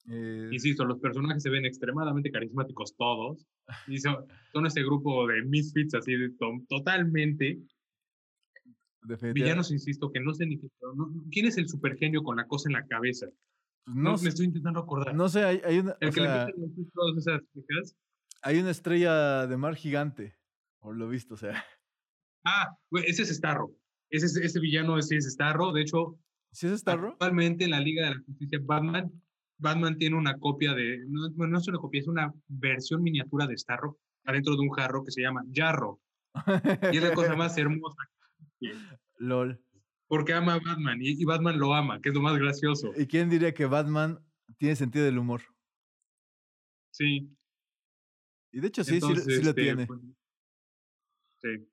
Eh, 0.10 0.50
Insisto, 0.52 0.84
los 0.84 1.00
personajes 1.00 1.42
se 1.42 1.50
ven 1.50 1.66
extremadamente 1.66 2.30
carismáticos 2.30 2.96
todos. 2.98 3.48
Y 3.88 4.00
son, 4.00 4.26
son 4.52 4.66
ese 4.66 4.84
grupo 4.84 5.26
de 5.28 5.44
misfits 5.44 5.96
así 5.96 6.14
de 6.14 6.30
totalmente. 6.68 7.60
Villanos, 9.34 9.72
insisto, 9.72 10.12
que 10.12 10.20
no 10.20 10.34
sé 10.34 10.46
ni 10.46 10.60
qué. 10.60 10.68
¿Quién 11.32 11.46
es 11.46 11.58
el 11.58 11.68
supergenio 11.68 12.22
con 12.22 12.36
la 12.36 12.46
cosa 12.46 12.70
en 12.70 12.74
la 12.74 12.86
cabeza? 12.86 13.28
Pues 13.86 13.96
no, 13.98 14.18
me 14.18 14.30
estoy 14.30 14.46
intentando 14.46 14.80
acordar. 14.80 15.14
No 15.14 15.28
sé, 15.28 15.44
hay, 15.44 15.80
una. 15.80 15.96
El 16.00 16.14
que 16.14 16.22
le 16.22 16.30
todas 16.94 17.18
esas 17.18 17.42
Hay 18.42 18.60
una 18.60 18.72
estrella 18.72 19.46
de 19.48 19.58
mar 19.58 19.76
gigante, 19.76 20.38
por 20.80 20.96
lo 20.96 21.08
visto, 21.10 21.34
o 21.34 21.38
sea. 21.38 21.64
Ah, 22.46 22.78
ese 23.06 23.24
es 23.24 23.30
Starro. 23.30 23.72
Ese, 24.10 24.46
ese 24.46 24.60
villano 24.60 24.98
ese 24.98 25.18
es 25.18 25.32
Starro. 25.32 25.72
De 25.72 25.82
hecho, 25.82 26.20
¿sí 26.52 26.68
es 26.68 26.80
Starro? 26.80 27.12
Actualmente 27.12 27.66
en 27.66 27.72
la 27.72 27.80
Liga 27.80 28.06
de 28.06 28.16
la 28.16 28.22
Justicia 28.26 28.60
Batman, 28.62 29.12
Batman 29.58 29.98
tiene 29.98 30.18
una 30.18 30.38
copia 30.38 30.74
de, 30.74 31.00
no, 31.08 31.30
no 31.30 31.58
es 31.58 31.68
una 31.68 31.78
copia, 31.78 32.02
es 32.02 32.08
una 32.08 32.34
versión 32.48 33.02
miniatura 33.02 33.48
de 33.48 33.58
Starro 33.58 33.98
adentro 34.26 34.56
de 34.56 34.62
un 34.62 34.70
jarro 34.70 35.04
que 35.04 35.12
se 35.12 35.22
llama 35.22 35.44
Jarro. 35.54 36.00
y 36.92 36.98
es 36.98 37.04
la 37.04 37.14
cosa 37.14 37.36
más 37.38 37.58
hermosa. 37.58 37.98
LOL. 39.18 39.60
Porque 40.14 40.32
ama 40.32 40.54
a 40.54 40.60
Batman 40.60 41.02
y, 41.02 41.20
y, 41.20 41.26
Batman 41.26 41.58
lo 41.58 41.74
ama, 41.74 42.00
que 42.00 42.10
es 42.10 42.14
lo 42.14 42.22
más 42.22 42.38
gracioso. 42.38 42.92
¿Y 42.96 43.08
quién 43.08 43.32
diría 43.32 43.52
que 43.52 43.66
Batman 43.66 44.24
tiene 44.60 44.76
sentido 44.76 45.06
del 45.06 45.18
humor? 45.18 45.42
Sí. 46.92 47.36
Y 48.52 48.60
de 48.60 48.68
hecho 48.68 48.84
sí, 48.84 49.02
sí, 49.02 49.08
sí, 49.16 49.42
lo 49.42 49.50
este, 49.50 49.54
tiene. 49.56 49.88
Pues, 49.88 50.02
sí. 51.42 51.68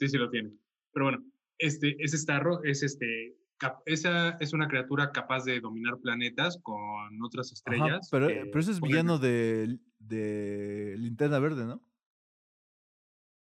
Sí, 0.00 0.08
sí 0.08 0.16
lo 0.16 0.30
tiene. 0.30 0.56
Pero 0.94 1.04
bueno, 1.04 1.22
este, 1.58 1.94
ese 2.02 2.16
Starro 2.16 2.64
es 2.64 2.82
este, 2.82 3.36
esa 3.84 4.38
es 4.40 4.54
una 4.54 4.66
criatura 4.66 5.12
capaz 5.12 5.44
de 5.44 5.60
dominar 5.60 5.98
planetas 5.98 6.58
con 6.62 7.22
otras 7.22 7.52
estrellas. 7.52 8.08
pero, 8.10 8.28
pero 8.28 8.58
ese 8.58 8.70
es 8.70 8.80
villano 8.80 9.18
de, 9.18 9.78
de 9.98 10.94
Linterna 10.96 11.40
Verde, 11.40 11.66
¿no? 11.66 11.82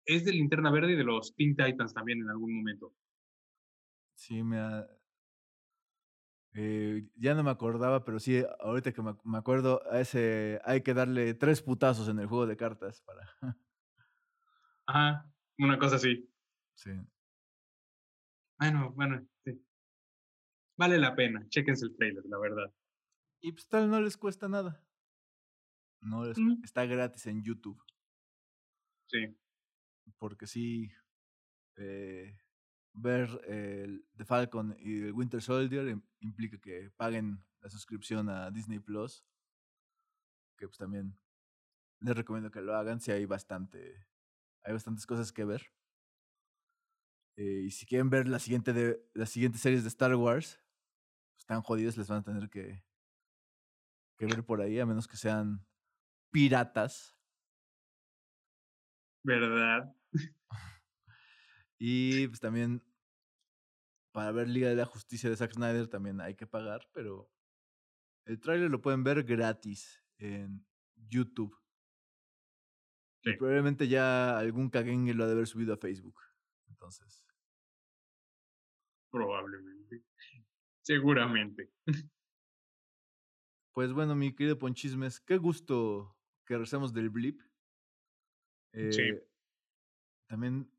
Es 0.04 0.24
de 0.24 0.32
Linterna 0.32 0.72
Verde 0.72 0.94
y 0.94 0.96
de 0.96 1.04
los 1.04 1.32
Teen 1.36 1.54
Titans 1.54 1.94
también 1.94 2.22
en 2.22 2.28
algún 2.30 2.56
momento. 2.56 2.92
Sí, 4.14 4.42
me 4.42 4.58
ha... 4.58 4.86
Eh, 6.56 7.08
ya 7.16 7.34
no 7.34 7.42
me 7.42 7.50
acordaba, 7.50 8.04
pero 8.04 8.20
sí, 8.20 8.44
ahorita 8.60 8.92
que 8.92 9.02
me, 9.02 9.16
me, 9.24 9.38
acuerdo, 9.38 9.82
a 9.90 10.00
ese 10.00 10.60
hay 10.64 10.82
que 10.82 10.94
darle 10.94 11.34
tres 11.34 11.60
putazos 11.60 12.08
en 12.08 12.20
el 12.20 12.28
juego 12.28 12.46
de 12.46 12.56
cartas 12.56 13.02
para. 13.02 13.28
Ajá, 14.86 15.28
una 15.58 15.78
cosa 15.78 15.96
así. 15.96 16.30
Sí. 16.76 16.92
Bueno, 18.58 18.92
bueno, 18.92 19.26
sí. 19.44 19.60
Vale 20.76 20.98
la 20.98 21.14
pena, 21.14 21.44
chequense 21.48 21.86
el 21.86 21.96
trailer, 21.96 22.24
la 22.26 22.38
verdad. 22.38 22.72
Y 23.40 23.52
pues 23.52 23.68
tal 23.68 23.90
no 23.90 24.00
les 24.00 24.16
cuesta 24.16 24.48
nada. 24.48 24.82
No 26.00 26.24
les, 26.24 26.38
mm. 26.38 26.62
Está 26.62 26.86
gratis 26.86 27.26
en 27.26 27.42
YouTube. 27.42 27.82
Sí. 29.06 29.36
Porque 30.18 30.46
sí, 30.46 30.90
eh, 31.76 32.38
ver 32.94 33.28
el 33.46 34.06
The 34.16 34.24
Falcon 34.24 34.76
y 34.78 35.02
el 35.02 35.12
Winter 35.12 35.42
Soldier 35.42 35.98
implica 36.20 36.58
que 36.58 36.90
paguen 36.96 37.44
la 37.60 37.68
suscripción 37.68 38.28
a 38.28 38.50
Disney 38.50 38.78
Plus. 38.78 39.24
Que 40.56 40.66
pues 40.66 40.78
también 40.78 41.18
les 42.00 42.16
recomiendo 42.16 42.50
que 42.50 42.60
lo 42.60 42.76
hagan 42.76 43.00
si 43.00 43.10
hay 43.10 43.26
bastante, 43.26 44.06
hay 44.62 44.72
bastantes 44.72 45.06
cosas 45.06 45.32
que 45.32 45.44
ver. 45.44 45.72
Eh, 47.36 47.64
y 47.66 47.70
si 47.72 47.84
quieren 47.84 48.10
ver 48.10 48.28
la 48.28 48.38
siguiente 48.38 48.72
de, 48.72 49.04
las 49.12 49.30
siguientes 49.30 49.60
series 49.60 49.82
de 49.82 49.88
Star 49.88 50.14
Wars, 50.14 50.60
están 51.36 51.62
jodidos, 51.62 51.96
les 51.96 52.08
van 52.08 52.20
a 52.20 52.22
tener 52.22 52.48
que, 52.48 52.84
que 54.16 54.26
ver 54.26 54.44
por 54.44 54.60
ahí, 54.60 54.78
a 54.78 54.86
menos 54.86 55.08
que 55.08 55.16
sean 55.16 55.66
piratas. 56.30 57.18
¿Verdad? 59.24 59.96
y 61.86 62.28
pues 62.28 62.40
también 62.40 62.82
para 64.10 64.32
ver 64.32 64.48
Liga 64.48 64.70
de 64.70 64.74
la 64.74 64.86
Justicia 64.86 65.28
de 65.28 65.36
Zack 65.36 65.52
Snyder 65.52 65.86
también 65.86 66.18
hay 66.18 66.34
que 66.34 66.46
pagar, 66.46 66.88
pero 66.94 67.30
el 68.24 68.40
tráiler 68.40 68.70
lo 68.70 68.80
pueden 68.80 69.04
ver 69.04 69.22
gratis 69.22 70.02
en 70.16 70.66
YouTube. 70.94 71.54
Y 73.22 73.36
probablemente 73.36 73.86
ya 73.86 74.38
algún 74.38 74.70
caguengue 74.70 75.12
lo 75.12 75.24
ha 75.24 75.26
de 75.26 75.34
haber 75.34 75.46
subido 75.46 75.74
a 75.74 75.76
Facebook. 75.76 76.18
Entonces. 76.68 77.26
Probablemente. 79.10 80.04
Seguramente. 80.82 81.70
Pues 83.74 83.92
bueno, 83.92 84.14
mi 84.14 84.32
querido 84.32 84.56
Ponchismes, 84.56 85.18
qué 85.18 85.36
gusto 85.36 86.16
que 86.46 86.56
recemos 86.56 86.94
del 86.94 87.10
blip. 87.10 87.40
sí. 88.72 89.02
Eh, 89.02 89.28
también 90.28 90.70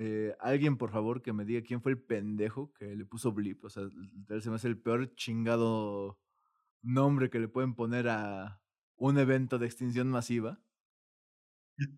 eh, 0.00 0.36
alguien, 0.38 0.76
por 0.76 0.92
favor, 0.92 1.22
que 1.22 1.32
me 1.32 1.44
diga 1.44 1.60
quién 1.62 1.82
fue 1.82 1.90
el 1.90 1.98
pendejo 1.98 2.72
que 2.74 2.94
le 2.94 3.04
puso 3.04 3.32
Blip. 3.32 3.64
O 3.64 3.68
sea, 3.68 3.82
se 4.40 4.48
me 4.48 4.54
hace 4.54 4.68
el 4.68 4.78
peor 4.78 5.12
chingado 5.16 6.20
nombre 6.82 7.30
que 7.30 7.40
le 7.40 7.48
pueden 7.48 7.74
poner 7.74 8.08
a 8.08 8.62
un 8.94 9.18
evento 9.18 9.58
de 9.58 9.66
extinción 9.66 10.08
masiva. 10.08 10.60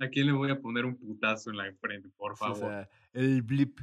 ¿A 0.00 0.08
quién 0.08 0.26
le 0.26 0.32
voy 0.32 0.50
a 0.50 0.58
poner 0.58 0.86
un 0.86 0.96
putazo 0.96 1.50
en 1.50 1.58
la 1.58 1.72
frente, 1.74 2.08
por 2.16 2.38
favor? 2.38 2.56
o 2.56 2.60
sea, 2.60 2.88
el 3.12 3.42
Blip. 3.42 3.80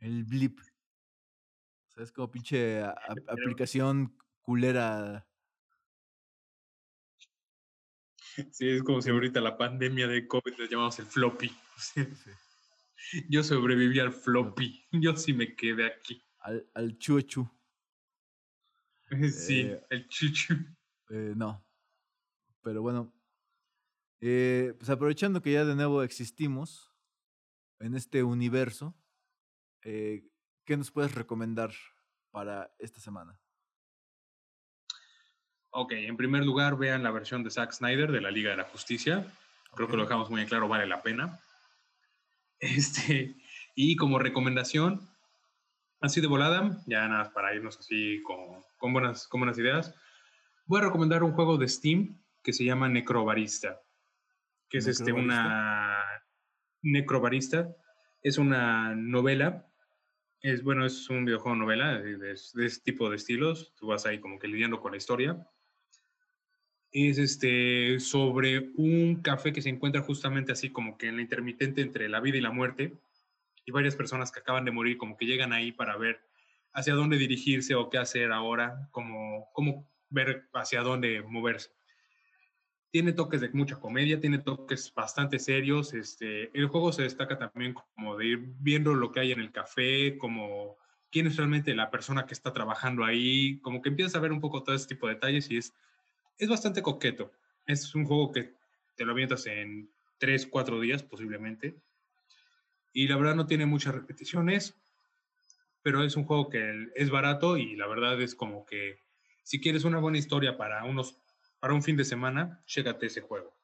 El 0.00 0.24
Blip. 0.24 0.60
O 0.60 1.90
sea, 1.90 2.04
es 2.04 2.12
como 2.12 2.30
pinche 2.30 2.82
aplicación 3.62 4.14
culera. 4.42 5.26
Sí, 8.50 8.68
es 8.68 8.82
como 8.82 9.00
si 9.00 9.08
ahorita 9.08 9.40
la 9.40 9.56
pandemia 9.56 10.06
de 10.06 10.28
COVID 10.28 10.54
le 10.58 10.68
llamamos 10.68 10.98
el 10.98 11.06
floppy. 11.06 11.50
Yo 13.28 13.42
sobreviví 13.42 13.98
al 14.00 14.12
floppy. 14.12 14.86
Yo 14.92 15.16
sí 15.16 15.32
me 15.32 15.54
quedé 15.54 15.86
aquí. 15.86 16.22
Al, 16.40 16.68
al 16.74 16.98
chuchu. 16.98 17.48
Sí, 19.32 19.60
eh, 19.62 19.86
el 19.88 20.06
chuchu. 20.08 20.54
Eh, 21.08 21.32
no. 21.34 21.64
Pero 22.62 22.82
bueno. 22.82 23.14
Eh, 24.20 24.74
pues 24.76 24.90
aprovechando 24.90 25.40
que 25.40 25.52
ya 25.52 25.64
de 25.64 25.76
nuevo 25.76 26.02
existimos 26.02 26.92
en 27.78 27.94
este 27.94 28.22
universo, 28.24 28.94
¿qué 29.80 30.76
nos 30.76 30.90
puedes 30.90 31.14
recomendar 31.14 31.72
para 32.32 32.74
esta 32.78 33.00
semana? 33.00 33.40
Ok, 35.70 35.92
en 35.92 36.16
primer 36.16 36.44
lugar, 36.44 36.76
vean 36.76 37.04
la 37.04 37.12
versión 37.12 37.44
de 37.44 37.50
Zack 37.50 37.72
Snyder 37.72 38.10
de 38.10 38.20
la 38.20 38.32
Liga 38.32 38.50
de 38.50 38.56
la 38.56 38.64
Justicia. 38.64 39.32
Creo 39.74 39.86
que 39.86 39.96
lo 39.96 40.02
dejamos 40.02 40.28
muy 40.28 40.44
claro, 40.46 40.66
vale 40.66 40.86
la 40.86 41.00
pena. 41.02 41.38
Este, 42.60 43.36
y 43.74 43.94
como 43.96 44.18
recomendación, 44.18 45.08
así 46.00 46.20
de 46.20 46.26
volada, 46.26 46.82
ya 46.86 47.06
nada 47.06 47.32
para 47.32 47.54
irnos 47.54 47.78
así 47.78 48.20
con, 48.22 48.64
con, 48.78 48.92
buenas, 48.92 49.28
con 49.28 49.40
buenas 49.40 49.58
ideas, 49.58 49.94
voy 50.66 50.80
a 50.80 50.84
recomendar 50.84 51.22
un 51.22 51.32
juego 51.32 51.56
de 51.56 51.68
Steam 51.68 52.20
que 52.42 52.52
se 52.52 52.64
llama 52.64 52.88
Necrobarista, 52.88 53.80
que 54.68 54.78
es 54.78 54.86
este, 54.88 55.12
una 55.12 56.02
Necrobarista, 56.82 57.74
es 58.22 58.38
una 58.38 58.94
novela, 58.96 59.66
es 60.40 60.64
bueno, 60.64 60.84
es 60.84 61.08
un 61.08 61.24
videojuego 61.24 61.56
novela 61.56 62.00
de, 62.00 62.16
de, 62.16 62.34
de 62.54 62.66
este 62.66 62.82
tipo 62.82 63.08
de 63.08 63.16
estilos, 63.16 63.72
tú 63.76 63.86
vas 63.86 64.04
ahí 64.04 64.18
como 64.20 64.38
que 64.38 64.48
lidiando 64.48 64.80
con 64.80 64.92
la 64.92 64.98
historia 64.98 65.48
es 66.92 67.18
este, 67.18 68.00
sobre 68.00 68.70
un 68.76 69.20
café 69.22 69.52
que 69.52 69.62
se 69.62 69.68
encuentra 69.68 70.02
justamente 70.02 70.52
así 70.52 70.70
como 70.70 70.96
que 70.96 71.08
en 71.08 71.16
la 71.16 71.22
intermitente 71.22 71.82
entre 71.82 72.08
la 72.08 72.20
vida 72.20 72.38
y 72.38 72.40
la 72.40 72.50
muerte 72.50 72.94
y 73.66 73.70
varias 73.70 73.96
personas 73.96 74.32
que 74.32 74.40
acaban 74.40 74.64
de 74.64 74.70
morir 74.70 74.96
como 74.96 75.16
que 75.16 75.26
llegan 75.26 75.52
ahí 75.52 75.72
para 75.72 75.96
ver 75.96 76.20
hacia 76.72 76.94
dónde 76.94 77.18
dirigirse 77.18 77.74
o 77.74 77.90
qué 77.90 77.98
hacer 77.98 78.32
ahora, 78.32 78.88
como, 78.92 79.48
cómo 79.52 79.86
ver 80.08 80.48
hacia 80.54 80.82
dónde 80.82 81.22
moverse. 81.22 81.70
Tiene 82.90 83.12
toques 83.12 83.42
de 83.42 83.50
mucha 83.50 83.76
comedia, 83.76 84.20
tiene 84.20 84.38
toques 84.38 84.92
bastante 84.94 85.38
serios. 85.38 85.92
Este, 85.92 86.56
el 86.58 86.68
juego 86.68 86.92
se 86.92 87.02
destaca 87.02 87.36
también 87.36 87.74
como 87.74 88.16
de 88.16 88.26
ir 88.26 88.38
viendo 88.60 88.94
lo 88.94 89.12
que 89.12 89.20
hay 89.20 89.32
en 89.32 89.40
el 89.40 89.52
café, 89.52 90.16
como 90.16 90.78
quién 91.10 91.26
es 91.26 91.36
realmente 91.36 91.74
la 91.74 91.90
persona 91.90 92.24
que 92.26 92.34
está 92.34 92.52
trabajando 92.52 93.04
ahí, 93.04 93.60
como 93.60 93.82
que 93.82 93.90
empiezas 93.90 94.14
a 94.14 94.20
ver 94.20 94.32
un 94.32 94.40
poco 94.40 94.62
todo 94.62 94.74
ese 94.74 94.88
tipo 94.88 95.06
de 95.06 95.14
detalles 95.14 95.50
y 95.50 95.58
es 95.58 95.74
es 96.38 96.48
bastante 96.48 96.82
coqueto. 96.82 97.32
Es 97.66 97.94
un 97.94 98.04
juego 98.04 98.32
que 98.32 98.54
te 98.96 99.04
lo 99.04 99.12
avientas 99.12 99.46
en 99.46 99.90
3, 100.18 100.46
4 100.46 100.80
días 100.80 101.02
posiblemente. 101.02 101.80
Y 102.92 103.08
la 103.08 103.16
verdad 103.16 103.34
no 103.34 103.46
tiene 103.46 103.66
muchas 103.66 103.94
repeticiones, 103.94 104.74
pero 105.82 106.02
es 106.02 106.16
un 106.16 106.24
juego 106.24 106.48
que 106.48 106.88
es 106.94 107.10
barato 107.10 107.56
y 107.56 107.76
la 107.76 107.86
verdad 107.86 108.20
es 108.20 108.34
como 108.34 108.64
que 108.64 109.00
si 109.42 109.60
quieres 109.60 109.84
una 109.84 109.98
buena 109.98 110.18
historia 110.18 110.56
para, 110.56 110.84
unos, 110.84 111.18
para 111.60 111.74
un 111.74 111.82
fin 111.82 111.96
de 111.96 112.04
semana, 112.04 112.62
chécate 112.66 113.06
ese 113.06 113.20
juego. 113.20 113.54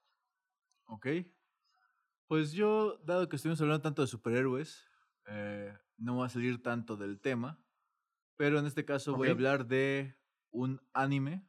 Ok. 0.87 1.07
Pues 2.27 2.53
yo, 2.53 2.99
dado 3.05 3.29
que 3.29 3.37
estuvimos 3.37 3.61
hablando 3.61 3.83
tanto 3.83 4.03
de 4.03 4.09
superhéroes, 4.09 4.87
eh, 5.27 5.77
no 5.99 6.15
voy 6.15 6.27
a 6.27 6.31
salir 6.31 6.63
tanto 6.63 6.97
del 6.97 7.21
tema, 7.21 7.63
pero 8.37 8.59
en 8.59 8.67
este 8.67 8.85
caso 8.85 9.15
voy 9.17 9.29
a 9.29 9.33
hablar 9.33 9.67
de 9.67 10.17
un 10.51 10.81
anime 10.93 11.47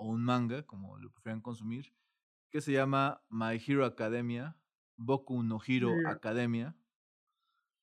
o 0.00 0.08
un 0.08 0.24
manga, 0.24 0.62
como 0.66 0.96
lo 0.98 1.12
prefieran 1.12 1.42
consumir, 1.42 1.92
que 2.50 2.60
se 2.60 2.72
llama 2.72 3.22
My 3.28 3.60
Hero 3.64 3.84
Academia, 3.84 4.56
Boku 4.96 5.42
no 5.42 5.60
Hero 5.64 5.92
Academia. 6.08 6.74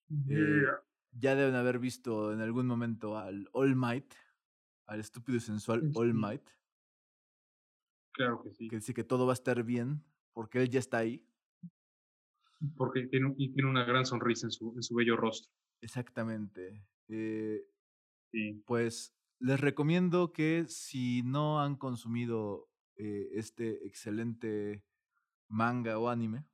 Eh, 0.10 0.64
ya 1.12 1.36
deben 1.36 1.56
haber 1.56 1.80
visto 1.80 2.34
en 2.34 2.42
algún 2.42 2.66
momento 2.66 3.18
al 3.18 3.48
All 3.54 3.76
Might, 3.76 4.14
al 4.88 5.00
estúpido 5.00 5.38
y 5.38 5.42
sensual 5.42 5.92
All 5.94 6.14
Might. 6.14 6.50
Claro 8.14 8.42
que 8.42 8.52
sí. 8.52 8.68
Que 8.68 8.78
dice 8.78 8.94
que 8.94 9.04
todo 9.04 9.26
va 9.28 9.34
a 9.34 9.40
estar 9.40 9.64
bien, 9.64 10.04
porque 10.34 10.62
él 10.62 10.70
ya 10.70 10.80
está 10.80 10.98
ahí. 10.98 11.24
Porque 12.76 13.06
tiene, 13.08 13.36
y 13.38 13.54
tiene 13.54 13.70
una 13.70 13.86
gran 13.86 14.06
sonrisa 14.06 14.48
en 14.48 14.52
su, 14.52 14.74
en 14.76 14.82
su 14.82 14.96
bello 14.96 15.16
rostro. 15.16 15.54
Exactamente. 15.82 16.84
Eh, 17.10 17.64
sí. 18.32 18.64
Pues 18.66 19.17
les 19.40 19.60
recomiendo 19.60 20.32
que 20.32 20.66
si 20.68 21.22
no 21.24 21.62
han 21.62 21.76
consumido 21.76 22.70
eh, 22.96 23.30
este 23.34 23.86
excelente 23.86 24.84
manga 25.48 26.00
o 26.00 26.10
anime, 26.10 26.46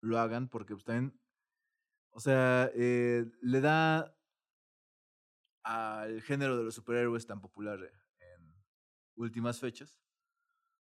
lo 0.00 0.18
hagan 0.18 0.48
porque 0.48 0.74
pues, 0.74 0.84
también, 0.84 1.20
o 2.10 2.20
sea, 2.20 2.70
eh, 2.74 3.26
le 3.42 3.60
da 3.60 4.16
al 5.62 6.22
género 6.22 6.56
de 6.56 6.64
los 6.64 6.74
superhéroes 6.74 7.26
tan 7.26 7.40
popular 7.40 7.80
en 8.20 8.54
últimas 9.16 9.60
fechas, 9.60 10.00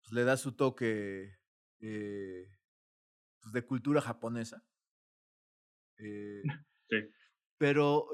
pues 0.02 0.12
le 0.12 0.24
da 0.24 0.36
su 0.36 0.52
toque 0.52 1.38
eh, 1.80 2.48
pues, 3.40 3.52
de 3.52 3.66
cultura 3.66 4.00
japonesa. 4.00 4.64
sí. 6.90 6.96
Pero 7.58 8.08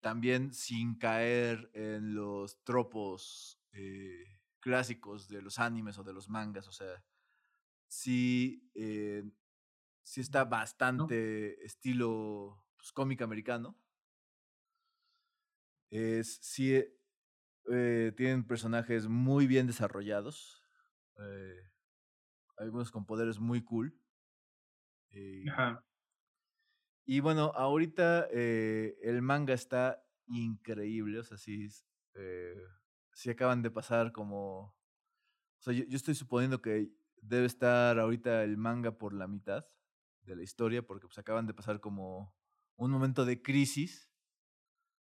también 0.00 0.52
sin 0.52 0.96
caer 0.96 1.70
en 1.74 2.14
los 2.14 2.62
tropos 2.64 3.60
eh, 3.72 4.40
clásicos 4.60 5.28
de 5.28 5.42
los 5.42 5.58
animes 5.58 5.98
o 5.98 6.04
de 6.04 6.12
los 6.12 6.28
mangas. 6.28 6.68
O 6.68 6.72
sea, 6.72 7.04
sí, 7.88 8.70
eh, 8.74 9.24
sí 10.02 10.20
está 10.20 10.44
bastante 10.44 11.64
estilo 11.64 12.64
pues, 12.76 12.92
cómic 12.92 13.22
americano. 13.22 13.76
Es, 15.90 16.38
sí, 16.42 16.84
eh, 17.70 18.12
tienen 18.16 18.46
personajes 18.46 19.08
muy 19.08 19.46
bien 19.46 19.66
desarrollados. 19.66 20.62
algunos 22.56 22.90
con 22.90 23.06
poderes 23.06 23.38
muy 23.38 23.64
cool. 23.64 23.98
Ajá. 25.48 25.82
Y 27.10 27.20
bueno, 27.20 27.52
ahorita 27.54 28.28
eh, 28.30 28.98
el 29.00 29.22
manga 29.22 29.54
está 29.54 30.06
increíble, 30.26 31.18
o 31.18 31.24
sea, 31.24 31.38
sí, 31.38 31.66
eh, 32.12 32.54
sí 33.14 33.30
acaban 33.30 33.62
de 33.62 33.70
pasar 33.70 34.12
como... 34.12 34.58
O 34.60 35.60
sea, 35.60 35.72
yo, 35.72 35.84
estoy 35.88 36.14
suponiendo 36.14 36.60
que 36.60 36.92
debe 37.22 37.46
estar 37.46 37.98
ahorita 37.98 38.44
el 38.44 38.58
manga 38.58 38.98
por 38.98 39.14
la 39.14 39.26
mitad 39.26 39.64
de 40.20 40.36
la 40.36 40.42
historia, 40.42 40.86
porque 40.86 41.06
pues 41.06 41.16
acaban 41.16 41.46
de 41.46 41.54
pasar 41.54 41.80
como 41.80 42.36
un 42.76 42.90
momento 42.90 43.24
de 43.24 43.40
crisis 43.40 44.12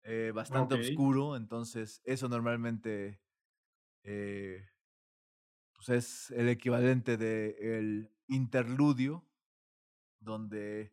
eh, 0.02 0.32
bastante 0.35 0.74
oscuro, 0.74 1.35
entonces 1.35 2.02
eso 2.05 2.28
normalmente 2.28 3.23
eh, 4.02 4.68
pues 5.73 5.89
es 5.89 6.31
el 6.32 6.51
equivalente 6.51 7.16
de 7.16 7.56
el 7.78 8.12
interludio, 8.28 9.27
donde 10.20 10.90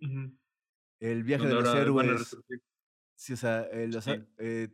el 1.04 1.24
viaje 1.24 1.48
de 1.48 1.54
los 1.54 1.76
héroes. 1.76 2.38
Sí, 3.16 3.34
o 3.34 3.38
sea, 3.38 3.68
eh, 4.38 4.70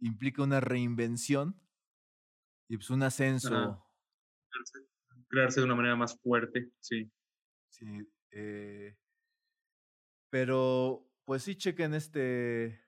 implica 0.00 0.42
una 0.42 0.60
reinvención 0.60 1.60
y 2.68 2.76
pues 2.76 2.90
un 2.90 3.02
ascenso. 3.02 3.86
Crearse 5.28 5.60
de 5.60 5.66
una 5.66 5.74
manera 5.74 5.96
más 5.96 6.18
fuerte, 6.20 6.72
sí. 6.80 7.10
Sí. 7.68 7.86
Eh, 8.30 8.96
pero, 10.30 11.06
pues 11.24 11.42
sí, 11.42 11.54
chequen 11.56 11.94
este. 11.94 12.82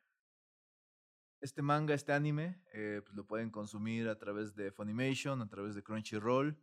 Este 1.42 1.60
manga, 1.60 1.94
este 1.94 2.12
anime, 2.12 2.62
eh, 2.72 3.02
pues 3.04 3.14
lo 3.14 3.26
pueden 3.26 3.50
consumir 3.50 4.08
a 4.08 4.18
través 4.18 4.56
de 4.56 4.72
Funimation, 4.72 5.42
a 5.42 5.48
través 5.48 5.74
de 5.74 5.82
Crunchyroll. 5.82 6.58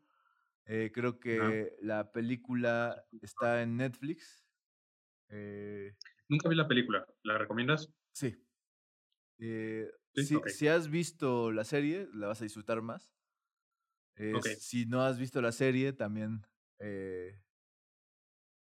creo 0.66 1.20
que 1.20 1.78
la 1.80 2.12
película 2.12 3.06
está 3.22 3.62
en 3.62 3.78
Netflix. 3.78 4.44
Eh, 5.30 5.96
Nunca 6.30 6.50
vi 6.50 6.56
la 6.56 6.68
película. 6.68 7.06
¿La 7.24 7.38
recomiendas? 7.38 7.90
Sí. 8.14 8.36
Eh, 9.40 9.90
si, 10.48 10.68
has 10.68 10.90
visto 10.90 11.52
la 11.52 11.64
serie, 11.64 12.08
la 12.14 12.28
vas 12.28 12.42
a 12.42 12.46
disfrutar 12.46 12.82
más. 12.82 13.12
Si 14.60 14.86
no 14.86 15.02
has 15.02 15.18
visto 15.18 15.42
la 15.42 15.52
serie, 15.52 15.92
también, 15.92 16.46
eh, 16.80 17.42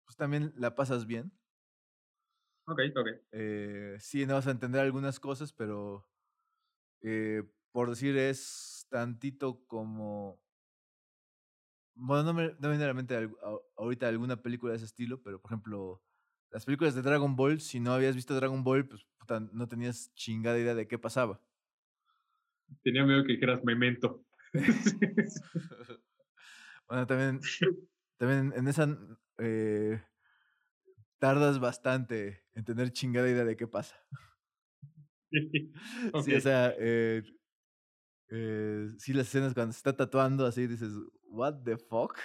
pues 0.05 0.17
también 0.17 0.53
la 0.55 0.75
pasas 0.75 1.05
bien. 1.05 1.31
Ok, 2.65 2.81
ok. 2.95 3.07
Eh, 3.31 3.95
sí, 3.99 4.25
no 4.25 4.33
vas 4.33 4.47
a 4.47 4.51
entender 4.51 4.81
algunas 4.81 5.19
cosas, 5.19 5.53
pero 5.53 6.07
por 7.71 7.89
decir 7.89 8.17
es 8.17 8.87
tantito 8.89 9.65
como... 9.67 10.41
Bueno, 11.95 12.23
no 12.23 12.33
me, 12.33 12.55
no 12.59 12.69
viene 12.69 12.83
a 12.83 12.87
la 12.87 12.93
mente 12.93 13.29
ahorita 13.77 14.07
alguna 14.07 14.41
película 14.41 14.71
de 14.71 14.77
ese 14.77 14.85
estilo, 14.85 15.21
pero 15.23 15.41
por 15.41 15.49
ejemplo, 15.49 16.03
las 16.51 16.65
películas 16.65 16.95
de 16.95 17.01
Dragon 17.01 17.35
Ball, 17.35 17.59
si 17.59 17.79
no 17.79 17.93
habías 17.93 18.15
visto 18.15 18.35
Dragon 18.35 18.63
Ball, 18.63 18.87
pues 18.87 19.05
no 19.51 19.67
tenías 19.67 20.13
chingada 20.15 20.57
idea 20.57 20.75
de 20.75 20.87
qué 20.87 20.97
pasaba. 20.97 21.41
Tenía 22.83 23.03
miedo 23.05 23.23
que 23.23 23.33
dijeras 23.33 23.63
memento. 23.63 24.23
bueno, 26.87 27.05
también, 27.05 27.41
también 28.17 28.53
en 28.55 28.67
esa 28.67 28.97
eh, 29.39 30.01
tardas 31.19 31.59
bastante 31.59 32.45
en 32.53 32.63
tener 32.63 32.91
chingada 32.91 33.29
idea 33.29 33.45
de 33.45 33.57
qué 33.57 33.67
pasa. 33.67 33.95
Sí, 36.23 36.33
o 36.33 36.39
sea, 36.39 36.73
eh, 36.79 37.21
eh, 38.29 38.87
sí, 38.97 39.11
las 39.11 39.27
escenas 39.27 39.53
cuando 39.53 39.73
se 39.73 39.79
está 39.79 39.93
tatuando 39.93 40.45
así 40.45 40.67
dices, 40.67 40.93
¿What 41.29 41.63
the 41.65 41.77
fuck? 41.77 42.17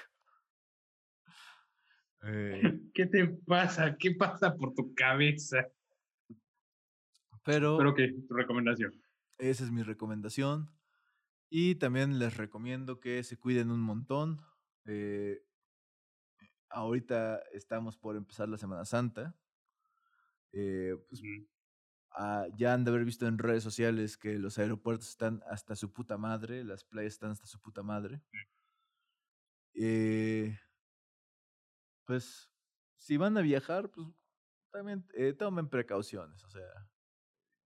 Eh, 2.25 2.61
¿Qué 2.95 3.07
te 3.07 3.27
pasa? 3.27 3.97
¿Qué 3.99 4.13
pasa 4.13 4.55
por 4.55 4.75
tu 4.75 4.95
cabeza? 4.95 5.67
Pero. 7.45 7.79
Pero 7.79 7.95
que 7.95 8.13
tu 8.29 8.35
recomendación. 8.35 8.93
Esa 9.39 9.65
es 9.65 9.71
mi 9.71 9.83
recomendación. 9.83 10.71
Y 11.51 11.75
también 11.75 12.19
les 12.19 12.37
recomiendo 12.37 13.01
que 13.01 13.23
se 13.25 13.37
cuiden 13.37 13.71
un 13.71 13.81
montón. 13.81 14.41
Eh, 14.87 15.43
ahorita 16.71 17.43
estamos 17.53 17.97
por 17.97 18.17
empezar 18.17 18.49
la 18.49 18.59
Semana 18.59 18.85
Santa. 18.85 19.37
Eh, 20.53 20.95
pues, 21.09 21.23
ah, 22.13 22.47
ya 22.57 22.75
han 22.75 22.85
de 22.85 22.91
haber 22.91 23.05
visto 23.05 23.27
en 23.27 23.39
redes 23.39 23.63
sociales 23.63 24.17
que 24.17 24.39
los 24.39 24.59
aeropuertos 24.59 25.09
están 25.09 25.43
hasta 25.47 25.77
su 25.77 25.93
puta 25.93 26.17
madre, 26.17 26.65
las 26.65 26.85
playas 26.85 27.15
están 27.15 27.31
hasta 27.31 27.47
su 27.47 27.61
puta 27.61 27.83
madre. 27.83 28.23
Eh, 29.75 30.59
pues 32.05 32.51
si 32.97 33.17
van 33.17 33.37
a 33.37 33.43
viajar, 33.43 33.91
pues 33.91 34.09
también 34.71 35.07
eh, 35.15 35.33
tomen 35.33 35.69
precauciones. 35.69 36.45
O 36.45 36.51
sea, 36.51 36.89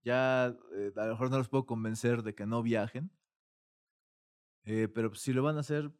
ya 0.03 0.57
eh, 0.75 0.93
a 0.97 1.05
lo 1.07 1.13
mejor 1.13 1.31
no 1.31 1.39
los 1.39 1.49
puedo 1.49 1.67
convencer 1.67 2.23
de 2.23 2.35
que 2.35 2.47
no 2.47 2.63
viajen. 2.63 3.11
Eh, 4.65 4.89
pero 4.89 5.15
si 5.15 5.33
lo 5.33 5.43
van 5.43 5.57
a 5.57 5.61
hacer, 5.61 5.93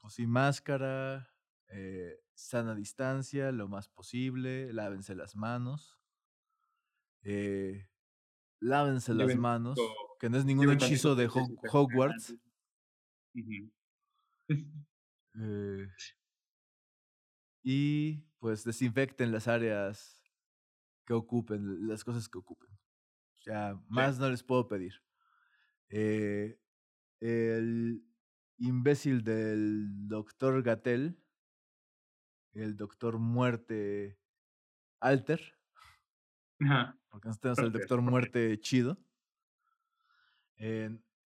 pues 0.00 0.14
sin 0.14 0.30
máscara, 0.30 1.32
eh, 1.68 2.20
sana 2.34 2.74
distancia, 2.74 3.52
lo 3.52 3.68
más 3.68 3.88
posible, 3.88 4.72
lávense 4.72 5.14
las 5.14 5.36
manos. 5.36 5.98
Eh, 7.22 7.88
lávense 8.60 9.14
las 9.14 9.36
manos, 9.36 9.78
que 10.18 10.28
no 10.28 10.38
es 10.38 10.44
ningún 10.44 10.70
hechizo 10.72 11.14
de 11.14 11.28
Hogwarts. 11.28 12.34
eh, 15.34 15.86
y 17.62 18.24
pues 18.38 18.64
desinfecten 18.64 19.32
las 19.32 19.48
áreas 19.48 20.22
que 21.06 21.14
ocupen, 21.14 21.86
las 21.86 22.04
cosas 22.04 22.28
que 22.28 22.38
ocupen. 22.38 22.70
O 23.38 23.42
sea, 23.42 23.80
más 23.88 24.18
no 24.18 24.30
les 24.30 24.42
puedo 24.42 24.68
pedir. 24.68 24.94
Eh, 25.88 26.58
el 27.20 28.04
imbécil 28.58 29.22
del 29.22 30.08
doctor 30.08 30.62
Gatel, 30.62 31.20
el 32.52 32.76
doctor 32.76 33.18
Muerte 33.18 34.18
Alter, 35.00 35.40
porque 37.10 37.28
nosotros 37.28 37.56
tenemos 37.56 37.58
el 37.58 37.72
doctor 37.72 38.02
Muerte 38.02 38.60
chido. 38.60 38.98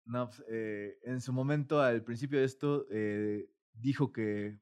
no, 0.05 0.27
pues, 0.29 0.45
eh, 0.49 0.99
en 1.05 1.21
su 1.21 1.33
momento, 1.33 1.81
al 1.81 2.03
principio 2.03 2.39
de 2.39 2.47
esto, 2.47 2.87
eh, 2.91 3.51
dijo 3.73 4.13
que 4.13 4.61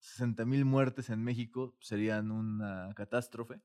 60 0.00 0.44
mil 0.46 0.64
muertes 0.64 1.10
en 1.10 1.22
México 1.22 1.76
serían 1.80 2.30
una 2.30 2.92
catástrofe. 2.94 3.60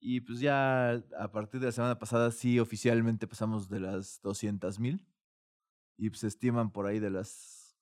Y 0.00 0.20
pues 0.20 0.38
ya 0.38 0.92
a 1.18 1.32
partir 1.32 1.60
de 1.60 1.66
la 1.66 1.72
semana 1.72 1.98
pasada 1.98 2.30
sí 2.30 2.60
oficialmente 2.60 3.26
pasamos 3.26 3.68
de 3.68 3.80
las 3.80 4.20
200 4.22 4.78
mil. 4.78 5.04
Y 5.96 6.10
pues 6.10 6.20
se 6.20 6.28
estiman 6.28 6.70
por 6.70 6.86
ahí 6.86 7.00
de 7.00 7.10
las 7.10 7.76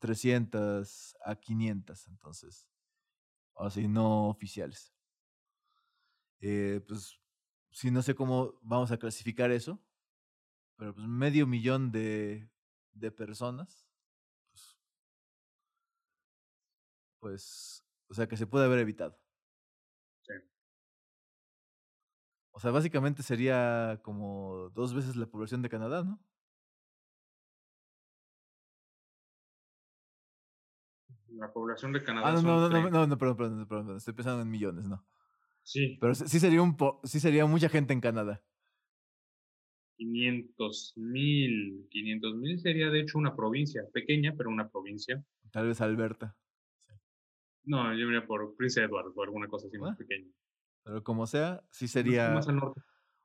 300 0.00 1.16
a 1.24 1.36
500, 1.36 2.08
entonces. 2.08 2.68
Así, 3.56 3.88
no 3.88 4.28
oficiales. 4.28 4.92
Eh, 6.40 6.84
pues 6.86 7.18
sí, 7.70 7.90
no 7.90 8.02
sé 8.02 8.14
cómo 8.14 8.58
vamos 8.60 8.90
a 8.90 8.98
clasificar 8.98 9.50
eso. 9.50 9.80
Pero 10.76 10.94
pues 10.94 11.06
medio 11.06 11.46
millón 11.46 11.90
de, 11.90 12.50
de 12.92 13.10
personas 13.10 13.87
pues, 17.28 17.84
o 18.08 18.14
sea, 18.14 18.26
que 18.26 18.38
se 18.38 18.46
puede 18.46 18.64
haber 18.64 18.78
evitado. 18.78 19.18
Sí. 20.22 20.32
O 22.52 22.58
sea, 22.60 22.70
básicamente 22.70 23.22
sería 23.22 24.00
como 24.02 24.70
dos 24.74 24.94
veces 24.94 25.14
la 25.16 25.26
población 25.26 25.60
de 25.60 25.68
Canadá, 25.68 26.04
¿no? 26.04 26.18
La 31.28 31.52
población 31.52 31.92
de 31.92 32.02
Canadá. 32.02 32.28
Ah, 32.28 32.32
no, 32.32 32.40
no, 32.40 32.68
no, 32.70 32.90
no, 32.90 33.06
no, 33.06 33.18
perdón, 33.18 33.36
perdón, 33.36 33.68
perdón, 33.68 33.96
estoy 33.98 34.14
pensando 34.14 34.40
en 34.40 34.50
millones, 34.50 34.86
¿no? 34.88 35.06
Sí. 35.62 35.98
Pero 36.00 36.14
sí 36.14 36.40
sería 36.40 36.62
un 36.62 36.78
sí 37.04 37.20
sería 37.20 37.44
mucha 37.44 37.68
gente 37.68 37.92
en 37.92 38.00
Canadá. 38.00 38.42
500 39.98 40.94
mil. 40.96 41.86
500 41.90 42.34
mil 42.36 42.58
sería 42.58 42.88
de 42.88 43.00
hecho 43.00 43.18
una 43.18 43.36
provincia, 43.36 43.82
pequeña, 43.92 44.32
pero 44.34 44.48
una 44.48 44.70
provincia. 44.70 45.22
Tal 45.50 45.66
vez 45.66 45.82
Alberta. 45.82 46.34
No, 47.64 47.92
yo 47.94 48.06
iría 48.06 48.26
por 48.26 48.56
Prince 48.56 48.82
Edward 48.82 49.12
o 49.14 49.22
alguna 49.22 49.48
cosa 49.48 49.66
así 49.66 49.78
más 49.78 49.92
ah. 49.92 49.96
pequeña. 49.98 50.30
Pero 50.84 51.04
como 51.04 51.26
sea, 51.26 51.62
sí 51.70 51.86
sería. 51.86 52.30
Más 52.30 52.48
al 52.48 52.56
norte. 52.56 52.80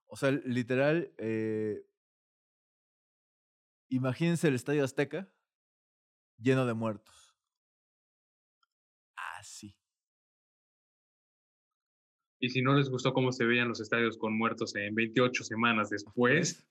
O 0.07 0.15
sea, 0.15 0.31
literal, 0.31 1.11
eh, 1.17 1.87
imagínense 3.89 4.47
el 4.47 4.55
Estadio 4.55 4.83
Azteca 4.83 5.27
lleno 6.37 6.65
de 6.65 6.73
muertos. 6.73 7.35
Así. 9.39 9.75
Y 12.39 12.49
si 12.49 12.61
no 12.61 12.75
les 12.75 12.89
gustó 12.89 13.13
cómo 13.13 13.31
se 13.31 13.45
veían 13.45 13.69
los 13.69 13.79
estadios 13.79 14.17
con 14.17 14.37
muertos 14.37 14.75
en 14.75 14.93
28 14.93 15.43
semanas 15.43 15.89
después, 15.89 16.67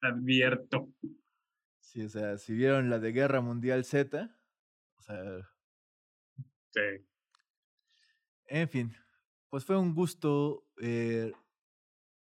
advierto. 0.00 0.92
Sí, 1.80 2.02
o 2.02 2.08
sea, 2.08 2.36
si 2.36 2.52
vieron 2.52 2.90
la 2.90 2.98
de 2.98 3.12
Guerra 3.12 3.40
Mundial 3.40 3.84
Z, 3.84 4.36
o 4.98 5.02
sea. 5.02 5.51
Sí. 6.72 7.06
En 8.46 8.68
fin, 8.68 8.94
pues 9.48 9.64
fue 9.64 9.78
un 9.78 9.94
gusto 9.94 10.66
eh, 10.80 11.32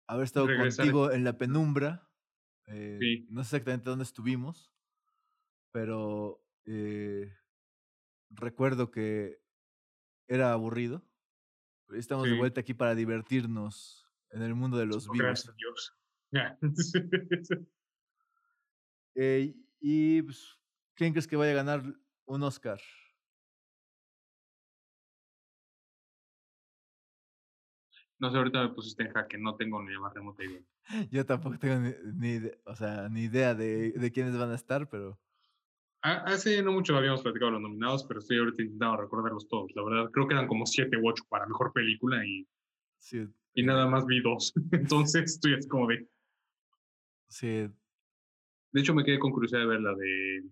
haber 0.06 0.24
estado 0.24 0.46
contigo 0.46 1.12
en 1.12 1.24
la 1.24 1.36
penumbra. 1.36 2.08
Eh, 2.66 3.26
no 3.28 3.44
sé 3.44 3.56
exactamente 3.56 3.88
dónde 3.88 4.04
estuvimos, 4.04 4.72
pero 5.72 6.42
eh, 6.66 7.34
recuerdo 8.30 8.90
que 8.90 9.42
era 10.26 10.52
aburrido. 10.52 11.02
Estamos 11.94 12.28
de 12.28 12.36
vuelta 12.36 12.60
aquí 12.60 12.74
para 12.74 12.94
divertirnos 12.94 14.06
en 14.30 14.42
el 14.42 14.54
mundo 14.54 14.76
de 14.76 14.86
los 14.86 15.10
vivos. 15.10 15.18
Gracias 15.18 15.56
Dios. 15.56 15.94
y 19.80 20.22
pues, 20.22 20.58
¿quién 20.94 21.12
crees 21.12 21.26
que 21.26 21.36
vaya 21.36 21.52
a 21.52 21.56
ganar 21.56 21.82
un 22.26 22.42
Oscar? 22.42 22.80
No 28.18 28.30
sé, 28.30 28.36
ahorita 28.36 28.62
me 28.62 28.74
pusiste 28.74 29.04
en 29.04 29.12
jaque, 29.12 29.38
no 29.38 29.54
tengo 29.54 29.82
ni 29.82 29.92
la 29.92 30.00
más 30.00 30.12
remota 30.12 30.42
idea. 30.44 30.60
Yo 31.10 31.24
tampoco 31.24 31.58
tengo 31.58 31.88
ni, 32.14 32.40
o 32.64 32.74
sea, 32.74 33.08
ni 33.08 33.24
idea 33.24 33.54
de, 33.54 33.92
de, 33.92 34.12
quiénes 34.12 34.36
van 34.36 34.50
a 34.50 34.56
estar, 34.56 34.88
pero... 34.88 35.18
Hace 36.00 36.62
no 36.62 36.72
mucho 36.72 36.96
habíamos 36.96 37.22
platicado 37.22 37.52
los 37.52 37.60
nominados, 37.60 38.04
pero 38.04 38.20
estoy 38.20 38.38
ahorita 38.38 38.62
intentando 38.62 38.96
recordarlos 38.96 39.48
todos. 39.48 39.70
La 39.74 39.82
verdad, 39.82 40.10
creo 40.12 40.26
que 40.26 40.34
eran 40.34 40.46
como 40.46 40.64
siete 40.64 40.96
u 40.96 41.08
ocho 41.08 41.24
para 41.28 41.46
mejor 41.46 41.72
película 41.72 42.24
y, 42.24 42.46
sí. 42.98 43.26
y 43.54 43.62
nada 43.64 43.86
más 43.86 44.06
vi 44.06 44.20
dos. 44.20 44.52
Entonces 44.72 45.24
estoy 45.24 45.54
así 45.54 45.68
como 45.68 45.86
de... 45.88 46.08
Sí. 47.28 47.68
De 48.72 48.80
hecho, 48.80 48.94
me 48.94 49.04
quedé 49.04 49.18
con 49.18 49.32
curiosidad 49.32 49.60
de 49.60 49.66
ver 49.66 49.80
la 49.80 49.94
de... 49.94 50.44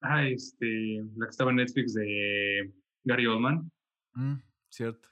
Ah, 0.00 0.26
este, 0.26 1.04
la 1.16 1.26
que 1.26 1.30
estaba 1.30 1.50
en 1.50 1.56
Netflix 1.56 1.92
de 1.94 2.72
Gary 3.04 3.26
Oldman. 3.26 3.70
Mm, 4.14 4.36
cierto 4.70 5.10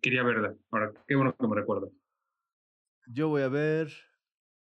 quería 0.00 0.22
verla. 0.22 0.54
Ahora, 0.70 0.92
qué 1.06 1.14
bueno 1.14 1.34
que 1.36 1.46
me 1.46 1.56
recuerdas. 1.56 1.90
Yo 3.06 3.28
voy 3.28 3.42
a 3.42 3.48
ver 3.48 3.92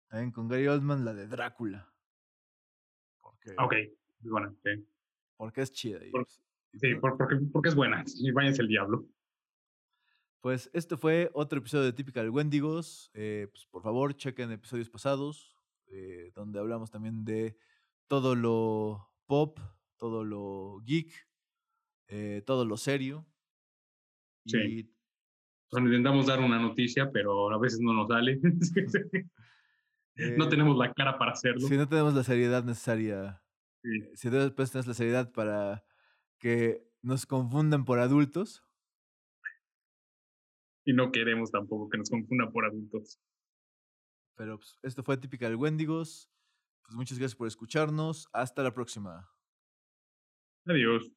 también 0.09 0.33
con 0.33 0.49
Gary 0.49 0.67
Oldman 0.67 1.05
la 1.05 1.15
de 1.15 1.27
Drácula. 1.27 1.93
Porque, 3.21 3.55
ok, 3.59 3.75
bueno, 4.21 4.57
sí. 4.65 4.87
Porque 5.37 5.63
es 5.63 5.73
chida. 5.73 6.01
sí, 6.75 6.95
porque, 6.97 7.37
porque 7.53 7.69
es 7.69 7.75
buena. 7.75 8.05
Y 8.17 8.31
váyanse 8.33 8.63
el 8.63 8.69
diablo. 8.69 9.07
Pues 10.41 10.71
esto 10.73 10.97
fue 10.97 11.31
otro 11.35 11.59
episodio 11.59 11.85
de 11.85 11.93
Typical 11.93 12.31
Wendigos. 12.31 13.11
Eh, 13.15 13.49
pues 13.51 13.67
por 13.67 13.83
favor, 13.83 14.15
chequen 14.17 14.51
episodios 14.51 14.89
pasados, 14.89 15.57
eh, 15.87 16.33
donde 16.35 16.59
hablamos 16.59 16.91
también 16.91 17.25
de 17.25 17.57
todo 18.07 18.35
lo 18.35 19.13
pop, 19.27 19.61
todo 19.99 20.25
lo 20.25 20.81
geek, 20.85 21.13
eh, 22.09 22.43
todo 22.47 22.65
lo 22.65 22.77
serio. 22.77 23.27
Sí. 24.47 24.91
Intentamos 25.79 26.27
dar 26.27 26.41
una 26.41 26.59
noticia, 26.59 27.11
pero 27.13 27.51
a 27.51 27.59
veces 27.59 27.81
no 27.81 27.93
nos 27.93 28.09
sale. 28.09 28.41
no 30.37 30.49
tenemos 30.49 30.77
la 30.77 30.93
cara 30.93 31.19
para 31.19 31.33
hacerlo. 31.33 31.67
Si 31.67 31.77
no 31.77 31.89
tenemos 31.89 32.15
la 32.15 32.25
seriedad 32.25 32.65
necesaria. 32.65 33.43
Si 34.15 34.29
después 34.29 34.71
tenemos 34.71 34.89
la 34.89 34.95
seriedad 34.95 35.33
para 35.33 35.85
que 36.39 36.87
nos 37.03 37.25
confundan 37.27 37.85
por 37.85 37.99
adultos 37.99 38.63
y 40.85 40.93
no 40.93 41.13
queremos 41.13 41.51
tampoco 41.51 41.89
que 41.89 41.99
nos 41.99 42.11
confunda 42.11 42.51
por 42.51 42.65
adultos. 42.65 43.21
Pero 44.37 44.59
pues, 44.59 44.79
esto 44.83 45.03
fue 45.03 45.17
Typical 45.17 45.57
Wendigos. 45.57 46.31
Pues 46.83 46.97
muchas 46.97 47.19
gracias 47.19 47.37
por 47.37 47.47
escucharnos. 47.47 48.29
Hasta 48.33 48.63
la 48.63 48.73
próxima. 48.73 49.31
Adiós. 50.67 51.13